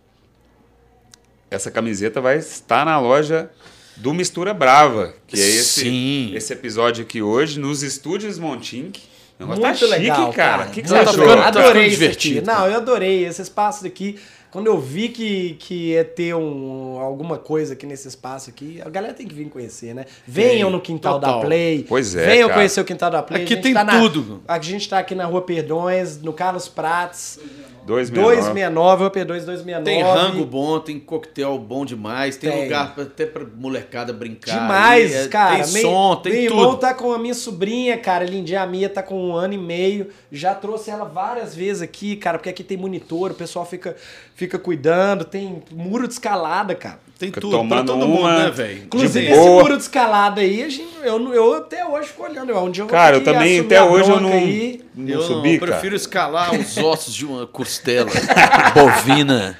Essa 1.51 1.71
camiseta 1.71 2.21
vai 2.21 2.37
estar 2.39 2.85
na 2.85 2.99
loja 2.99 3.49
do 3.97 4.13
Mistura 4.13 4.53
Brava, 4.53 5.15
que 5.27 5.37
é 5.37 5.47
esse, 5.49 5.81
Sim. 5.83 6.33
esse 6.35 6.53
episódio 6.53 7.05
aqui 7.05 7.23
hoje, 7.23 7.59
nos 7.61 7.83
estúdios 7.85 8.39
Montink. 8.39 9.01
O 9.39 9.43
negócio 9.43 9.63
Muito 9.63 9.79
tá 9.81 9.87
chique, 9.87 10.01
legal, 10.01 10.33
cara. 10.33 10.67
O 10.67 10.71
que, 10.71 10.83
que 10.83 10.89
você 10.89 10.95
tá 10.95 11.01
achou? 11.03 11.15
ficando- 11.15 11.43
tá 11.43 11.49
adorei 11.49 11.89
divertido, 11.91 12.39
aqui. 12.39 12.47
Não, 12.47 12.67
eu 12.69 12.77
adorei 12.77 13.25
esse 13.27 13.43
espaço 13.43 13.87
aqui. 13.87 14.19
Quando 14.51 14.69
eu 14.69 14.81
vi 14.81 15.11
que, 15.11 15.55
que 15.59 15.91
ia 15.91 16.03
ter 16.05 16.35
um, 16.35 16.99
alguma 16.99 17.37
coisa 17.37 17.75
aqui 17.75 17.85
nesse 17.85 18.09
espaço 18.09 18.49
aqui, 18.49 18.81
a 18.83 18.89
galera 18.89 19.13
tem 19.13 19.27
que 19.27 19.35
vir 19.35 19.51
conhecer, 19.51 19.95
né? 19.95 20.07
Venham 20.27 20.71
no 20.71 20.81
quintal 20.81 21.21
total. 21.21 21.41
da 21.41 21.47
Play. 21.47 21.85
Pois 21.87 22.15
é, 22.15 22.25
Venham 22.25 22.49
cara. 22.49 22.61
conhecer 22.61 22.81
o 22.81 22.85
quintal 22.85 23.11
da 23.11 23.23
Play. 23.23 23.43
Aqui 23.43 23.57
tem 23.57 23.75
tá 23.75 23.85
na- 23.85 24.01
tudo. 24.01 24.41
a 24.49 24.59
gente 24.59 24.89
tá 24.89 24.99
aqui 24.99 25.15
na 25.15 25.27
Rua 25.27 25.43
Perdões, 25.43 26.23
no 26.23 26.33
Carlos 26.33 26.69
Prates, 26.69 27.39
269. 27.87 28.37
269, 28.37 29.01
Rua 29.01 29.11
Perdões 29.11 29.45
269. 29.45 29.85
Tem 29.85 30.03
rango 30.03 30.45
bom, 30.45 30.81
tem 30.81 30.99
coquetel 31.01 31.59
bom 31.59 31.85
demais, 31.85 32.37
tem, 32.37 32.51
Tem. 32.51 32.65
lugar 32.65 32.95
pra- 32.95 33.05
até 33.05 33.25
pra 33.27 33.45
molecada 33.57 34.13
brincar. 34.13 34.53
Demais, 34.61 35.15
é, 35.15 35.29
cara. 35.29 35.63
Tem 35.65 35.73
Meu- 35.73 35.83
som, 35.83 36.17
tem 36.17 36.33
meu 36.33 36.51
tudo. 36.51 36.61
irmão 36.61 36.77
tá 36.77 36.93
com 36.95 37.13
a 37.13 37.19
minha 37.19 37.35
sobrinha, 37.35 37.97
cara, 37.97 38.25
lindinha 38.25 38.63
a 38.63 38.67
Mia, 38.67 38.89
tá 38.89 39.03
com 39.03 39.19
um 39.31 39.35
ano 39.35 39.55
e 39.55 39.59
meio. 39.59 40.09
Já 40.31 40.55
trouxe 40.55 40.91
ela 40.91 41.05
várias 41.05 41.55
vezes 41.55 41.83
aqui, 41.83 42.17
cara, 42.17 42.39
porque 42.39 42.51
aqui 42.51 42.65
tem 42.65 42.77
monitor, 42.77 43.31
o 43.31 43.35
pessoal 43.35 43.65
fica, 43.65 43.95
fica 44.35 44.59
cuidando, 44.59 45.25
tem 45.25 45.63
muro 45.73 46.07
de 46.07 46.15
escalada, 46.15 46.75
cara. 46.75 47.06
Tem 47.19 47.29
Fica 47.31 47.41
tudo 47.41 47.67
pra 47.67 47.83
todo 47.83 48.07
mundo, 48.07 48.29
né, 48.29 48.51
velho? 48.51 48.85
Inclusive, 48.85 49.27
esse 49.27 49.41
muro 49.41 49.77
de 49.77 49.83
escalada 49.83 50.43
aí, 50.43 50.63
a 50.63 50.69
gente, 50.69 50.95
eu, 51.03 51.33
eu 51.33 51.55
até 51.55 51.87
hoje 51.87 52.09
fico 52.09 52.25
olhando. 52.25 52.55
Onde 52.55 52.81
eu 52.81 52.87
vou 52.87 52.95
Cara, 52.95 53.17
eu 53.17 53.25
também, 53.25 53.61
até 53.61 53.83
hoje 53.83 54.11
eu 54.11 54.21
não, 54.21 54.33
aí. 54.33 54.85
não 54.95 55.09
eu 55.09 55.23
subi, 55.23 55.59
cara. 55.59 55.73
prefiro 55.73 55.97
escalar 55.97 56.55
os 56.55 56.77
ossos 56.77 57.15
de 57.15 57.25
uma 57.25 57.47
costela 57.47 58.11
bovina 58.75 59.59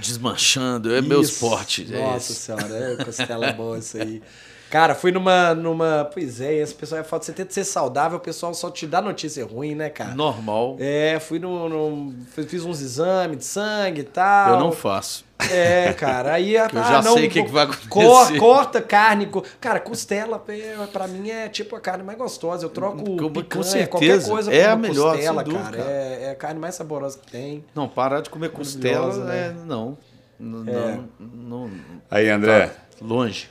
desmanchando. 0.00 0.94
É 0.94 1.00
meu 1.00 1.20
Isso. 1.20 1.32
esporte. 1.32 1.88
é 1.92 1.98
Nossa 2.00 2.32
esse. 2.32 2.34
senhora, 2.40 2.96
é 3.00 3.04
costela 3.04 3.52
boa 3.52 3.78
isso 3.78 3.96
aí. 4.00 4.22
Cara, 4.70 4.94
fui 4.94 5.12
numa, 5.12 5.54
numa. 5.54 6.08
Pois 6.12 6.40
é, 6.40 6.54
esse 6.54 6.74
pessoal 6.74 7.00
é 7.00 7.04
foda. 7.04 7.22
Você 7.24 7.32
tenta 7.32 7.52
ser 7.52 7.64
saudável, 7.64 8.18
o 8.18 8.20
pessoal 8.20 8.52
só 8.54 8.70
te 8.70 8.86
dá 8.88 9.00
notícia 9.00 9.44
ruim, 9.44 9.74
né, 9.74 9.88
cara? 9.88 10.14
Normal. 10.14 10.76
É, 10.80 11.18
fui 11.20 11.38
no, 11.38 11.68
no- 11.68 12.14
Fiz 12.48 12.64
uns 12.64 12.80
exames 12.80 13.38
de 13.38 13.44
sangue 13.44 14.00
e 14.00 14.04
tal. 14.04 14.54
Eu 14.54 14.58
não 14.60 14.72
faço. 14.72 15.24
É, 15.52 15.92
cara. 15.92 16.32
Aí 16.34 16.54
eu 16.54 16.68
já 16.70 17.02
sei 17.02 17.26
o 17.26 17.30
que 17.30 17.42
que 17.44 17.50
vai 17.50 17.66
cor- 17.66 17.76
acontecer. 18.04 18.38
corta 18.38 18.80
carne. 18.82 19.26
co- 19.26 19.42
Cara, 19.60 19.80
costela, 19.80 20.42
é, 20.48 20.86
pra 20.92 21.06
mim, 21.06 21.30
é 21.30 21.48
tipo 21.48 21.74
a 21.76 21.80
carne 21.80 22.02
mais 22.02 22.16
gostosa. 22.18 22.64
Eu 22.64 22.70
troco 22.70 22.98
Com- 23.04 23.16
com 23.16 23.30
picanha, 23.32 23.64
certeza. 23.64 23.88
qualquer 23.90 24.22
coisa 24.28 24.54
É 24.54 24.66
a 24.66 24.76
melhor, 24.76 25.12
costela, 25.14 25.42
sem 25.44 25.52
dúvida, 25.52 25.70
cara. 25.70 25.76
cara. 25.84 25.90
É, 25.90 26.24
é 26.24 26.30
a 26.30 26.34
carne 26.34 26.60
mais 26.60 26.74
saborosa 26.74 27.18
que 27.18 27.30
tem. 27.30 27.64
Não, 27.74 27.88
parar 27.88 28.20
de 28.20 28.30
comer 28.30 28.50
costela, 28.50 29.12
é, 29.34 29.48
né? 29.48 29.56
não. 29.66 29.96
N- 30.40 30.70
É. 30.70 30.98
Não, 31.20 31.68
não, 31.68 31.70
Aí, 32.10 32.28
André. 32.28 32.66
tá 32.66 32.74
longe. 33.00 33.48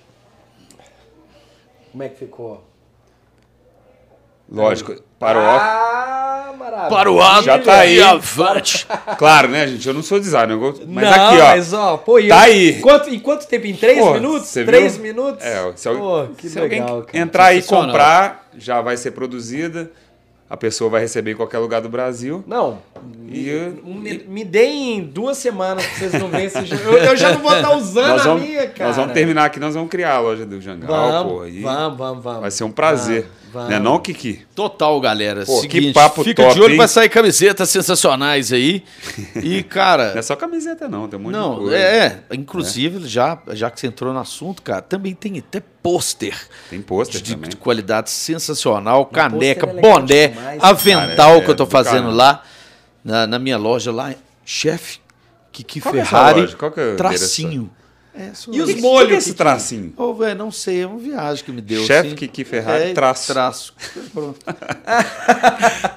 Como 1.92 2.04
é 2.04 2.10
que 2.10 2.18
ficou? 2.18 2.64
Lógico, 4.52 4.96
para 5.20 5.40
o 5.40 5.42
alto. 5.42 5.64
Ah, 5.66 6.54
maravilha. 6.60 6.90
Para 6.90 7.12
o 7.12 7.22
alto 7.22 7.44
Já 7.46 7.58
tá 7.60 7.80
aí. 7.80 8.02
avante. 8.02 8.86
Claro, 9.18 9.48
né, 9.48 9.68
gente? 9.68 9.88
Eu 9.88 9.94
não 9.94 10.04
sou 10.04 10.20
designer, 10.20 10.58
mas 10.88 11.08
não, 11.10 11.28
aqui, 11.30 11.38
ó. 11.42 11.46
mas 11.48 11.74
ó, 11.74 11.98
pô, 11.98 12.20
e 12.20 12.28
Tá 12.28 12.36
eu- 12.50 12.54
aí. 12.54 12.80
Quanto, 12.82 13.10
em 13.10 13.20
quanto 13.20 13.48
tempo? 13.48 13.66
Em 13.68 13.76
três 13.76 13.98
Pô, 14.00 14.14
minutos? 14.14 14.52
Três 14.52 14.94
viu? 14.96 15.04
minutos? 15.04 15.44
É, 15.46 15.72
se, 15.76 15.90
Pô, 15.90 16.26
que 16.38 16.50
se 16.50 16.60
legal, 16.60 16.88
alguém 16.90 17.06
cara. 17.06 17.18
entrar 17.24 17.46
aí 17.46 17.60
e 17.60 17.64
comprar, 17.64 18.48
já 18.58 18.82
vai 18.82 18.98
ser 18.98 19.12
produzida. 19.12 19.90
A 20.50 20.58
pessoa 20.58 20.88
vai 20.90 21.02
receber 21.02 21.32
em 21.32 21.36
qualquer 21.36 21.58
lugar 21.58 21.82
do 21.82 21.90
Brasil. 21.90 22.44
Não, 22.46 22.78
E 23.28 23.50
eu- 23.50 23.72
me, 23.84 24.20
me 24.28 24.44
deem 24.46 25.02
duas 25.02 25.38
semanas 25.38 25.84
pra 25.86 25.96
vocês 25.98 26.14
não 26.22 26.28
verem 26.28 26.46
esse 26.48 26.64
jogo. 26.66 26.84
Eu, 26.84 26.98
eu 27.06 27.16
já 27.18 27.32
não 27.32 27.40
vou 27.40 27.56
estar 27.56 27.72
usando 27.76 28.08
nós, 28.10 28.22
a 28.22 28.24
vamos, 28.26 28.44
minha, 28.44 28.68
cara. 28.68 28.88
nós 28.90 28.96
vamos 28.98 29.14
terminar 29.14 29.46
aqui, 29.46 29.60
nós 29.60 29.74
vamos 29.74 29.90
criar 29.90 30.16
a 30.16 30.20
loja 30.20 30.46
do 30.46 30.62
Jangal, 30.62 31.24
pô. 31.24 31.38
Vamos, 31.40 31.56
E 31.56 31.62
vamos, 31.62 31.98
vamos, 31.98 32.24
vamos. 32.24 32.42
vai 32.42 32.52
ser 32.52 32.66
um 32.66 32.72
prazer. 32.72 33.22
Vamos, 33.24 33.43
Né 33.54 33.76
vamos. 33.76 33.84
não, 33.84 34.00
Kiki? 34.00 34.46
Total, 34.56 35.00
galera. 35.00 35.46
Pô, 35.46 35.62
Seguinte, 35.62 35.88
que 35.88 35.94
papo 35.94 36.24
fica 36.24 36.44
top, 36.44 36.56
de 36.56 36.62
olho, 36.62 36.72
hein? 36.72 36.78
vai 36.78 36.88
sair 36.88 37.10
camisetas 37.10 37.70
sensacionais 37.70 38.52
aí. 38.52 38.84
E, 39.42 39.62
cara, 39.70 40.12
Não 40.12 40.20
é 40.20 40.22
só 40.22 40.36
camiseta, 40.36 40.88
não. 40.88 41.08
Tem 41.08 41.20
um 41.20 41.24
monte 41.24 41.34
de 41.34 41.40
não, 41.40 41.58
coisa. 41.58 41.78
é, 41.78 42.22
inclusive, 42.32 43.08
já, 43.08 43.38
já 43.52 43.70
que 43.70 43.80
você 43.80 43.88
entrou 43.88 44.14
no 44.14 44.20
assunto, 44.20 44.62
cara, 44.62 44.82
também 44.82 45.14
tem 45.14 45.38
até 45.38 45.62
pôster 45.82 46.36
Tem 46.70 46.82
pôster 46.82 47.22
de, 47.22 47.36
também. 47.36 47.50
de 47.50 47.56
qualidade 47.58 48.10
sensacional, 48.10 49.06
caneca, 49.06 49.70
é 49.70 49.82
boné, 49.82 50.28
demais, 50.30 50.64
avental 50.64 51.16
cara, 51.16 51.38
é 51.38 51.42
que 51.42 51.52
eu 51.52 51.56
tô 51.56 51.66
do 51.66 51.72
fazendo 51.72 51.94
caramba. 52.04 52.14
lá 52.16 52.44
na, 53.04 53.28
na 53.28 53.40
minha 53.40 53.58
loja 53.58 53.92
lá, 53.92 54.14
chefe 54.46 55.04
Kiki 55.54 55.80
Qual 55.80 55.96
é 55.96 56.04
Ferrari, 56.04 56.42
loja? 56.42 56.56
Qual 56.58 56.74
é 56.76 56.96
tracinho. 56.96 57.70
É, 58.16 58.28
E 58.52 58.62
os 58.62 58.68
Que- 58.68 58.76
que 58.76 58.82
molhos, 58.82 59.08
que 59.10 59.14
é 59.16 59.18
esse 59.18 59.34
tracinho? 59.34 59.92
Ô, 59.98 60.14
velho, 60.14 60.38
não 60.38 60.52
sei, 60.52 60.82
é 60.82 60.88
uma 60.88 61.00
viagem 61.00 61.44
que 61.44 61.52
me 61.52 61.62
deu. 61.62 61.84
Chefe 61.84 62.08
assim. 62.10 62.16
Kiki 62.16 62.44
Ferrari, 62.44 62.84
É, 62.92 62.94
traço. 62.94 63.34
Traço. 63.34 63.74
Pronto. 64.14 64.40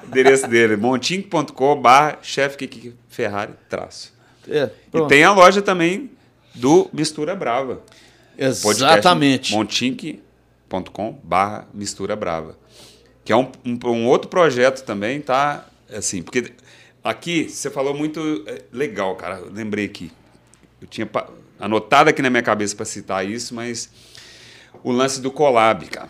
Endereço 0.07 0.47
dele, 0.47 0.75
montinho.com 0.77 1.81
barra 1.81 2.17
chefe 2.21 2.57
Kiki 2.57 2.93
Ferrari, 3.07 3.53
traço. 3.69 4.13
É, 4.49 4.69
E 4.93 5.07
tem 5.07 5.23
a 5.23 5.31
loja 5.31 5.61
também 5.61 6.09
do 6.55 6.89
Mistura 6.91 7.35
Brava. 7.35 7.81
Exatamente. 8.37 9.53
Montink 9.53 10.21
youtube.com 10.71 11.19
barra 11.23 11.67
mistura 11.73 12.15
brava. 12.15 12.57
Que 13.23 13.31
é 13.31 13.35
um, 13.35 13.49
um, 13.65 13.79
um 13.89 14.07
outro 14.07 14.29
projeto 14.29 14.83
também, 14.83 15.21
tá? 15.21 15.65
Assim, 15.91 16.21
porque 16.21 16.51
aqui 17.03 17.49
você 17.49 17.69
falou 17.69 17.93
muito 17.93 18.43
é, 18.47 18.61
legal, 18.71 19.15
cara. 19.15 19.37
Eu 19.39 19.51
lembrei 19.51 19.85
aqui. 19.85 20.11
Eu 20.81 20.87
tinha 20.87 21.07
anotado 21.59 22.09
aqui 22.09 22.21
na 22.21 22.29
minha 22.29 22.43
cabeça 22.43 22.75
para 22.75 22.85
citar 22.85 23.27
isso, 23.27 23.53
mas 23.55 23.89
o 24.83 24.91
lance 24.91 25.21
do 25.21 25.31
collab, 25.31 25.85
cara. 25.87 26.09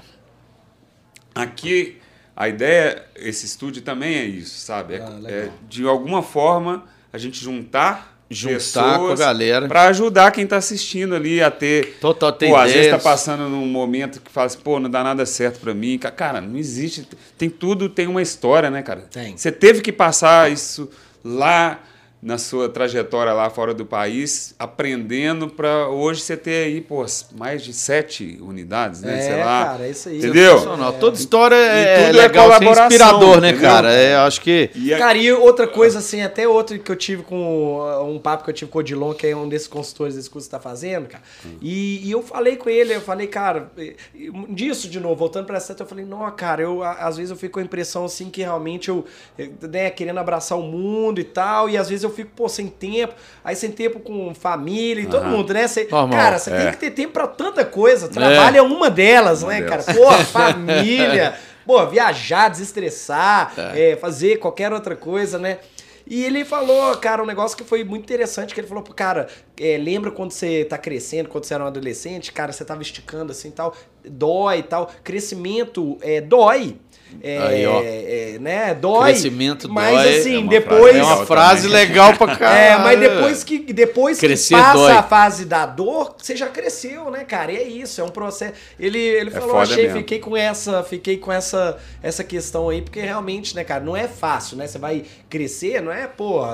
Aqui, 1.33 1.97
a 2.35 2.47
ideia, 2.49 3.03
esse 3.15 3.45
estúdio 3.45 3.81
também 3.81 4.15
é 4.15 4.23
isso, 4.25 4.59
sabe? 4.59 4.95
É, 4.95 4.97
Ah, 5.01 5.19
é, 5.25 5.49
de 5.69 5.85
alguma 5.87 6.23
forma, 6.23 6.85
a 7.13 7.17
gente 7.17 7.43
juntar 7.43 8.15
Juntar 8.29 8.99
com 8.99 9.07
a 9.07 9.15
galera. 9.15 9.67
para 9.69 9.83
ajudar 9.87 10.31
quem 10.31 10.43
está 10.43 10.57
assistindo 10.57 11.15
ali 11.15 11.41
a 11.41 11.49
ter 11.49 11.97
Total, 12.01 12.29
tem 12.33 12.49
Pô, 12.49 12.57
às 12.57 12.63
vezes 12.65 12.81
tá 12.81 12.97
ideias. 12.97 13.03
passando 13.03 13.47
num 13.47 13.65
momento 13.65 14.19
que 14.19 14.29
fala 14.29 14.47
assim, 14.47 14.59
pô, 14.59 14.81
não 14.81 14.89
dá 14.89 15.01
nada 15.01 15.25
certo 15.25 15.61
pra 15.61 15.73
mim. 15.73 15.97
Ca- 15.97 16.11
Cara, 16.11 16.41
não 16.41 16.57
existe. 16.57 17.07
Tem 17.37 17.49
tudo, 17.49 17.87
tem 17.87 18.05
uma 18.05 18.21
história, 18.21 18.69
né, 18.69 18.81
cara? 18.83 19.03
Tem. 19.09 19.37
Você 19.37 19.49
teve 19.49 19.79
que 19.81 19.93
passar 19.93 20.51
isso 20.51 20.89
lá 21.23 21.79
na 22.19 22.37
sua 22.39 22.67
trajetória 22.67 23.31
lá 23.31 23.47
fora 23.49 23.73
do 23.75 23.85
país, 23.85 24.55
aprendendo 24.57 25.47
pra 25.47 25.87
hoje 25.87 26.21
você 26.21 26.35
ter 26.35 26.65
aí, 26.65 26.81
pô, 26.81 27.05
mais 27.37 27.63
de 27.63 27.71
sete 27.73 28.39
unidades, 28.41 29.01
né? 29.01 29.17
É, 29.19 29.21
Sei 29.21 29.35
lá. 29.43 29.65
cara, 29.65 29.85
é 29.85 29.89
isso 29.91 30.09
aí. 30.09 30.17
Entendeu? 30.17 30.53
Sensacional. 30.57 30.93
Toda 30.93 31.15
história 31.15 31.55
é, 31.55 32.07
tudo 32.07 32.19
é 32.19 32.21
legal, 32.23 32.45
ser 32.47 32.53
colaboração, 32.55 32.87
inspirador, 32.87 33.39
né, 33.41 33.49
entendeu? 33.49 33.69
cara? 33.69 33.91
É, 33.93 34.15
acho 34.15 34.41
que... 34.41 34.71
E 34.73 34.93
a- 34.93 34.97
Cara, 34.97 35.17
e 35.17 35.31
outra 35.31 35.67
coisa, 35.67 35.99
assim, 35.99 36.21
até 36.21 36.47
outro 36.47 36.79
que 36.79 36.91
eu 36.91 36.95
tive 36.95 37.21
com. 37.23 37.77
Um 38.07 38.17
papo 38.19 38.43
que 38.43 38.49
eu 38.49 38.53
tive 38.53 38.71
com 38.71 38.79
o 38.79 38.81
Odilon, 38.81 39.13
que 39.13 39.27
é 39.27 39.35
um 39.35 39.47
desses 39.47 39.67
consultores 39.67 40.15
desse 40.15 40.29
curso 40.29 40.47
que 40.47 40.51
você 40.55 40.57
tá 40.57 40.59
fazendo, 40.61 41.07
cara. 41.07 41.23
E, 41.61 42.01
e 42.07 42.11
eu 42.11 42.21
falei 42.23 42.55
com 42.55 42.69
ele, 42.69 42.95
eu 42.95 43.01
falei, 43.01 43.27
cara, 43.27 43.71
e- 43.77 43.95
e 44.15 44.31
disso 44.49 44.89
de 44.89 44.99
novo, 44.99 45.15
voltando 45.15 45.45
pra 45.45 45.57
essa, 45.57 45.75
eu 45.79 45.85
falei, 45.85 46.03
não, 46.05 46.29
cara, 46.31 46.61
eu 46.63 46.81
às 46.83 47.15
vezes 47.17 47.29
eu 47.31 47.37
fico 47.37 47.53
com 47.53 47.59
a 47.59 47.63
impressão 47.63 48.05
assim 48.05 48.29
que 48.29 48.41
realmente 48.41 48.89
eu, 48.89 49.05
eh, 49.37 49.49
né, 49.69 49.89
querendo 49.91 50.19
abraçar 50.19 50.57
o 50.57 50.63
mundo 50.63 51.19
e 51.19 51.23
tal, 51.23 51.69
e 51.69 51.77
às 51.77 51.87
vezes 51.89 52.03
eu 52.03 52.06
fico, 52.09 52.31
pô, 52.35 52.47
sem 52.49 52.67
tempo, 52.67 53.13
aí 53.43 53.55
sem 53.55 53.71
tempo 53.71 53.99
com 53.99 54.33
família 54.33 55.01
e 55.03 55.07
todo 55.07 55.23
Aham. 55.23 55.37
mundo, 55.37 55.53
né? 55.53 55.65
Normal. 55.91 56.09
cara, 56.09 56.37
você 56.39 56.51
É. 56.51 56.57
tem 56.57 56.71
que 56.71 56.77
ter 56.77 56.91
tempo 56.91 57.13
pra 57.13 57.27
tanta 57.27 57.63
coisa. 57.65 58.07
Trabalho 58.07 58.57
é, 58.57 58.61
uma 58.61 58.89
delas, 58.89 59.43
Uma 59.43 59.53
né, 59.53 59.61
delas. 59.61 59.85
cara? 59.85 59.97
Pô, 59.97 60.11
família. 60.25 61.35
Pô, 61.67 61.85
viajar, 61.85 62.47
desestressar, 62.49 63.53
é, 63.75 63.97
fazer 63.97 64.37
qualquer 64.37 64.71
outra 64.71 64.95
coisa, 64.95 65.37
né? 65.37 65.59
E 66.09 66.23
ele 66.23 66.45
falou, 66.45 66.95
cara, 66.95 67.21
um 67.21 67.25
negócio 67.25 67.57
que 67.57 67.65
foi 67.65 67.83
muito 67.83 68.03
interessante, 68.03 68.53
que 68.53 68.61
ele 68.61 68.67
falou, 68.67 68.81
pô, 68.81 68.93
cara, 68.93 69.27
é, 69.59 69.77
lembra 69.77 70.09
quando 70.09 70.31
você 70.31 70.63
tá 70.63 70.77
crescendo, 70.77 71.27
quando 71.27 71.43
você 71.43 71.53
era 71.53 71.65
um 71.65 71.67
adolescente, 71.67 72.31
cara, 72.31 72.53
você 72.53 72.63
tava 72.63 72.81
esticando 72.81 73.33
assim 73.33 73.49
e 73.49 73.51
tal, 73.51 73.75
dói 74.05 74.59
e 74.59 74.63
tal. 74.63 74.89
Crescimento 75.03 75.97
é, 76.01 76.21
dói. 76.21 76.77
É, 77.21 77.37
Aí, 77.39 77.65
ó. 77.65 77.81
é, 77.83 78.37
né? 78.39 78.73
Dói. 78.73 79.11
Crescimento 79.11 79.69
mas 79.69 79.91
dói. 79.95 80.19
assim, 80.19 80.35
É 80.35 80.39
uma 80.39 80.49
depois. 80.49 80.81
frase 80.91 80.97
É 80.99 81.03
uma 81.03 81.25
frase 81.25 81.67
também. 81.67 81.77
legal 81.87 82.13
pra 82.15 82.35
caralho. 82.35 82.57
É, 82.57 82.77
mas 82.77 82.99
depois 82.99 83.43
que 83.43 83.59
depois 83.73 84.19
Crescer 84.19 84.55
que 84.55 84.61
passa 84.61 84.77
dói. 84.77 84.91
a 84.91 85.03
fase 85.03 85.45
da 85.45 85.65
dor, 85.65 86.15
você 86.17 86.35
já 86.35 86.47
cresceu, 86.47 87.09
né, 87.11 87.23
cara? 87.23 87.51
E 87.51 87.57
é 87.57 87.63
isso, 87.63 88.01
é 88.01 88.03
um 88.03 88.09
processo. 88.09 88.53
Ele, 88.79 88.99
ele 88.99 89.31
falou, 89.31 89.49
foda 89.49 89.63
achei, 89.63 89.83
mesmo. 89.83 89.97
fiquei 89.99 90.19
com 90.19 90.35
essa, 90.37 90.83
fiquei 90.83 91.17
com 91.17 91.31
essa 91.31 91.77
essa 92.03 92.23
questão 92.23 92.69
aí, 92.69 92.81
porque 92.81 92.99
realmente, 92.99 93.55
né, 93.55 93.63
cara, 93.63 93.83
não 93.83 93.95
é 93.95 94.07
fácil, 94.07 94.57
né? 94.57 94.67
Você 94.67 94.77
vai 94.77 95.03
crescer, 95.29 95.81
não 95.81 95.91
é, 95.91 96.07
pô, 96.07 96.45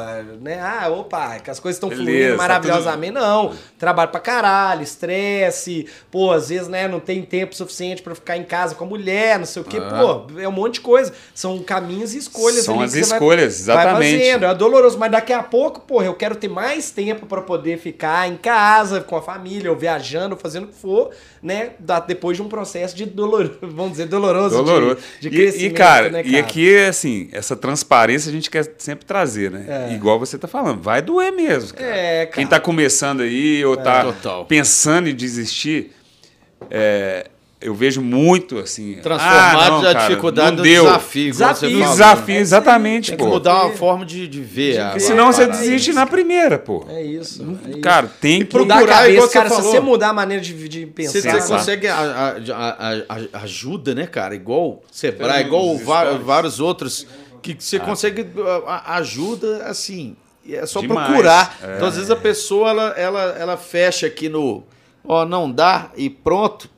né? 0.41 0.59
Ah, 0.61 0.89
opa, 0.89 1.39
que 1.39 1.49
as 1.49 1.59
coisas 1.59 1.77
estão 1.77 1.89
fluindo 1.91 2.31
tá 2.31 2.37
maravilhosamente, 2.37 3.13
não. 3.13 3.53
Trabalho 3.77 4.09
pra 4.11 4.19
caralho, 4.19 4.81
estresse, 4.83 5.87
pô, 6.11 6.31
às 6.31 6.49
vezes, 6.49 6.67
né, 6.67 6.87
não 6.87 6.99
tem 6.99 7.21
tempo 7.21 7.55
suficiente 7.55 8.01
pra 8.01 8.15
ficar 8.15 8.37
em 8.37 8.43
casa 8.43 8.75
com 8.75 8.83
a 8.83 8.87
mulher, 8.87 9.37
não 9.39 9.45
sei 9.45 9.61
o 9.61 9.65
quê, 9.65 9.79
pô, 9.79 10.25
é 10.43 10.47
um 10.49 10.51
monte 10.51 10.75
de 10.75 10.81
coisa. 10.81 11.13
São 11.33 11.59
caminhos 11.63 12.13
e 12.13 12.17
escolhas 12.17 12.65
São 12.65 12.75
ali 12.75 12.85
as 12.85 12.93
que 12.93 13.03
você 13.03 13.09
vai- 13.09 13.17
escolhas, 13.19 13.65
vai 13.65 13.75
exatamente. 13.77 14.17
fazendo, 14.19 14.45
é 14.45 14.53
doloroso, 14.55 14.97
mas 14.97 15.11
daqui 15.11 15.33
a 15.33 15.41
pouco, 15.43 15.81
porra, 15.81 16.05
eu 16.05 16.13
quero 16.13 16.35
ter 16.35 16.47
mais 16.49 16.91
tempo 16.91 17.25
pra 17.25 17.41
poder 17.41 17.77
ficar 17.79 18.27
em 18.27 18.37
casa, 18.37 19.01
com 19.01 19.15
a 19.15 19.21
família, 19.21 19.71
ou 19.71 19.77
viajando, 19.77 20.35
ou 20.35 20.39
fazendo 20.39 20.65
o 20.65 20.67
que 20.67 20.75
for, 20.75 21.09
né? 21.41 21.71
Da- 21.79 21.99
Depois 21.99 22.37
de 22.37 22.43
um 22.43 22.47
processo 22.49 22.95
de 22.95 23.05
doloroso, 23.05 23.57
vamos 23.61 23.91
dizer, 23.93 24.05
doloroso, 24.07 24.57
de- 24.57 24.63
Doloroso. 24.63 24.97
De, 25.19 25.27
E- 25.27 25.31
crescimento, 25.31 25.71
e, 25.71 25.73
cara, 25.75 26.09
né, 26.09 26.21
e 26.25 26.37
aqui, 26.37 26.77
assim, 26.77 27.29
essa 27.31 27.55
transparência 27.55 28.29
a 28.29 28.33
gente 28.33 28.49
quer 28.49 28.73
sempre 28.77 29.05
trazer, 29.05 29.49
né? 29.51 29.87
É. 29.89 29.93
Igual 29.93 30.19
você 30.19 30.37
tá 30.37 30.47
falando, 30.47 30.81
vai 30.81 31.01
doer 31.01 31.31
mesmo, 31.31 31.73
cara. 31.73 31.89
É, 31.95 32.25
cara. 32.25 32.35
Quem 32.37 32.47
tá 32.47 32.59
começando 32.59 33.21
aí 33.21 33.63
ou 33.65 33.77
tá 33.77 34.03
Total. 34.03 34.45
pensando 34.45 35.07
em 35.09 35.15
desistir, 35.15 35.91
é, 36.69 37.27
eu 37.63 37.73
vejo 37.73 38.01
muito, 38.01 38.57
assim... 38.59 38.95
Transformar 39.01 39.55
ah, 39.65 39.69
não, 39.69 39.79
a 39.79 39.81
cara, 39.93 40.07
dificuldade 40.07 40.49
não 40.51 40.57
no 40.57 40.63
desafio. 40.63 41.29
igual 41.29 41.53
Desafio. 41.53 41.79
Desafio, 41.79 42.35
É 42.35 42.39
exatamente, 42.39 43.09
Tem 43.11 43.17
que 43.17 43.23
pô. 43.23 43.29
mudar 43.29 43.65
uma 43.65 43.73
forma 43.75 44.05
de, 44.05 44.27
de 44.27 44.41
ver. 44.41 44.79
a- 44.79 44.99
Senão 44.99 45.31
você 45.31 45.45
parada. 45.45 45.59
desiste 45.59 45.93
na 45.93 46.05
primeira, 46.05 46.59
pô. 46.59 46.85
É 46.89 47.01
isso. 47.01 47.41
é 47.65 47.69
isso. 47.71 47.79
Cara, 47.81 48.07
tem 48.21 48.45
que... 48.45 48.57
mudar 48.57 48.75
a 48.75 48.77
procurar, 48.77 49.09
igual 49.09 49.27
cabeça, 49.27 49.27
você 49.27 49.33
cara, 49.55 49.61
se 49.63 49.67
você 49.69 49.79
mudar 49.79 50.09
a 50.09 50.13
maneira 50.13 50.41
de, 50.43 50.67
de 50.69 50.85
pensar. 50.85 51.11
Você, 51.21 51.21
você 51.31 51.47
consegue 51.53 51.87
a, 51.87 51.95
a- 51.97 53.15
a- 53.37 53.43
ajuda, 53.43 53.95
né, 53.95 54.05
cara? 54.05 54.35
Igual 54.35 54.81
Sebrae, 54.91 55.45
igual 55.45 55.77
vários 56.23 56.59
outros, 56.59 57.07
que 57.41 57.55
você 57.57 57.79
consegue 57.79 58.25
a- 58.67 58.71
a- 58.71 58.95
ajuda, 58.97 59.63
assim, 59.65 60.15
é 60.49 60.65
só 60.65 60.81
Demais, 60.81 61.07
procurar. 61.07 61.57
é. 61.63 61.75
Então, 61.75 61.87
às 61.87 61.95
vezes 61.95 62.11
a 62.11 62.15
pessoa, 62.15 62.69
ela, 62.69 62.89
ela, 62.97 63.21
ela 63.39 63.57
fecha 63.57 64.05
aqui 64.07 64.27
no, 64.29 64.63
ó, 65.05 65.25
não 65.25 65.49
dá, 65.51 65.89
e 65.95 66.09
pronto. 66.09 66.69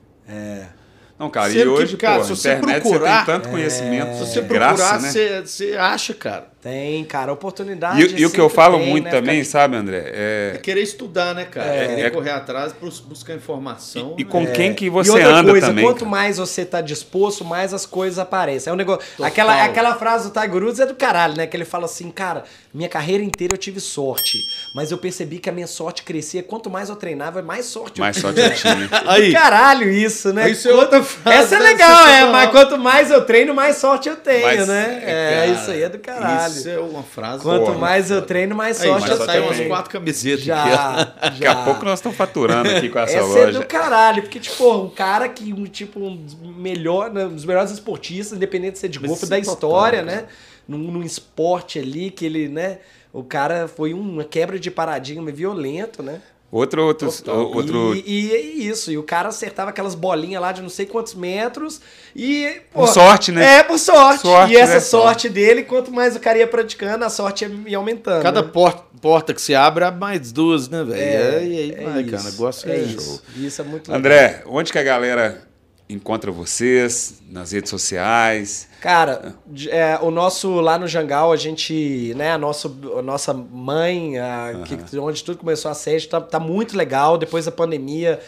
Não, 1.17 1.29
cara, 1.29 1.49
e 1.49 1.53
Sendo 1.53 1.75
que, 1.75 1.81
hoje, 1.81 1.97
cara, 1.97 2.17
pô, 2.17 2.23
se 2.25 2.29
você 2.35 2.53
internet 2.53 2.81
procurar, 2.81 3.19
você 3.19 3.25
tem 3.25 3.25
tanto 3.25 3.49
conhecimento, 3.49 4.11
Se 4.17 4.25
de 4.25 4.31
você 4.31 4.41
graça, 4.41 4.75
procurar, 4.75 5.01
né? 5.01 5.11
você, 5.11 5.41
você 5.41 5.77
acha, 5.77 6.13
cara. 6.13 6.47
Tem, 6.65 7.03
cara, 7.05 7.31
oportunidade. 7.31 8.01
E, 8.15 8.21
e 8.21 8.25
o 8.25 8.31
que 8.31 8.41
eu 8.41 8.49
falo 8.49 8.79
tem, 8.79 8.89
muito 8.89 9.03
né? 9.03 9.11
também, 9.11 9.43
Ficar- 9.43 9.59
sabe, 9.59 9.75
André? 9.75 9.97
É 10.07 10.51
É, 10.55 10.57
querer 10.57 10.81
estudar, 10.81 11.35
né, 11.35 11.45
cara? 11.45 11.67
É. 11.67 11.83
É, 11.83 11.87
querer 11.89 12.01
É- 12.07 12.09
correr 12.09 12.31
atrás, 12.31 12.73
bus- 12.73 12.99
buscar 12.99 13.35
informação. 13.35 14.15
e 14.17 14.23
né? 14.23 14.29
com 14.31 14.47
quem 14.47 14.73
que 14.73 14.85
E 14.85 14.89
você 14.89 15.11
outra 15.11 15.27
anda 15.27 15.51
coisa, 15.51 15.67
também. 15.67 15.85
quanto 15.85 15.99
cara. 15.99 16.09
mais 16.09 16.37
você 16.37 16.65
tá 16.65 16.81
disposto, 16.81 17.45
mais 17.45 17.71
as 17.71 17.85
coisas 17.85 18.17
aparecem. 18.17 18.71
É 18.71 18.73
um 18.73 18.75
negócio. 18.75 19.05
Total. 19.11 19.27
Aquela, 19.27 19.63
aquela 19.63 19.93
frase 19.95 20.31
do 20.31 20.33
Tiger 20.39 20.63
Woods 20.63 20.79
é 20.79 20.87
do 20.87 20.95
caralho, 20.95 21.37
né? 21.37 21.45
Que 21.45 21.55
ele 21.55 21.65
fala 21.65 21.85
assim, 21.85 22.09
cara, 22.09 22.45
minha 22.73 22.89
carreira 22.89 23.23
inteira 23.23 23.53
eu 23.53 23.59
tive 23.59 23.79
sorte, 23.79 24.39
mas 24.73 24.89
eu 24.89 24.97
percebi 24.97 25.37
que 25.37 25.47
a 25.47 25.53
minha 25.53 25.67
sorte 25.67 26.01
crescia. 26.01 26.41
Quanto 26.41 26.67
mais 26.67 26.89
eu 26.89 26.95
treinava, 26.95 27.43
mais 27.43 27.67
sorte 27.67 27.99
Mais 27.99 28.15
eu 28.15 28.21
sorte 28.23 28.39
eu 28.39 28.55
tinha. 28.55 28.89
Aí, 29.05 29.31
Caralho, 29.31 29.87
isso, 29.87 30.33
né? 30.33 30.49
Isso 30.49 30.67
é 30.67 30.73
outra 30.73 31.03
frase, 31.03 31.37
Essa 31.43 31.55
é 31.57 31.59
né? 31.59 31.65
legal, 31.65 32.07
é, 32.07 32.25
mas 32.31 32.49
quanto 32.49 32.75
mais 32.79 33.11
eu 33.11 33.23
treino, 33.23 33.53
mais 33.53 33.75
sorte 33.77 34.09
eu 34.09 34.15
tenho, 34.15 34.41
Mas, 34.47 34.67
né? 34.67 35.03
É, 35.05 35.35
Cara, 35.35 35.47
isso 35.61 35.69
aí 35.71 35.83
é 35.83 35.89
do 35.89 35.99
caralho. 35.99 36.49
Isso 36.49 36.54
é 36.65 36.79
uma 36.79 37.03
frase. 37.03 37.41
Quanto 37.43 37.65
Porra, 37.65 37.77
mais 37.77 38.11
eu 38.11 38.21
treino, 38.21 38.55
mais 38.55 38.79
Aí, 38.81 38.87
sorte 38.87 39.07
já 39.07 39.13
eu 39.13 39.17
saiu 39.25 39.41
tenho. 39.43 39.53
umas 39.53 39.67
quatro 39.67 39.91
camisetas 39.91 40.39
aqui. 40.41 40.45
Já, 40.47 41.03
Daqui 41.03 41.43
já. 41.43 41.51
a 41.51 41.65
pouco 41.65 41.83
nós 41.85 41.99
estamos 41.99 42.17
faturando 42.17 42.69
aqui 42.69 42.89
com 42.89 42.99
essa, 42.99 43.17
Essa 43.17 43.25
loja. 43.27 43.41
é 43.41 43.51
do 43.51 43.65
caralho, 43.65 44.21
porque, 44.23 44.39
tipo, 44.39 44.71
um 44.73 44.89
cara 44.89 45.27
que, 45.27 45.51
um, 45.53 45.65
tipo, 45.65 45.99
um 45.99 46.15
dos, 46.15 46.35
melhor, 46.35 47.11
né, 47.11 47.25
um 47.25 47.33
dos 47.33 47.45
melhores 47.45 47.71
esportistas, 47.71 48.37
independente 48.37 48.73
de 48.73 48.79
ser 48.79 48.89
de 48.89 48.99
Mas 48.99 49.09
golfe, 49.09 49.25
da 49.25 49.39
história, 49.39 50.01
né? 50.01 50.25
Num, 50.67 50.77
num 50.77 51.03
esporte 51.03 51.79
ali 51.79 52.09
que 52.11 52.25
ele, 52.25 52.47
né? 52.47 52.79
O 53.13 53.23
cara 53.23 53.67
foi 53.67 53.93
uma 53.93 54.23
quebra 54.23 54.59
de 54.59 54.69
paradigma 54.69 55.31
violento, 55.31 56.03
né? 56.03 56.21
Outro, 56.55 56.85
outro, 56.85 57.11
Total. 57.11 57.51
outro 57.53 57.93
E, 57.95 58.29
e 58.29 58.33
é 58.33 58.39
isso, 58.39 58.89
e 58.89 58.97
o 58.97 59.03
cara 59.03 59.27
acertava 59.27 59.71
aquelas 59.71 59.93
bolinhas 59.93 60.41
lá 60.41 60.53
de 60.53 60.61
não 60.61 60.69
sei 60.69 60.85
quantos 60.85 61.13
metros 61.13 61.81
e... 62.15 62.61
Por 62.71 62.87
sorte, 62.87 63.29
né? 63.33 63.57
É, 63.57 63.63
por 63.63 63.77
sorte. 63.77 64.21
Sorte, 64.21 64.53
e 64.53 64.55
essa 64.55 64.75
né? 64.75 64.79
sorte 64.79 65.27
dele, 65.27 65.63
quanto 65.63 65.91
mais 65.91 66.15
o 66.15 66.19
cara 66.21 66.37
ia 66.37 66.47
praticando, 66.47 67.03
a 67.03 67.09
sorte 67.09 67.43
ia, 67.43 67.51
ia 67.67 67.77
aumentando. 67.77 68.23
Cada 68.23 68.41
né? 68.41 68.49
porta, 68.53 68.83
porta 69.01 69.33
que 69.33 69.41
se 69.41 69.53
abre, 69.53 69.83
abre 69.83 69.99
mais 69.99 70.31
duas, 70.31 70.69
né, 70.69 70.81
velho? 70.81 70.97
É, 70.97 71.45
e 71.45 71.57
aí 71.57 71.71
é 71.71 71.83
vai, 71.83 72.01
isso, 72.03 72.11
cara. 72.11 72.23
O 72.23 72.31
negócio 72.31 72.71
é, 72.71 72.73
é 72.73 72.87
show. 72.87 72.95
isso. 72.95 73.23
Isso 73.35 73.61
é 73.61 73.65
muito 73.65 73.91
legal. 73.91 73.99
André, 73.99 74.43
onde 74.45 74.71
que 74.71 74.79
a 74.79 74.83
galera 74.83 75.41
encontra 75.89 76.31
vocês? 76.31 77.21
Nas 77.29 77.51
redes 77.51 77.69
sociais? 77.69 78.67
Cara, 78.81 79.35
é, 79.69 79.97
o 80.01 80.09
nosso 80.11 80.59
lá 80.61 80.77
no 80.77 80.87
Jangal, 80.87 81.31
a 81.31 81.35
gente, 81.37 82.13
né, 82.15 82.31
a, 82.31 82.37
nosso, 82.37 82.75
a 82.97 83.01
nossa 83.01 83.33
mãe, 83.33 84.17
a, 84.17 84.63
que- 84.65 84.97
onde 84.99 85.23
tudo 85.23 85.37
começou 85.37 85.69
a 85.69 85.73
sede, 85.73 86.07
tá, 86.07 86.19
tá 86.21 86.39
muito 86.39 86.75
legal. 86.77 87.17
Depois 87.17 87.45
da 87.45 87.51
pandemia, 87.51 88.19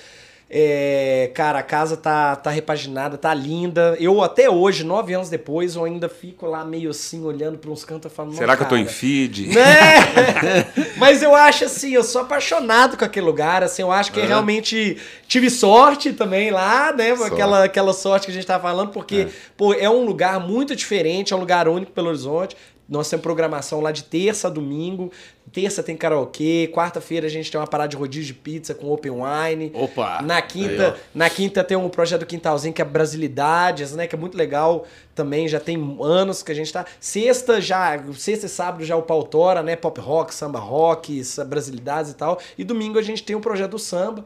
é, 0.50 1.30
cara, 1.34 1.60
a 1.60 1.64
casa 1.64 1.98
tá, 1.98 2.36
tá 2.36 2.50
repaginada, 2.50 3.18
tá 3.18 3.34
linda. 3.34 3.98
Eu 4.00 4.22
até 4.24 4.50
hoje, 4.50 4.84
nove 4.84 5.14
anos 5.14 5.30
depois, 5.30 5.76
eu 5.76 5.84
ainda 5.84 6.08
fico 6.08 6.46
lá 6.46 6.64
meio 6.64 6.90
assim, 6.90 7.24
olhando 7.24 7.58
para 7.58 7.70
uns 7.70 7.84
cantos 7.84 8.10
e 8.12 8.16
falando. 8.16 8.36
Será 8.36 8.54
"Não, 8.54 8.58
que 8.58 8.64
eu 8.64 8.70
tô 8.70 8.78
em 8.78 8.86
feed? 8.88 9.48
né? 9.48 10.72
Mas 10.96 11.22
eu 11.22 11.36
acho 11.36 11.66
assim, 11.66 11.92
eu 11.92 12.04
sou 12.04 12.22
apaixonado 12.22 12.98
com 12.98 13.04
aquele 13.04 13.26
lugar, 13.26 13.62
assim, 13.62 13.82
eu 13.82 13.92
acho 13.92 14.12
que 14.12 14.22
realmente 14.22 14.98
tive 15.28 15.50
sorte 15.50 16.14
também 16.14 16.50
lá, 16.50 16.94
né? 16.94 17.16
Sorte. 17.16 17.34
Aquela, 17.34 17.64
aquela 17.66 17.94
sorte 17.94 18.26
que 18.26 18.32
a 18.32 18.36
gente 18.36 18.48
tava 18.48 18.64
falando, 18.64 18.92
porque, 18.92 19.28
pô, 19.58 19.74
é 19.74 19.90
um 19.90 20.06
lugar 20.06 20.40
muito 20.40 20.76
diferente, 20.76 21.34
é 21.34 21.36
um 21.36 21.40
lugar 21.40 21.68
único 21.68 21.92
Belo 21.94 22.08
Horizonte. 22.08 22.56
Nós 22.88 23.10
temos 23.10 23.22
programação 23.22 23.82
lá 23.82 23.92
de 23.92 24.04
terça 24.04 24.48
a 24.48 24.50
domingo. 24.50 25.12
Terça 25.52 25.82
tem 25.82 25.96
karaokê, 25.96 26.70
quarta-feira 26.74 27.26
a 27.26 27.30
gente 27.30 27.50
tem 27.50 27.60
uma 27.60 27.66
parada 27.68 27.90
de 27.90 27.96
rodízio 27.96 28.28
de 28.28 28.34
pizza 28.34 28.74
com 28.76 28.92
open 28.92 29.12
wine. 29.12 29.72
Opa! 29.74 30.22
Na 30.22 30.36
Aí, 30.36 30.42
quinta, 30.42 30.96
ó. 30.96 31.00
na 31.16 31.30
quinta 31.30 31.64
tem 31.64 31.78
um 31.78 31.90
projeto 31.90 32.22
do 32.22 32.26
Quintalzinho 32.26 32.74
que 32.74 32.82
é 32.82 32.86
Brasilidades, 32.86 33.94
né? 33.94 34.08
Que 34.08 34.16
é 34.16 34.18
muito 34.18 34.38
legal 34.38 34.86
também, 35.16 35.48
já 35.48 35.60
tem 35.60 35.98
anos 36.02 36.44
que 36.44 36.52
a 36.52 36.56
gente 36.56 36.72
tá. 36.72 36.86
Sexta 37.00 37.62
já, 37.62 37.98
sexta 38.16 38.46
e 38.46 38.50
sábado 38.50 38.84
já 38.84 38.96
o 38.96 39.02
Pautora, 39.02 39.64
né? 39.64 39.76
Pop 39.76 40.00
rock, 40.02 40.36
samba 40.36 40.60
rock, 40.60 41.22
Brasilidades 41.48 42.12
e 42.12 42.16
tal. 42.16 42.40
E 42.58 42.64
domingo 42.64 43.00
a 43.00 43.02
gente 43.02 43.24
tem 43.24 43.36
um 43.36 43.42
projeto 43.42 43.72
do 43.72 43.80
samba. 43.80 44.26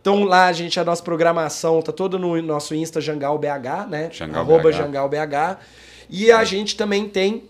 Então 0.00 0.24
lá 0.24 0.46
a 0.46 0.52
gente, 0.52 0.80
a 0.80 0.84
nossa 0.84 1.02
programação 1.02 1.82
tá 1.82 1.92
toda 1.92 2.16
no 2.18 2.40
nosso 2.40 2.74
Insta 2.74 3.00
Jangal 3.00 3.36
BH, 3.38 3.88
né? 3.90 4.08
Jangal 4.12 4.42
Arroba 4.42 4.70
BH. 4.70 4.76
Jangal 4.76 5.08
BH. 5.08 5.58
E 6.08 6.32
a 6.32 6.42
gente 6.44 6.76
também 6.76 7.08
tem 7.08 7.44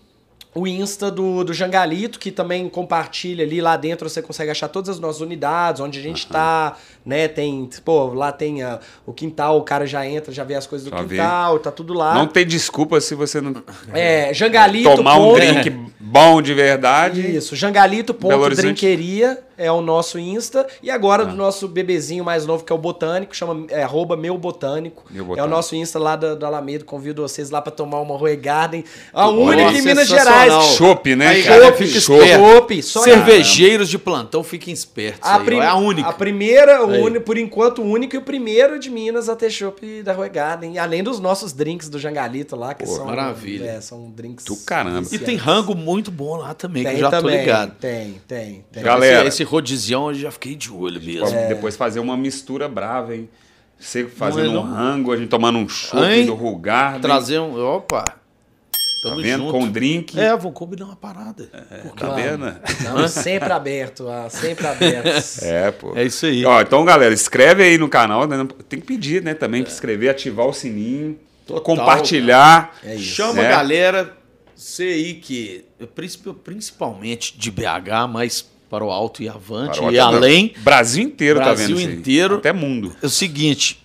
o 0.53 0.67
Insta 0.67 1.09
do, 1.09 1.43
do 1.45 1.53
Jangalito, 1.53 2.19
que 2.19 2.29
também 2.29 2.67
compartilha 2.67 3.45
ali 3.45 3.61
lá 3.61 3.77
dentro, 3.77 4.09
você 4.09 4.21
consegue 4.21 4.51
achar 4.51 4.67
todas 4.67 4.89
as 4.89 4.99
nossas 4.99 5.21
unidades, 5.21 5.79
onde 5.79 5.97
a 5.97 6.01
gente 6.01 6.27
tá, 6.27 6.75
né? 7.05 7.27
Tem, 7.29 7.69
pô, 7.85 8.07
lá 8.13 8.31
tem 8.33 8.61
a- 8.61 8.79
o 9.05 9.13
quintal, 9.13 9.57
o 9.57 9.63
cara 9.63 9.85
já 9.87 10.05
entra, 10.05 10.33
já 10.33 10.43
vê 10.43 10.55
as 10.55 10.67
coisas 10.67 10.89
do 10.89 10.95
Já 10.97 11.03
quintal, 11.03 11.57
tá 11.59 11.71
tudo 11.71 11.93
lá. 11.93 12.13
Não 12.15 12.27
tem 12.27 12.45
desculpa 12.45 12.99
se 12.99 13.15
você 13.15 13.39
não 13.39 13.63
É, 13.93 14.33
Jangalito. 14.33 14.93
tomar 14.95 15.15
um 15.15 15.29
ponto- 15.29 15.35
drink 15.39 15.69
bom 15.99 16.41
de 16.41 16.53
verdade. 16.53 17.21
Isso, 17.35 17.55
Jangalito. 17.55 18.13
Drinqueria 18.55 19.39
é 19.57 19.71
o 19.71 19.79
nosso 19.81 20.19
Insta. 20.19 20.67
E 20.83 20.89
agora 20.89 21.25
do 21.25 21.35
nosso 21.35 21.67
bebezinho 21.67 22.23
mais 22.25 22.45
novo, 22.45 22.63
que 22.63 22.71
é 22.73 22.75
o 22.75 22.79
Botânico, 22.79 23.35
chama 23.35 23.65
é, 23.69 23.83
arroba 23.83 24.17
meu 24.17 24.37
botânico. 24.37 25.03
Meu 25.09 25.21
É 25.21 25.23
o 25.23 25.27
Botânico. 25.27 25.55
nosso 25.55 25.75
Insta 25.75 25.97
lá 25.99 26.15
da, 26.15 26.35
da 26.35 26.47
Alameda. 26.47 26.83
Convido 26.83 27.21
vocês 27.21 27.49
lá 27.51 27.61
pra 27.61 27.71
tomar 27.71 27.99
uma 28.01 28.17
Roe 28.17 28.35
Garden. 28.35 28.83
A 29.13 29.29
única 29.29 29.71
em 29.71 29.81
Minas 29.81 30.07
sensacional. 30.07 30.40
Gerais. 30.49 30.65
Chopp, 30.75 31.15
né, 31.15 31.27
Aí, 31.27 31.43
cara? 31.43 31.65
Chopp. 31.65 31.87
Chopp, 32.01 32.83
Cervejeiros 32.83 33.89
de 33.89 33.97
plantão, 33.97 34.43
fiquem 34.43 34.73
espertos. 34.73 35.21
A, 35.29 35.37
aí, 35.37 35.45
prim- 35.45 35.57
ó, 35.59 35.63
é 35.63 35.67
a 35.67 35.75
única. 35.75 36.09
A 36.09 36.13
primeira, 36.13 36.83
o 36.85 37.03
uni- 37.05 37.19
por 37.19 37.37
enquanto, 37.37 37.81
o 37.81 37.85
único 37.85 38.15
e 38.15 38.17
o 38.17 38.21
primeiro 38.21 38.79
de 38.79 38.89
Minas 38.89 39.29
a 39.29 39.35
ter 39.35 39.49
chopp 39.49 40.03
da 40.03 40.13
Rue 40.13 40.29
Garden. 40.29 40.73
E 40.73 40.79
além 40.79 41.03
dos 41.03 41.19
nossos 41.19 41.53
drinks 41.53 41.89
do 41.89 41.99
Jangalito 41.99 42.55
lá, 42.55 42.73
que 42.73 42.85
Pô, 42.85 42.91
são. 42.95 43.05
maravilha. 43.05 43.65
é, 43.71 43.81
são 43.81 44.09
drinks. 44.11 44.45
Do 44.45 44.55
caramba. 44.57 45.07
E 45.11 45.17
tem 45.19 45.35
rango 45.35 45.75
muito 45.75 46.11
bom 46.11 46.37
lá 46.37 46.53
também, 46.53 46.83
Tem 46.83 46.93
que 46.93 46.97
eu 46.97 47.01
já 47.01 47.09
também, 47.11 47.33
tô 47.35 47.39
ligado. 47.41 47.75
Tem, 47.79 48.21
tem, 48.27 48.65
tem. 48.71 48.83
Galera. 48.83 49.19
Esse, 49.27 49.27
esse 49.27 49.43
rodizião 49.43 50.09
eu 50.09 50.15
já 50.15 50.31
fiquei 50.31 50.55
de 50.55 50.71
olho 50.71 51.01
mesmo. 51.01 51.27
Pra 51.29 51.47
Depois 51.47 51.75
fazer 51.75 51.99
uma 51.99 52.15
mistura 52.17 52.67
brava, 52.67 53.15
hein? 53.15 53.29
Você 53.79 54.05
fazendo 54.05 54.51
Não 54.51 54.57
é 54.57 54.59
um 54.59 54.67
não? 54.67 54.73
rango, 54.75 55.11
a 55.11 55.17
gente 55.17 55.29
tomando 55.29 55.57
um 55.57 55.67
chopp 55.67 56.03
Hein? 56.05 56.25
do 56.27 56.35
Rugar. 56.35 56.99
Trazer 56.99 57.39
um. 57.39 57.59
Opa! 57.59 58.03
Tá 59.01 59.09
Tamo 59.09 59.21
vendo? 59.21 59.43
junto. 59.45 59.51
Com 59.51 59.67
drink. 59.71 60.19
É, 60.19 60.29
vamos 60.37 60.53
combinar 60.53 60.85
uma 60.85 60.95
parada. 60.95 61.45
Quê? 61.45 61.89
Tá 61.97 62.09
vendo? 62.13 62.53
Não, 62.83 63.07
sempre 63.07 63.51
aberto, 63.51 64.07
ah, 64.07 64.29
sempre 64.29 64.67
aberto. 64.67 65.11
É, 65.41 65.71
pô. 65.71 65.93
É 65.95 66.03
isso 66.05 66.25
aí. 66.27 66.45
Ó, 66.45 66.61
então, 66.61 66.85
galera, 66.85 67.13
inscreve 67.13 67.63
aí 67.63 67.77
no 67.77 67.89
canal. 67.89 68.27
né? 68.27 68.47
Tem 68.69 68.79
que 68.79 68.85
pedir, 68.85 69.23
né? 69.23 69.33
Também 69.33 69.63
pra 69.63 69.71
inscrever, 69.71 70.09
ativar 70.11 70.45
o 70.45 70.53
sininho, 70.53 71.17
Total, 71.47 71.63
compartilhar. 71.63 72.75
É 72.83 72.95
isso. 72.95 73.15
Chama 73.15 73.41
né? 73.41 73.47
a 73.47 73.49
galera, 73.51 74.17
você 74.55 74.83
aí 74.83 75.13
que, 75.15 75.65
princip- 75.95 76.33
principalmente 76.43 77.37
de 77.37 77.49
BH, 77.49 78.07
mas 78.09 78.45
para 78.69 78.85
o 78.85 78.91
alto 78.91 79.21
e 79.21 79.27
avante, 79.27 79.79
Para 79.79 79.87
o 79.89 79.91
e 79.91 79.99
além, 79.99 80.53
Brasil 80.59 81.03
inteiro 81.03 81.39
tá 81.39 81.45
Brasil 81.45 81.67
vendo 81.75 81.79
isso 81.79 81.87
aí. 81.89 81.95
inteiro. 81.95 82.35
Até 82.35 82.53
mundo. 82.53 82.95
é 83.01 83.05
o 83.05 83.09
seguinte, 83.09 83.80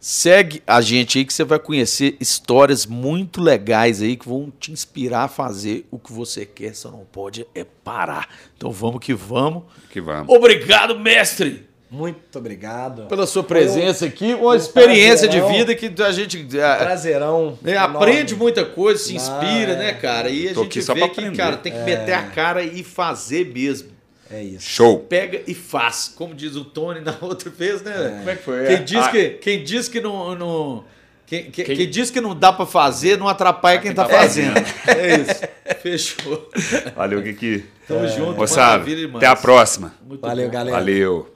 segue 0.00 0.62
a 0.66 0.80
gente 0.80 1.18
aí 1.18 1.24
que 1.26 1.32
você 1.32 1.44
vai 1.44 1.58
conhecer 1.58 2.16
histórias 2.18 2.86
muito 2.86 3.40
legais 3.42 4.00
aí 4.00 4.16
que 4.16 4.26
vão 4.26 4.50
te 4.58 4.72
inspirar 4.72 5.24
a 5.24 5.28
fazer 5.28 5.86
o 5.90 5.98
que 5.98 6.10
você 6.12 6.46
quer, 6.46 6.74
só 6.74 6.90
não 6.90 7.04
pode 7.12 7.46
é 7.54 7.64
parar. 7.84 8.28
Então 8.56 8.72
vamos 8.72 9.00
que 9.04 9.12
vamos. 9.12 9.64
Que 9.90 10.00
vamos. 10.00 10.34
Obrigado, 10.34 10.98
mestre! 10.98 11.68
Muito 11.92 12.38
obrigado. 12.38 13.06
Pela 13.08 13.26
sua 13.26 13.42
presença 13.42 14.06
aqui, 14.06 14.32
uma 14.32 14.54
experiência 14.54 15.26
de 15.26 15.40
vida 15.40 15.74
que 15.74 15.92
a 16.00 16.12
gente 16.12 16.38
é, 16.56 16.76
Prazerão. 16.76 17.58
É, 17.64 17.76
aprende 17.76 18.36
muita 18.36 18.64
coisa, 18.64 19.02
se 19.02 19.10
Ah, 19.12 19.16
inspira, 19.16 19.72
é. 19.72 19.76
né, 19.76 19.92
cara? 19.94 20.30
E 20.30 20.50
a 20.50 20.54
Tô 20.54 20.62
gente 20.62 20.78
aqui 20.78 20.82
só 20.82 20.94
vê 20.94 21.00
que, 21.00 21.06
aprender. 21.20 21.36
cara, 21.36 21.56
tem 21.56 21.72
que 21.72 21.80
meter 21.80 22.12
a 22.12 22.22
cara 22.22 22.62
e 22.62 22.84
fazer 22.84 23.52
mesmo. 23.52 23.89
É 24.30 24.42
isso. 24.42 24.68
Show. 24.68 25.00
Pega 25.00 25.42
e 25.46 25.54
faz, 25.54 26.12
como 26.14 26.34
diz 26.34 26.54
o 26.56 26.64
Tony 26.64 27.00
na 27.00 27.16
outra 27.20 27.50
vez, 27.50 27.82
né? 27.82 28.16
Como 28.18 28.30
é 28.30 28.36
que 28.36 28.42
foi? 28.42 28.66
Quem 28.66 28.84
diz 28.84 28.96
Ah, 29.04 29.08
que, 29.10 29.28
quem 29.30 29.64
diz 29.64 29.88
que 29.88 30.00
não, 30.00 30.34
não- 30.36 30.84
quem, 31.26 31.50
quem- 31.50 31.64
Quem- 31.64 31.76
quem 31.76 31.88
diz 31.90 32.10
que 32.10 32.20
não 32.20 32.34
dá 32.36 32.52
pra 32.52 32.66
fazer, 32.66 33.16
não 33.18 33.28
atrapalha 33.28 33.80
quem, 33.80 33.92
tá, 33.94 34.04
tá 34.04 34.18
fazendo. 34.18 34.54
É 34.86 35.16
isso. 35.16 35.40
Fechou. 35.80 36.50
Valeu, 36.96 37.22
Kiki. 37.22 37.64
Tamo 37.86 38.06
junto. 38.08 38.36
Moçada, 38.36 38.84
até 39.16 39.26
a 39.26 39.36
próxima. 39.36 39.94
Muito 40.06 40.20
Valeu, 40.20 40.46
bom. 40.46 40.52
galera. 40.52 40.76
Valeu. 40.76 41.34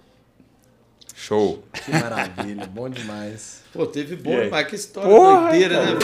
Show. 1.16 1.64
Que 1.84 1.90
maravilha. 1.92 2.66
Bom 2.66 2.88
demais. 2.90 3.62
Pô, 3.72 3.86
teve 3.86 4.14
bom 4.16 4.36
E 4.38 4.44
demais. 4.44 4.66
Que 4.68 4.76
história 4.76 5.08
Porra, 5.08 5.48
doideira, 5.50 5.74
cara. 5.76 5.94
né? 5.94 5.98